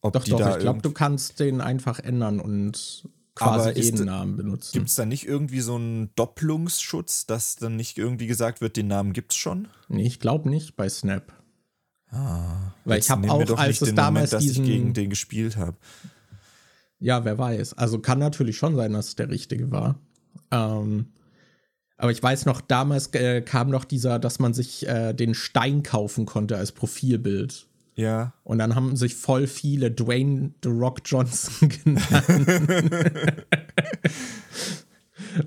Ob 0.02 0.14
doch, 0.14 0.24
doch, 0.24 0.56
ich 0.56 0.60
glaube, 0.60 0.82
du 0.82 0.92
kannst 0.92 1.42
den 1.42 1.60
einfach 1.60 2.00
ändern 2.00 2.40
und 2.40 3.04
quasi 3.40 3.70
Aber 3.70 3.78
jeden 3.78 4.06
Namen 4.06 4.38
benutzen. 4.38 4.72
Gibt 4.74 4.90
es 4.90 4.96
da 4.96 5.06
nicht 5.06 5.28
irgendwie 5.28 5.62
so 5.62 5.76
einen 5.76 6.14
Doppelungsschutz, 6.16 7.26
dass 7.26 7.56
dann 7.56 7.76
nicht 7.76 7.98
irgendwie 7.98 8.28
gesagt 8.28 8.62
wird, 8.62 8.78
den 8.78 8.88
Namen 8.88 9.14
gibt 9.14 9.32
es 9.32 9.38
schon? 9.38 9.68
Nee, 9.88 10.06
ich 10.06 10.20
glaube 10.20 10.50
nicht 10.50 10.76
bei 10.76 10.90
Snap. 10.90 11.34
Ah, 12.12 12.74
Weil 12.86 13.00
ich 13.00 13.10
habe 13.10 13.30
auch, 13.32 13.58
als 13.58 13.82
es 13.82 13.94
damals 13.94 14.32
Moment, 14.32 14.44
diesen, 14.44 14.64
ich 14.64 14.70
gegen 14.70 14.94
den 14.94 15.10
gespielt 15.10 15.58
habe. 15.58 15.78
Ja, 17.00 17.24
wer 17.24 17.38
weiß. 17.38 17.74
Also 17.78 18.00
kann 18.00 18.20
natürlich 18.20 18.58
schon 18.58 18.76
sein, 18.76 18.94
dass 18.94 19.10
es 19.10 19.16
der 19.16 19.30
richtige 19.30 19.72
war. 19.72 20.00
Ähm, 20.52 21.14
aber 21.98 22.12
ich 22.12 22.22
weiß 22.22 22.46
noch, 22.46 22.62
damals 22.62 23.14
äh, 23.14 23.42
kam 23.42 23.70
noch 23.70 23.86
dieser, 23.86 24.20
dass 24.20 24.40
man 24.40 24.54
sich 24.54 24.88
äh, 24.88 25.14
den 25.14 25.34
Stein 25.34 25.84
kaufen 25.84 26.26
konnte 26.26 26.58
als 26.58 26.72
Profilbild. 26.72 27.69
Ja. 28.00 28.32
Und 28.46 28.60
dann 28.60 28.76
haben 28.76 28.96
sich 28.96 29.14
voll 29.16 29.46
viele 29.46 29.92
Dwayne 29.92 30.52
The 30.64 30.70
Rock 30.70 31.02
Johnson 31.04 31.68
genannt. 31.84 33.46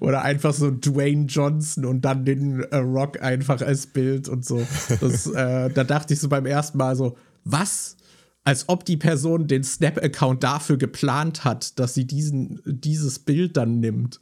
Oder 0.00 0.20
einfach 0.20 0.52
so 0.52 0.70
Dwayne 0.70 1.24
Johnson 1.26 1.86
und 1.86 2.02
dann 2.02 2.26
den 2.26 2.60
äh, 2.64 2.76
Rock 2.76 3.22
einfach 3.22 3.62
als 3.62 3.86
Bild 3.86 4.28
und 4.28 4.44
so. 4.44 4.62
Das, 5.00 5.26
äh, 5.28 5.70
da 5.70 5.84
dachte 5.84 6.12
ich 6.12 6.20
so 6.20 6.28
beim 6.28 6.44
ersten 6.44 6.76
Mal 6.76 6.94
so, 6.94 7.16
was? 7.44 7.96
Als 8.44 8.68
ob 8.68 8.84
die 8.84 8.96
Person 8.96 9.46
den 9.46 9.62
Snap-Account 9.62 10.42
dafür 10.42 10.76
geplant 10.76 11.44
hat, 11.44 11.78
dass 11.78 11.94
sie 11.94 12.06
diesen, 12.06 12.60
dieses 12.66 13.20
Bild 13.20 13.56
dann 13.56 13.78
nimmt. 13.78 14.20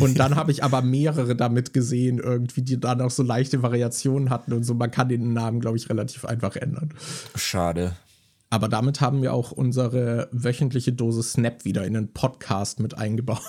Und 0.00 0.18
dann 0.18 0.34
habe 0.34 0.50
ich 0.50 0.64
aber 0.64 0.80
mehrere 0.80 1.36
damit 1.36 1.74
gesehen, 1.74 2.18
irgendwie, 2.18 2.62
die 2.62 2.80
dann 2.80 3.02
auch 3.02 3.10
so 3.10 3.22
leichte 3.22 3.62
Variationen 3.62 4.30
hatten 4.30 4.54
und 4.54 4.64
so. 4.64 4.72
Man 4.72 4.90
kann 4.90 5.10
den 5.10 5.34
Namen, 5.34 5.60
glaube 5.60 5.76
ich, 5.76 5.90
relativ 5.90 6.24
einfach 6.24 6.56
ändern. 6.56 6.94
Schade. 7.34 7.96
Aber 8.50 8.68
damit 8.68 9.00
haben 9.00 9.22
wir 9.22 9.32
auch 9.32 9.52
unsere 9.52 10.28
wöchentliche 10.32 10.92
Dose 10.92 11.22
Snap 11.22 11.64
wieder 11.64 11.86
in 11.86 11.94
den 11.94 12.12
Podcast 12.12 12.80
mit 12.80 12.98
eingebaut. 12.98 13.42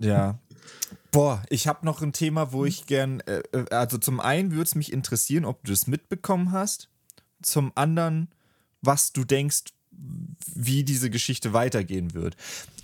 ja. 0.00 0.38
Boah, 1.10 1.42
ich 1.50 1.68
habe 1.68 1.84
noch 1.84 2.02
ein 2.02 2.12
Thema, 2.12 2.52
wo 2.52 2.64
ich 2.64 2.86
gern, 2.86 3.20
äh, 3.20 3.42
äh 3.52 3.66
also 3.70 3.98
zum 3.98 4.20
einen 4.20 4.50
würde 4.52 4.64
es 4.64 4.74
mich 4.74 4.92
interessieren, 4.92 5.44
ob 5.44 5.62
du 5.64 5.72
das 5.72 5.86
mitbekommen 5.86 6.52
hast. 6.52 6.88
Zum 7.42 7.72
anderen, 7.74 8.28
was 8.86 9.12
du 9.12 9.24
denkst, 9.24 9.64
wie 10.54 10.84
diese 10.84 11.10
Geschichte 11.10 11.52
weitergehen 11.52 12.14
wird. 12.14 12.36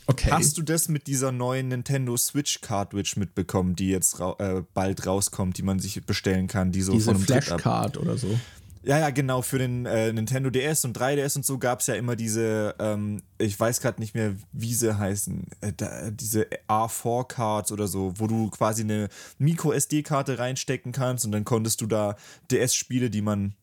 Okay. 0.06 0.30
Hast 0.30 0.58
du 0.58 0.62
das 0.62 0.88
mit 0.88 1.06
dieser 1.06 1.30
neuen 1.30 1.68
Nintendo 1.68 2.16
Switch 2.16 2.60
Cartridge 2.60 3.14
mitbekommen, 3.16 3.76
die 3.76 3.88
jetzt 3.88 4.18
ra 4.18 4.34
äh, 4.38 4.62
bald 4.74 5.06
rauskommt, 5.06 5.58
die 5.58 5.62
man 5.62 5.78
sich 5.78 6.04
bestellen 6.04 6.48
kann, 6.48 6.72
die 6.72 6.82
so 6.82 6.92
Diese 6.92 7.14
Flashcard 7.14 7.96
oder 7.98 8.16
so? 8.16 8.38
Ja, 8.84 8.98
ja, 8.98 9.10
genau. 9.10 9.42
Für 9.42 9.58
den 9.58 9.86
äh, 9.86 10.12
Nintendo 10.12 10.50
DS 10.50 10.84
und 10.84 10.98
3DS 10.98 11.36
und 11.36 11.46
so 11.46 11.58
gab 11.58 11.80
es 11.80 11.86
ja 11.86 11.94
immer 11.94 12.16
diese, 12.16 12.74
ähm, 12.80 13.22
ich 13.38 13.58
weiß 13.58 13.80
gerade 13.80 14.00
nicht 14.00 14.14
mehr, 14.14 14.34
wie 14.50 14.74
sie 14.74 14.98
heißen, 14.98 15.46
äh, 15.60 15.72
da, 15.76 16.10
diese 16.10 16.48
A4-Cards 16.68 17.70
oder 17.70 17.86
so, 17.86 18.12
wo 18.16 18.26
du 18.26 18.50
quasi 18.50 18.82
eine 18.82 19.08
Micro-SD-Karte 19.38 20.40
reinstecken 20.40 20.90
kannst 20.90 21.24
und 21.24 21.30
dann 21.30 21.44
konntest 21.44 21.80
du 21.80 21.86
da 21.86 22.16
DS-Spiele, 22.50 23.08
die 23.08 23.22
man 23.22 23.54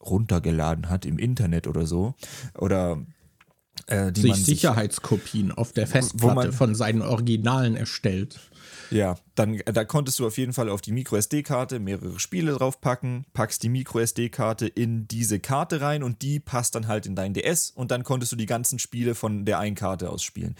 runtergeladen 0.00 0.88
hat 0.88 1.06
im 1.06 1.18
Internet 1.18 1.66
oder 1.66 1.86
so, 1.86 2.14
oder 2.56 3.04
äh, 3.86 4.12
die 4.12 4.22
sich 4.22 4.30
man 4.30 4.40
Sicherheitskopien 4.40 5.52
auf 5.52 5.72
der 5.72 5.86
Festplatte 5.86 6.52
von 6.52 6.74
seinen 6.74 7.02
Originalen 7.02 7.76
erstellt. 7.76 8.38
Ja, 8.90 9.16
dann 9.34 9.60
da 9.66 9.84
konntest 9.84 10.18
du 10.18 10.26
auf 10.26 10.38
jeden 10.38 10.52
Fall 10.52 10.68
auf 10.68 10.80
die 10.80 10.92
MicroSD-Karte 10.92 11.78
mehrere 11.78 12.18
Spiele 12.18 12.52
draufpacken, 12.52 13.26
packst 13.34 13.62
die 13.62 13.68
MicroSD-Karte 13.68 14.66
in 14.66 15.06
diese 15.08 15.40
Karte 15.40 15.80
rein 15.80 16.02
und 16.02 16.22
die 16.22 16.40
passt 16.40 16.74
dann 16.74 16.86
halt 16.86 17.04
in 17.04 17.14
dein 17.14 17.34
DS 17.34 17.70
und 17.70 17.90
dann 17.90 18.02
konntest 18.02 18.32
du 18.32 18.36
die 18.36 18.46
ganzen 18.46 18.78
Spiele 18.78 19.14
von 19.14 19.44
der 19.44 19.58
einen 19.58 19.76
Karte 19.76 20.10
aus 20.10 20.22
spielen. 20.22 20.56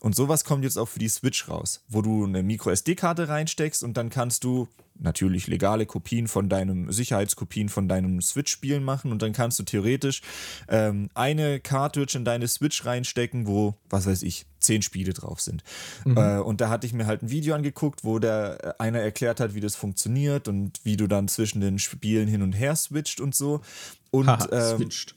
Und 0.00 0.14
sowas 0.14 0.44
kommt 0.44 0.64
jetzt 0.64 0.78
auch 0.78 0.88
für 0.88 0.98
die 0.98 1.08
Switch 1.08 1.48
raus, 1.48 1.82
wo 1.88 2.02
du 2.02 2.24
eine 2.24 2.42
MicroSD-Karte 2.42 3.28
reinsteckst 3.28 3.82
und 3.82 3.96
dann 3.96 4.10
kannst 4.10 4.44
du 4.44 4.68
natürlich 5.00 5.46
legale 5.46 5.86
Kopien 5.86 6.28
von 6.28 6.48
deinem, 6.48 6.92
Sicherheitskopien 6.92 7.68
von 7.68 7.88
deinem 7.88 8.20
Switch-Spielen 8.20 8.84
machen 8.84 9.12
und 9.12 9.22
dann 9.22 9.32
kannst 9.32 9.58
du 9.58 9.62
theoretisch 9.62 10.22
ähm, 10.68 11.08
eine 11.14 11.60
Cartridge 11.60 12.16
in 12.16 12.24
deine 12.24 12.48
Switch 12.48 12.84
reinstecken, 12.84 13.46
wo, 13.46 13.74
was 13.88 14.06
weiß 14.06 14.22
ich, 14.22 14.46
zehn 14.58 14.82
Spiele 14.82 15.12
drauf 15.12 15.40
sind. 15.40 15.62
Mhm. 16.04 16.16
Äh, 16.16 16.38
und 16.38 16.60
da 16.60 16.68
hatte 16.68 16.86
ich 16.86 16.92
mir 16.92 17.06
halt 17.06 17.22
ein 17.22 17.30
Video 17.30 17.54
angeguckt, 17.54 18.04
wo 18.04 18.18
der 18.18 18.58
äh, 18.78 18.82
einer 18.82 19.00
erklärt 19.00 19.40
hat, 19.40 19.54
wie 19.54 19.60
das 19.60 19.76
funktioniert 19.76 20.48
und 20.48 20.80
wie 20.84 20.96
du 20.96 21.06
dann 21.06 21.28
zwischen 21.28 21.60
den 21.60 21.78
Spielen 21.78 22.28
hin 22.28 22.42
und 22.42 22.52
her 22.52 22.76
switcht 22.76 23.20
und 23.20 23.34
so. 23.34 23.62
Und 24.10 24.28
Haha, 24.28 24.48
ähm, 24.52 24.76
switcht. 24.76 25.14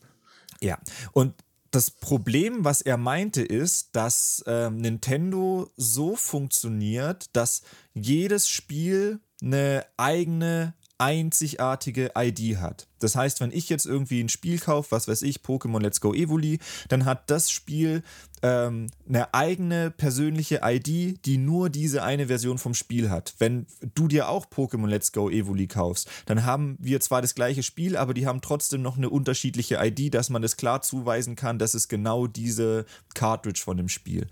Ja, 0.62 0.80
und 1.12 1.34
das 1.72 1.90
Problem, 1.90 2.64
was 2.64 2.82
er 2.82 2.98
meinte, 2.98 3.42
ist, 3.42 3.96
dass 3.96 4.44
ähm, 4.46 4.78
Nintendo 4.78 5.72
so 5.76 6.16
funktioniert, 6.16 7.36
dass 7.36 7.64
jedes 7.96 8.48
Spiel 8.48 9.20
eine 9.44 9.86
eigene 9.98 10.74
einzigartige 10.98 12.12
ID 12.18 12.58
hat. 12.58 12.88
Das 13.04 13.16
heißt, 13.16 13.42
wenn 13.42 13.52
ich 13.52 13.70
jetzt 13.70 13.86
irgendwie 13.86 14.22
ein 14.22 14.30
Spiel 14.30 14.60
kaufe, 14.60 14.92
was 14.92 15.08
weiß 15.08 15.22
ich, 15.24 15.40
Pokémon 15.40 15.82
Let's 15.82 16.02
Go 16.02 16.14
Evoli, 16.14 16.60
dann 16.90 17.06
hat 17.06 17.30
das 17.30 17.52
Spiel 17.52 18.04
ähm, 18.44 18.90
eine 19.08 19.34
eigene 19.34 19.90
persönliche 19.90 20.62
ID, 20.64 21.26
die 21.26 21.38
nur 21.38 21.70
diese 21.70 22.04
eine 22.04 22.28
Version 22.28 22.58
vom 22.58 22.74
Spiel 22.74 23.10
hat. 23.10 23.34
Wenn 23.40 23.66
du 23.96 24.10
dir 24.10 24.28
auch 24.28 24.46
Pokémon 24.46 24.88
Let's 24.88 25.14
Go 25.14 25.30
Evoli 25.30 25.68
kaufst, 25.68 26.10
dann 26.26 26.44
haben 26.44 26.78
wir 26.80 27.00
zwar 27.00 27.22
das 27.22 27.36
gleiche 27.36 27.64
Spiel, 27.64 27.96
aber 27.96 28.14
die 28.14 28.28
haben 28.28 28.42
trotzdem 28.42 28.82
noch 28.82 28.98
eine 28.98 29.10
unterschiedliche 29.10 29.80
ID, 29.82 30.14
dass 30.14 30.30
man 30.30 30.42
das 30.42 30.58
klar 30.58 30.82
zuweisen 30.82 31.38
kann, 31.38 31.58
dass 31.58 31.74
es 31.74 31.88
genau 31.88 32.28
diese 32.28 32.86
Cartridge 33.16 33.62
von 33.64 33.78
dem 33.78 33.88
Spiel. 33.88 34.28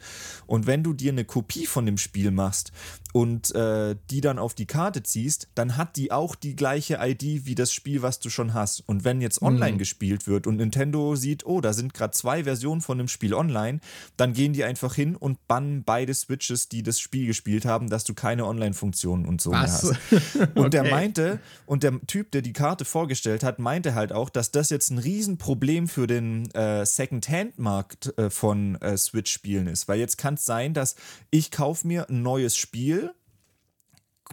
Und 0.45 0.67
wenn 0.67 0.83
du 0.83 0.93
dir 0.93 1.13
eine 1.13 1.23
Kopie 1.23 1.65
von 1.65 1.85
dem 1.85 1.97
Spiel 1.97 2.31
machst 2.31 2.73
und 3.13 3.55
äh, 3.55 3.95
die 4.09 4.19
dann 4.19 4.39
auf 4.39 4.53
die 4.53 4.65
Karte 4.65 5.03
ziehst, 5.03 5.47
dann 5.55 5.77
hat 5.77 5.95
die 5.95 6.11
auch 6.11 6.35
die 6.35 6.57
gleiche 6.57 6.99
ID 7.01 7.45
wie 7.45 7.55
das 7.55 7.71
Spiel, 7.71 8.01
was 8.01 8.19
du 8.19 8.29
schon 8.29 8.53
hast. 8.53 8.60
Und 8.85 9.03
wenn 9.03 9.21
jetzt 9.21 9.41
online 9.41 9.73
mhm. 9.73 9.77
gespielt 9.77 10.27
wird 10.27 10.47
und 10.47 10.57
Nintendo 10.57 11.15
sieht, 11.15 11.45
oh, 11.45 11.61
da 11.61 11.73
sind 11.73 11.93
gerade 11.93 12.11
zwei 12.11 12.43
Versionen 12.43 12.81
von 12.81 12.97
dem 12.97 13.07
Spiel 13.07 13.33
online, 13.33 13.79
dann 14.17 14.33
gehen 14.33 14.53
die 14.53 14.63
einfach 14.63 14.95
hin 14.95 15.15
und 15.15 15.47
bannen 15.47 15.83
beide 15.83 16.13
Switches, 16.13 16.69
die 16.69 16.83
das 16.83 16.99
Spiel 16.99 17.27
gespielt 17.27 17.65
haben, 17.65 17.89
dass 17.89 18.03
du 18.03 18.13
keine 18.13 18.45
Online-Funktionen 18.45 19.25
und 19.25 19.41
so 19.41 19.51
Was? 19.51 19.83
mehr 19.83 19.91
hast. 19.91 20.31
Und 20.55 20.57
okay. 20.57 20.69
der 20.69 20.83
meinte, 20.83 21.39
und 21.65 21.83
der 21.83 21.99
Typ, 22.07 22.31
der 22.31 22.41
die 22.41 22.53
Karte 22.53 22.83
vorgestellt 22.83 23.43
hat, 23.43 23.59
meinte 23.59 23.95
halt 23.95 24.11
auch, 24.11 24.29
dass 24.29 24.51
das 24.51 24.69
jetzt 24.69 24.89
ein 24.89 24.97
Riesenproblem 24.97 25.87
für 25.87 26.07
den 26.07 26.49
äh, 26.51 26.85
Second-Hand-Markt 26.85 28.17
äh, 28.17 28.29
von 28.29 28.75
äh, 28.75 28.97
Switch-Spielen 28.97 29.67
ist. 29.67 29.87
Weil 29.87 29.99
jetzt 29.99 30.17
kann 30.17 30.35
es 30.35 30.45
sein, 30.45 30.73
dass 30.73 30.95
ich 31.29 31.51
kaufe 31.51 31.87
mir 31.87 32.09
ein 32.09 32.21
neues 32.21 32.55
Spiel 32.55 33.13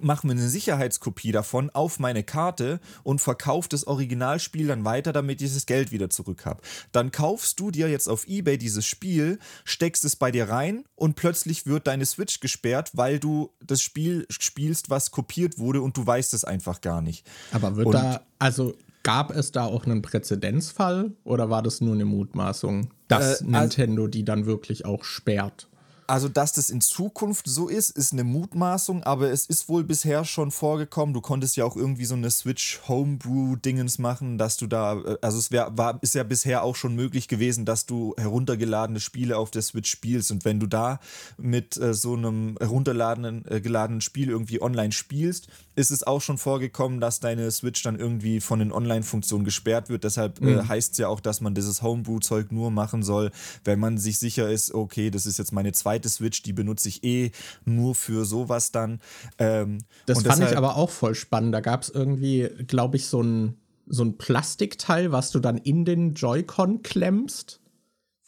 mache 0.02 0.26
mir 0.26 0.32
eine 0.32 0.48
Sicherheitskopie 0.48 1.32
davon 1.32 1.70
auf 1.70 1.98
meine 1.98 2.22
Karte 2.22 2.80
und 3.02 3.20
verkaufe 3.20 3.68
das 3.68 3.86
Originalspiel 3.86 4.66
dann 4.66 4.84
weiter, 4.84 5.12
damit 5.12 5.42
ich 5.42 5.52
das 5.54 5.66
Geld 5.66 5.92
wieder 5.92 6.10
zurück 6.10 6.44
habe. 6.46 6.60
Dann 6.92 7.12
kaufst 7.12 7.60
du 7.60 7.70
dir 7.70 7.88
jetzt 7.88 8.08
auf 8.08 8.26
Ebay 8.26 8.58
dieses 8.58 8.86
Spiel, 8.86 9.38
steckst 9.64 10.04
es 10.04 10.16
bei 10.16 10.30
dir 10.30 10.48
rein 10.48 10.84
und 10.94 11.16
plötzlich 11.16 11.66
wird 11.66 11.86
deine 11.86 12.06
Switch 12.06 12.40
gesperrt, 12.40 12.90
weil 12.94 13.18
du 13.18 13.50
das 13.64 13.82
Spiel 13.82 14.26
spielst, 14.28 14.90
was 14.90 15.10
kopiert 15.10 15.58
wurde 15.58 15.82
und 15.82 15.96
du 15.96 16.06
weißt 16.06 16.34
es 16.34 16.44
einfach 16.44 16.80
gar 16.80 17.02
nicht. 17.02 17.26
Aber 17.52 17.76
wird 17.76 17.86
und 17.86 17.92
da, 17.94 18.20
also 18.38 18.74
gab 19.02 19.34
es 19.34 19.52
da 19.52 19.64
auch 19.64 19.86
einen 19.86 20.02
Präzedenzfall 20.02 21.12
oder 21.24 21.50
war 21.50 21.62
das 21.62 21.80
nur 21.80 21.94
eine 21.94 22.04
Mutmaßung, 22.04 22.90
dass 23.08 23.40
äh, 23.40 23.44
Nintendo 23.44 24.06
die 24.06 24.24
dann 24.24 24.46
wirklich 24.46 24.84
auch 24.84 25.04
sperrt? 25.04 25.67
Also, 26.08 26.30
dass 26.30 26.54
das 26.54 26.70
in 26.70 26.80
Zukunft 26.80 27.46
so 27.46 27.68
ist, 27.68 27.90
ist 27.90 28.14
eine 28.14 28.24
Mutmaßung, 28.24 29.02
aber 29.02 29.30
es 29.30 29.44
ist 29.44 29.68
wohl 29.68 29.84
bisher 29.84 30.24
schon 30.24 30.50
vorgekommen. 30.50 31.12
Du 31.12 31.20
konntest 31.20 31.58
ja 31.58 31.66
auch 31.66 31.76
irgendwie 31.76 32.06
so 32.06 32.14
eine 32.14 32.30
Switch 32.30 32.80
Homebrew-Dingens 32.88 33.98
machen, 33.98 34.38
dass 34.38 34.56
du 34.56 34.66
da, 34.66 34.94
äh, 34.94 35.18
also 35.20 35.38
es 35.38 35.50
wär, 35.50 35.76
war, 35.76 35.98
ist 36.02 36.14
ja 36.14 36.22
bisher 36.22 36.62
auch 36.62 36.76
schon 36.76 36.94
möglich 36.94 37.28
gewesen, 37.28 37.66
dass 37.66 37.84
du 37.84 38.14
heruntergeladene 38.16 39.00
Spiele 39.00 39.36
auf 39.36 39.50
der 39.50 39.60
Switch 39.60 39.90
spielst. 39.90 40.30
Und 40.30 40.46
wenn 40.46 40.58
du 40.58 40.66
da 40.66 40.98
mit 41.36 41.76
äh, 41.76 41.92
so 41.92 42.14
einem 42.14 42.56
heruntergeladenen 42.58 43.44
äh, 43.46 43.60
geladenen 43.60 44.00
Spiel 44.00 44.30
irgendwie 44.30 44.62
online 44.62 44.92
spielst, 44.92 45.48
ist 45.76 45.90
es 45.90 46.06
auch 46.06 46.22
schon 46.22 46.38
vorgekommen, 46.38 47.00
dass 47.00 47.20
deine 47.20 47.50
Switch 47.50 47.82
dann 47.82 47.98
irgendwie 47.98 48.40
von 48.40 48.60
den 48.60 48.72
Online-Funktionen 48.72 49.44
gesperrt 49.44 49.90
wird. 49.90 50.04
Deshalb 50.04 50.40
äh, 50.40 50.44
mhm. 50.44 50.58
äh, 50.60 50.62
heißt 50.64 50.92
es 50.92 50.98
ja 50.98 51.08
auch, 51.08 51.20
dass 51.20 51.42
man 51.42 51.54
dieses 51.54 51.82
Homebrew-Zeug 51.82 52.50
nur 52.50 52.70
machen 52.70 53.02
soll, 53.02 53.30
wenn 53.64 53.78
man 53.78 53.98
sich 53.98 54.18
sicher 54.18 54.50
ist, 54.50 54.72
okay, 54.72 55.10
das 55.10 55.26
ist 55.26 55.38
jetzt 55.38 55.52
meine 55.52 55.72
zweite 55.72 55.97
zweite 55.98 56.08
Switch, 56.08 56.42
die 56.42 56.52
benutze 56.52 56.88
ich 56.88 57.04
eh 57.04 57.30
nur 57.64 57.94
für 57.94 58.24
sowas 58.24 58.72
dann. 58.72 59.00
Ähm, 59.38 59.78
das 60.06 60.22
fand 60.22 60.42
ich 60.42 60.56
aber 60.56 60.76
auch 60.76 60.90
voll 60.90 61.14
spannend. 61.14 61.54
Da 61.54 61.60
gab 61.60 61.82
es 61.82 61.90
irgendwie, 61.90 62.48
glaube 62.66 62.96
ich, 62.96 63.06
so 63.06 63.22
ein, 63.22 63.54
so 63.86 64.04
ein 64.04 64.18
Plastikteil, 64.18 65.12
was 65.12 65.30
du 65.30 65.40
dann 65.40 65.58
in 65.58 65.84
den 65.84 66.14
Joy-Con 66.14 66.82
klemmst. 66.82 67.60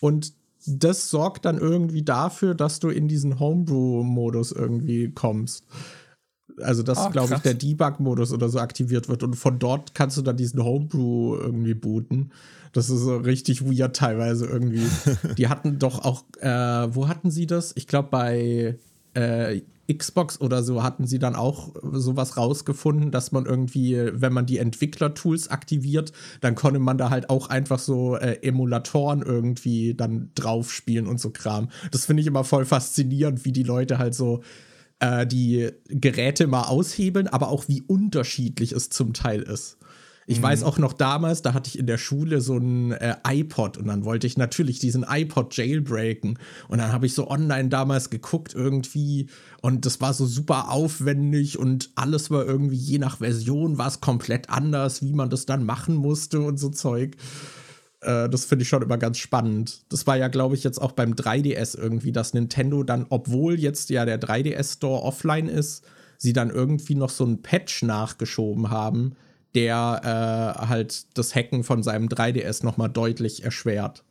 Und 0.00 0.32
das 0.66 1.10
sorgt 1.10 1.44
dann 1.44 1.58
irgendwie 1.58 2.02
dafür, 2.02 2.54
dass 2.54 2.80
du 2.80 2.88
in 2.88 3.08
diesen 3.08 3.38
Homebrew-Modus 3.38 4.52
irgendwie 4.52 5.10
kommst. 5.10 5.64
Also, 6.60 6.82
dass, 6.82 6.98
oh, 6.98 7.10
glaube 7.10 7.34
ich, 7.34 7.40
der 7.40 7.54
Debug-Modus 7.54 8.32
oder 8.32 8.48
so 8.48 8.58
aktiviert 8.58 9.08
wird 9.08 9.22
und 9.22 9.34
von 9.34 9.58
dort 9.58 9.94
kannst 9.94 10.18
du 10.18 10.22
dann 10.22 10.36
diesen 10.36 10.62
Homebrew 10.62 11.36
irgendwie 11.36 11.74
booten. 11.74 12.32
Das 12.72 12.88
ist 12.88 13.00
so 13.00 13.16
richtig 13.16 13.64
weird 13.64 13.96
teilweise 13.96 14.46
irgendwie. 14.46 14.86
Die 15.38 15.48
hatten 15.48 15.78
doch 15.78 16.04
auch, 16.04 16.24
äh, 16.40 16.48
wo 16.94 17.08
hatten 17.08 17.30
sie 17.30 17.46
das? 17.46 17.72
Ich 17.76 17.86
glaube 17.86 18.08
bei 18.10 18.78
äh, 19.14 19.60
Xbox 19.92 20.40
oder 20.40 20.62
so 20.62 20.82
hatten 20.82 21.06
sie 21.06 21.18
dann 21.18 21.34
auch 21.34 21.74
sowas 21.92 22.36
rausgefunden, 22.36 23.10
dass 23.10 23.32
man 23.32 23.46
irgendwie, 23.46 23.98
wenn 24.12 24.32
man 24.32 24.46
die 24.46 24.58
Entwickler-Tools 24.58 25.48
aktiviert, 25.48 26.12
dann 26.40 26.54
konnte 26.54 26.78
man 26.78 26.98
da 26.98 27.10
halt 27.10 27.28
auch 27.28 27.48
einfach 27.48 27.78
so 27.78 28.16
äh, 28.16 28.38
Emulatoren 28.42 29.22
irgendwie 29.22 29.94
dann 29.94 30.30
drauf 30.34 30.72
spielen 30.72 31.06
und 31.06 31.20
so 31.20 31.30
Kram. 31.30 31.70
Das 31.90 32.06
finde 32.06 32.20
ich 32.20 32.26
immer 32.26 32.44
voll 32.44 32.64
faszinierend, 32.64 33.44
wie 33.44 33.52
die 33.52 33.64
Leute 33.64 33.98
halt 33.98 34.14
so 34.14 34.42
äh, 35.00 35.26
die 35.26 35.70
Geräte 35.88 36.46
mal 36.46 36.64
aushebeln, 36.64 37.26
aber 37.26 37.48
auch 37.48 37.66
wie 37.66 37.82
unterschiedlich 37.82 38.72
es 38.72 38.90
zum 38.90 39.12
Teil 39.12 39.42
ist 39.42 39.79
Ich 40.30 40.38
mhm. 40.38 40.44
weiß 40.44 40.62
auch 40.62 40.78
noch 40.78 40.92
damals, 40.92 41.42
da 41.42 41.54
hatte 41.54 41.66
ich 41.66 41.76
in 41.76 41.86
der 41.86 41.98
Schule 41.98 42.40
so 42.40 42.56
ein 42.56 42.92
äh, 42.92 43.16
iPod 43.26 43.76
und 43.78 43.88
dann 43.88 44.04
wollte 44.04 44.28
ich 44.28 44.36
natürlich 44.36 44.78
diesen 44.78 45.04
iPod 45.08 45.56
jailbreaken. 45.56 46.38
Und 46.68 46.78
dann 46.78 46.92
habe 46.92 47.06
ich 47.06 47.14
so 47.14 47.28
online 47.28 47.68
damals 47.68 48.10
geguckt 48.10 48.54
irgendwie 48.54 49.26
und 49.60 49.86
das 49.86 50.00
war 50.00 50.14
so 50.14 50.26
super 50.26 50.70
aufwendig 50.70 51.58
und 51.58 51.90
alles 51.96 52.30
war 52.30 52.46
irgendwie 52.46 52.76
je 52.76 52.98
nach 52.98 53.18
Version 53.18 53.76
war 53.76 53.88
es 53.88 54.00
komplett 54.00 54.50
anders, 54.50 55.02
wie 55.02 55.14
man 55.14 55.30
das 55.30 55.46
dann 55.46 55.64
machen 55.64 55.96
musste 55.96 56.40
und 56.40 56.60
so 56.60 56.68
Zeug. 56.68 57.16
Äh, 58.00 58.28
das 58.28 58.44
finde 58.44 58.62
ich 58.62 58.68
schon 58.68 58.82
immer 58.82 58.98
ganz 58.98 59.18
spannend. 59.18 59.80
Das 59.88 60.06
war 60.06 60.16
ja, 60.16 60.28
glaube 60.28 60.54
ich, 60.54 60.62
jetzt 60.62 60.80
auch 60.80 60.92
beim 60.92 61.14
3DS 61.14 61.76
irgendwie, 61.76 62.12
dass 62.12 62.34
Nintendo 62.34 62.84
dann, 62.84 63.04
obwohl 63.08 63.58
jetzt 63.58 63.90
ja 63.90 64.04
der 64.04 64.20
3DS-Store 64.20 65.02
offline 65.02 65.48
ist, 65.48 65.84
sie 66.18 66.32
dann 66.32 66.50
irgendwie 66.50 66.94
noch 66.94 67.10
so 67.10 67.24
ein 67.24 67.42
Patch 67.42 67.82
nachgeschoben 67.82 68.70
haben 68.70 69.16
der 69.54 70.56
äh, 70.58 70.66
halt 70.66 71.06
das 71.16 71.34
Hacken 71.34 71.64
von 71.64 71.82
seinem 71.82 72.08
3DS 72.08 72.64
nochmal 72.64 72.88
deutlich 72.88 73.44
erschwert. 73.44 74.04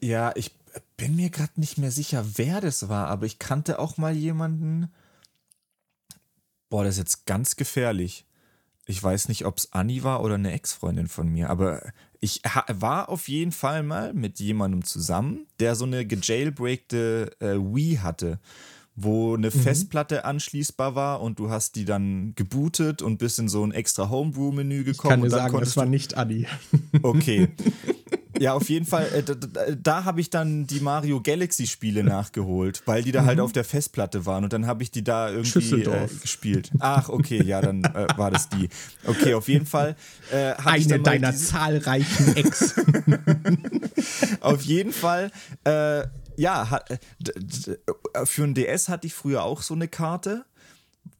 Ja, 0.00 0.32
ich 0.34 0.52
bin 0.96 1.16
mir 1.16 1.30
gerade 1.30 1.52
nicht 1.56 1.78
mehr 1.78 1.90
sicher, 1.90 2.24
wer 2.36 2.60
das 2.60 2.88
war, 2.88 3.08
aber 3.08 3.26
ich 3.26 3.38
kannte 3.38 3.78
auch 3.78 3.96
mal 3.96 4.14
jemanden. 4.14 4.92
Boah, 6.68 6.84
das 6.84 6.94
ist 6.94 6.98
jetzt 6.98 7.26
ganz 7.26 7.56
gefährlich. 7.56 8.26
Ich 8.86 9.02
weiß 9.02 9.28
nicht, 9.28 9.46
ob 9.46 9.56
es 9.58 9.72
Anni 9.72 10.02
war 10.04 10.22
oder 10.22 10.34
eine 10.34 10.52
Ex-Freundin 10.52 11.08
von 11.08 11.28
mir, 11.28 11.48
aber 11.48 11.82
ich 12.20 12.42
war 12.68 13.08
auf 13.08 13.28
jeden 13.28 13.52
Fall 13.52 13.82
mal 13.82 14.12
mit 14.12 14.40
jemandem 14.40 14.84
zusammen, 14.84 15.46
der 15.58 15.74
so 15.74 15.84
eine 15.84 16.06
gejailbreakte 16.06 17.34
äh, 17.40 17.54
Wii 17.54 17.96
hatte 17.96 18.40
wo 18.96 19.34
eine 19.34 19.48
mhm. 19.48 19.52
Festplatte 19.52 20.24
anschließbar 20.24 20.94
war 20.94 21.20
und 21.20 21.38
du 21.38 21.50
hast 21.50 21.76
die 21.76 21.84
dann 21.84 22.34
gebootet 22.36 23.02
und 23.02 23.18
bist 23.18 23.38
in 23.38 23.48
so 23.48 23.64
ein 23.64 23.72
extra 23.72 24.08
Homebrew-Menü 24.08 24.84
gekommen. 24.84 24.92
Ich 24.92 24.98
kann 24.98 25.20
dir 25.20 25.24
und 25.24 25.32
dann 25.32 25.40
sagen, 25.40 25.60
das 25.60 25.76
war 25.76 25.86
nicht 25.86 26.16
Adi. 26.16 26.46
Okay. 27.02 27.48
Ja, 28.40 28.54
auf 28.54 28.68
jeden 28.68 28.84
Fall, 28.84 29.06
äh, 29.14 29.22
da, 29.22 29.34
da 29.80 30.04
habe 30.04 30.20
ich 30.20 30.28
dann 30.28 30.66
die 30.66 30.80
Mario 30.80 31.20
Galaxy-Spiele 31.20 32.02
nachgeholt, 32.04 32.82
weil 32.84 33.02
die 33.02 33.12
da 33.12 33.20
halt 33.20 33.26
mhm. 33.26 33.28
halt 33.28 33.40
auf 33.40 33.52
der 33.52 33.64
Festplatte 33.64 34.26
waren 34.26 34.42
und 34.42 34.52
dann 34.52 34.66
habe 34.66 34.82
ich 34.82 34.90
die 34.90 35.04
da 35.04 35.30
irgendwie 35.30 35.82
äh, 35.82 36.08
gespielt. 36.20 36.72
Ach, 36.80 37.08
okay, 37.08 37.42
ja, 37.42 37.60
dann 37.60 37.84
äh, 37.84 38.08
war 38.16 38.32
das 38.32 38.48
die. 38.48 38.68
Okay, 39.06 39.34
auf 39.34 39.48
jeden 39.48 39.66
Fall. 39.66 39.94
Äh, 40.32 40.54
Eine 40.64 40.98
deiner 40.98 41.34
zahlreichen 41.34 42.36
Ex. 42.36 42.74
auf 44.40 44.62
jeden 44.62 44.92
Fall 44.92 45.30
äh, 45.62 46.02
ja, 46.36 46.80
äh, 46.88 48.26
für 48.26 48.44
ein 48.44 48.54
DS 48.54 48.88
hatte 48.88 49.06
ich 49.06 49.14
früher 49.14 49.42
auch 49.42 49.62
so 49.62 49.74
eine 49.74 49.88
Karte, 49.88 50.44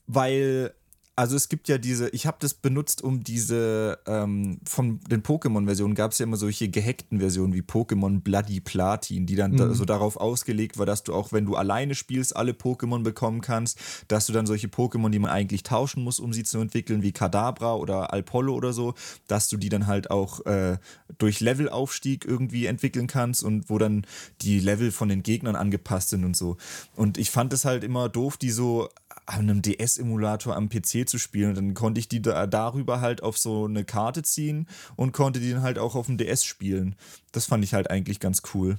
weil 0.06 0.74
also 1.16 1.36
es 1.36 1.48
gibt 1.48 1.68
ja 1.68 1.78
diese, 1.78 2.08
ich 2.08 2.26
habe 2.26 2.38
das 2.40 2.54
benutzt, 2.54 3.02
um 3.02 3.22
diese, 3.22 3.98
ähm, 4.06 4.58
von 4.66 4.98
den 5.08 5.22
Pokémon-Versionen 5.22 5.94
gab 5.94 6.10
es 6.10 6.18
ja 6.18 6.24
immer 6.24 6.36
solche 6.36 6.68
gehackten 6.68 7.20
Versionen 7.20 7.54
wie 7.54 7.62
Pokémon 7.62 8.20
Bloody 8.20 8.60
Platin, 8.60 9.24
die 9.24 9.36
dann 9.36 9.52
mhm. 9.52 9.56
da, 9.58 9.74
so 9.74 9.84
darauf 9.84 10.16
ausgelegt 10.16 10.76
war, 10.76 10.86
dass 10.86 11.04
du 11.04 11.14
auch, 11.14 11.32
wenn 11.32 11.46
du 11.46 11.54
alleine 11.54 11.94
spielst, 11.94 12.34
alle 12.34 12.52
Pokémon 12.52 13.04
bekommen 13.04 13.42
kannst, 13.42 13.78
dass 14.08 14.26
du 14.26 14.32
dann 14.32 14.46
solche 14.46 14.66
Pokémon, 14.66 15.10
die 15.10 15.20
man 15.20 15.30
eigentlich 15.30 15.62
tauschen 15.62 16.02
muss, 16.02 16.18
um 16.18 16.32
sie 16.32 16.42
zu 16.42 16.58
entwickeln, 16.58 17.02
wie 17.02 17.12
Kadabra 17.12 17.76
oder 17.76 18.12
Alpollo 18.12 18.54
oder 18.54 18.72
so, 18.72 18.94
dass 19.28 19.48
du 19.48 19.56
die 19.56 19.68
dann 19.68 19.86
halt 19.86 20.10
auch 20.10 20.44
äh, 20.46 20.78
durch 21.18 21.38
Levelaufstieg 21.38 22.24
irgendwie 22.24 22.66
entwickeln 22.66 23.06
kannst 23.06 23.44
und 23.44 23.70
wo 23.70 23.78
dann 23.78 24.04
die 24.42 24.58
Level 24.58 24.90
von 24.90 25.08
den 25.08 25.22
Gegnern 25.22 25.54
angepasst 25.54 26.08
sind 26.08 26.24
und 26.24 26.36
so. 26.36 26.56
Und 26.96 27.18
ich 27.18 27.30
fand 27.30 27.52
es 27.52 27.64
halt 27.64 27.84
immer 27.84 28.08
doof, 28.08 28.36
die 28.36 28.50
so 28.50 28.88
einem 29.26 29.62
DS-Emulator 29.62 30.54
am 30.56 30.68
PC 30.68 31.08
zu 31.08 31.18
spielen. 31.18 31.50
Und 31.50 31.56
dann 31.56 31.74
konnte 31.74 31.98
ich 31.98 32.08
die 32.08 32.22
da, 32.22 32.46
darüber 32.46 33.00
halt 33.00 33.22
auf 33.22 33.38
so 33.38 33.64
eine 33.64 33.84
Karte 33.84 34.22
ziehen 34.22 34.66
und 34.96 35.12
konnte 35.12 35.40
die 35.40 35.52
dann 35.52 35.62
halt 35.62 35.78
auch 35.78 35.94
auf 35.94 36.06
dem 36.06 36.18
DS 36.18 36.44
spielen. 36.44 36.96
Das 37.32 37.46
fand 37.46 37.64
ich 37.64 37.74
halt 37.74 37.90
eigentlich 37.90 38.20
ganz 38.20 38.42
cool. 38.54 38.78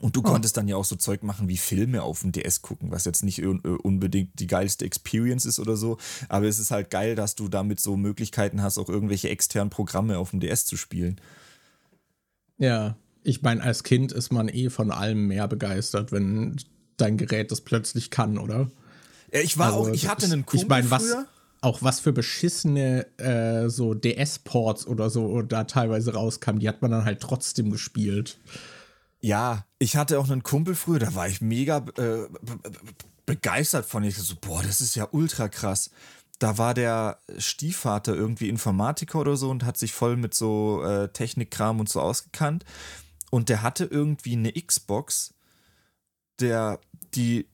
Und 0.00 0.16
du 0.16 0.20
oh. 0.20 0.24
konntest 0.24 0.56
dann 0.56 0.68
ja 0.68 0.76
auch 0.76 0.84
so 0.84 0.96
Zeug 0.96 1.22
machen 1.22 1.48
wie 1.48 1.56
Filme 1.56 2.02
auf 2.02 2.20
dem 2.20 2.32
DS 2.32 2.62
gucken, 2.62 2.90
was 2.90 3.04
jetzt 3.04 3.22
nicht 3.22 3.42
unbedingt 3.44 4.38
die 4.38 4.46
geilste 4.46 4.84
Experience 4.84 5.46
ist 5.46 5.60
oder 5.60 5.76
so. 5.76 5.98
Aber 6.28 6.46
es 6.46 6.58
ist 6.58 6.70
halt 6.70 6.90
geil, 6.90 7.14
dass 7.14 7.36
du 7.36 7.48
damit 7.48 7.80
so 7.80 7.96
Möglichkeiten 7.96 8.62
hast, 8.62 8.78
auch 8.78 8.88
irgendwelche 8.88 9.28
externen 9.28 9.70
Programme 9.70 10.18
auf 10.18 10.30
dem 10.30 10.40
DS 10.40 10.66
zu 10.66 10.76
spielen. 10.76 11.20
Ja, 12.58 12.96
ich 13.22 13.42
meine, 13.42 13.62
als 13.62 13.82
Kind 13.82 14.12
ist 14.12 14.32
man 14.32 14.48
eh 14.48 14.68
von 14.68 14.90
allem 14.90 15.28
mehr 15.28 15.48
begeistert, 15.48 16.12
wenn 16.12 16.56
dein 16.96 17.16
Gerät 17.16 17.50
das 17.50 17.60
plötzlich 17.60 18.10
kann, 18.10 18.38
oder? 18.38 18.70
Ja, 19.34 19.40
ich 19.40 19.58
war 19.58 19.74
also, 19.74 19.80
auch, 19.80 19.88
ich 19.88 20.08
hatte 20.08 20.26
einen 20.26 20.46
Kumpel 20.46 20.62
ich 20.62 20.68
mein, 20.68 20.90
was, 20.90 21.16
Auch 21.60 21.82
was 21.82 22.00
für 22.00 22.12
beschissene 22.12 23.06
äh, 23.18 23.68
so 23.68 23.94
DS-Ports 23.94 24.86
oder 24.86 25.10
so 25.10 25.42
da 25.42 25.64
teilweise 25.64 26.14
rauskamen, 26.14 26.60
die 26.60 26.68
hat 26.68 26.82
man 26.82 26.92
dann 26.92 27.04
halt 27.04 27.20
trotzdem 27.20 27.70
gespielt. 27.70 28.38
Ja, 29.20 29.66
ich 29.78 29.96
hatte 29.96 30.20
auch 30.20 30.30
einen 30.30 30.42
Kumpel 30.42 30.74
früher, 30.74 30.98
da 30.98 31.14
war 31.14 31.26
ich 31.26 31.40
mega 31.40 31.78
äh, 31.96 32.28
begeistert 33.26 33.86
von. 33.86 34.04
Ich 34.04 34.16
so, 34.18 34.34
boah, 34.40 34.62
das 34.62 34.80
ist 34.80 34.94
ja 34.94 35.08
ultra 35.10 35.48
krass. 35.48 35.90
Da 36.38 36.58
war 36.58 36.74
der 36.74 37.18
Stiefvater 37.38 38.14
irgendwie 38.14 38.48
Informatiker 38.48 39.20
oder 39.20 39.36
so 39.36 39.50
und 39.50 39.64
hat 39.64 39.78
sich 39.78 39.92
voll 39.92 40.16
mit 40.16 40.34
so 40.34 40.82
äh, 40.84 41.08
Technikkram 41.08 41.80
und 41.80 41.88
so 41.88 42.00
ausgekannt. 42.00 42.64
Und 43.30 43.48
der 43.48 43.62
hatte 43.62 43.84
irgendwie 43.84 44.34
eine 44.34 44.52
Xbox, 44.52 45.34
der 46.38 46.78
die 47.14 47.48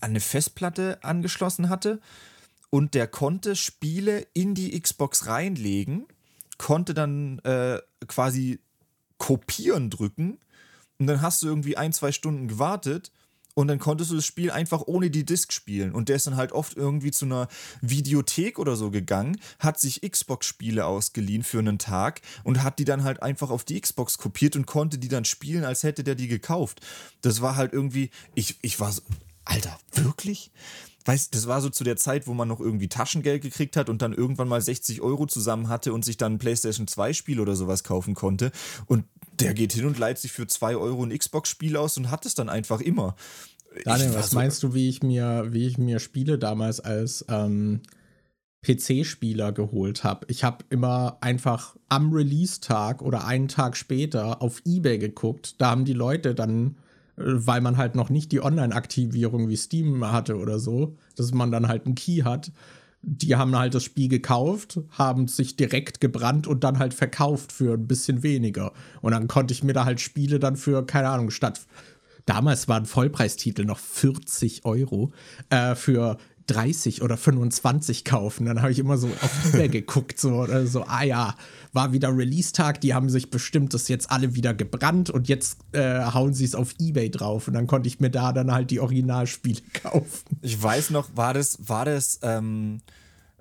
an 0.00 0.10
eine 0.10 0.20
Festplatte 0.20 0.98
angeschlossen 1.02 1.68
hatte 1.68 2.00
und 2.70 2.94
der 2.94 3.06
konnte 3.06 3.56
Spiele 3.56 4.26
in 4.34 4.54
die 4.54 4.78
Xbox 4.78 5.26
reinlegen, 5.26 6.06
konnte 6.58 6.94
dann 6.94 7.38
äh, 7.40 7.80
quasi 8.06 8.60
kopieren 9.18 9.90
drücken 9.90 10.38
und 10.98 11.06
dann 11.06 11.22
hast 11.22 11.42
du 11.42 11.46
irgendwie 11.46 11.76
ein, 11.76 11.92
zwei 11.92 12.12
Stunden 12.12 12.48
gewartet 12.48 13.10
und 13.58 13.66
dann 13.66 13.80
konntest 13.80 14.12
du 14.12 14.14
das 14.14 14.24
Spiel 14.24 14.52
einfach 14.52 14.82
ohne 14.86 15.10
die 15.10 15.26
Disk 15.26 15.52
spielen. 15.52 15.90
Und 15.90 16.08
der 16.08 16.14
ist 16.14 16.28
dann 16.28 16.36
halt 16.36 16.52
oft 16.52 16.76
irgendwie 16.76 17.10
zu 17.10 17.24
einer 17.24 17.48
Videothek 17.80 18.56
oder 18.56 18.76
so 18.76 18.92
gegangen, 18.92 19.36
hat 19.58 19.80
sich 19.80 20.02
Xbox-Spiele 20.08 20.86
ausgeliehen 20.86 21.42
für 21.42 21.58
einen 21.58 21.80
Tag 21.80 22.20
und 22.44 22.62
hat 22.62 22.78
die 22.78 22.84
dann 22.84 23.02
halt 23.02 23.20
einfach 23.20 23.50
auf 23.50 23.64
die 23.64 23.80
Xbox 23.80 24.16
kopiert 24.16 24.54
und 24.54 24.66
konnte 24.66 24.98
die 24.98 25.08
dann 25.08 25.24
spielen, 25.24 25.64
als 25.64 25.82
hätte 25.82 26.04
der 26.04 26.14
die 26.14 26.28
gekauft. 26.28 26.86
Das 27.20 27.42
war 27.42 27.56
halt 27.56 27.72
irgendwie, 27.72 28.10
ich, 28.36 28.58
ich 28.62 28.78
war 28.78 28.92
so, 28.92 29.02
Alter, 29.48 29.78
wirklich? 29.92 30.50
Weißt, 31.06 31.34
das 31.34 31.46
war 31.46 31.62
so 31.62 31.70
zu 31.70 31.84
der 31.84 31.96
Zeit, 31.96 32.26
wo 32.26 32.34
man 32.34 32.48
noch 32.48 32.60
irgendwie 32.60 32.88
Taschengeld 32.88 33.40
gekriegt 33.40 33.78
hat 33.78 33.88
und 33.88 34.02
dann 34.02 34.12
irgendwann 34.12 34.46
mal 34.46 34.60
60 34.60 35.00
Euro 35.00 35.26
zusammen 35.26 35.70
hatte 35.70 35.94
und 35.94 36.04
sich 36.04 36.18
dann 36.18 36.34
ein 36.34 36.38
PlayStation 36.38 36.86
2 36.86 37.14
Spiel 37.14 37.40
oder 37.40 37.56
sowas 37.56 37.82
kaufen 37.82 38.14
konnte. 38.14 38.52
Und 38.84 39.04
der 39.40 39.54
geht 39.54 39.72
hin 39.72 39.86
und 39.86 39.98
leiht 39.98 40.18
sich 40.18 40.32
für 40.32 40.46
2 40.46 40.76
Euro 40.76 41.02
ein 41.02 41.16
Xbox-Spiel 41.16 41.78
aus 41.78 41.96
und 41.96 42.10
hat 42.10 42.26
es 42.26 42.34
dann 42.34 42.50
einfach 42.50 42.82
immer. 42.82 43.16
Daniel, 43.84 44.14
was 44.14 44.30
so 44.30 44.36
meinst 44.36 44.62
du, 44.62 44.74
wie 44.74 44.90
ich 44.90 45.02
mir, 45.02 45.46
wie 45.48 45.66
ich 45.66 45.78
mir 45.78 45.98
Spiele 45.98 46.38
damals 46.38 46.80
als 46.80 47.24
ähm, 47.30 47.80
PC-Spieler 48.66 49.52
geholt 49.52 50.04
habe? 50.04 50.26
Ich 50.28 50.44
habe 50.44 50.64
immer 50.68 51.16
einfach 51.22 51.74
am 51.88 52.12
Release-Tag 52.12 53.00
oder 53.00 53.24
einen 53.24 53.48
Tag 53.48 53.78
später 53.78 54.42
auf 54.42 54.60
Ebay 54.66 54.98
geguckt. 54.98 55.54
Da 55.58 55.70
haben 55.70 55.86
die 55.86 55.94
Leute 55.94 56.34
dann 56.34 56.76
weil 57.18 57.60
man 57.60 57.76
halt 57.76 57.94
noch 57.94 58.10
nicht 58.10 58.32
die 58.32 58.42
Online-Aktivierung 58.42 59.48
wie 59.48 59.56
Steam 59.56 60.10
hatte 60.10 60.36
oder 60.36 60.58
so, 60.58 60.96
dass 61.16 61.32
man 61.32 61.50
dann 61.50 61.68
halt 61.68 61.86
einen 61.86 61.94
Key 61.94 62.22
hat. 62.22 62.52
Die 63.02 63.36
haben 63.36 63.56
halt 63.56 63.74
das 63.74 63.84
Spiel 63.84 64.08
gekauft, 64.08 64.80
haben 64.90 65.28
sich 65.28 65.56
direkt 65.56 66.00
gebrannt 66.00 66.46
und 66.46 66.64
dann 66.64 66.78
halt 66.78 66.94
verkauft 66.94 67.52
für 67.52 67.74
ein 67.74 67.86
bisschen 67.86 68.22
weniger. 68.22 68.72
Und 69.02 69.12
dann 69.12 69.28
konnte 69.28 69.52
ich 69.52 69.62
mir 69.62 69.72
da 69.72 69.84
halt 69.84 70.00
Spiele 70.00 70.38
dann 70.38 70.56
für, 70.56 70.84
keine 70.84 71.08
Ahnung, 71.08 71.30
statt 71.30 71.60
damals 72.26 72.68
waren 72.68 72.86
Vollpreistitel 72.86 73.64
noch 73.64 73.78
40 73.78 74.64
Euro, 74.64 75.12
äh, 75.50 75.74
für 75.74 76.18
30 76.48 77.02
oder 77.02 77.16
25 77.16 78.04
kaufen. 78.04 78.46
Dann 78.46 78.60
habe 78.60 78.72
ich 78.72 78.78
immer 78.78 78.98
so 78.98 79.08
auf 79.08 79.54
eBay 79.54 79.68
geguckt, 79.80 80.18
so, 80.18 80.30
oder 80.34 80.66
so, 80.66 80.84
ah 80.84 81.04
ja, 81.04 81.34
war 81.74 81.92
wieder 81.92 82.16
Release-Tag, 82.16 82.80
die 82.80 82.94
haben 82.94 83.08
sich 83.08 83.30
bestimmt 83.30 83.74
das 83.74 83.88
jetzt 83.88 84.10
alle 84.10 84.34
wieder 84.34 84.54
gebrannt 84.54 85.10
und 85.10 85.28
jetzt 85.28 85.58
äh, 85.72 86.00
hauen 86.00 86.34
sie 86.34 86.44
es 86.44 86.54
auf 86.54 86.74
Ebay 86.78 87.10
drauf. 87.10 87.48
Und 87.48 87.54
dann 87.54 87.66
konnte 87.66 87.88
ich 87.88 88.00
mir 88.00 88.10
da 88.10 88.32
dann 88.32 88.52
halt 88.52 88.70
die 88.70 88.80
Originalspiele 88.80 89.60
kaufen. 89.82 90.38
Ich 90.42 90.60
weiß 90.62 90.90
noch, 90.90 91.08
war 91.14 91.34
das, 91.34 91.58
war 91.68 91.84
das, 91.84 92.20
ähm, 92.22 92.80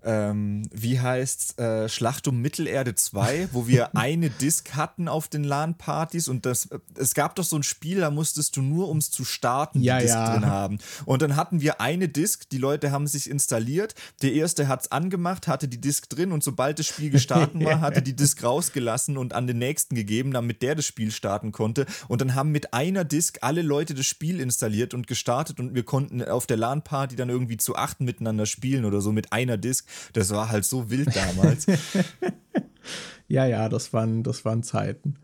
ähm, 0.07 0.63
wie 0.71 1.01
heißt 1.01 1.59
äh, 1.59 1.89
Schlacht 1.89 2.29
um 2.29 2.41
Mittelerde 2.41 2.95
2, 2.95 3.49
wo 3.51 3.67
wir 3.67 3.95
eine 3.95 4.29
Disc 4.29 4.73
hatten 4.75 5.09
auf 5.09 5.27
den 5.27 5.43
LAN-Partys 5.43 6.29
und 6.29 6.45
das, 6.45 6.67
äh, 6.67 6.79
es 6.95 7.13
gab 7.13 7.35
doch 7.35 7.43
so 7.43 7.57
ein 7.57 7.63
Spiel, 7.63 7.99
da 7.99 8.09
musstest 8.09 8.55
du 8.55 8.61
nur, 8.61 8.87
um 8.87 8.99
es 8.99 9.11
zu 9.11 9.25
starten, 9.25 9.81
ja, 9.81 9.97
die 9.97 10.05
Disc 10.05 10.15
ja. 10.15 10.31
drin 10.31 10.45
haben. 10.45 10.77
Und 11.05 11.21
dann 11.21 11.35
hatten 11.35 11.59
wir 11.59 11.81
eine 11.81 12.07
Disc, 12.07 12.49
die 12.49 12.57
Leute 12.57 12.91
haben 12.91 13.05
sich 13.05 13.29
installiert, 13.29 13.95
der 14.21 14.31
erste 14.31 14.69
hat 14.69 14.83
es 14.83 14.91
angemacht, 14.93 15.47
hatte 15.47 15.67
die 15.67 15.81
Disc 15.81 16.09
drin 16.09 16.31
und 16.31 16.41
sobald 16.41 16.79
das 16.79 16.87
Spiel 16.87 17.09
gestartet 17.09 17.61
war, 17.65 17.81
hatte 17.81 18.01
die 18.01 18.15
Disc 18.15 18.41
rausgelassen 18.41 19.17
und 19.17 19.33
an 19.33 19.45
den 19.45 19.57
nächsten 19.57 19.93
gegeben, 19.93 20.31
damit 20.31 20.61
der 20.61 20.75
das 20.75 20.85
Spiel 20.85 21.11
starten 21.11 21.51
konnte. 21.51 21.85
Und 22.07 22.21
dann 22.21 22.33
haben 22.33 22.53
mit 22.53 22.73
einer 22.73 23.03
Disc 23.03 23.39
alle 23.41 23.61
Leute 23.61 23.93
das 23.93 24.05
Spiel 24.05 24.39
installiert 24.39 24.93
und 24.93 25.05
gestartet 25.05 25.59
und 25.59 25.75
wir 25.75 25.83
konnten 25.83 26.23
auf 26.23 26.47
der 26.47 26.55
LAN-Party 26.55 27.17
dann 27.17 27.27
irgendwie 27.27 27.57
zu 27.57 27.75
acht 27.75 27.99
miteinander 27.99 28.45
spielen 28.45 28.85
oder 28.85 29.01
so 29.01 29.11
mit 29.11 29.33
einer 29.33 29.57
Disc. 29.57 29.85
Das 30.13 30.31
war 30.31 30.49
halt 30.49 30.65
so 30.65 30.89
wild 30.89 31.15
damals. 31.15 31.65
ja, 33.27 33.45
ja, 33.45 33.69
das 33.69 33.93
waren, 33.93 34.23
das 34.23 34.45
waren 34.45 34.63
Zeiten. 34.63 35.15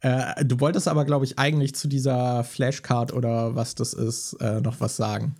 Äh, 0.00 0.44
du 0.44 0.60
wolltest 0.60 0.88
aber, 0.88 1.04
glaube 1.04 1.24
ich, 1.24 1.38
eigentlich 1.38 1.74
zu 1.74 1.88
dieser 1.88 2.44
Flashcard 2.44 3.12
oder 3.12 3.54
was 3.54 3.74
das 3.74 3.92
ist, 3.92 4.34
äh, 4.34 4.60
noch 4.60 4.80
was 4.80 4.96
sagen. 4.96 5.34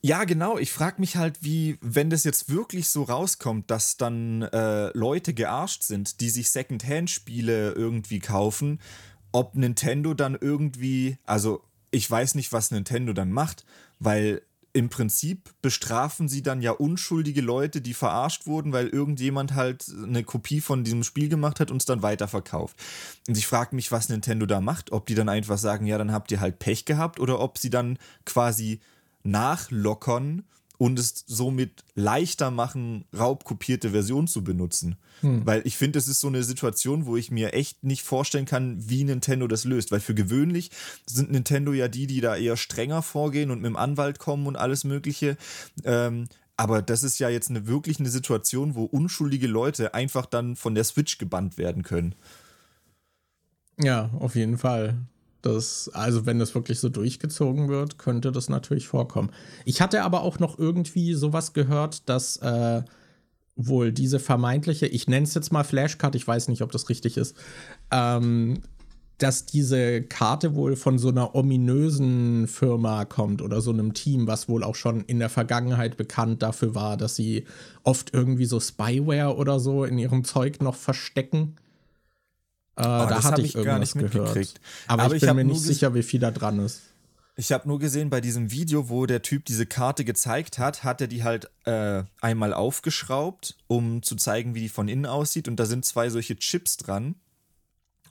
Ja, 0.00 0.24
genau. 0.24 0.58
Ich 0.58 0.70
frage 0.70 1.00
mich 1.00 1.16
halt, 1.16 1.42
wie, 1.42 1.78
wenn 1.80 2.10
das 2.10 2.24
jetzt 2.24 2.50
wirklich 2.50 2.88
so 2.88 3.04
rauskommt, 3.04 3.70
dass 3.70 3.96
dann 3.96 4.42
äh, 4.42 4.90
Leute 4.96 5.32
gearscht 5.32 5.82
sind, 5.82 6.20
die 6.20 6.28
sich 6.28 6.50
Secondhand-Spiele 6.50 7.72
irgendwie 7.72 8.18
kaufen, 8.18 8.80
ob 9.32 9.54
Nintendo 9.54 10.12
dann 10.12 10.36
irgendwie, 10.38 11.16
also 11.24 11.62
ich 11.90 12.10
weiß 12.10 12.34
nicht, 12.34 12.52
was 12.52 12.70
Nintendo 12.70 13.14
dann 13.14 13.32
macht, 13.32 13.64
weil 13.98 14.42
im 14.74 14.88
Prinzip 14.88 15.50
bestrafen 15.62 16.28
sie 16.28 16.42
dann 16.42 16.60
ja 16.60 16.72
unschuldige 16.72 17.40
Leute, 17.40 17.80
die 17.80 17.94
verarscht 17.94 18.48
wurden, 18.48 18.72
weil 18.72 18.88
irgendjemand 18.88 19.54
halt 19.54 19.86
eine 19.88 20.24
Kopie 20.24 20.60
von 20.60 20.82
diesem 20.82 21.04
Spiel 21.04 21.28
gemacht 21.28 21.60
hat 21.60 21.70
und 21.70 21.76
es 21.76 21.86
dann 21.86 22.02
weiterverkauft. 22.02 22.76
Und 23.28 23.38
ich 23.38 23.46
frage 23.46 23.76
mich, 23.76 23.92
was 23.92 24.08
Nintendo 24.08 24.46
da 24.46 24.60
macht, 24.60 24.90
ob 24.90 25.06
die 25.06 25.14
dann 25.14 25.28
einfach 25.28 25.58
sagen, 25.58 25.86
ja, 25.86 25.96
dann 25.96 26.12
habt 26.12 26.32
ihr 26.32 26.40
halt 26.40 26.58
Pech 26.58 26.84
gehabt 26.84 27.20
oder 27.20 27.38
ob 27.38 27.56
sie 27.56 27.70
dann 27.70 27.98
quasi 28.26 28.80
nachlockern 29.22 30.42
und 30.84 30.98
es 30.98 31.24
somit 31.26 31.82
leichter 31.94 32.50
machen, 32.50 33.06
raubkopierte 33.16 33.92
Versionen 33.92 34.28
zu 34.28 34.44
benutzen. 34.44 34.96
Hm. 35.22 35.46
Weil 35.46 35.62
ich 35.64 35.78
finde, 35.78 35.98
es 35.98 36.08
ist 36.08 36.20
so 36.20 36.28
eine 36.28 36.42
Situation, 36.42 37.06
wo 37.06 37.16
ich 37.16 37.30
mir 37.30 37.54
echt 37.54 37.84
nicht 37.84 38.02
vorstellen 38.02 38.44
kann, 38.44 38.76
wie 38.86 39.02
Nintendo 39.02 39.46
das 39.46 39.64
löst. 39.64 39.92
Weil 39.92 40.00
für 40.00 40.14
gewöhnlich 40.14 40.70
sind 41.06 41.32
Nintendo 41.32 41.72
ja 41.72 41.88
die, 41.88 42.06
die 42.06 42.20
da 42.20 42.36
eher 42.36 42.58
strenger 42.58 43.00
vorgehen 43.00 43.50
und 43.50 43.62
mit 43.62 43.70
dem 43.70 43.78
Anwalt 43.78 44.18
kommen 44.18 44.46
und 44.46 44.56
alles 44.56 44.84
Mögliche. 44.84 45.38
Ähm, 45.84 46.26
aber 46.58 46.82
das 46.82 47.02
ist 47.02 47.18
ja 47.18 47.30
jetzt 47.30 47.48
eine, 47.48 47.66
wirklich 47.66 47.98
eine 47.98 48.10
Situation, 48.10 48.74
wo 48.74 48.84
unschuldige 48.84 49.46
Leute 49.46 49.94
einfach 49.94 50.26
dann 50.26 50.54
von 50.54 50.74
der 50.74 50.84
Switch 50.84 51.16
gebannt 51.16 51.56
werden 51.56 51.82
können. 51.82 52.14
Ja, 53.80 54.10
auf 54.18 54.34
jeden 54.34 54.58
Fall. 54.58 54.98
Das, 55.44 55.90
also 55.92 56.24
wenn 56.26 56.38
das 56.38 56.54
wirklich 56.54 56.80
so 56.80 56.88
durchgezogen 56.88 57.68
wird, 57.68 57.98
könnte 57.98 58.32
das 58.32 58.48
natürlich 58.48 58.88
vorkommen. 58.88 59.30
Ich 59.64 59.80
hatte 59.80 60.02
aber 60.02 60.22
auch 60.22 60.38
noch 60.38 60.58
irgendwie 60.58 61.14
sowas 61.14 61.52
gehört, 61.52 62.08
dass 62.08 62.38
äh, 62.38 62.82
wohl 63.56 63.92
diese 63.92 64.18
vermeintliche, 64.18 64.86
ich 64.86 65.06
nenne 65.06 65.24
es 65.24 65.34
jetzt 65.34 65.52
mal 65.52 65.64
Flashcard, 65.64 66.14
ich 66.14 66.26
weiß 66.26 66.48
nicht, 66.48 66.62
ob 66.62 66.72
das 66.72 66.88
richtig 66.88 67.16
ist, 67.16 67.36
ähm, 67.90 68.62
dass 69.18 69.46
diese 69.46 70.02
Karte 70.02 70.54
wohl 70.54 70.76
von 70.76 70.98
so 70.98 71.08
einer 71.08 71.34
ominösen 71.34 72.48
Firma 72.48 73.04
kommt 73.04 73.42
oder 73.42 73.60
so 73.60 73.70
einem 73.70 73.94
Team, 73.94 74.26
was 74.26 74.48
wohl 74.48 74.64
auch 74.64 74.74
schon 74.74 75.02
in 75.02 75.18
der 75.18 75.28
Vergangenheit 75.28 75.96
bekannt 75.96 76.42
dafür 76.42 76.74
war, 76.74 76.96
dass 76.96 77.14
sie 77.14 77.44
oft 77.84 78.12
irgendwie 78.12 78.46
so 78.46 78.58
Spyware 78.58 79.36
oder 79.36 79.60
so 79.60 79.84
in 79.84 79.98
ihrem 79.98 80.24
Zeug 80.24 80.60
noch 80.60 80.74
verstecken. 80.74 81.56
Äh, 82.76 82.82
oh, 82.82 83.06
da 83.08 83.22
hatte 83.22 83.40
ich, 83.40 83.48
ich 83.48 83.54
irgendwas 83.54 83.94
gehört. 83.94 84.54
Aber, 84.86 85.04
Aber, 85.04 85.14
ich 85.14 85.22
bin 85.22 85.36
mir 85.36 85.44
nicht 85.44 85.60
sicher, 85.60 85.94
wie 85.94 86.02
viel 86.02 86.20
da 86.20 86.30
dran 86.30 86.58
ist. 86.58 86.82
Ich 87.36 87.50
habe 87.50 87.66
nur 87.66 87.80
gesehen, 87.80 88.10
bei 88.10 88.20
diesem 88.20 88.52
Video, 88.52 88.88
wo 88.88 89.06
der 89.06 89.22
Typ 89.22 89.44
diese 89.44 89.66
Karte 89.66 90.04
gezeigt 90.04 90.58
hat, 90.58 90.84
hat 90.84 91.00
er 91.00 91.08
die 91.08 91.24
halt 91.24 91.50
äh, 91.64 92.04
einmal 92.20 92.52
aufgeschraubt, 92.52 93.56
um 93.66 94.02
zu 94.02 94.14
zeigen, 94.14 94.54
wie 94.54 94.60
die 94.60 94.68
von 94.68 94.86
innen 94.86 95.06
aussieht. 95.06 95.48
Und 95.48 95.56
da 95.56 95.66
sind 95.66 95.84
zwei 95.84 96.10
solche 96.10 96.36
Chips 96.36 96.76
dran. 96.76 97.16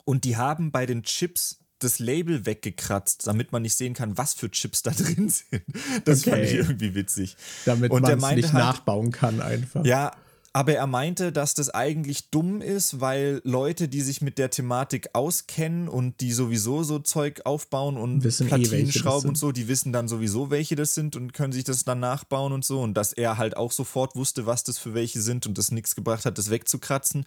Und 0.04 0.26
die 0.26 0.36
haben 0.36 0.72
bei 0.72 0.86
den 0.86 1.04
Chips 1.04 1.60
das 1.80 2.00
Label 2.00 2.46
weggekratzt, 2.46 3.28
damit 3.28 3.52
man 3.52 3.62
nicht 3.62 3.76
sehen 3.76 3.94
kann, 3.94 4.18
was 4.18 4.34
für 4.34 4.50
Chips 4.52 4.84
da 4.84 4.92
drin 4.98 5.30
sind. 5.30 5.64
Das 6.04 6.22
okay. 6.22 6.30
fand 6.30 6.44
ich 6.44 6.54
irgendwie 6.54 6.96
witzig. 6.96 7.38
Damit 7.66 7.92
man 7.92 8.04
es 8.04 8.36
nicht 8.36 8.54
halt, 8.54 8.64
nachbauen 8.64 9.12
kann 9.12 9.42
einfach. 9.42 9.86
Ja, 9.86 10.16
aber 10.56 10.76
er 10.76 10.86
meinte, 10.86 11.32
dass 11.32 11.56
das 11.56 11.72
eigentlich 11.72 12.30
dumm 12.30 12.62
ist, 12.62 13.02
weil 13.02 13.42
Leute, 13.44 13.88
die 13.88 14.02
sich 14.02 14.22
mit 14.22 14.38
der 14.38 14.52
Thematik 14.52 15.10
auskennen 15.14 15.90
und 15.90 16.22
die 16.22 16.32
sowieso 16.32 16.84
so 16.84 17.00
Zeug 17.00 17.42
aufbauen 17.46 17.98
und 17.98 18.24
wissen 18.24 18.46
eh, 18.46 18.50
Platinen 18.50 18.90
eh, 18.90 18.92
schrauben 18.92 19.30
und 19.30 19.38
so, 19.38 19.52
die 19.52 19.68
wissen 19.68 19.92
dann 19.92 20.08
sowieso, 20.08 20.52
welche 20.52 20.76
das 20.76 20.94
sind 20.94 21.16
und 21.16 21.34
können 21.34 21.54
sich 21.54 21.64
das 21.64 21.86
dann 21.86 22.00
nachbauen 22.00 22.54
und 22.54 22.64
so. 22.64 22.82
Und 22.82 22.94
dass 22.94 23.14
er 23.14 23.40
halt 23.40 23.58
auch 23.58 23.72
sofort 23.72 24.16
wusste, 24.16 24.46
was 24.46 24.64
das 24.64 24.78
für 24.78 24.94
welche 24.94 25.22
sind 25.22 25.48
und 25.48 25.58
das 25.58 25.72
nichts 25.72 25.96
gebracht 25.96 26.24
hat, 26.26 26.38
das 26.38 26.52
wegzukratzen. 26.52 27.26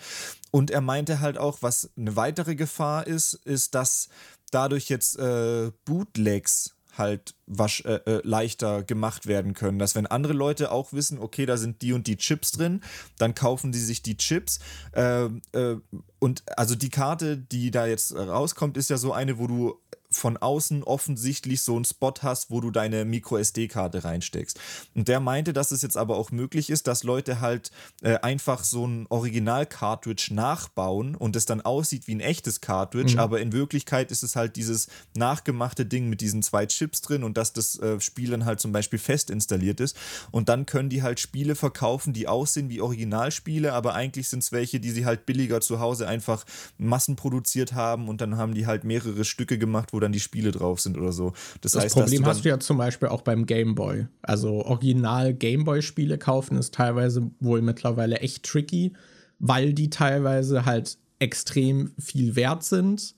Und 0.52 0.70
er 0.70 0.80
meinte 0.80 1.18
halt 1.18 1.36
auch, 1.36 1.58
was 1.62 1.90
eine 1.96 2.14
weitere 2.14 2.54
Gefahr 2.54 3.08
ist, 3.08 3.34
ist, 3.34 3.74
dass 3.74 4.08
dadurch 4.52 4.88
jetzt 4.88 5.18
äh, 5.18 5.72
Bootlegs 5.84 6.75
halt 6.98 7.34
wasch, 7.46 7.82
äh, 7.84 8.00
äh, 8.06 8.20
leichter 8.24 8.82
gemacht 8.82 9.26
werden 9.26 9.54
können. 9.54 9.78
Dass 9.78 9.94
wenn 9.94 10.06
andere 10.06 10.32
Leute 10.32 10.70
auch 10.70 10.92
wissen, 10.92 11.18
okay, 11.18 11.46
da 11.46 11.56
sind 11.56 11.82
die 11.82 11.92
und 11.92 12.06
die 12.06 12.16
Chips 12.16 12.52
drin, 12.52 12.82
dann 13.18 13.34
kaufen 13.34 13.72
die 13.72 13.78
sich 13.78 14.02
die 14.02 14.16
Chips. 14.16 14.58
Äh, 14.92 15.26
äh 15.52 15.80
und 16.18 16.42
also 16.56 16.74
die 16.74 16.88
Karte, 16.88 17.36
die 17.36 17.70
da 17.70 17.86
jetzt 17.86 18.14
rauskommt, 18.14 18.76
ist 18.76 18.90
ja 18.90 18.96
so 18.96 19.12
eine, 19.12 19.38
wo 19.38 19.46
du 19.46 19.78
von 20.16 20.36
außen 20.36 20.82
offensichtlich 20.82 21.62
so 21.62 21.76
einen 21.76 21.84
Spot 21.84 22.14
hast, 22.22 22.50
wo 22.50 22.60
du 22.60 22.70
deine 22.70 23.04
Micro-SD-Karte 23.04 24.04
reinsteckst. 24.04 24.58
Und 24.94 25.08
der 25.08 25.20
meinte, 25.20 25.52
dass 25.52 25.70
es 25.70 25.82
jetzt 25.82 25.96
aber 25.96 26.16
auch 26.16 26.30
möglich 26.30 26.70
ist, 26.70 26.86
dass 26.86 27.04
Leute 27.04 27.40
halt 27.40 27.70
äh, 28.02 28.16
einfach 28.18 28.64
so 28.64 28.86
ein 28.86 29.06
Original-Cartridge 29.08 30.28
nachbauen 30.32 31.14
und 31.14 31.36
es 31.36 31.46
dann 31.46 31.60
aussieht 31.60 32.06
wie 32.06 32.14
ein 32.14 32.20
echtes 32.20 32.60
Cartridge, 32.60 33.14
mhm. 33.14 33.20
aber 33.20 33.40
in 33.40 33.52
Wirklichkeit 33.52 34.10
ist 34.10 34.22
es 34.22 34.36
halt 34.36 34.56
dieses 34.56 34.88
nachgemachte 35.14 35.86
Ding 35.86 36.08
mit 36.08 36.20
diesen 36.20 36.42
zwei 36.42 36.66
Chips 36.66 37.00
drin 37.00 37.22
und 37.22 37.36
dass 37.36 37.52
das 37.52 37.78
äh, 37.78 38.00
Spiel 38.00 38.30
dann 38.30 38.44
halt 38.44 38.60
zum 38.60 38.72
Beispiel 38.72 38.98
fest 38.98 39.30
installiert 39.30 39.80
ist. 39.80 39.96
Und 40.30 40.48
dann 40.48 40.66
können 40.66 40.88
die 40.88 41.02
halt 41.02 41.20
Spiele 41.20 41.54
verkaufen, 41.54 42.12
die 42.12 42.28
aussehen 42.28 42.68
wie 42.68 42.80
Originalspiele, 42.80 43.72
aber 43.72 43.94
eigentlich 43.94 44.28
sind 44.28 44.42
es 44.42 44.52
welche, 44.52 44.80
die 44.80 44.90
sie 44.90 45.06
halt 45.06 45.26
billiger 45.26 45.60
zu 45.60 45.80
Hause 45.80 46.08
einfach 46.08 46.44
massenproduziert 46.78 47.72
haben 47.72 48.08
und 48.08 48.20
dann 48.20 48.36
haben 48.36 48.54
die 48.54 48.66
halt 48.66 48.84
mehrere 48.84 49.24
Stücke 49.24 49.58
gemacht, 49.58 49.92
wo 49.92 50.00
dann 50.06 50.12
die 50.12 50.20
Spiele 50.20 50.52
drauf 50.52 50.80
sind 50.80 50.96
oder 50.96 51.12
so. 51.12 51.32
Das, 51.60 51.72
das 51.72 51.84
heißt, 51.84 51.94
Problem 51.94 52.22
du 52.22 52.28
hast 52.28 52.44
du 52.44 52.48
ja 52.48 52.58
zum 52.58 52.78
Beispiel 52.78 53.08
auch 53.08 53.22
beim 53.22 53.46
Game 53.46 53.74
Boy. 53.74 54.06
Also 54.22 54.64
original 54.64 55.34
Game 55.34 55.64
Boy-Spiele 55.64 56.18
kaufen 56.18 56.56
ist 56.56 56.74
teilweise 56.74 57.30
wohl 57.40 57.62
mittlerweile 57.62 58.20
echt 58.20 58.44
tricky, 58.44 58.92
weil 59.38 59.74
die 59.74 59.90
teilweise 59.90 60.64
halt 60.64 60.98
extrem 61.18 61.92
viel 61.98 62.36
wert 62.36 62.62
sind, 62.62 63.14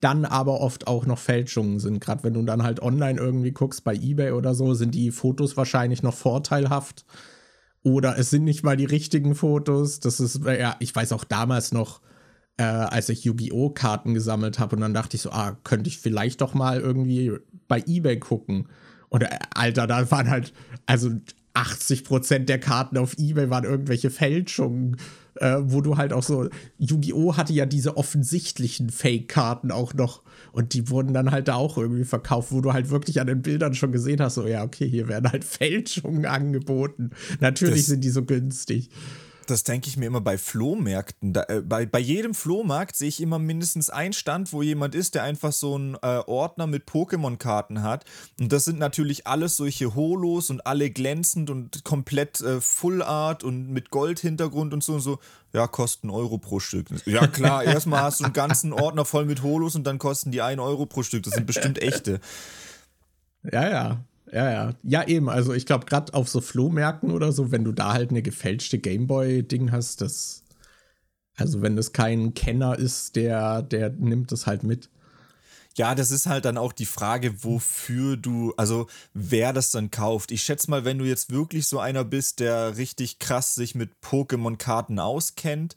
dann 0.00 0.24
aber 0.24 0.60
oft 0.60 0.86
auch 0.86 1.06
noch 1.06 1.18
Fälschungen 1.18 1.80
sind. 1.80 2.00
Gerade 2.00 2.24
wenn 2.24 2.34
du 2.34 2.42
dann 2.42 2.62
halt 2.62 2.80
online 2.80 3.18
irgendwie 3.18 3.52
guckst 3.52 3.84
bei 3.84 3.94
eBay 3.94 4.32
oder 4.32 4.54
so, 4.54 4.74
sind 4.74 4.94
die 4.94 5.10
Fotos 5.10 5.56
wahrscheinlich 5.56 6.02
noch 6.02 6.14
vorteilhaft. 6.14 7.04
Oder 7.82 8.18
es 8.18 8.30
sind 8.30 8.44
nicht 8.44 8.64
mal 8.64 8.76
die 8.76 8.84
richtigen 8.84 9.34
Fotos. 9.34 10.00
Das 10.00 10.18
ist, 10.18 10.44
ja, 10.44 10.76
ich 10.80 10.94
weiß 10.94 11.12
auch 11.12 11.24
damals 11.24 11.72
noch, 11.72 12.00
äh, 12.56 12.62
als 12.62 13.08
ich 13.08 13.24
Yu-Gi-Oh! 13.24 13.70
Karten 13.70 14.14
gesammelt 14.14 14.58
habe. 14.58 14.76
Und 14.76 14.82
dann 14.82 14.94
dachte 14.94 15.16
ich 15.16 15.22
so, 15.22 15.30
ah, 15.30 15.56
könnte 15.64 15.88
ich 15.88 15.98
vielleicht 15.98 16.40
doch 16.40 16.54
mal 16.54 16.80
irgendwie 16.80 17.32
bei 17.68 17.82
eBay 17.86 18.18
gucken. 18.18 18.66
Und 19.08 19.22
äh, 19.22 19.38
Alter, 19.54 19.86
da 19.86 20.10
waren 20.10 20.30
halt, 20.30 20.52
also 20.86 21.10
80% 21.54 22.40
der 22.40 22.60
Karten 22.60 22.98
auf 22.98 23.16
eBay 23.18 23.48
waren 23.48 23.64
irgendwelche 23.64 24.10
Fälschungen, 24.10 24.98
äh, 25.36 25.56
wo 25.60 25.80
du 25.80 25.96
halt 25.96 26.12
auch 26.12 26.22
so, 26.22 26.48
Yu-Gi-Oh! 26.78 27.36
hatte 27.36 27.52
ja 27.52 27.66
diese 27.66 27.96
offensichtlichen 27.96 28.90
Fake-Karten 28.90 29.70
auch 29.70 29.94
noch 29.94 30.22
und 30.52 30.74
die 30.74 30.90
wurden 30.90 31.14
dann 31.14 31.30
halt 31.30 31.48
da 31.48 31.54
auch 31.54 31.78
irgendwie 31.78 32.04
verkauft, 32.04 32.52
wo 32.52 32.60
du 32.60 32.72
halt 32.72 32.90
wirklich 32.90 33.20
an 33.20 33.26
den 33.26 33.42
Bildern 33.42 33.74
schon 33.74 33.92
gesehen 33.92 34.20
hast, 34.20 34.34
so 34.34 34.46
ja, 34.46 34.64
okay, 34.64 34.88
hier 34.88 35.08
werden 35.08 35.30
halt 35.30 35.44
Fälschungen 35.44 36.26
angeboten. 36.26 37.10
Natürlich 37.40 37.80
das, 37.80 37.86
sind 37.86 38.04
die 38.04 38.10
so 38.10 38.22
günstig 38.22 38.90
das 39.50 39.64
denke 39.64 39.88
ich 39.88 39.96
mir 39.96 40.06
immer 40.06 40.20
bei 40.20 40.38
Flohmärkten. 40.38 41.32
Da, 41.32 41.44
äh, 41.48 41.60
bei, 41.60 41.86
bei 41.86 41.98
jedem 41.98 42.34
Flohmarkt 42.34 42.96
sehe 42.96 43.08
ich 43.08 43.20
immer 43.20 43.38
mindestens 43.38 43.90
einen 43.90 44.12
Stand, 44.12 44.52
wo 44.52 44.62
jemand 44.62 44.94
ist, 44.94 45.14
der 45.14 45.22
einfach 45.22 45.52
so 45.52 45.74
einen 45.74 45.94
äh, 45.94 46.22
Ordner 46.26 46.66
mit 46.66 46.86
Pokémon-Karten 46.86 47.82
hat. 47.82 48.04
Und 48.40 48.52
das 48.52 48.64
sind 48.64 48.78
natürlich 48.78 49.26
alles 49.26 49.56
solche 49.56 49.94
Holos 49.94 50.50
und 50.50 50.66
alle 50.66 50.90
glänzend 50.90 51.50
und 51.50 51.84
komplett 51.84 52.40
äh, 52.40 52.60
Full 52.60 53.02
Art 53.02 53.44
und 53.44 53.70
mit 53.70 53.90
Goldhintergrund 53.90 54.72
und 54.72 54.84
so 54.84 54.94
und 54.94 55.00
so. 55.00 55.18
Ja, 55.52 55.66
kosten 55.66 56.10
Euro 56.10 56.38
pro 56.38 56.60
Stück. 56.60 56.88
Ja, 57.06 57.26
klar, 57.26 57.64
erstmal 57.64 58.02
hast 58.02 58.20
du 58.20 58.24
einen 58.24 58.32
ganzen 58.32 58.72
Ordner 58.72 59.04
voll 59.04 59.24
mit 59.24 59.42
Holos 59.42 59.74
und 59.74 59.84
dann 59.84 59.98
kosten 59.98 60.30
die 60.30 60.42
1 60.42 60.60
Euro 60.60 60.86
pro 60.86 61.02
Stück. 61.02 61.22
Das 61.22 61.34
sind 61.34 61.46
bestimmt 61.46 61.80
echte. 61.80 62.20
Ja, 63.42 63.68
ja. 63.68 64.04
Ja, 64.32 64.50
ja. 64.50 64.74
Ja, 64.82 65.06
eben. 65.06 65.28
Also 65.28 65.52
ich 65.54 65.66
glaube, 65.66 65.86
gerade 65.86 66.12
auf 66.14 66.28
so 66.28 66.40
Flohmärkten 66.40 67.12
oder 67.12 67.32
so, 67.32 67.52
wenn 67.52 67.64
du 67.64 67.72
da 67.72 67.92
halt 67.92 68.10
eine 68.10 68.22
gefälschte 68.22 68.78
Gameboy-Ding 68.78 69.70
hast, 69.72 70.00
das. 70.00 70.42
Also 71.36 71.62
wenn 71.62 71.76
das 71.76 71.92
kein 71.92 72.34
Kenner 72.34 72.78
ist, 72.78 73.16
der, 73.16 73.62
der 73.62 73.90
nimmt 73.90 74.32
das 74.32 74.46
halt 74.46 74.64
mit. 74.64 74.90
Ja, 75.78 75.94
das 75.94 76.10
ist 76.10 76.26
halt 76.26 76.46
dann 76.46 76.56
auch 76.56 76.72
die 76.72 76.86
Frage, 76.86 77.44
wofür 77.44 78.16
du, 78.16 78.54
also 78.56 78.86
wer 79.12 79.52
das 79.52 79.70
dann 79.70 79.90
kauft. 79.90 80.30
Ich 80.32 80.42
schätze 80.42 80.70
mal, 80.70 80.86
wenn 80.86 80.96
du 80.96 81.04
jetzt 81.04 81.30
wirklich 81.30 81.66
so 81.66 81.78
einer 81.78 82.02
bist, 82.02 82.40
der 82.40 82.78
richtig 82.78 83.18
krass 83.18 83.54
sich 83.54 83.74
mit 83.74 83.90
Pokémon-Karten 84.02 84.98
auskennt 84.98 85.76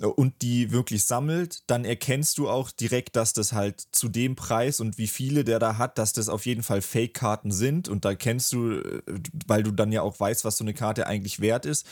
äh, 0.00 0.06
und 0.06 0.42
die 0.42 0.70
wirklich 0.70 1.04
sammelt, 1.04 1.64
dann 1.68 1.84
erkennst 1.84 2.38
du 2.38 2.48
auch 2.48 2.70
direkt, 2.70 3.16
dass 3.16 3.32
das 3.32 3.52
halt 3.52 3.82
zu 3.90 4.08
dem 4.08 4.36
Preis 4.36 4.78
und 4.78 4.96
wie 4.96 5.08
viele 5.08 5.42
der 5.42 5.58
da 5.58 5.76
hat, 5.76 5.98
dass 5.98 6.12
das 6.12 6.28
auf 6.28 6.46
jeden 6.46 6.62
Fall 6.62 6.80
Fake-Karten 6.80 7.50
sind. 7.50 7.88
Und 7.88 8.04
da 8.04 8.14
kennst 8.14 8.52
du, 8.52 8.74
äh, 8.78 9.02
weil 9.48 9.64
du 9.64 9.72
dann 9.72 9.90
ja 9.90 10.02
auch 10.02 10.20
weißt, 10.20 10.44
was 10.44 10.56
so 10.56 10.62
eine 10.62 10.74
Karte 10.74 11.08
eigentlich 11.08 11.40
wert 11.40 11.66
ist. 11.66 11.84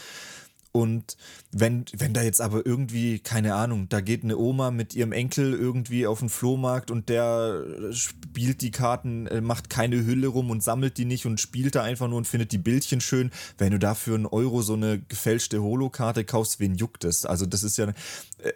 Und 0.72 1.16
wenn, 1.51 1.84
wenn 1.97 2.14
da 2.14 2.22
jetzt 2.22 2.40
aber 2.40 2.64
irgendwie, 2.64 3.18
keine 3.18 3.55
Ahnung, 3.55 3.88
da 3.88 4.01
geht 4.01 4.22
eine 4.22 4.38
Oma 4.38 4.70
mit 4.70 4.94
ihrem 4.94 5.10
Enkel 5.10 5.52
irgendwie 5.52 6.06
auf 6.06 6.20
den 6.20 6.28
Flohmarkt 6.28 6.92
und 6.92 7.09
der 7.09 7.64
spielt 7.90 8.60
die 8.60 8.70
Karten, 8.70 9.26
äh, 9.26 9.40
macht 9.40 9.68
keine 9.68 10.05
Hülle 10.06 10.28
rum 10.28 10.48
und 10.51 10.62
sammelt 10.62 10.97
die 10.97 11.06
nicht 11.06 11.26
und 11.26 11.40
spielt 11.40 11.74
da 11.74 11.82
einfach 11.82 12.06
nur 12.06 12.18
und 12.18 12.28
findet 12.28 12.52
die 12.52 12.59
Bildchen 12.59 13.01
schön. 13.01 13.32
Wenn 13.59 13.72
du 13.72 13.80
dafür 13.80 14.14
einen 14.14 14.26
Euro 14.26 14.62
so 14.62 14.74
eine 14.74 15.01
gefälschte 15.01 15.60
Holokarte 15.60 16.24
kaufst, 16.24 16.60
wen 16.60 16.76
juckt 16.76 17.05
es? 17.05 17.26
Also 17.26 17.47
das 17.47 17.64
ist 17.64 17.76
ja, 17.76 17.92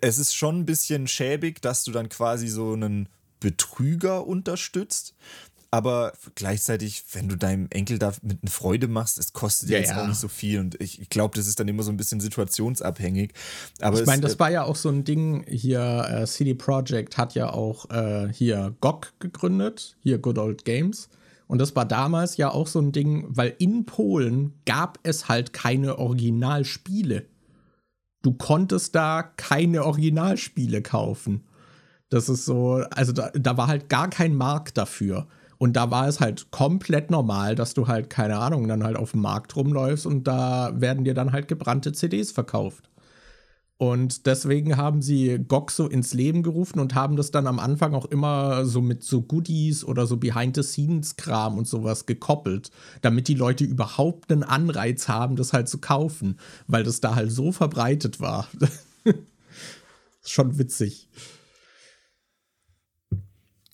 es 0.00 0.18
ist 0.18 0.34
schon 0.34 0.60
ein 0.60 0.66
bisschen 0.66 1.08
schäbig, 1.08 1.62
dass 1.62 1.82
du 1.82 1.90
dann 1.90 2.08
quasi 2.08 2.46
so 2.46 2.74
einen 2.74 3.08
Betrüger 3.40 4.24
unterstützt 4.24 5.14
aber 5.74 6.12
gleichzeitig, 6.36 7.04
wenn 7.14 7.28
du 7.28 7.36
deinem 7.36 7.66
Enkel 7.70 7.98
da 7.98 8.12
mit 8.22 8.38
einer 8.42 8.50
Freude 8.52 8.86
machst, 8.86 9.18
es 9.18 9.32
kostet 9.32 9.70
ja, 9.70 9.78
jetzt 9.78 9.90
ja. 9.90 10.00
auch 10.00 10.06
nicht 10.06 10.20
so 10.20 10.28
viel 10.28 10.60
und 10.60 10.80
ich, 10.80 11.00
ich 11.02 11.08
glaube, 11.08 11.36
das 11.36 11.48
ist 11.48 11.58
dann 11.58 11.66
immer 11.66 11.82
so 11.82 11.90
ein 11.90 11.96
bisschen 11.96 12.20
situationsabhängig. 12.20 13.32
Aber 13.80 13.98
ich 13.98 14.06
meine, 14.06 14.22
das 14.22 14.36
äh, 14.36 14.38
war 14.38 14.52
ja 14.52 14.62
auch 14.62 14.76
so 14.76 14.88
ein 14.88 15.02
Ding 15.02 15.44
hier, 15.48 16.06
äh, 16.08 16.26
CD 16.28 16.54
Projekt 16.54 17.18
hat 17.18 17.34
ja 17.34 17.52
auch 17.52 17.90
äh, 17.90 18.32
hier 18.32 18.76
GOG 18.80 19.14
gegründet, 19.18 19.96
hier 19.98 20.18
Good 20.18 20.38
Old 20.38 20.64
Games. 20.64 21.08
Und 21.48 21.58
das 21.58 21.74
war 21.74 21.86
damals 21.86 22.36
ja 22.36 22.52
auch 22.52 22.68
so 22.68 22.78
ein 22.78 22.92
Ding, 22.92 23.24
weil 23.30 23.56
in 23.58 23.84
Polen 23.84 24.52
gab 24.66 25.00
es 25.02 25.28
halt 25.28 25.52
keine 25.52 25.98
Originalspiele. 25.98 27.26
Du 28.22 28.32
konntest 28.32 28.94
da 28.94 29.24
keine 29.24 29.84
Originalspiele 29.84 30.82
kaufen. 30.82 31.42
Das 32.10 32.28
ist 32.28 32.44
so, 32.44 32.74
also 32.92 33.12
da, 33.12 33.30
da 33.30 33.56
war 33.56 33.66
halt 33.66 33.88
gar 33.88 34.08
kein 34.08 34.36
Markt 34.36 34.78
dafür. 34.78 35.26
Und 35.58 35.76
da 35.76 35.90
war 35.90 36.08
es 36.08 36.20
halt 36.20 36.50
komplett 36.50 37.10
normal, 37.10 37.54
dass 37.54 37.74
du 37.74 37.86
halt, 37.88 38.10
keine 38.10 38.38
Ahnung, 38.38 38.68
dann 38.68 38.84
halt 38.84 38.96
auf 38.96 39.12
dem 39.12 39.22
Markt 39.22 39.54
rumläufst 39.56 40.06
und 40.06 40.24
da 40.24 40.72
werden 40.80 41.04
dir 41.04 41.14
dann 41.14 41.32
halt 41.32 41.48
gebrannte 41.48 41.92
CDs 41.92 42.32
verkauft. 42.32 42.90
Und 43.76 44.26
deswegen 44.26 44.76
haben 44.76 45.02
sie 45.02 45.38
GOG 45.38 45.70
so 45.72 45.88
ins 45.88 46.14
Leben 46.14 46.44
gerufen 46.44 46.78
und 46.78 46.94
haben 46.94 47.16
das 47.16 47.32
dann 47.32 47.48
am 47.48 47.58
Anfang 47.58 47.92
auch 47.92 48.04
immer 48.04 48.64
so 48.64 48.80
mit 48.80 49.02
so 49.02 49.22
Goodies 49.22 49.84
oder 49.84 50.06
so 50.06 50.16
Behind-the-Scenes-Kram 50.16 51.58
und 51.58 51.66
sowas 51.66 52.06
gekoppelt, 52.06 52.70
damit 53.02 53.26
die 53.26 53.34
Leute 53.34 53.64
überhaupt 53.64 54.30
einen 54.30 54.44
Anreiz 54.44 55.08
haben, 55.08 55.34
das 55.34 55.52
halt 55.52 55.68
zu 55.68 55.78
kaufen, 55.78 56.38
weil 56.68 56.84
das 56.84 57.00
da 57.00 57.16
halt 57.16 57.32
so 57.32 57.50
verbreitet 57.50 58.20
war. 58.20 58.46
Schon 60.22 60.56
witzig. 60.56 61.08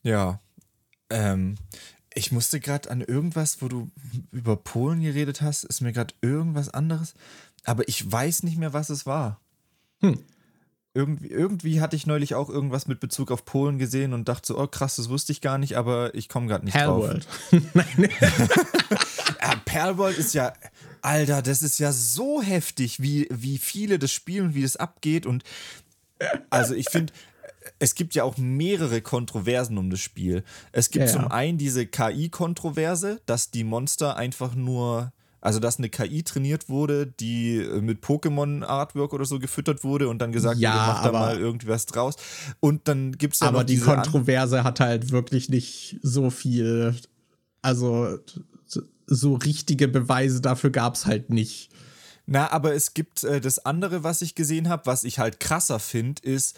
Ja, 0.02 0.40
ähm, 1.10 1.56
ich 2.14 2.32
musste 2.32 2.60
gerade 2.60 2.90
an 2.90 3.00
irgendwas, 3.00 3.62
wo 3.62 3.68
du 3.68 3.90
über 4.32 4.56
Polen 4.56 5.00
geredet 5.00 5.42
hast, 5.42 5.64
ist 5.64 5.80
mir 5.80 5.92
gerade 5.92 6.14
irgendwas 6.22 6.68
anderes, 6.68 7.14
aber 7.64 7.88
ich 7.88 8.10
weiß 8.10 8.42
nicht 8.42 8.58
mehr, 8.58 8.72
was 8.72 8.90
es 8.90 9.06
war. 9.06 9.40
Hm. 10.00 10.18
Irgendwie, 10.92 11.28
irgendwie 11.28 11.80
hatte 11.80 11.94
ich 11.94 12.06
neulich 12.06 12.34
auch 12.34 12.48
irgendwas 12.48 12.88
mit 12.88 12.98
Bezug 12.98 13.30
auf 13.30 13.44
Polen 13.44 13.78
gesehen 13.78 14.12
und 14.12 14.28
dachte 14.28 14.48
so, 14.48 14.58
oh 14.58 14.66
krass, 14.66 14.96
das 14.96 15.08
wusste 15.08 15.30
ich 15.30 15.40
gar 15.40 15.56
nicht, 15.56 15.76
aber 15.76 16.12
ich 16.16 16.28
komme 16.28 16.48
gerade 16.48 16.64
nicht 16.64 16.74
Palworld. 16.74 17.28
drauf. 17.50 17.62
Nein. 17.74 18.08
ja, 19.40 19.54
Palworld 19.64 20.18
ist 20.18 20.34
ja, 20.34 20.52
Alter, 21.00 21.42
das 21.42 21.62
ist 21.62 21.78
ja 21.78 21.92
so 21.92 22.42
heftig, 22.42 23.00
wie, 23.00 23.28
wie 23.30 23.58
viele 23.58 24.00
das 24.00 24.10
spielen 24.10 24.54
wie 24.54 24.62
das 24.62 24.76
abgeht 24.76 25.26
und 25.26 25.44
also 26.50 26.74
ich 26.74 26.90
finde, 26.90 27.12
es 27.78 27.94
gibt 27.94 28.14
ja 28.14 28.24
auch 28.24 28.36
mehrere 28.36 29.00
Kontroversen 29.02 29.78
um 29.78 29.90
das 29.90 30.00
Spiel. 30.00 30.44
Es 30.72 30.90
gibt 30.90 31.06
ja, 31.06 31.12
zum 31.12 31.28
einen 31.28 31.58
diese 31.58 31.86
KI-Kontroverse, 31.86 33.20
dass 33.26 33.50
die 33.50 33.64
Monster 33.64 34.16
einfach 34.16 34.54
nur, 34.54 35.12
also 35.40 35.60
dass 35.60 35.78
eine 35.78 35.88
KI 35.88 36.22
trainiert 36.22 36.68
wurde, 36.68 37.06
die 37.06 37.56
äh, 37.56 37.80
mit 37.80 38.02
Pokémon-Artwork 38.02 39.12
oder 39.12 39.24
so 39.24 39.38
gefüttert 39.38 39.84
wurde 39.84 40.08
und 40.08 40.20
dann 40.20 40.32
gesagt 40.32 40.58
ja, 40.58 40.72
wurde, 40.72 40.86
mach 40.86 41.02
da 41.04 41.12
mal 41.12 41.38
irgendwas 41.38 41.86
draus. 41.86 42.16
Und 42.60 42.88
dann 42.88 43.12
gibt 43.12 43.34
es 43.34 43.40
ja 43.40 43.48
Aber 43.48 43.64
die 43.64 43.78
Kontroverse 43.78 44.64
hat 44.64 44.80
halt 44.80 45.10
wirklich 45.10 45.48
nicht 45.48 45.98
so 46.02 46.30
viel, 46.30 46.94
also 47.62 48.18
so 49.10 49.34
richtige 49.34 49.88
Beweise 49.88 50.40
dafür 50.40 50.70
gab 50.70 50.94
es 50.94 51.04
halt 51.04 51.30
nicht. 51.30 51.70
Na, 52.26 52.52
aber 52.52 52.74
es 52.74 52.94
gibt 52.94 53.24
äh, 53.24 53.40
das 53.40 53.66
andere, 53.66 54.04
was 54.04 54.22
ich 54.22 54.36
gesehen 54.36 54.68
habe, 54.68 54.86
was 54.86 55.02
ich 55.02 55.18
halt 55.18 55.40
krasser 55.40 55.80
finde, 55.80 56.22
ist, 56.22 56.56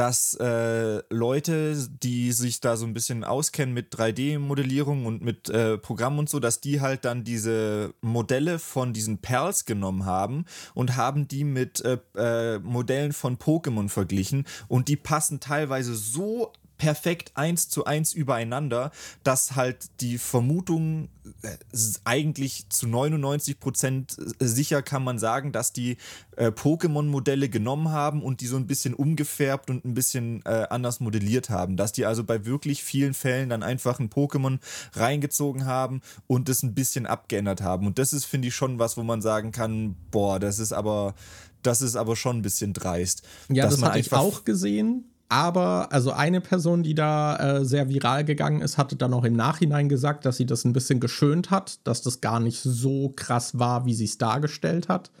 dass 0.00 0.32
äh, 0.40 1.02
Leute, 1.10 1.76
die 2.02 2.32
sich 2.32 2.60
da 2.60 2.78
so 2.78 2.86
ein 2.86 2.94
bisschen 2.94 3.22
auskennen 3.22 3.74
mit 3.74 3.94
3D-Modellierung 3.94 5.04
und 5.04 5.20
mit 5.20 5.50
äh, 5.50 5.76
Programmen 5.76 6.20
und 6.20 6.30
so, 6.30 6.40
dass 6.40 6.62
die 6.62 6.80
halt 6.80 7.04
dann 7.04 7.22
diese 7.22 7.92
Modelle 8.00 8.58
von 8.58 8.94
diesen 8.94 9.18
Perls 9.18 9.66
genommen 9.66 10.06
haben 10.06 10.46
und 10.72 10.96
haben 10.96 11.28
die 11.28 11.44
mit 11.44 11.84
äh, 11.84 11.98
äh 12.16 12.60
Modellen 12.60 13.12
von 13.12 13.36
Pokémon 13.36 13.90
verglichen. 13.90 14.46
Und 14.68 14.88
die 14.88 14.96
passen 14.96 15.38
teilweise 15.38 15.94
so 15.94 16.50
perfekt 16.80 17.32
eins 17.34 17.68
zu 17.68 17.84
eins 17.84 18.14
übereinander, 18.14 18.90
dass 19.22 19.54
halt 19.54 19.90
die 20.00 20.16
Vermutung 20.16 21.10
äh, 21.42 21.58
eigentlich 22.04 22.70
zu 22.70 22.88
99 22.88 23.60
Prozent 23.60 24.16
sicher 24.38 24.80
kann 24.80 25.04
man 25.04 25.18
sagen, 25.18 25.52
dass 25.52 25.74
die 25.74 25.98
äh, 26.36 26.46
Pokémon-Modelle 26.46 27.50
genommen 27.50 27.90
haben 27.90 28.22
und 28.22 28.40
die 28.40 28.46
so 28.46 28.56
ein 28.56 28.66
bisschen 28.66 28.94
umgefärbt 28.94 29.68
und 29.68 29.84
ein 29.84 29.92
bisschen 29.92 30.42
äh, 30.46 30.68
anders 30.70 31.00
modelliert 31.00 31.50
haben. 31.50 31.76
Dass 31.76 31.92
die 31.92 32.06
also 32.06 32.24
bei 32.24 32.46
wirklich 32.46 32.82
vielen 32.82 33.12
Fällen 33.12 33.50
dann 33.50 33.62
einfach 33.62 34.00
ein 34.00 34.08
Pokémon 34.08 34.58
reingezogen 34.94 35.66
haben 35.66 36.00
und 36.26 36.48
das 36.48 36.62
ein 36.62 36.74
bisschen 36.74 37.04
abgeändert 37.04 37.60
haben. 37.60 37.86
Und 37.86 37.98
das 37.98 38.14
ist, 38.14 38.24
finde 38.24 38.48
ich, 38.48 38.54
schon 38.54 38.78
was, 38.78 38.96
wo 38.96 39.02
man 39.02 39.20
sagen 39.20 39.52
kann, 39.52 39.96
boah, 40.10 40.40
das 40.40 40.58
ist 40.58 40.72
aber, 40.72 41.14
das 41.62 41.82
ist 41.82 41.96
aber 41.96 42.16
schon 42.16 42.38
ein 42.38 42.42
bisschen 42.42 42.72
dreist. 42.72 43.22
Ja, 43.50 43.64
das 43.64 43.82
hatte 43.82 43.98
ich 43.98 44.10
auch 44.14 44.44
gesehen. 44.46 45.09
Aber 45.30 45.92
also 45.92 46.10
eine 46.10 46.40
Person, 46.40 46.82
die 46.82 46.96
da 46.96 47.36
äh, 47.36 47.64
sehr 47.64 47.88
viral 47.88 48.24
gegangen 48.24 48.62
ist, 48.62 48.78
hatte 48.78 48.96
dann 48.96 49.14
auch 49.14 49.22
im 49.22 49.34
Nachhinein 49.34 49.88
gesagt, 49.88 50.26
dass 50.26 50.36
sie 50.36 50.44
das 50.44 50.64
ein 50.64 50.72
bisschen 50.72 50.98
geschönt 50.98 51.52
hat, 51.52 51.86
dass 51.86 52.02
das 52.02 52.20
gar 52.20 52.40
nicht 52.40 52.60
so 52.60 53.10
krass 53.14 53.56
war, 53.56 53.86
wie 53.86 53.94
sie 53.94 54.06
es 54.06 54.18
dargestellt 54.18 54.88
hat. 54.88 55.12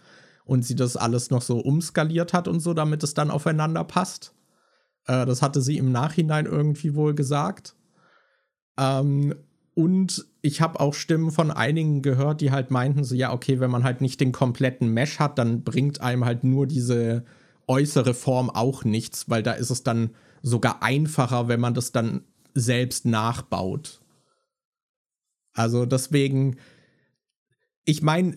Und 0.44 0.64
sie 0.64 0.74
das 0.74 0.96
alles 0.96 1.30
noch 1.30 1.42
so 1.42 1.60
umskaliert 1.60 2.32
hat 2.32 2.48
und 2.48 2.58
so, 2.58 2.74
damit 2.74 3.04
es 3.04 3.14
dann 3.14 3.30
aufeinander 3.30 3.84
passt. 3.84 4.34
Äh, 5.06 5.26
das 5.26 5.42
hatte 5.42 5.62
sie 5.62 5.78
im 5.78 5.92
Nachhinein 5.92 6.46
irgendwie 6.46 6.96
wohl 6.96 7.14
gesagt. 7.14 7.76
Ähm, 8.80 9.36
und 9.74 10.26
ich 10.42 10.60
habe 10.60 10.80
auch 10.80 10.94
Stimmen 10.94 11.30
von 11.30 11.52
einigen 11.52 12.02
gehört, 12.02 12.40
die 12.40 12.50
halt 12.50 12.72
meinten 12.72 13.04
so, 13.04 13.14
ja, 13.14 13.32
okay, 13.32 13.60
wenn 13.60 13.70
man 13.70 13.84
halt 13.84 14.00
nicht 14.00 14.20
den 14.20 14.32
kompletten 14.32 14.92
Mesh 14.92 15.20
hat, 15.20 15.38
dann 15.38 15.62
bringt 15.62 16.00
einem 16.00 16.24
halt 16.24 16.42
nur 16.42 16.66
diese 16.66 17.24
äußere 17.70 18.14
Form 18.14 18.50
auch 18.50 18.84
nichts, 18.84 19.30
weil 19.30 19.42
da 19.42 19.52
ist 19.52 19.70
es 19.70 19.84
dann 19.84 20.10
sogar 20.42 20.82
einfacher, 20.82 21.48
wenn 21.48 21.60
man 21.60 21.74
das 21.74 21.92
dann 21.92 22.24
selbst 22.54 23.06
nachbaut. 23.06 24.00
Also 25.52 25.86
deswegen, 25.86 26.56
ich 27.84 28.02
meine, 28.02 28.36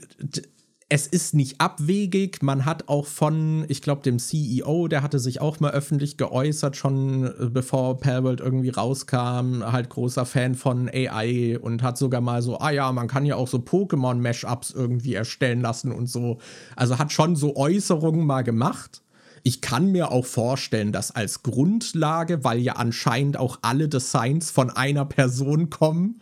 es 0.89 1.07
ist 1.07 1.33
nicht 1.33 1.59
abwegig. 1.59 2.43
Man 2.43 2.65
hat 2.65 2.87
auch 2.87 3.07
von, 3.07 3.65
ich 3.67 3.81
glaube, 3.81 4.03
dem 4.03 4.19
CEO, 4.19 4.87
der 4.87 5.01
hatte 5.01 5.17
sich 5.17 5.41
auch 5.41 5.59
mal 5.59 5.71
öffentlich 5.71 6.17
geäußert, 6.17 6.75
schon 6.75 7.25
äh, 7.25 7.49
bevor 7.49 7.99
Palworld 7.99 8.41
irgendwie 8.41 8.69
rauskam, 8.69 9.63
halt 9.63 9.89
großer 9.89 10.27
Fan 10.27 10.53
von 10.53 10.89
AI 10.89 11.57
und 11.59 11.81
hat 11.81 11.97
sogar 11.97 12.21
mal 12.21 12.43
so, 12.43 12.59
ah 12.59 12.69
ja, 12.69 12.91
man 12.91 13.07
kann 13.07 13.25
ja 13.25 13.37
auch 13.37 13.47
so 13.47 13.57
Pokémon-Mashups 13.57 14.75
irgendwie 14.75 15.15
erstellen 15.15 15.61
lassen 15.61 15.91
und 15.91 16.07
so. 16.07 16.37
Also 16.75 16.99
hat 16.99 17.11
schon 17.11 17.35
so 17.35 17.55
Äußerungen 17.55 18.25
mal 18.25 18.43
gemacht. 18.43 19.02
Ich 19.43 19.59
kann 19.59 19.91
mir 19.91 20.11
auch 20.11 20.25
vorstellen, 20.25 20.93
dass 20.93 21.11
als 21.11 21.43
Grundlage, 21.43 22.45
weil 22.45 22.59
ja 22.59 22.73
anscheinend 22.73 23.37
auch 23.37 23.59
alle 23.61 23.89
Designs 23.89 24.51
von 24.51 24.69
einer 24.69 25.03
Person 25.05 25.69
kommen, 25.69 26.21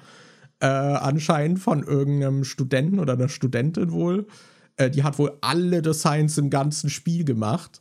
äh, 0.60 0.66
anscheinend 0.66 1.60
von 1.60 1.84
irgendeinem 1.84 2.44
Studenten 2.44 3.00
oder 3.00 3.14
einer 3.14 3.30
Studentin 3.30 3.92
wohl, 3.92 4.28
äh, 4.78 4.90
die 4.90 5.04
hat 5.04 5.20
wohl 5.20 5.38
alle 5.42 5.84
Designs 5.84 6.38
im 6.40 6.50
ganzen 6.50 6.90
Spiel 6.90 7.24
gemacht 7.24 7.81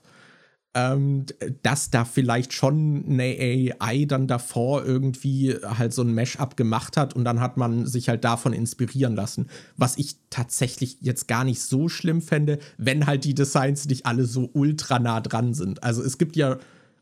ähm, 0.74 1.26
dass 1.62 1.90
da 1.90 2.05
vielleicht 2.05 2.52
schon 2.52 3.05
eine 3.09 3.74
AI 3.80 4.05
dann 4.05 4.28
davor 4.28 4.84
irgendwie 4.84 5.56
halt 5.64 5.92
so 5.92 6.02
ein 6.02 6.14
Mesh-up 6.14 6.56
gemacht 6.56 6.97
hat 6.97 7.14
und 7.14 7.24
dann 7.24 7.40
hat 7.40 7.56
man 7.56 7.86
sich 7.86 8.09
halt 8.09 8.24
davon 8.24 8.52
inspirieren 8.52 9.16
lassen. 9.16 9.48
Was 9.76 9.98
ich 9.98 10.16
tatsächlich 10.30 10.98
jetzt 11.01 11.26
gar 11.26 11.44
nicht 11.44 11.60
so 11.60 11.88
schlimm 11.88 12.22
fände, 12.22 12.59
wenn 12.78 13.06
halt 13.06 13.24
die 13.24 13.34
Designs 13.34 13.86
nicht 13.86 14.06
alle 14.06 14.26
so 14.26 14.48
ultra 14.52 15.01
nah 15.01 15.20
dran 15.20 15.55
sind. 15.55 15.82
Also 15.82 16.02
es 16.02 16.18
gibt 16.18 16.36
ja 16.36 16.59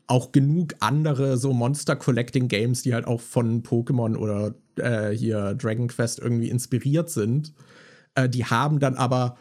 auch 0.07 0.31
genug 0.31 0.73
andere 0.79 1.37
so 1.37 1.53
Monster 1.53 1.95
Collecting 1.95 2.47
Games, 2.47 2.81
die 2.81 2.95
halt 2.95 3.05
auch 3.05 3.21
von 3.21 3.61
Pokémon 3.61 4.15
oder 4.15 4.55
äh, 4.77 5.15
hier 5.15 5.53
Dragon 5.53 5.87
Quest 5.87 6.17
irgendwie 6.17 6.49
inspiriert 6.49 7.11
sind. 7.11 7.53
Äh, 8.15 8.27
die 8.27 8.45
haben 8.45 8.79
dann 8.79 8.95
aber 8.95 9.37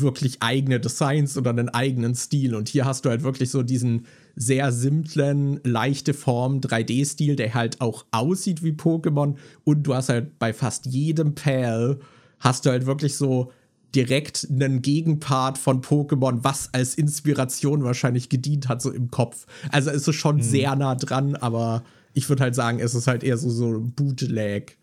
wirklich 0.00 0.42
eigene 0.42 0.80
Designs 0.80 1.36
oder 1.36 1.50
einen 1.50 1.68
eigenen 1.68 2.14
Stil. 2.14 2.54
Und 2.54 2.68
hier 2.68 2.84
hast 2.84 3.04
du 3.04 3.10
halt 3.10 3.22
wirklich 3.22 3.50
so 3.50 3.62
diesen 3.62 4.06
sehr 4.34 4.72
simplen, 4.72 5.60
leichte 5.64 6.14
Form 6.14 6.60
3D-Stil, 6.60 7.36
der 7.36 7.54
halt 7.54 7.80
auch 7.80 8.06
aussieht 8.10 8.62
wie 8.62 8.72
Pokémon. 8.72 9.36
Und 9.64 9.82
du 9.82 9.94
hast 9.94 10.08
halt 10.08 10.38
bei 10.38 10.52
fast 10.52 10.86
jedem 10.86 11.34
Pal 11.34 11.98
hast 12.40 12.66
du 12.66 12.70
halt 12.70 12.86
wirklich 12.86 13.16
so 13.16 13.52
direkt 13.94 14.48
einen 14.50 14.80
Gegenpart 14.82 15.58
von 15.58 15.82
Pokémon, 15.82 16.38
was 16.42 16.72
als 16.72 16.94
Inspiration 16.94 17.84
wahrscheinlich 17.84 18.28
gedient 18.28 18.68
hat, 18.68 18.80
so 18.80 18.90
im 18.90 19.10
Kopf. 19.10 19.46
Also 19.70 19.90
es 19.90 20.08
ist 20.08 20.16
schon 20.16 20.36
mhm. 20.36 20.42
sehr 20.42 20.74
nah 20.76 20.94
dran, 20.94 21.36
aber 21.36 21.84
ich 22.14 22.28
würde 22.28 22.42
halt 22.42 22.54
sagen, 22.54 22.80
es 22.80 22.94
ist 22.94 23.06
halt 23.06 23.22
eher 23.22 23.36
so, 23.36 23.50
so 23.50 23.80
Bootleg. 23.80 24.78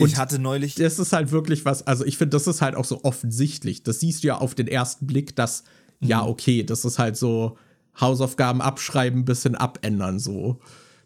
Und 0.00 0.08
ich 0.08 0.16
hatte 0.16 0.38
neulich. 0.38 0.74
Das 0.74 0.98
ist 0.98 1.12
halt 1.12 1.32
wirklich 1.32 1.64
was, 1.64 1.86
also 1.86 2.04
ich 2.04 2.16
finde, 2.16 2.36
das 2.36 2.46
ist 2.46 2.62
halt 2.62 2.74
auch 2.74 2.84
so 2.84 3.04
offensichtlich. 3.04 3.82
Das 3.82 4.00
siehst 4.00 4.22
du 4.22 4.28
ja 4.28 4.38
auf 4.38 4.54
den 4.54 4.68
ersten 4.68 5.06
Blick, 5.06 5.36
dass, 5.36 5.64
mhm. 6.00 6.08
ja, 6.08 6.24
okay, 6.24 6.64
das 6.64 6.84
ist 6.84 6.98
halt 6.98 7.16
so 7.16 7.56
Hausaufgaben 8.00 8.60
abschreiben, 8.60 9.24
bisschen 9.24 9.54
abändern, 9.54 10.18
so. 10.18 10.60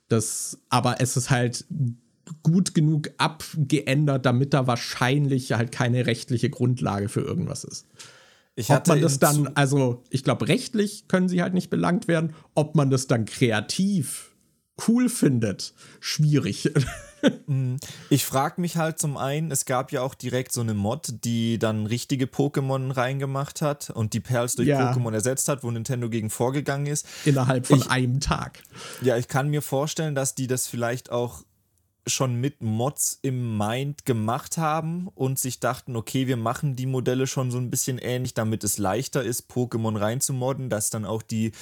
Das, 0.09 0.59
aber 0.69 1.01
es 1.01 1.17
ist 1.17 1.31
halt 1.31 1.65
gut 2.43 2.75
genug 2.75 3.11
abgeändert, 3.19 4.27
damit 4.27 4.55
da 4.55 4.67
wahrscheinlich 4.67 5.53
halt 5.53 5.73
keine 5.73 6.07
rechtliche 6.07 6.51
Grundlage 6.51 7.09
für 7.09 7.21
irgendwas 7.21 7.65
ist. 7.65 7.87
Ich 8.57 8.71
ob 8.71 8.87
man 8.87 9.01
das 9.01 9.19
dann, 9.19 9.49
also 9.55 10.05
ich 10.11 10.23
glaube, 10.23 10.47
rechtlich 10.47 11.09
können 11.09 11.29
sie 11.29 11.43
halt 11.43 11.55
nicht 11.55 11.71
belangt 11.71 12.07
werden. 12.07 12.35
Ob 12.55 12.77
man 12.77 12.89
das 12.89 13.09
dann 13.09 13.25
kreativ 13.25 14.33
cool 14.87 15.09
findet, 15.09 15.75
schwierig. 16.01 16.71
Mhm. 17.47 17.77
ich 18.11 18.25
frage 18.25 18.61
mich 18.61 18.77
halt 18.77 18.99
zum 18.99 19.17
einen, 19.17 19.51
es 19.51 19.65
gab 19.65 19.93
ja 19.93 20.03
auch 20.03 20.15
direkt 20.15 20.53
so 20.53 20.61
eine 20.61 20.75
Mod, 20.75 21.25
die 21.25 21.59
dann 21.59 21.87
richtige 21.87 22.27
Pokémon 22.27 22.97
reingemacht 22.97 23.63
hat 23.63 23.91
und 23.91 24.13
die 24.13 24.21
Perls 24.21 24.57
durch 24.57 24.69
ja. 24.69 24.93
Pokémon 24.93 25.13
ersetzt 25.13 25.49
hat, 25.49 25.63
wo 25.63 25.71
Nintendo 25.71 26.09
gegen 26.09 26.31
vorgegangen 26.31 26.87
ist. 26.87 27.07
Innerhalb 27.25 27.67
von 27.67 27.79
ich, 27.79 27.91
einem 27.91 28.21
Tag. 28.21 28.63
Ja, 29.03 29.17
ich 29.17 29.29
kann 29.29 29.49
mir 29.49 29.63
vorstellen, 29.63 30.15
dass 30.15 30.35
die 30.35 30.47
das 30.47 30.67
vielleicht 30.67 31.11
auch 31.11 31.43
schon 32.07 32.37
mit 32.41 32.63
Mods 32.63 33.19
im 33.23 33.57
Mind 33.57 34.05
gemacht 34.05 34.59
haben 34.59 35.09
und 35.15 35.39
sich 35.39 35.61
dachten, 35.61 35.97
okay, 35.97 36.27
wir 36.27 36.37
machen 36.37 36.77
die 36.77 36.87
Modelle 36.87 37.27
schon 37.27 37.51
so 37.51 37.59
ein 37.59 37.71
bisschen 37.71 37.99
ähnlich, 37.99 38.35
damit 38.35 38.63
es 38.65 38.79
leichter 38.79 39.23
ist, 39.23 39.51
Pokémon 39.51 39.99
reinzumodden, 39.99 40.69
dass 40.69 40.91
dann 40.91 41.05
auch 41.05 41.23
die 41.23 41.53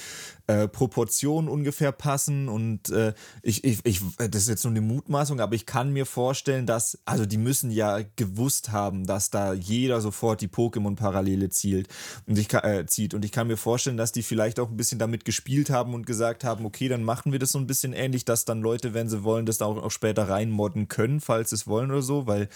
äh, 0.47 0.67
Proportionen 0.67 1.47
ungefähr 1.47 1.91
passen 1.91 2.49
und 2.49 2.89
äh, 2.89 3.13
ich, 3.41 3.63
ich, 3.63 3.79
ich, 3.85 4.01
das 4.17 4.43
ist 4.43 4.49
jetzt 4.49 4.63
nur 4.65 4.71
eine 4.71 4.81
Mutmaßung, 4.81 5.39
aber 5.39 5.55
ich 5.55 5.65
kann 5.65 5.93
mir 5.93 6.05
vorstellen, 6.05 6.65
dass, 6.65 6.99
also 7.05 7.25
die 7.25 7.37
müssen 7.37 7.71
ja 7.71 7.99
gewusst 8.17 8.71
haben, 8.71 9.05
dass 9.05 9.29
da 9.29 9.53
jeder 9.53 10.01
sofort 10.01 10.41
die 10.41 10.49
Pokémon-Parallele 10.49 11.49
zielt 11.49 11.87
und 12.25 12.37
ich 12.37 12.53
äh, 12.53 12.85
zieht. 12.87 13.13
Und 13.13 13.23
ich 13.23 13.31
kann 13.31 13.47
mir 13.47 13.57
vorstellen, 13.57 13.95
dass 13.95 14.11
die 14.11 14.23
vielleicht 14.23 14.59
auch 14.59 14.69
ein 14.69 14.77
bisschen 14.77 14.99
damit 14.99 15.23
gespielt 15.23 15.69
haben 15.69 15.93
und 15.93 16.05
gesagt 16.05 16.43
haben, 16.43 16.65
okay, 16.65 16.89
dann 16.89 17.03
machen 17.03 17.31
wir 17.31 17.39
das 17.39 17.51
so 17.51 17.59
ein 17.59 17.67
bisschen 17.67 17.93
ähnlich, 17.93 18.25
dass 18.25 18.43
dann 18.43 18.61
Leute, 18.61 18.93
wenn 18.93 19.07
sie 19.09 19.23
wollen, 19.23 19.45
das 19.45 19.61
auch, 19.61 19.81
auch 19.81 19.91
später 19.91 20.27
reinmodden 20.27 20.89
können, 20.89 21.21
falls 21.21 21.51
sie 21.51 21.55
es 21.55 21.67
wollen 21.67 21.89
oder 21.89 22.01
so, 22.01 22.27
weil 22.27 22.49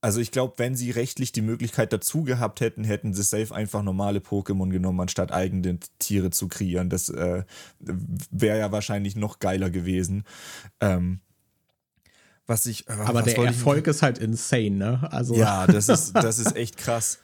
also 0.00 0.20
ich 0.20 0.30
glaube, 0.30 0.54
wenn 0.58 0.76
sie 0.76 0.90
rechtlich 0.90 1.32
die 1.32 1.42
Möglichkeit 1.42 1.92
dazu 1.92 2.22
gehabt 2.22 2.60
hätten, 2.60 2.84
hätten 2.84 3.14
sie 3.14 3.22
safe 3.22 3.54
einfach 3.54 3.82
normale 3.82 4.20
Pokémon 4.20 4.70
genommen, 4.70 5.00
anstatt 5.00 5.32
eigene 5.32 5.78
Tiere 5.98 6.30
zu 6.30 6.48
kreieren. 6.48 6.88
Das 6.88 7.08
äh, 7.08 7.44
wäre 8.30 8.58
ja 8.58 8.70
wahrscheinlich 8.70 9.16
noch 9.16 9.40
geiler 9.40 9.70
gewesen. 9.70 10.24
Ähm, 10.80 11.20
was 12.46 12.66
ich. 12.66 12.88
Äh, 12.88 12.92
Aber 12.92 13.20
was 13.20 13.34
der 13.34 13.44
Erfolg 13.44 13.86
ich... 13.86 13.88
ist 13.88 14.02
halt 14.02 14.18
insane, 14.18 14.70
ne? 14.70 15.12
Also 15.12 15.34
ja, 15.34 15.66
das 15.66 15.88
ist, 15.88 16.12
das 16.14 16.38
ist 16.38 16.54
echt 16.56 16.76
krass. 16.76 17.18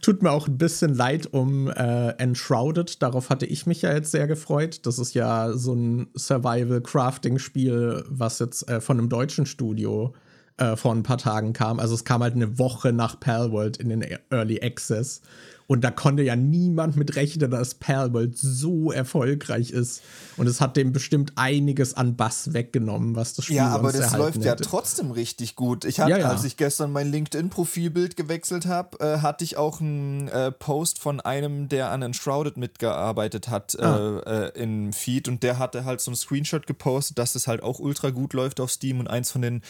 Tut 0.00 0.22
mir 0.22 0.30
auch 0.30 0.48
ein 0.48 0.56
bisschen 0.56 0.94
leid 0.94 1.26
um 1.32 1.68
äh, 1.68 2.10
Enshrouded. 2.12 3.02
Darauf 3.02 3.28
hatte 3.28 3.44
ich 3.44 3.66
mich 3.66 3.82
ja 3.82 3.92
jetzt 3.92 4.10
sehr 4.12 4.26
gefreut. 4.26 4.86
Das 4.86 4.98
ist 4.98 5.12
ja 5.12 5.52
so 5.52 5.74
ein 5.74 6.08
Survival-Crafting-Spiel, 6.16 8.04
was 8.08 8.38
jetzt 8.38 8.66
äh, 8.70 8.80
von 8.80 8.98
einem 8.98 9.10
deutschen 9.10 9.44
Studio 9.44 10.14
äh, 10.56 10.76
vor 10.76 10.94
ein 10.94 11.02
paar 11.02 11.18
Tagen 11.18 11.52
kam. 11.52 11.80
Also 11.80 11.94
es 11.94 12.04
kam 12.04 12.22
halt 12.22 12.34
eine 12.34 12.58
Woche 12.58 12.92
nach 12.92 13.18
Palworld 13.18 13.76
in 13.78 13.88
den 13.88 14.04
Early 14.30 14.60
Access. 14.62 15.20
Und 15.66 15.82
da 15.82 15.90
konnte 15.90 16.22
ja 16.22 16.36
niemand 16.36 16.96
mit 16.96 17.16
rechnen, 17.16 17.50
dass 17.50 17.74
Palworld 17.74 18.36
so 18.36 18.92
erfolgreich 18.92 19.70
ist. 19.70 20.02
Und 20.36 20.46
es 20.46 20.60
hat 20.60 20.76
dem 20.76 20.92
bestimmt 20.92 21.32
einiges 21.36 21.94
an 21.94 22.16
Bass 22.16 22.52
weggenommen, 22.52 23.16
was 23.16 23.34
das 23.34 23.46
Spiel 23.46 23.56
Ja, 23.56 23.68
aber 23.68 23.92
das 23.92 24.14
läuft 24.16 24.36
hätte. 24.36 24.46
ja 24.46 24.56
trotzdem 24.56 25.10
richtig 25.10 25.56
gut. 25.56 25.84
Ich 25.86 26.00
hatte, 26.00 26.10
ja, 26.10 26.18
ja. 26.18 26.28
als 26.28 26.44
ich 26.44 26.58
gestern 26.58 26.92
mein 26.92 27.10
LinkedIn-Profilbild 27.10 28.16
gewechselt 28.16 28.66
habe, 28.66 28.98
äh, 29.00 29.18
hatte 29.20 29.42
ich 29.44 29.56
auch 29.56 29.80
einen 29.80 30.28
äh, 30.28 30.52
Post 30.52 30.98
von 30.98 31.20
einem, 31.20 31.68
der 31.68 31.90
an 31.90 32.02
Enshrouded 32.02 32.58
mitgearbeitet 32.58 33.48
hat, 33.48 33.78
ah. 33.80 34.20
äh, 34.26 34.46
äh 34.46 34.62
im 34.62 34.92
Feed. 34.92 35.28
Und 35.28 35.42
der 35.42 35.58
hatte 35.58 35.84
halt 35.86 36.00
so 36.02 36.10
einen 36.10 36.16
Screenshot 36.16 36.66
gepostet, 36.66 37.18
dass 37.18 37.34
es 37.34 37.46
halt 37.46 37.62
auch 37.62 37.78
ultra 37.78 38.10
gut 38.10 38.34
läuft 38.34 38.60
auf 38.60 38.70
Steam 38.70 39.00
und 39.00 39.08
eins 39.08 39.30
von 39.30 39.40
den 39.40 39.62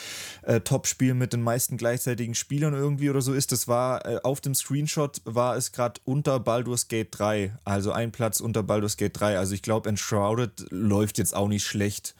äh, 0.42 0.60
Top-Spielen 0.60 1.18
mit 1.18 1.32
den 1.32 1.42
meisten 1.42 1.76
gleichzeitigen 1.76 2.34
Spielern 2.34 2.74
irgendwie 2.74 3.10
oder 3.10 3.22
so 3.22 3.32
ist. 3.32 3.52
Das 3.52 3.68
war 3.68 4.04
äh, 4.06 4.18
auf 4.24 4.40
dem 4.40 4.54
Screenshot 4.54 5.20
war 5.24 5.56
es 5.56 5.70
gerade 5.70 5.84
gerade 5.85 6.01
unter 6.05 6.40
Baldur's 6.40 6.89
Gate 6.89 7.09
3, 7.11 7.55
also 7.65 7.93
ein 7.93 8.11
Platz 8.11 8.40
unter 8.40 8.62
Baldur's 8.62 8.97
Gate 8.97 9.20
3. 9.20 9.39
Also 9.39 9.55
ich 9.55 9.61
glaube, 9.61 9.89
Enshrouded 9.90 10.66
läuft 10.70 11.19
jetzt 11.19 11.35
auch 11.35 11.48
nicht 11.48 11.65
schlecht. 11.65 12.15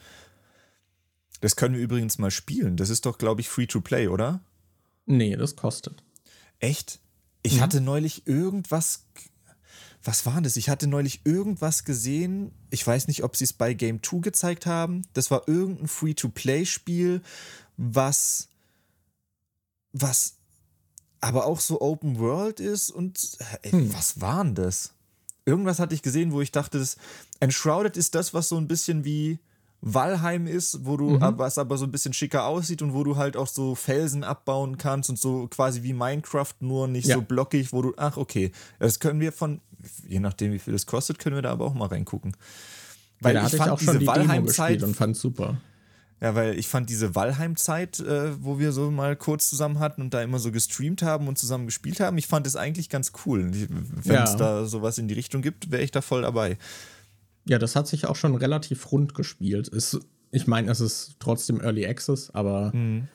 Das 1.41 1.55
können 1.55 1.75
wir 1.75 1.81
übrigens 1.81 2.19
mal 2.19 2.31
spielen. 2.31 2.77
Das 2.77 2.89
ist 2.89 3.05
doch, 3.05 3.17
glaube 3.17 3.41
ich, 3.41 3.49
free 3.49 3.65
to 3.65 3.81
play, 3.81 4.07
oder? 4.07 4.41
Nee, 5.07 5.35
das 5.35 5.55
kostet. 5.55 6.03
Echt? 6.59 6.99
Ich 7.41 7.55
mhm. 7.55 7.61
hatte 7.61 7.81
neulich 7.81 8.27
irgendwas. 8.27 9.05
Was 10.03 10.27
war 10.27 10.39
das? 10.41 10.55
Ich 10.55 10.69
hatte 10.69 10.85
neulich 10.85 11.21
irgendwas 11.23 11.83
gesehen. 11.83 12.51
Ich 12.69 12.85
weiß 12.85 13.07
nicht, 13.07 13.23
ob 13.23 13.35
sie 13.35 13.45
es 13.45 13.53
bei 13.53 13.73
Game 13.73 14.03
2 14.03 14.19
gezeigt 14.19 14.67
haben. 14.67 15.01
Das 15.13 15.31
war 15.31 15.47
irgendein 15.47 15.87
Free-to-Play-Spiel, 15.87 17.21
was. 17.77 18.49
was 19.91 20.37
aber 21.25 21.47
auch 21.47 21.59
so 21.59 21.81
Open 21.81 22.19
World 22.19 22.59
ist 22.59 22.91
und 22.91 23.19
ey, 23.63 23.71
hm. 23.71 23.91
was 23.91 24.21
war 24.21 24.43
denn 24.43 24.53
das? 24.53 24.93
Irgendwas 25.43 25.79
hatte 25.79 25.95
ich 25.95 26.03
gesehen, 26.03 26.31
wo 26.31 26.41
ich 26.41 26.51
dachte, 26.51 26.77
das 26.77 26.97
Enshrouded 27.39 27.97
ist 27.97 28.13
das, 28.13 28.35
was 28.35 28.49
so 28.49 28.57
ein 28.57 28.67
bisschen 28.67 29.05
wie 29.05 29.39
Valheim 29.81 30.45
ist, 30.45 30.85
wo 30.85 30.97
du, 30.97 31.09
mhm. 31.11 31.37
was 31.37 31.57
aber 31.57 31.77
so 31.77 31.85
ein 31.85 31.91
bisschen 31.91 32.13
schicker 32.13 32.45
aussieht 32.45 32.83
und 32.83 32.93
wo 32.93 33.03
du 33.03 33.15
halt 33.15 33.37
auch 33.37 33.47
so 33.47 33.73
Felsen 33.73 34.23
abbauen 34.23 34.77
kannst 34.77 35.09
und 35.09 35.19
so 35.19 35.47
quasi 35.47 35.81
wie 35.81 35.93
Minecraft, 35.93 36.53
nur 36.59 36.87
nicht 36.87 37.07
ja. 37.07 37.15
so 37.15 37.21
blockig, 37.23 37.73
wo 37.73 37.81
du, 37.81 37.93
ach 37.97 38.17
okay, 38.17 38.51
das 38.77 38.99
können 38.99 39.19
wir 39.19 39.31
von, 39.31 39.61
je 40.07 40.19
nachdem 40.19 40.51
wie 40.51 40.59
viel 40.59 40.73
das 40.73 40.85
kostet, 40.85 41.17
können 41.17 41.35
wir 41.35 41.41
da 41.41 41.51
aber 41.51 41.65
auch 41.65 41.73
mal 41.73 41.87
reingucken. 41.87 42.37
Weil 43.19 43.35
ja, 43.35 43.47
ich 43.47 43.55
fand 43.55 43.81
ich 43.81 43.87
diese 43.87 44.05
Valheim-Zeit 44.05 44.83
und 44.83 44.95
fand 44.95 45.17
super. 45.17 45.57
Ja, 46.25 46.33
weil 46.33 46.57
ich 46.57 46.67
fand 46.67 46.89
diese 46.89 47.13
Valheim-Zeit, 47.13 47.99
äh, 47.99 48.43
wo 48.43 48.57
wir 48.57 48.71
so 48.71 48.89
mal 48.89 49.15
kurz 49.15 49.47
zusammen 49.47 49.77
hatten 49.77 50.01
und 50.01 50.11
da 50.11 50.23
immer 50.23 50.39
so 50.39 50.51
gestreamt 50.51 51.03
haben 51.03 51.27
und 51.27 51.37
zusammen 51.37 51.67
gespielt 51.67 51.99
haben, 51.99 52.17
ich 52.17 52.25
fand 52.25 52.47
es 52.47 52.55
eigentlich 52.55 52.89
ganz 52.89 53.11
cool. 53.27 53.51
Wenn 53.51 54.23
es 54.23 54.31
ja. 54.31 54.35
da 54.35 54.65
sowas 54.65 54.97
in 54.97 55.07
die 55.07 55.13
Richtung 55.13 55.43
gibt, 55.43 55.69
wäre 55.69 55.83
ich 55.83 55.91
da 55.91 56.01
voll 56.01 56.23
dabei. 56.23 56.57
Ja, 57.47 57.59
das 57.59 57.75
hat 57.75 57.87
sich 57.87 58.07
auch 58.07 58.15
schon 58.15 58.33
relativ 58.33 58.91
rund 58.91 59.13
gespielt. 59.13 59.67
Ist, 59.67 59.99
ich 60.31 60.47
meine, 60.47 60.71
es 60.71 60.81
ist 60.81 61.17
trotzdem 61.19 61.61
Early 61.61 61.85
Access, 61.85 62.31
aber 62.31 62.71
mhm. 62.73 63.07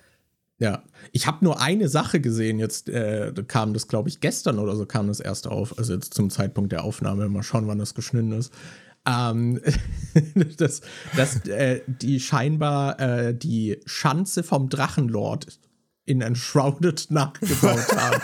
ja. 0.60 0.84
Ich 1.10 1.26
habe 1.26 1.44
nur 1.44 1.60
eine 1.60 1.88
Sache 1.88 2.20
gesehen, 2.20 2.60
jetzt 2.60 2.88
äh, 2.90 3.32
kam 3.48 3.74
das, 3.74 3.88
glaube 3.88 4.08
ich, 4.08 4.20
gestern 4.20 4.60
oder 4.60 4.76
so 4.76 4.86
kam 4.86 5.08
das 5.08 5.18
erst 5.18 5.48
auf, 5.48 5.76
also 5.78 5.94
jetzt 5.94 6.14
zum 6.14 6.30
Zeitpunkt 6.30 6.70
der 6.70 6.84
Aufnahme, 6.84 7.28
mal 7.28 7.42
schauen, 7.42 7.66
wann 7.66 7.80
das 7.80 7.96
geschnitten 7.96 8.30
ist. 8.30 8.52
Ähm, 9.06 9.60
dass 10.58 10.82
dass 11.16 11.46
äh, 11.46 11.80
die 11.86 12.20
scheinbar 12.20 13.00
äh, 13.00 13.34
die 13.34 13.78
Schanze 13.86 14.42
vom 14.42 14.68
Drachenlord 14.68 15.58
in 16.04 16.20
Enshrouded 16.20 17.06
nachgebaut 17.10 17.92
haben. 17.96 18.22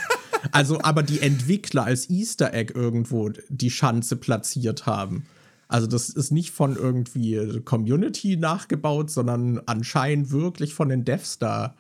Also, 0.53 0.81
aber 0.82 1.03
die 1.03 1.20
Entwickler 1.20 1.85
als 1.85 2.11
Easter 2.11 2.53
Egg 2.53 2.73
irgendwo 2.74 3.31
die 3.48 3.70
Schanze 3.70 4.16
platziert 4.16 4.86
haben. 4.86 5.27
Also, 5.69 5.86
das 5.86 6.09
ist 6.11 6.31
nicht 6.31 6.53
von 6.53 6.77
irgendwie 6.77 7.61
Community 7.65 8.36
nachgebaut, 8.36 9.11
sondern 9.11 9.61
anscheinend 9.66 10.31
wirklich 10.31 10.74
von 10.74 10.89
den 10.89 11.05
Devs 11.05 11.39
da 11.39 11.74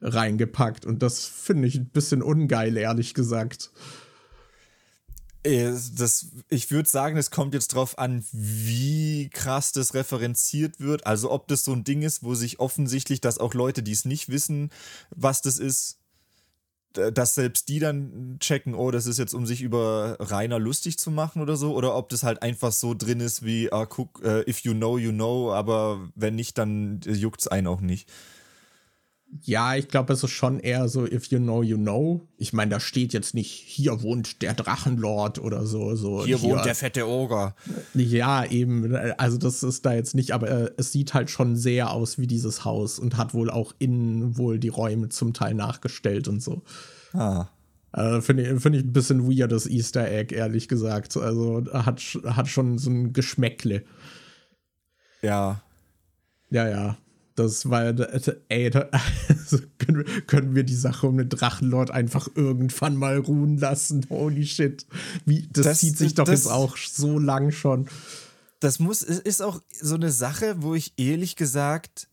reingepackt. 0.00 0.86
Und 0.86 1.02
das 1.02 1.24
finde 1.24 1.66
ich 1.66 1.76
ein 1.76 1.86
bisschen 1.86 2.22
ungeil, 2.22 2.76
ehrlich 2.76 3.14
gesagt. 3.14 3.70
Äh, 5.44 5.72
das, 5.96 6.26
ich 6.48 6.70
würde 6.70 6.88
sagen, 6.88 7.16
es 7.16 7.30
kommt 7.30 7.54
jetzt 7.54 7.68
drauf 7.68 7.98
an, 7.98 8.24
wie 8.32 9.28
krass 9.30 9.72
das 9.72 9.94
referenziert 9.94 10.80
wird. 10.80 11.06
Also 11.06 11.30
ob 11.30 11.48
das 11.48 11.64
so 11.64 11.72
ein 11.72 11.84
Ding 11.84 12.02
ist, 12.02 12.22
wo 12.22 12.34
sich 12.34 12.60
offensichtlich, 12.60 13.20
dass 13.20 13.38
auch 13.38 13.54
Leute, 13.54 13.82
die 13.82 13.92
es 13.92 14.04
nicht 14.04 14.28
wissen, 14.30 14.70
was 15.14 15.42
das 15.42 15.58
ist, 15.58 15.98
dass 16.94 17.34
selbst 17.34 17.68
die 17.68 17.80
dann 17.80 18.36
checken, 18.38 18.74
oh, 18.74 18.90
das 18.90 19.06
ist 19.06 19.18
jetzt, 19.18 19.34
um 19.34 19.46
sich 19.46 19.62
über 19.62 20.16
Rainer 20.20 20.60
lustig 20.60 20.96
zu 20.96 21.10
machen 21.10 21.42
oder 21.42 21.56
so, 21.56 21.74
oder 21.74 21.96
ob 21.96 22.08
das 22.08 22.22
halt 22.22 22.42
einfach 22.42 22.70
so 22.70 22.94
drin 22.94 23.18
ist 23.20 23.44
wie, 23.44 23.72
ah, 23.72 23.84
guck, 23.84 24.20
uh, 24.24 24.42
if 24.48 24.60
you 24.60 24.74
know, 24.74 24.96
you 24.96 25.10
know, 25.10 25.52
aber 25.52 26.08
wenn 26.14 26.36
nicht, 26.36 26.56
dann 26.56 27.00
juckt 27.04 27.40
es 27.40 27.48
einen 27.48 27.66
auch 27.66 27.80
nicht. 27.80 28.08
Ja, 29.42 29.74
ich 29.74 29.88
glaube, 29.88 30.12
es 30.12 30.22
ist 30.22 30.30
schon 30.30 30.60
eher 30.60 30.88
so, 30.88 31.06
if 31.06 31.26
you 31.26 31.38
know, 31.38 31.62
you 31.62 31.76
know. 31.76 32.28
Ich 32.36 32.52
meine, 32.52 32.70
da 32.70 32.80
steht 32.80 33.12
jetzt 33.12 33.34
nicht, 33.34 33.50
hier 33.50 34.02
wohnt 34.02 34.42
der 34.42 34.54
Drachenlord 34.54 35.40
oder 35.40 35.66
so. 35.66 35.96
so 35.96 36.24
hier, 36.24 36.38
hier 36.38 36.50
wohnt 36.50 36.64
der 36.64 36.74
fette 36.74 37.08
Oger. 37.08 37.56
Ja, 37.94 38.44
eben. 38.44 38.94
Also, 38.94 39.36
das 39.38 39.62
ist 39.62 39.84
da 39.84 39.92
jetzt 39.92 40.14
nicht, 40.14 40.32
aber 40.32 40.48
äh, 40.48 40.70
es 40.76 40.92
sieht 40.92 41.14
halt 41.14 41.30
schon 41.30 41.56
sehr 41.56 41.90
aus 41.90 42.18
wie 42.18 42.26
dieses 42.26 42.64
Haus 42.64 42.98
und 42.98 43.16
hat 43.16 43.34
wohl 43.34 43.50
auch 43.50 43.74
innen 43.78 44.38
wohl 44.38 44.58
die 44.58 44.68
Räume 44.68 45.08
zum 45.08 45.34
Teil 45.34 45.54
nachgestellt 45.54 46.28
und 46.28 46.40
so. 46.40 46.62
Ah. 47.12 47.48
Also 47.94 48.22
Finde 48.22 48.42
ich, 48.42 48.60
find 48.60 48.74
ich 48.74 48.82
ein 48.82 48.92
bisschen 48.92 49.28
weird, 49.28 49.52
das 49.52 49.66
Easter 49.68 50.10
Egg, 50.10 50.34
ehrlich 50.34 50.66
gesagt. 50.66 51.16
Also 51.16 51.64
hat, 51.72 52.02
hat 52.24 52.48
schon 52.48 52.76
so 52.76 52.90
ein 52.90 53.12
Geschmäckle. 53.12 53.84
Ja. 55.22 55.62
Ja, 56.50 56.68
ja. 56.68 56.96
Das 57.36 57.68
war, 57.68 57.94
ey, 58.48 58.70
da, 58.70 58.88
also 59.28 59.58
können, 59.78 60.06
wir, 60.06 60.20
können 60.22 60.54
wir 60.54 60.62
die 60.62 60.76
Sache 60.76 61.06
um 61.06 61.18
den 61.18 61.28
Drachenlord 61.28 61.90
einfach 61.90 62.28
irgendwann 62.34 62.96
mal 62.96 63.18
ruhen 63.18 63.58
lassen? 63.58 64.06
Holy 64.08 64.46
shit. 64.46 64.86
Wie, 65.24 65.48
das, 65.52 65.64
das 65.64 65.78
zieht 65.80 65.98
sich 65.98 66.14
doch 66.14 66.24
das, 66.24 66.44
jetzt 66.44 66.52
auch 66.52 66.76
so 66.76 67.18
lang 67.18 67.50
schon. 67.50 67.88
Das 68.60 68.78
muss, 68.78 69.02
ist 69.02 69.42
auch 69.42 69.60
so 69.80 69.96
eine 69.96 70.12
Sache, 70.12 70.62
wo 70.62 70.74
ich 70.74 70.94
ehrlich 70.96 71.36
gesagt 71.36 72.08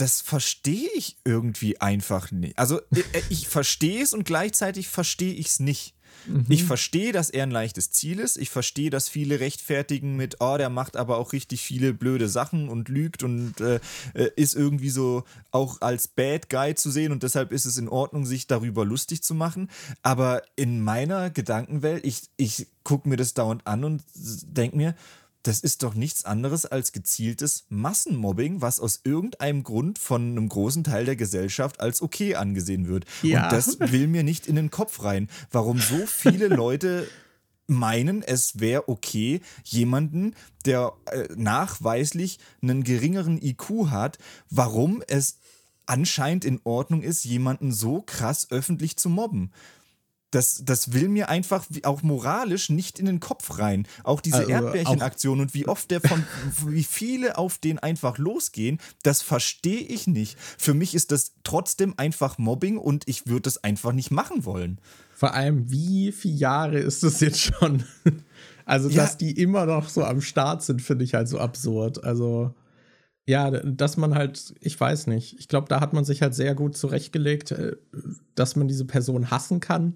das 0.00 0.22
verstehe 0.22 0.88
ich 0.94 1.18
irgendwie 1.24 1.80
einfach 1.80 2.30
nicht. 2.30 2.58
Also 2.58 2.80
äh, 2.90 3.00
äh, 3.12 3.22
ich 3.28 3.48
verstehe 3.48 4.02
es 4.02 4.14
und 4.14 4.24
gleichzeitig 4.24 4.88
verstehe 4.88 5.34
ich 5.34 5.48
es 5.48 5.60
nicht. 5.60 5.94
Mhm. 6.26 6.46
Ich 6.48 6.64
verstehe, 6.64 7.12
dass 7.12 7.30
er 7.30 7.44
ein 7.44 7.50
leichtes 7.50 7.90
Ziel 7.90 8.18
ist. 8.18 8.36
Ich 8.36 8.50
verstehe, 8.50 8.90
dass 8.90 9.08
viele 9.08 9.40
rechtfertigen 9.40 10.16
mit, 10.16 10.36
oh, 10.40 10.56
der 10.56 10.70
macht 10.70 10.96
aber 10.96 11.18
auch 11.18 11.32
richtig 11.32 11.62
viele 11.62 11.94
blöde 11.94 12.28
Sachen 12.28 12.68
und 12.68 12.88
lügt 12.88 13.22
und 13.22 13.60
äh, 13.60 13.80
äh, 14.14 14.30
ist 14.36 14.54
irgendwie 14.54 14.90
so 14.90 15.24
auch 15.50 15.80
als 15.80 16.08
Bad 16.08 16.48
Guy 16.48 16.74
zu 16.74 16.90
sehen 16.90 17.12
und 17.12 17.22
deshalb 17.22 17.52
ist 17.52 17.64
es 17.64 17.76
in 17.76 17.88
Ordnung, 17.88 18.26
sich 18.26 18.46
darüber 18.46 18.84
lustig 18.84 19.22
zu 19.22 19.34
machen. 19.34 19.70
Aber 20.02 20.42
in 20.56 20.80
meiner 20.80 21.30
Gedankenwelt, 21.30 22.04
ich, 22.04 22.22
ich 22.36 22.66
gucke 22.84 23.08
mir 23.08 23.16
das 23.16 23.34
dauernd 23.34 23.66
an 23.66 23.84
und 23.84 24.02
denke 24.14 24.76
mir, 24.76 24.94
das 25.42 25.60
ist 25.60 25.82
doch 25.82 25.94
nichts 25.94 26.24
anderes 26.24 26.66
als 26.66 26.92
gezieltes 26.92 27.64
Massenmobbing, 27.68 28.60
was 28.60 28.80
aus 28.80 29.00
irgendeinem 29.04 29.62
Grund 29.62 29.98
von 29.98 30.32
einem 30.32 30.48
großen 30.48 30.84
Teil 30.84 31.04
der 31.04 31.16
Gesellschaft 31.16 31.80
als 31.80 32.02
okay 32.02 32.34
angesehen 32.34 32.88
wird. 32.88 33.06
Ja. 33.22 33.44
Und 33.44 33.52
das 33.52 33.80
will 33.80 34.06
mir 34.06 34.22
nicht 34.22 34.46
in 34.46 34.56
den 34.56 34.70
Kopf 34.70 35.02
rein, 35.02 35.28
warum 35.50 35.78
so 35.78 36.06
viele 36.06 36.48
Leute 36.54 37.08
meinen, 37.66 38.22
es 38.22 38.60
wäre 38.60 38.88
okay, 38.88 39.40
jemanden, 39.64 40.34
der 40.66 40.92
äh, 41.06 41.28
nachweislich 41.36 42.38
einen 42.60 42.82
geringeren 42.82 43.40
IQ 43.40 43.90
hat, 43.90 44.18
warum 44.50 45.02
es 45.06 45.38
anscheinend 45.86 46.44
in 46.44 46.60
Ordnung 46.64 47.02
ist, 47.02 47.24
jemanden 47.24 47.72
so 47.72 48.02
krass 48.02 48.48
öffentlich 48.50 48.96
zu 48.96 49.08
mobben 49.08 49.52
das, 50.30 50.62
das 50.64 50.92
will 50.92 51.08
mir 51.08 51.28
einfach 51.28 51.66
auch 51.82 52.02
moralisch 52.02 52.70
nicht 52.70 52.98
in 52.98 53.06
den 53.06 53.20
Kopf 53.20 53.58
rein. 53.58 53.86
Auch 54.04 54.20
diese 54.20 54.38
also, 54.38 54.50
Erdbärchenaktion 54.50 55.40
und 55.40 55.54
wie 55.54 55.66
oft 55.66 55.90
der 55.90 56.00
von, 56.00 56.24
wie 56.66 56.84
viele 56.84 57.36
auf 57.38 57.58
den 57.58 57.78
einfach 57.78 58.18
losgehen, 58.18 58.78
das 59.02 59.22
verstehe 59.22 59.80
ich 59.80 60.06
nicht. 60.06 60.38
Für 60.38 60.74
mich 60.74 60.94
ist 60.94 61.10
das 61.12 61.32
trotzdem 61.42 61.94
einfach 61.96 62.38
Mobbing 62.38 62.78
und 62.78 63.08
ich 63.08 63.26
würde 63.26 63.42
das 63.42 63.62
einfach 63.64 63.92
nicht 63.92 64.10
machen 64.10 64.44
wollen. 64.44 64.80
Vor 65.12 65.34
allem, 65.34 65.70
wie 65.70 66.12
viele 66.12 66.36
Jahre 66.36 66.78
ist 66.78 67.02
das 67.02 67.20
jetzt 67.20 67.40
schon? 67.40 67.84
Also, 68.66 68.88
ja. 68.88 69.02
dass 69.02 69.16
die 69.16 69.32
immer 69.32 69.66
noch 69.66 69.88
so 69.88 70.04
am 70.04 70.20
Start 70.20 70.62
sind, 70.62 70.80
finde 70.80 71.04
ich 71.04 71.14
halt 71.14 71.26
so 71.26 71.40
absurd. 71.40 72.04
Also, 72.04 72.54
ja, 73.26 73.50
dass 73.50 73.96
man 73.96 74.14
halt, 74.14 74.54
ich 74.60 74.78
weiß 74.78 75.08
nicht, 75.08 75.40
ich 75.40 75.48
glaube, 75.48 75.66
da 75.68 75.80
hat 75.80 75.92
man 75.92 76.04
sich 76.04 76.22
halt 76.22 76.36
sehr 76.36 76.54
gut 76.54 76.76
zurechtgelegt, 76.76 77.50
äh, 77.50 77.74
dass 78.36 78.54
man 78.54 78.68
diese 78.68 78.84
Person 78.84 79.32
hassen 79.32 79.58
kann 79.58 79.94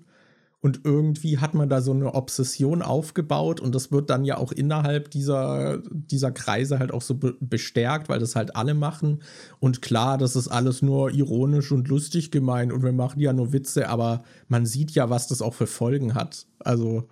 und 0.65 0.81
irgendwie 0.85 1.36
hat 1.36 1.53
man 1.53 1.69
da 1.69 1.82
so 1.82 1.93
eine 1.93 2.15
Obsession 2.15 2.81
aufgebaut 2.81 3.61
und 3.61 3.74
das 3.74 3.93
wird 3.93 4.09
dann 4.09 4.24
ja 4.24 4.39
auch 4.39 4.51
innerhalb 4.51 5.11
dieser, 5.11 5.82
dieser 5.91 6.32
Kreise 6.32 6.78
halt 6.78 6.91
auch 6.91 7.03
so 7.03 7.16
be 7.16 7.36
bestärkt, 7.39 8.09
weil 8.09 8.19
das 8.19 8.35
halt 8.35 8.57
alle 8.57 8.73
machen. 8.73 9.23
Und 9.61 9.82
klar, 9.82 10.16
das 10.16 10.36
ist 10.36 10.49
alles 10.49 10.81
nur 10.81 11.11
ironisch 11.11 11.70
und 11.70 11.89
lustig 11.89 12.31
gemeint 12.31 12.73
und 12.73 12.82
wir 12.82 12.95
machen 12.95 13.20
ja 13.20 13.35
nur 13.35 13.53
Witze, 13.53 13.91
aber 13.91 14.23
man 14.49 14.65
sieht 14.65 14.93
ja, 14.93 15.11
was 15.11 15.27
das 15.27 15.43
auch 15.43 15.53
für 15.53 15.66
Folgen 15.66 16.15
hat. 16.15 16.47
Also, 16.61 17.09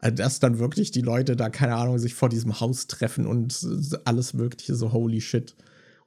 äh, 0.00 0.12
dass 0.12 0.40
dann 0.40 0.58
wirklich 0.58 0.90
die 0.90 1.02
Leute 1.02 1.36
da, 1.36 1.50
keine 1.50 1.76
Ahnung, 1.76 2.00
sich 2.00 2.16
vor 2.16 2.28
diesem 2.28 2.58
Haus 2.58 2.88
treffen 2.88 3.28
und 3.28 3.64
alles 4.06 4.34
Mögliche 4.34 4.74
so 4.74 4.92
holy 4.92 5.20
shit. 5.20 5.54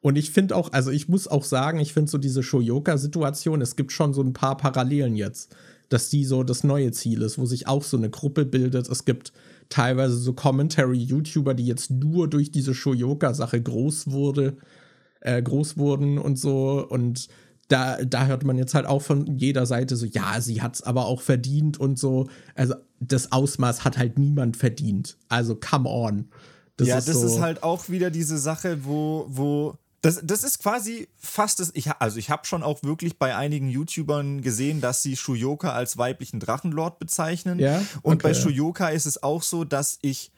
Und 0.01 0.17
ich 0.17 0.31
finde 0.31 0.57
auch, 0.57 0.73
also 0.73 0.91
ich 0.91 1.07
muss 1.07 1.29
auch 1.29 1.45
sagen, 1.45 1.79
ich 1.79 1.93
finde 1.93 2.11
so 2.11 2.17
diese 2.17 2.43
Shoyoka-Situation, 2.43 3.61
es 3.61 3.77
gibt 3.77 3.93
schon 3.93 4.13
so 4.13 4.21
ein 4.21 4.33
paar 4.33 4.57
Parallelen 4.57 5.15
jetzt 5.15 5.55
dass 5.91 6.09
die 6.09 6.23
so 6.23 6.43
das 6.43 6.63
neue 6.63 6.91
Ziel 6.91 7.21
ist, 7.21 7.37
wo 7.37 7.45
sich 7.45 7.67
auch 7.67 7.83
so 7.83 7.97
eine 7.97 8.09
Gruppe 8.09 8.45
bildet. 8.45 8.87
Es 8.87 9.03
gibt 9.03 9.33
teilweise 9.67 10.15
so 10.15 10.31
Commentary-YouTuber, 10.31 11.53
die 11.53 11.65
jetzt 11.65 11.91
nur 11.91 12.29
durch 12.29 12.49
diese 12.49 12.73
Shoyoka-Sache 12.73 13.61
groß 13.61 14.09
wurde, 14.09 14.55
äh, 15.19 15.41
groß 15.41 15.77
wurden 15.77 16.17
und 16.17 16.39
so. 16.39 16.87
Und 16.87 17.27
da, 17.67 18.03
da 18.05 18.25
hört 18.27 18.45
man 18.45 18.57
jetzt 18.57 18.73
halt 18.73 18.85
auch 18.85 19.01
von 19.01 19.37
jeder 19.37 19.65
Seite 19.65 19.97
so, 19.97 20.05
ja, 20.05 20.39
sie 20.39 20.61
hat 20.61 20.75
es 20.75 20.81
aber 20.81 21.07
auch 21.07 21.19
verdient 21.19 21.77
und 21.77 21.99
so. 21.99 22.29
Also 22.55 22.75
das 23.01 23.33
Ausmaß 23.33 23.83
hat 23.83 23.97
halt 23.97 24.17
niemand 24.17 24.55
verdient. 24.55 25.17
Also 25.27 25.55
come 25.55 25.89
on. 25.89 26.29
Das 26.77 26.87
ja, 26.87 26.97
ist 26.99 27.09
das 27.09 27.19
so 27.19 27.27
ist 27.27 27.41
halt 27.41 27.63
auch 27.63 27.89
wieder 27.89 28.11
diese 28.11 28.37
Sache, 28.37 28.85
wo, 28.85 29.25
wo 29.27 29.75
das, 30.01 30.19
das 30.23 30.43
ist 30.43 30.59
quasi 30.59 31.07
fast 31.17 31.59
das. 31.59 31.71
Ich, 31.75 31.91
also, 31.91 32.17
ich 32.17 32.29
habe 32.29 32.45
schon 32.45 32.63
auch 32.63 32.81
wirklich 32.83 33.19
bei 33.19 33.35
einigen 33.35 33.69
YouTubern 33.69 34.41
gesehen, 34.41 34.81
dass 34.81 35.03
sie 35.03 35.15
Shuyoka 35.15 35.73
als 35.73 35.97
weiblichen 35.97 36.39
Drachenlord 36.39 36.97
bezeichnen. 36.97 37.59
Ja? 37.59 37.83
Und 38.01 38.15
okay, 38.15 38.23
bei 38.23 38.33
Shuyoka 38.33 38.89
ist 38.89 39.05
es 39.05 39.21
auch 39.21 39.43
so, 39.43 39.63
dass 39.63 39.99
ich 40.01 40.31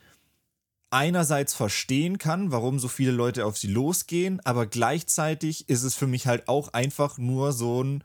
einerseits 0.93 1.53
verstehen 1.53 2.19
kann, 2.19 2.51
warum 2.51 2.77
so 2.77 2.87
viele 2.87 3.11
Leute 3.11 3.45
auf 3.45 3.57
sie 3.57 3.67
losgehen, 3.67 4.39
aber 4.43 4.67
gleichzeitig 4.67 5.67
ist 5.67 5.81
es 5.81 5.95
für 5.95 6.05
mich 6.05 6.27
halt 6.27 6.47
auch 6.47 6.73
einfach 6.73 7.17
nur 7.17 7.51
so 7.51 7.83
ein 7.83 8.03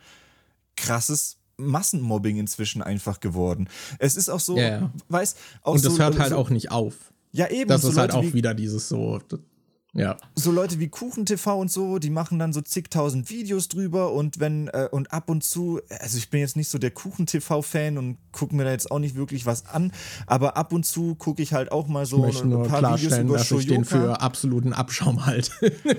krasses 0.75 1.37
Massenmobbing 1.59 2.39
inzwischen 2.39 2.81
einfach 2.81 3.21
geworden. 3.21 3.69
Es 3.99 4.17
ist 4.17 4.31
auch 4.31 4.41
so, 4.41 4.57
ja, 4.57 4.69
ja. 4.69 4.91
weiß 5.09 5.37
auch 5.63 5.75
Und 5.75 5.85
das 5.85 5.95
so, 5.95 5.99
hört 5.99 6.19
halt 6.19 6.31
so, 6.31 6.37
auch 6.37 6.49
nicht 6.49 6.71
auf. 6.71 6.95
Ja, 7.33 7.49
eben. 7.49 7.69
Das 7.69 7.83
so 7.83 7.91
ist 7.91 7.99
halt 7.99 8.13
Leute 8.13 8.23
halt 8.23 8.31
auch 8.31 8.35
wieder 8.35 8.55
dieses 8.55 8.89
so, 8.89 9.21
ja. 9.95 10.17
So 10.35 10.53
Leute 10.53 10.79
wie 10.81 10.89
KuchenTV 10.89 11.47
und 11.59 11.71
so, 11.71 11.99
die 11.99 12.11
machen 12.11 12.39
dann 12.39 12.53
so 12.53 12.61
zigtausend 12.61 13.31
Videos 13.31 13.69
drüber 13.69 14.13
und 14.13 14.39
wenn, 14.39 14.69
äh, 14.69 14.89
und 14.91 15.13
ab 15.13 15.31
und 15.31 15.43
zu, 15.43 15.81
also 16.01 16.19
ich 16.19 16.29
bin 16.29 16.41
jetzt 16.41 16.57
nicht 16.57 16.69
so 16.69 16.79
der 16.79 16.91
KuchenTV-Fan 16.91 17.97
und 17.97 18.19
gucke 18.33 18.55
mir 18.55 18.65
da 18.65 18.71
jetzt 18.71 18.91
auch 18.91 18.99
nicht 18.99 19.17
wirklich 19.17 19.47
was 19.47 19.67
an, 19.67 19.93
aber 20.27 20.57
ab 20.57 20.73
und 20.73 20.85
zu 20.85 21.15
gucke 21.15 21.43
ich 21.43 21.55
halt 21.55 21.73
auch 21.73 21.89
mal 21.89 22.05
so 22.05 22.27
ich 22.27 22.43
ein 22.43 22.51
nur 22.51 22.69
paar 22.69 22.99
Videos 22.99 23.17
über 23.19 23.39
dass 23.39 23.47
Shoyoka. 23.47 23.63
ich 23.63 23.69
den 23.69 23.85
für 23.85 24.21
absoluten 24.21 24.73
Abschaum 24.75 25.25
halt. 25.25 25.51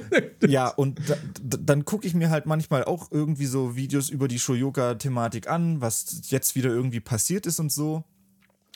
ja, 0.47 0.67
und 0.67 0.99
da, 1.09 1.15
dann 1.57 1.83
gucke 1.83 2.05
ich 2.05 2.13
mir 2.13 2.29
halt 2.29 2.45
manchmal 2.45 2.83
auch 2.83 3.11
irgendwie 3.11 3.47
so 3.47 3.75
Videos 3.75 4.09
über 4.09 4.27
die 4.27 4.39
Shoyoka-Thematik 4.39 5.49
an, 5.49 5.81
was 5.81 6.21
jetzt 6.29 6.55
wieder 6.55 6.69
irgendwie 6.69 6.99
passiert 6.99 7.47
ist 7.47 7.59
und 7.59 7.71
so. 7.71 8.03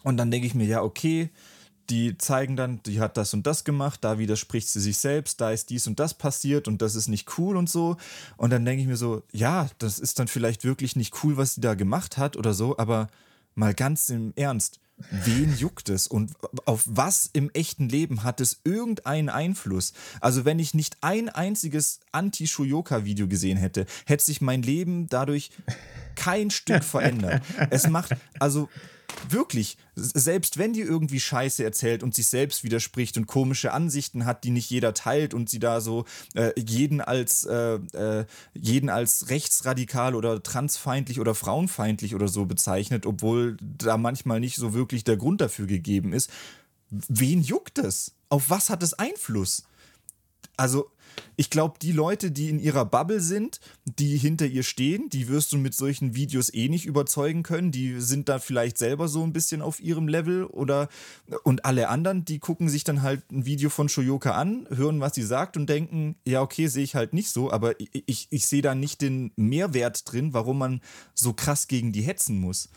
Und 0.04 0.18
dann 0.18 0.32
denke 0.32 0.48
ich 0.48 0.56
mir, 0.56 0.66
ja, 0.66 0.82
okay, 0.82 1.30
die 1.90 2.18
zeigen 2.18 2.56
dann, 2.56 2.82
die 2.84 3.00
hat 3.00 3.18
das 3.18 3.34
und 3.34 3.46
das 3.46 3.64
gemacht, 3.64 4.04
da 4.04 4.18
widerspricht 4.18 4.70
sie 4.70 4.80
sich 4.80 4.98
selbst, 4.98 5.42
da 5.42 5.52
ist 5.52 5.70
dies 5.70 5.88
und 5.88 6.00
das 6.00 6.14
passiert 6.14 6.68
und 6.68 6.82
das 6.82 6.96
ist 6.96 7.08
nicht 7.08 7.38
cool 7.38 7.58
und 7.58 7.70
so. 7.70 7.98
Und 8.38 8.52
dann 8.52 8.66
denke 8.66 8.82
ich 8.82 8.88
mir 8.88 8.98
so, 8.98 9.24
ja, 9.32 9.70
das 9.80 10.00
ist 10.00 10.20
dann 10.20 10.28
vielleicht 10.28 10.64
wirklich 10.64 10.96
nicht 10.96 11.24
cool, 11.24 11.38
was 11.38 11.56
sie 11.56 11.62
da 11.62 11.74
gemacht 11.74 12.18
hat 12.18 12.38
oder 12.38 12.54
so, 12.54 12.78
aber 12.78 13.08
mal 13.56 13.74
ganz 13.74 14.10
im 14.10 14.34
Ernst, 14.36 14.80
wen 15.10 15.56
juckt 15.58 15.90
es 15.90 16.08
und 16.08 16.32
auf 16.66 16.84
was 16.86 17.30
im 17.34 17.50
echten 17.52 17.90
Leben 17.90 18.24
hat 18.24 18.40
es 18.40 18.62
irgendeinen 18.64 19.30
Einfluss? 19.30 19.94
Also 20.22 20.46
wenn 20.46 20.60
ich 20.60 20.74
nicht 20.74 20.98
ein 21.02 21.30
einziges 21.30 22.00
Anti-Shuyoka-Video 22.12 23.28
gesehen 23.28 23.58
hätte, 23.58 23.86
hätte 24.06 24.24
sich 24.24 24.42
mein 24.42 24.62
Leben 24.62 25.08
dadurch 25.10 25.52
kein 26.16 26.50
Stück 26.52 26.84
verändert. 26.84 27.44
Es 27.70 27.90
macht, 27.90 28.16
also 28.40 28.70
wirklich, 29.30 29.78
selbst 29.96 30.58
wenn 30.58 30.74
die 30.74 30.82
irgendwie 30.82 31.20
Scheiße 31.20 31.64
erzählt 31.64 32.04
und 32.04 32.16
sich 32.16 32.28
selbst 32.28 32.64
widerspricht 32.64 33.18
und 33.18 33.28
komische 33.28 33.74
Ansichten 33.74 34.26
hat, 34.26 34.44
die 34.44 34.52
nicht 34.52 34.70
jeder 34.70 34.94
teilt 34.94 35.34
und 35.34 35.50
sie 35.50 35.60
da 35.60 35.82
so 35.82 36.06
äh, 36.36 36.52
jeden 36.60 37.02
als 37.02 37.46
äh, 37.46 37.76
äh, 37.76 38.26
jeden 38.54 38.90
als 38.90 39.30
rechtsradikal 39.30 40.16
oder 40.16 40.42
transfeindlich 40.42 41.20
oder 41.20 41.36
frauenfeindlich 41.36 42.16
oder 42.16 42.28
so 42.28 42.46
bezeichnet, 42.46 43.06
obwohl 43.06 43.58
da 43.62 43.98
manchmal 43.98 44.40
nicht 44.40 44.56
so 44.56 44.74
wirklich 44.74 45.04
der 45.04 45.18
Grund 45.18 45.42
dafür 45.42 45.68
gegeben 45.68 46.14
ist. 46.14 46.30
Wen 46.90 47.42
juckt 47.42 47.80
es? 47.80 48.14
Auf 48.30 48.50
was 48.50 48.70
hat 48.70 48.84
es 48.84 48.94
Einfluss? 48.94 49.64
Also 50.58 50.92
ich 51.36 51.50
glaube, 51.50 51.76
die 51.82 51.92
Leute, 51.92 52.32
die 52.32 52.50
in 52.50 52.60
ihrer 52.60 52.86
Bubble 52.86 53.20
sind, 53.20 53.60
die 53.86 54.18
hinter 54.18 54.46
ihr 54.46 54.64
stehen, 54.64 55.10
die 55.10 55.28
wirst 55.28 55.52
du 55.52 55.58
mit 55.58 55.74
solchen 55.74 56.16
Videos 56.16 56.54
eh 56.54 56.70
nicht 56.70 56.86
überzeugen 56.86 57.44
können. 57.44 57.72
Die 57.72 58.00
sind 58.00 58.30
da 58.30 58.40
vielleicht 58.40 58.78
selber 58.78 59.08
so 59.08 59.24
ein 59.24 59.34
bisschen 59.34 59.62
auf 59.62 59.80
ihrem 59.80 60.08
Level 60.08 60.46
oder 60.46 60.90
und 61.44 61.66
alle 61.66 61.90
anderen, 61.90 62.26
die 62.26 62.40
gucken 62.40 62.70
sich 62.70 62.84
dann 62.84 63.02
halt 63.02 63.32
ein 63.32 63.46
Video 63.46 63.70
von 63.70 63.90
Shoyoka 63.90 64.32
an, 64.32 64.68
hören, 64.70 65.00
was 65.00 65.16
sie 65.16 65.24
sagt 65.24 65.58
und 65.58 65.68
denken, 65.68 66.16
ja, 66.26 66.42
okay, 66.42 66.68
sehe 66.68 66.84
ich 66.84 66.96
halt 66.96 67.14
nicht 67.14 67.30
so, 67.30 67.52
aber 67.52 67.80
ich, 67.80 68.04
ich, 68.06 68.28
ich 68.30 68.46
sehe 68.46 68.62
da 68.62 68.76
nicht 68.76 69.02
den 69.02 69.32
Mehrwert 69.36 70.12
drin, 70.12 70.34
warum 70.34 70.60
man 70.60 70.82
so 71.14 71.34
krass 71.34 71.68
gegen 71.68 71.92
die 71.92 72.02
hetzen 72.02 72.40
muss. 72.40 72.70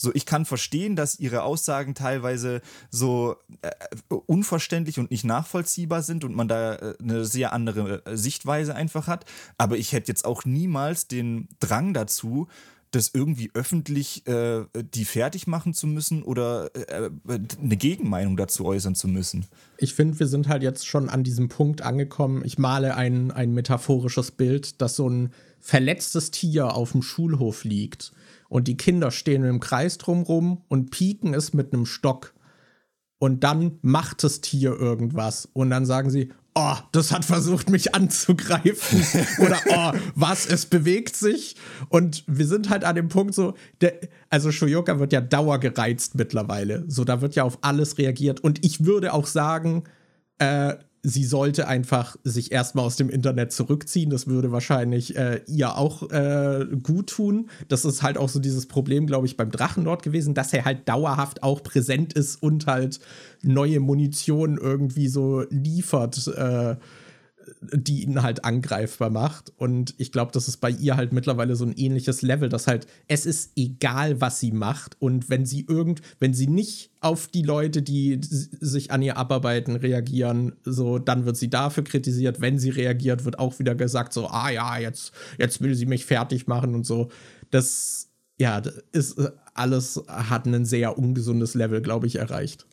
So, 0.00 0.10
ich 0.14 0.24
kann 0.24 0.46
verstehen, 0.46 0.96
dass 0.96 1.20
ihre 1.20 1.42
Aussagen 1.42 1.94
teilweise 1.94 2.62
so 2.90 3.36
äh, 3.60 3.70
unverständlich 4.08 4.98
und 4.98 5.10
nicht 5.10 5.24
nachvollziehbar 5.24 6.02
sind 6.02 6.24
und 6.24 6.34
man 6.34 6.48
da 6.48 6.76
äh, 6.76 6.94
eine 7.02 7.26
sehr 7.26 7.52
andere 7.52 8.06
äh, 8.06 8.16
Sichtweise 8.16 8.74
einfach 8.74 9.08
hat. 9.08 9.26
Aber 9.58 9.76
ich 9.76 9.92
hätte 9.92 10.10
jetzt 10.10 10.24
auch 10.24 10.46
niemals 10.46 11.06
den 11.06 11.48
Drang 11.60 11.92
dazu, 11.92 12.48
das 12.92 13.10
irgendwie 13.12 13.50
öffentlich 13.52 14.26
äh, 14.26 14.64
die 14.74 15.04
fertig 15.04 15.46
machen 15.46 15.74
zu 15.74 15.86
müssen 15.86 16.22
oder 16.22 16.70
äh, 16.74 17.10
eine 17.28 17.76
Gegenmeinung 17.76 18.38
dazu 18.38 18.64
äußern 18.64 18.94
zu 18.94 19.06
müssen. 19.06 19.44
Ich 19.76 19.92
finde, 19.92 20.18
wir 20.18 20.28
sind 20.28 20.48
halt 20.48 20.62
jetzt 20.62 20.86
schon 20.86 21.10
an 21.10 21.24
diesem 21.24 21.50
Punkt 21.50 21.82
angekommen. 21.82 22.42
Ich 22.42 22.56
male 22.56 22.96
ein, 22.96 23.32
ein 23.32 23.52
metaphorisches 23.52 24.30
Bild, 24.30 24.80
dass 24.80 24.96
so 24.96 25.10
ein 25.10 25.34
verletztes 25.60 26.30
Tier 26.30 26.74
auf 26.74 26.92
dem 26.92 27.02
Schulhof 27.02 27.64
liegt 27.64 28.12
und 28.50 28.66
die 28.66 28.76
Kinder 28.76 29.12
stehen 29.12 29.44
im 29.44 29.60
Kreis 29.60 29.96
drumrum 29.96 30.64
und 30.68 30.90
pieken 30.90 31.34
es 31.34 31.54
mit 31.54 31.72
einem 31.72 31.86
Stock. 31.86 32.34
Und 33.18 33.44
dann 33.44 33.78
macht 33.80 34.24
das 34.24 34.40
Tier 34.40 34.72
irgendwas. 34.72 35.48
Und 35.52 35.70
dann 35.70 35.86
sagen 35.86 36.10
sie, 36.10 36.32
oh, 36.56 36.74
das 36.90 37.12
hat 37.12 37.24
versucht, 37.24 37.70
mich 37.70 37.94
anzugreifen. 37.94 39.06
Oder, 39.38 39.60
oh, 39.68 39.98
was, 40.16 40.46
es 40.46 40.66
bewegt 40.66 41.14
sich. 41.14 41.54
Und 41.90 42.24
wir 42.26 42.46
sind 42.46 42.70
halt 42.70 42.82
an 42.84 42.96
dem 42.96 43.08
Punkt 43.08 43.34
so, 43.34 43.54
der, 43.82 44.00
also 44.30 44.50
Shoyoka 44.50 44.98
wird 44.98 45.12
ja 45.12 45.20
dauergereizt 45.20 46.16
mittlerweile. 46.16 46.84
So, 46.88 47.04
da 47.04 47.20
wird 47.20 47.36
ja 47.36 47.44
auf 47.44 47.58
alles 47.60 47.98
reagiert. 47.98 48.40
Und 48.40 48.64
ich 48.64 48.84
würde 48.84 49.12
auch 49.12 49.26
sagen, 49.26 49.84
äh, 50.38 50.74
sie 51.02 51.24
sollte 51.24 51.66
einfach 51.66 52.16
sich 52.24 52.52
erstmal 52.52 52.84
aus 52.84 52.96
dem 52.96 53.08
Internet 53.08 53.52
zurückziehen. 53.52 54.10
Das 54.10 54.26
würde 54.26 54.52
wahrscheinlich 54.52 55.16
äh, 55.16 55.40
ihr 55.46 55.76
auch 55.76 56.10
äh, 56.10 56.66
gut 56.82 57.08
tun. 57.08 57.48
Das 57.68 57.84
ist 57.84 58.02
halt 58.02 58.18
auch 58.18 58.28
so 58.28 58.38
dieses 58.38 58.66
Problem, 58.66 59.06
glaube 59.06 59.26
ich, 59.26 59.36
beim 59.36 59.50
Drachenlord 59.50 60.02
gewesen, 60.02 60.34
dass 60.34 60.52
er 60.52 60.64
halt 60.64 60.88
dauerhaft 60.88 61.42
auch 61.42 61.62
präsent 61.62 62.12
ist 62.12 62.42
und 62.42 62.66
halt 62.66 63.00
neue 63.42 63.80
Munition 63.80 64.58
irgendwie 64.58 65.08
so 65.08 65.44
liefert. 65.50 66.26
Äh, 66.28 66.76
die 67.60 68.02
ihn 68.02 68.22
halt 68.22 68.44
angreifbar 68.44 69.10
macht. 69.10 69.52
Und 69.56 69.94
ich 69.98 70.12
glaube, 70.12 70.32
das 70.32 70.48
ist 70.48 70.58
bei 70.58 70.70
ihr 70.70 70.96
halt 70.96 71.12
mittlerweile 71.12 71.56
so 71.56 71.64
ein 71.64 71.74
ähnliches 71.76 72.22
Level, 72.22 72.48
dass 72.48 72.66
halt 72.66 72.86
es 73.06 73.26
ist 73.26 73.52
egal, 73.56 74.20
was 74.20 74.40
sie 74.40 74.52
macht. 74.52 74.96
Und 74.98 75.28
wenn 75.28 75.44
sie 75.44 75.66
irgend, 75.68 76.00
wenn 76.20 76.32
sie 76.32 76.46
nicht 76.46 76.90
auf 77.00 77.28
die 77.28 77.42
Leute, 77.42 77.82
die 77.82 78.18
sich 78.22 78.90
an 78.90 79.02
ihr 79.02 79.16
abarbeiten, 79.16 79.76
reagieren, 79.76 80.56
so, 80.64 80.98
dann 80.98 81.26
wird 81.26 81.36
sie 81.36 81.50
dafür 81.50 81.84
kritisiert. 81.84 82.40
Wenn 82.40 82.58
sie 82.58 82.70
reagiert, 82.70 83.24
wird 83.24 83.38
auch 83.38 83.58
wieder 83.58 83.74
gesagt, 83.74 84.12
so, 84.12 84.28
ah 84.28 84.50
ja, 84.50 84.78
jetzt, 84.78 85.12
jetzt 85.38 85.60
will 85.60 85.74
sie 85.74 85.86
mich 85.86 86.06
fertig 86.06 86.46
machen 86.46 86.74
und 86.74 86.86
so. 86.86 87.10
Das, 87.50 88.08
ja, 88.38 88.62
ist 88.92 89.20
alles 89.52 90.02
hat 90.06 90.46
ein 90.46 90.64
sehr 90.64 90.96
ungesundes 90.96 91.54
Level, 91.54 91.82
glaube 91.82 92.06
ich, 92.06 92.16
erreicht. 92.16 92.66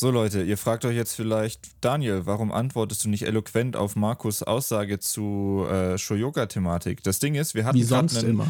So 0.00 0.12
Leute, 0.12 0.44
ihr 0.44 0.56
fragt 0.56 0.84
euch 0.84 0.94
jetzt 0.94 1.16
vielleicht, 1.16 1.70
Daniel, 1.80 2.24
warum 2.24 2.52
antwortest 2.52 3.04
du 3.04 3.08
nicht 3.08 3.24
eloquent 3.24 3.74
auf 3.74 3.96
Markus 3.96 4.44
Aussage 4.44 5.00
zu 5.00 5.66
äh, 5.68 5.98
Shoyoga-Thematik? 5.98 7.02
Das 7.02 7.18
Ding 7.18 7.34
ist, 7.34 7.56
wir 7.56 7.64
hatten 7.64 7.78
wie 7.78 7.82
sonst 7.82 8.16
einen, 8.16 8.30
immer. 8.30 8.46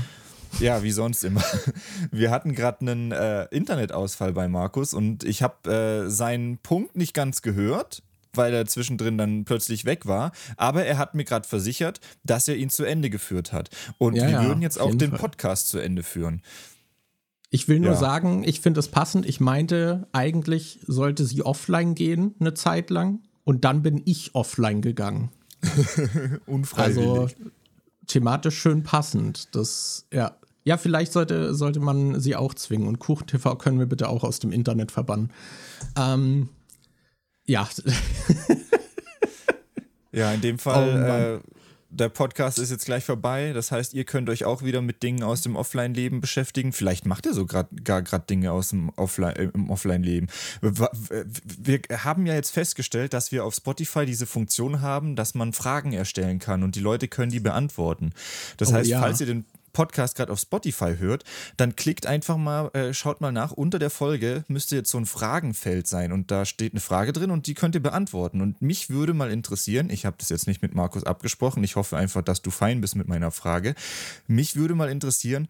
Ja, 0.61 0.83
wie 0.83 0.91
sonst 0.91 1.25
immer. 1.25 1.43
Wir 2.11 2.31
hatten 2.31 2.55
gerade 2.55 2.83
einen 2.83 3.13
äh, 3.13 3.45
Internetausfall 3.45 4.35
bei 4.35 4.47
Markus 4.47 4.93
und 4.93 5.25
ich 5.25 5.43
habe 5.43 6.05
äh, 6.07 6.11
seinen 6.11 6.59
Punkt 6.59 6.97
nicht 6.97 7.15
ganz 7.15 7.41
gehört, 7.41 8.03
weil 8.35 8.53
er 8.53 8.67
zwischendrin 8.67 9.17
dann 9.17 9.47
plötzlich 9.47 9.87
weg 9.87 10.05
war. 10.05 10.33
Aber 10.59 10.85
er 10.85 10.99
hat 10.99 11.15
mir 11.15 11.25
gerade 11.25 11.49
versichert, 11.49 12.01
dass 12.25 12.47
er 12.49 12.57
ihn 12.57 12.69
zu 12.69 12.85
Ende 12.85 13.09
geführt 13.09 13.55
hat. 13.55 13.71
Und 13.97 14.17
ja, 14.17 14.25
wir 14.25 14.31
ja, 14.33 14.45
würden 14.45 14.61
jetzt 14.61 14.79
auch 14.79 14.95
den 14.95 15.11
Fall. 15.11 15.19
Podcast 15.19 15.69
zu 15.69 15.79
Ende 15.79 16.03
führen. 16.03 16.43
Ich 17.51 17.69
will 17.69 17.81
nur 17.81 17.93
ja. 17.93 17.97
sagen, 17.97 18.45
ich 18.45 18.61
finde 18.61 18.81
es 18.81 18.89
passend. 18.89 19.27
Ich 19.27 19.41
meinte, 19.41 20.07
eigentlich 20.13 20.81
sollte 20.87 21.25
sie 21.25 21.43
offline 21.43 21.95
gehen, 21.95 22.35
eine 22.41 22.55
Zeit 22.55 22.91
lang. 22.91 23.21
Und 23.45 23.65
dann 23.65 23.83
bin 23.83 24.03
ich 24.05 24.35
offline 24.35 24.83
gegangen. 24.83 25.31
Unfreiwillig. 26.47 27.09
Also 27.09 27.29
thematisch 28.07 28.59
schön 28.59 28.83
passend. 28.83 29.55
Das, 29.55 30.07
ja. 30.13 30.37
Ja, 30.65 30.77
vielleicht 30.77 31.13
sollte, 31.13 31.55
sollte 31.55 31.81
man 31.81 32.21
sie 32.21 32.37
auch 32.37 32.53
zwingen. 32.53 32.87
Und 32.89 32.99
KuchenTV 32.99 33.57
können 33.57 33.79
wir 33.79 33.87
bitte 33.87 34.11
auch 34.11 34.25
aus 34.25 34.39
dem 34.39 34.53
Internet 34.53 34.93
verbannen. 34.93 35.33
Ähm, 35.97 36.51
ja. 37.47 37.67
ja, 40.13 40.33
in 40.33 40.43
dem 40.43 40.59
Fall. 40.59 41.41
Oh, 41.43 41.58
der 41.91 42.09
Podcast 42.09 42.59
ist 42.59 42.71
jetzt 42.71 42.85
gleich 42.85 43.05
vorbei. 43.05 43.53
Das 43.53 43.73
heißt, 43.73 43.95
ihr 43.95 44.05
könnt 44.05 44.29
euch 44.29 44.45
auch 44.45 44.63
wieder 44.63 44.83
mit 44.83 45.03
Dingen 45.03 45.23
aus 45.23 45.41
dem 45.43 45.57
Offline-Leben 45.57 46.21
beschäftigen. 46.21 46.73
Vielleicht 46.73 47.07
macht 47.07 47.27
ihr 47.27 47.33
so 47.33 47.47
grad, 47.47 47.69
gar 47.85 48.03
gerade 48.03 48.27
Dinge 48.27 48.53
aus 48.53 48.71
dem 48.71 48.91
Offline, 48.91 49.37
äh, 49.37 49.51
im 49.55 49.71
Offline-Leben. 49.71 50.29
Wir 50.61 51.81
haben 52.05 52.27
ja 52.27 52.35
jetzt 52.35 52.51
festgestellt, 52.51 53.15
dass 53.15 53.33
wir 53.33 53.45
auf 53.45 53.55
Spotify 53.55 54.05
diese 54.05 54.27
Funktion 54.27 54.81
haben, 54.83 55.17
dass 55.17 55.35
man 55.35 55.53
Fragen 55.53 55.93
erstellen 55.93 56.39
kann 56.39 56.63
und 56.63 56.75
die 56.75 56.81
Leute 56.81 57.09
können 57.09 57.33
die 57.33 57.41
beantworten. 57.41 58.13
Das 58.59 58.71
oh, 58.71 58.75
heißt, 58.75 58.91
ja. 58.91 59.01
falls 59.01 59.21
ihr 59.21 59.27
den 59.27 59.47
Podcast 59.73 60.17
gerade 60.17 60.33
auf 60.33 60.41
Spotify 60.41 60.97
hört, 60.99 61.25
dann 61.57 61.77
klickt 61.77 62.07
einfach 62.07 62.37
mal, 62.37 62.69
äh, 62.75 62.95
schaut 62.95 63.21
mal 63.21 63.33
nach, 63.33 63.53
unter 63.53 63.79
der 63.79 63.91
Folge 63.91 64.45
müsste 64.49 64.77
jetzt 64.77 64.91
so 64.91 64.99
ein 64.99 65.07
Fragenfeld 65.07 65.87
sein 65.87 66.13
und 66.13 66.31
da 66.31 66.45
steht 66.45 66.73
eine 66.73 66.81
Frage 66.81 67.13
drin 67.13 67.31
und 67.31 67.47
die 67.47 67.55
könnt 67.55 67.75
ihr 67.75 67.83
beantworten. 67.83 68.41
Und 68.41 68.61
mich 68.63 68.91
würde 68.91 69.15
mal 69.15 69.31
interessieren, 69.31 69.91
ich 69.91 70.07
habe 70.07 70.17
das 70.19 70.29
jetzt 70.29 70.47
nicht 70.47 70.63
mit 70.63 70.75
Markus 70.75 71.05
abgesprochen, 71.05 71.65
ich 71.65 71.77
hoffe 71.77 71.97
einfach, 71.97 72.23
dass 72.23 72.43
du 72.43 72.51
fein 72.51 72.81
bist 72.81 72.97
mit 72.97 73.09
meiner 73.09 73.31
Frage. 73.31 73.75
Mich 74.27 74.57
würde 74.57 74.75
mal 74.75 74.91
interessieren, 74.91 75.49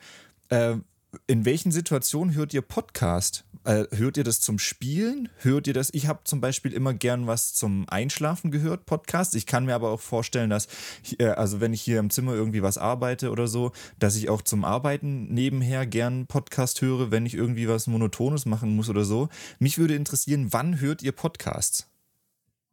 äh, 0.48 0.76
in 1.26 1.44
welchen 1.44 1.72
Situationen 1.72 2.34
hört 2.34 2.52
ihr 2.54 2.62
Podcast? 2.62 3.44
Äh, 3.64 3.84
hört 3.94 4.16
ihr 4.16 4.24
das 4.24 4.40
zum 4.40 4.58
Spielen? 4.58 5.28
Hört 5.38 5.66
ihr 5.66 5.74
das? 5.74 5.90
Ich 5.92 6.06
habe 6.06 6.20
zum 6.24 6.40
Beispiel 6.40 6.72
immer 6.72 6.94
gern 6.94 7.26
was 7.26 7.54
zum 7.54 7.88
Einschlafen 7.88 8.50
gehört, 8.50 8.86
Podcast. 8.86 9.34
Ich 9.34 9.46
kann 9.46 9.64
mir 9.64 9.74
aber 9.74 9.90
auch 9.90 10.00
vorstellen, 10.00 10.50
dass, 10.50 10.68
äh, 11.18 11.26
also 11.26 11.60
wenn 11.60 11.72
ich 11.72 11.82
hier 11.82 11.98
im 11.98 12.10
Zimmer 12.10 12.34
irgendwie 12.34 12.62
was 12.62 12.78
arbeite 12.78 13.30
oder 13.30 13.46
so, 13.46 13.72
dass 13.98 14.16
ich 14.16 14.28
auch 14.28 14.42
zum 14.42 14.64
Arbeiten 14.64 15.32
nebenher 15.32 15.86
gern 15.86 16.26
Podcast 16.26 16.80
höre, 16.80 17.10
wenn 17.10 17.26
ich 17.26 17.34
irgendwie 17.34 17.68
was 17.68 17.86
Monotones 17.86 18.46
machen 18.46 18.74
muss 18.76 18.88
oder 18.88 19.04
so. 19.04 19.28
Mich 19.58 19.78
würde 19.78 19.96
interessieren, 19.96 20.52
wann 20.52 20.80
hört 20.80 21.02
ihr 21.02 21.12
Podcasts? 21.12 21.88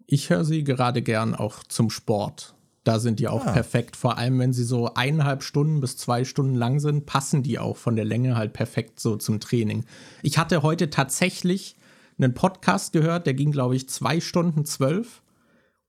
Ich 0.08 0.30
höre 0.30 0.46
sie 0.46 0.64
gerade 0.64 1.02
gern 1.02 1.34
auch 1.34 1.64
zum 1.64 1.90
Sport. 1.90 2.55
Da 2.86 3.00
sind 3.00 3.20
die 3.20 3.28
auch 3.28 3.46
ah. 3.46 3.52
perfekt. 3.52 3.96
Vor 3.96 4.18
allem, 4.18 4.40
wenn 4.40 4.54
sie 4.54 4.64
so 4.64 4.94
eineinhalb 4.94 5.42
Stunden 5.44 5.82
bis 5.82 5.98
zwei 5.98 6.24
Stunden 6.24 6.54
lang 6.54 6.80
sind, 6.80 7.08
passen 7.08 7.42
die 7.42 7.58
auch 7.60 7.78
von 7.78 7.96
der 7.96 8.06
Länge 8.06 8.38
halt 8.38 8.54
perfekt 8.54 9.00
so 9.00 9.18
zum 9.18 9.40
Training. 9.40 9.86
Ich 10.22 10.38
hatte 10.38 10.62
heute 10.62 10.92
tatsächlich 10.92 11.76
einen 12.18 12.36
Podcast 12.36 12.94
gehört, 12.94 13.26
der 13.26 13.34
ging, 13.34 13.52
glaube 13.52 13.76
ich, 13.76 13.90
zwei 13.90 14.22
Stunden 14.22 14.66
zwölf. 14.66 15.24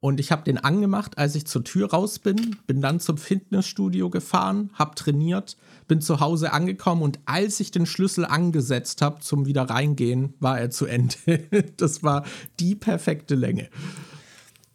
Und 0.01 0.20
ich 0.20 0.32
habe 0.32 0.44
den 0.44 0.56
angemacht, 0.56 1.18
als 1.18 1.35
ich 1.35 1.47
zur 1.47 1.64
Tür 1.64 1.90
raus 1.90 2.18
bin, 2.18 2.56
bin 2.66 2.81
dann 2.81 2.98
zum 2.98 3.18
Fitnessstudio 3.18 4.09
gefahren, 4.09 4.70
habe 4.73 4.94
trainiert, 4.94 5.59
bin 5.89 6.01
zu 6.01 6.20
Hause 6.20 6.52
angekommen 6.52 7.02
und 7.02 7.18
als 7.27 7.60
ich 7.60 7.73
den 7.73 7.86
Schlüssel 7.86 8.24
angesetzt 8.24 9.02
habe 9.02 9.20
zum 9.20 9.47
wieder 9.47 9.62
reingehen, 9.68 10.35
war 10.40 10.59
er 10.59 10.70
zu 10.70 10.86
Ende. 10.86 11.16
das 11.77 12.02
war 12.02 12.24
die 12.59 12.74
perfekte 12.74 13.35
Länge. 13.35 13.68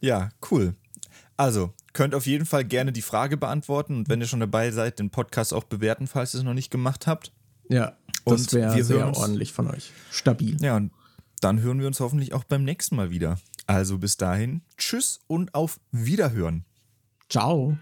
Ja, 0.01 0.29
cool. 0.51 0.75
Also, 1.37 1.73
könnt 1.93 2.15
auf 2.15 2.25
jeden 2.25 2.45
Fall 2.45 2.63
gerne 2.65 2.91
die 2.91 3.01
Frage 3.01 3.37
beantworten 3.37 3.97
und 3.97 4.09
wenn 4.09 4.21
ihr 4.21 4.27
schon 4.27 4.39
dabei 4.39 4.71
seid, 4.71 4.99
den 4.99 5.09
Podcast 5.09 5.53
auch 5.53 5.63
bewerten, 5.63 6.07
falls 6.07 6.33
ihr 6.33 6.39
es 6.39 6.43
noch 6.43 6.53
nicht 6.53 6.71
gemacht 6.71 7.07
habt. 7.07 7.31
Ja, 7.69 7.95
das 8.25 8.53
wäre 8.53 8.83
sehr 8.83 9.07
uns, 9.07 9.17
ordentlich 9.17 9.53
von 9.53 9.69
euch. 9.69 9.91
Stabil. 10.09 10.61
Ja, 10.61 10.77
und 10.77 10.91
dann 11.39 11.61
hören 11.61 11.79
wir 11.79 11.87
uns 11.87 11.99
hoffentlich 11.99 12.33
auch 12.33 12.43
beim 12.43 12.63
nächsten 12.63 12.95
Mal 12.95 13.09
wieder. 13.09 13.39
Also 13.67 13.97
bis 13.97 14.17
dahin, 14.17 14.61
tschüss 14.77 15.21
und 15.27 15.53
auf 15.55 15.79
Wiederhören. 15.91 16.65
Ciao. 17.29 17.77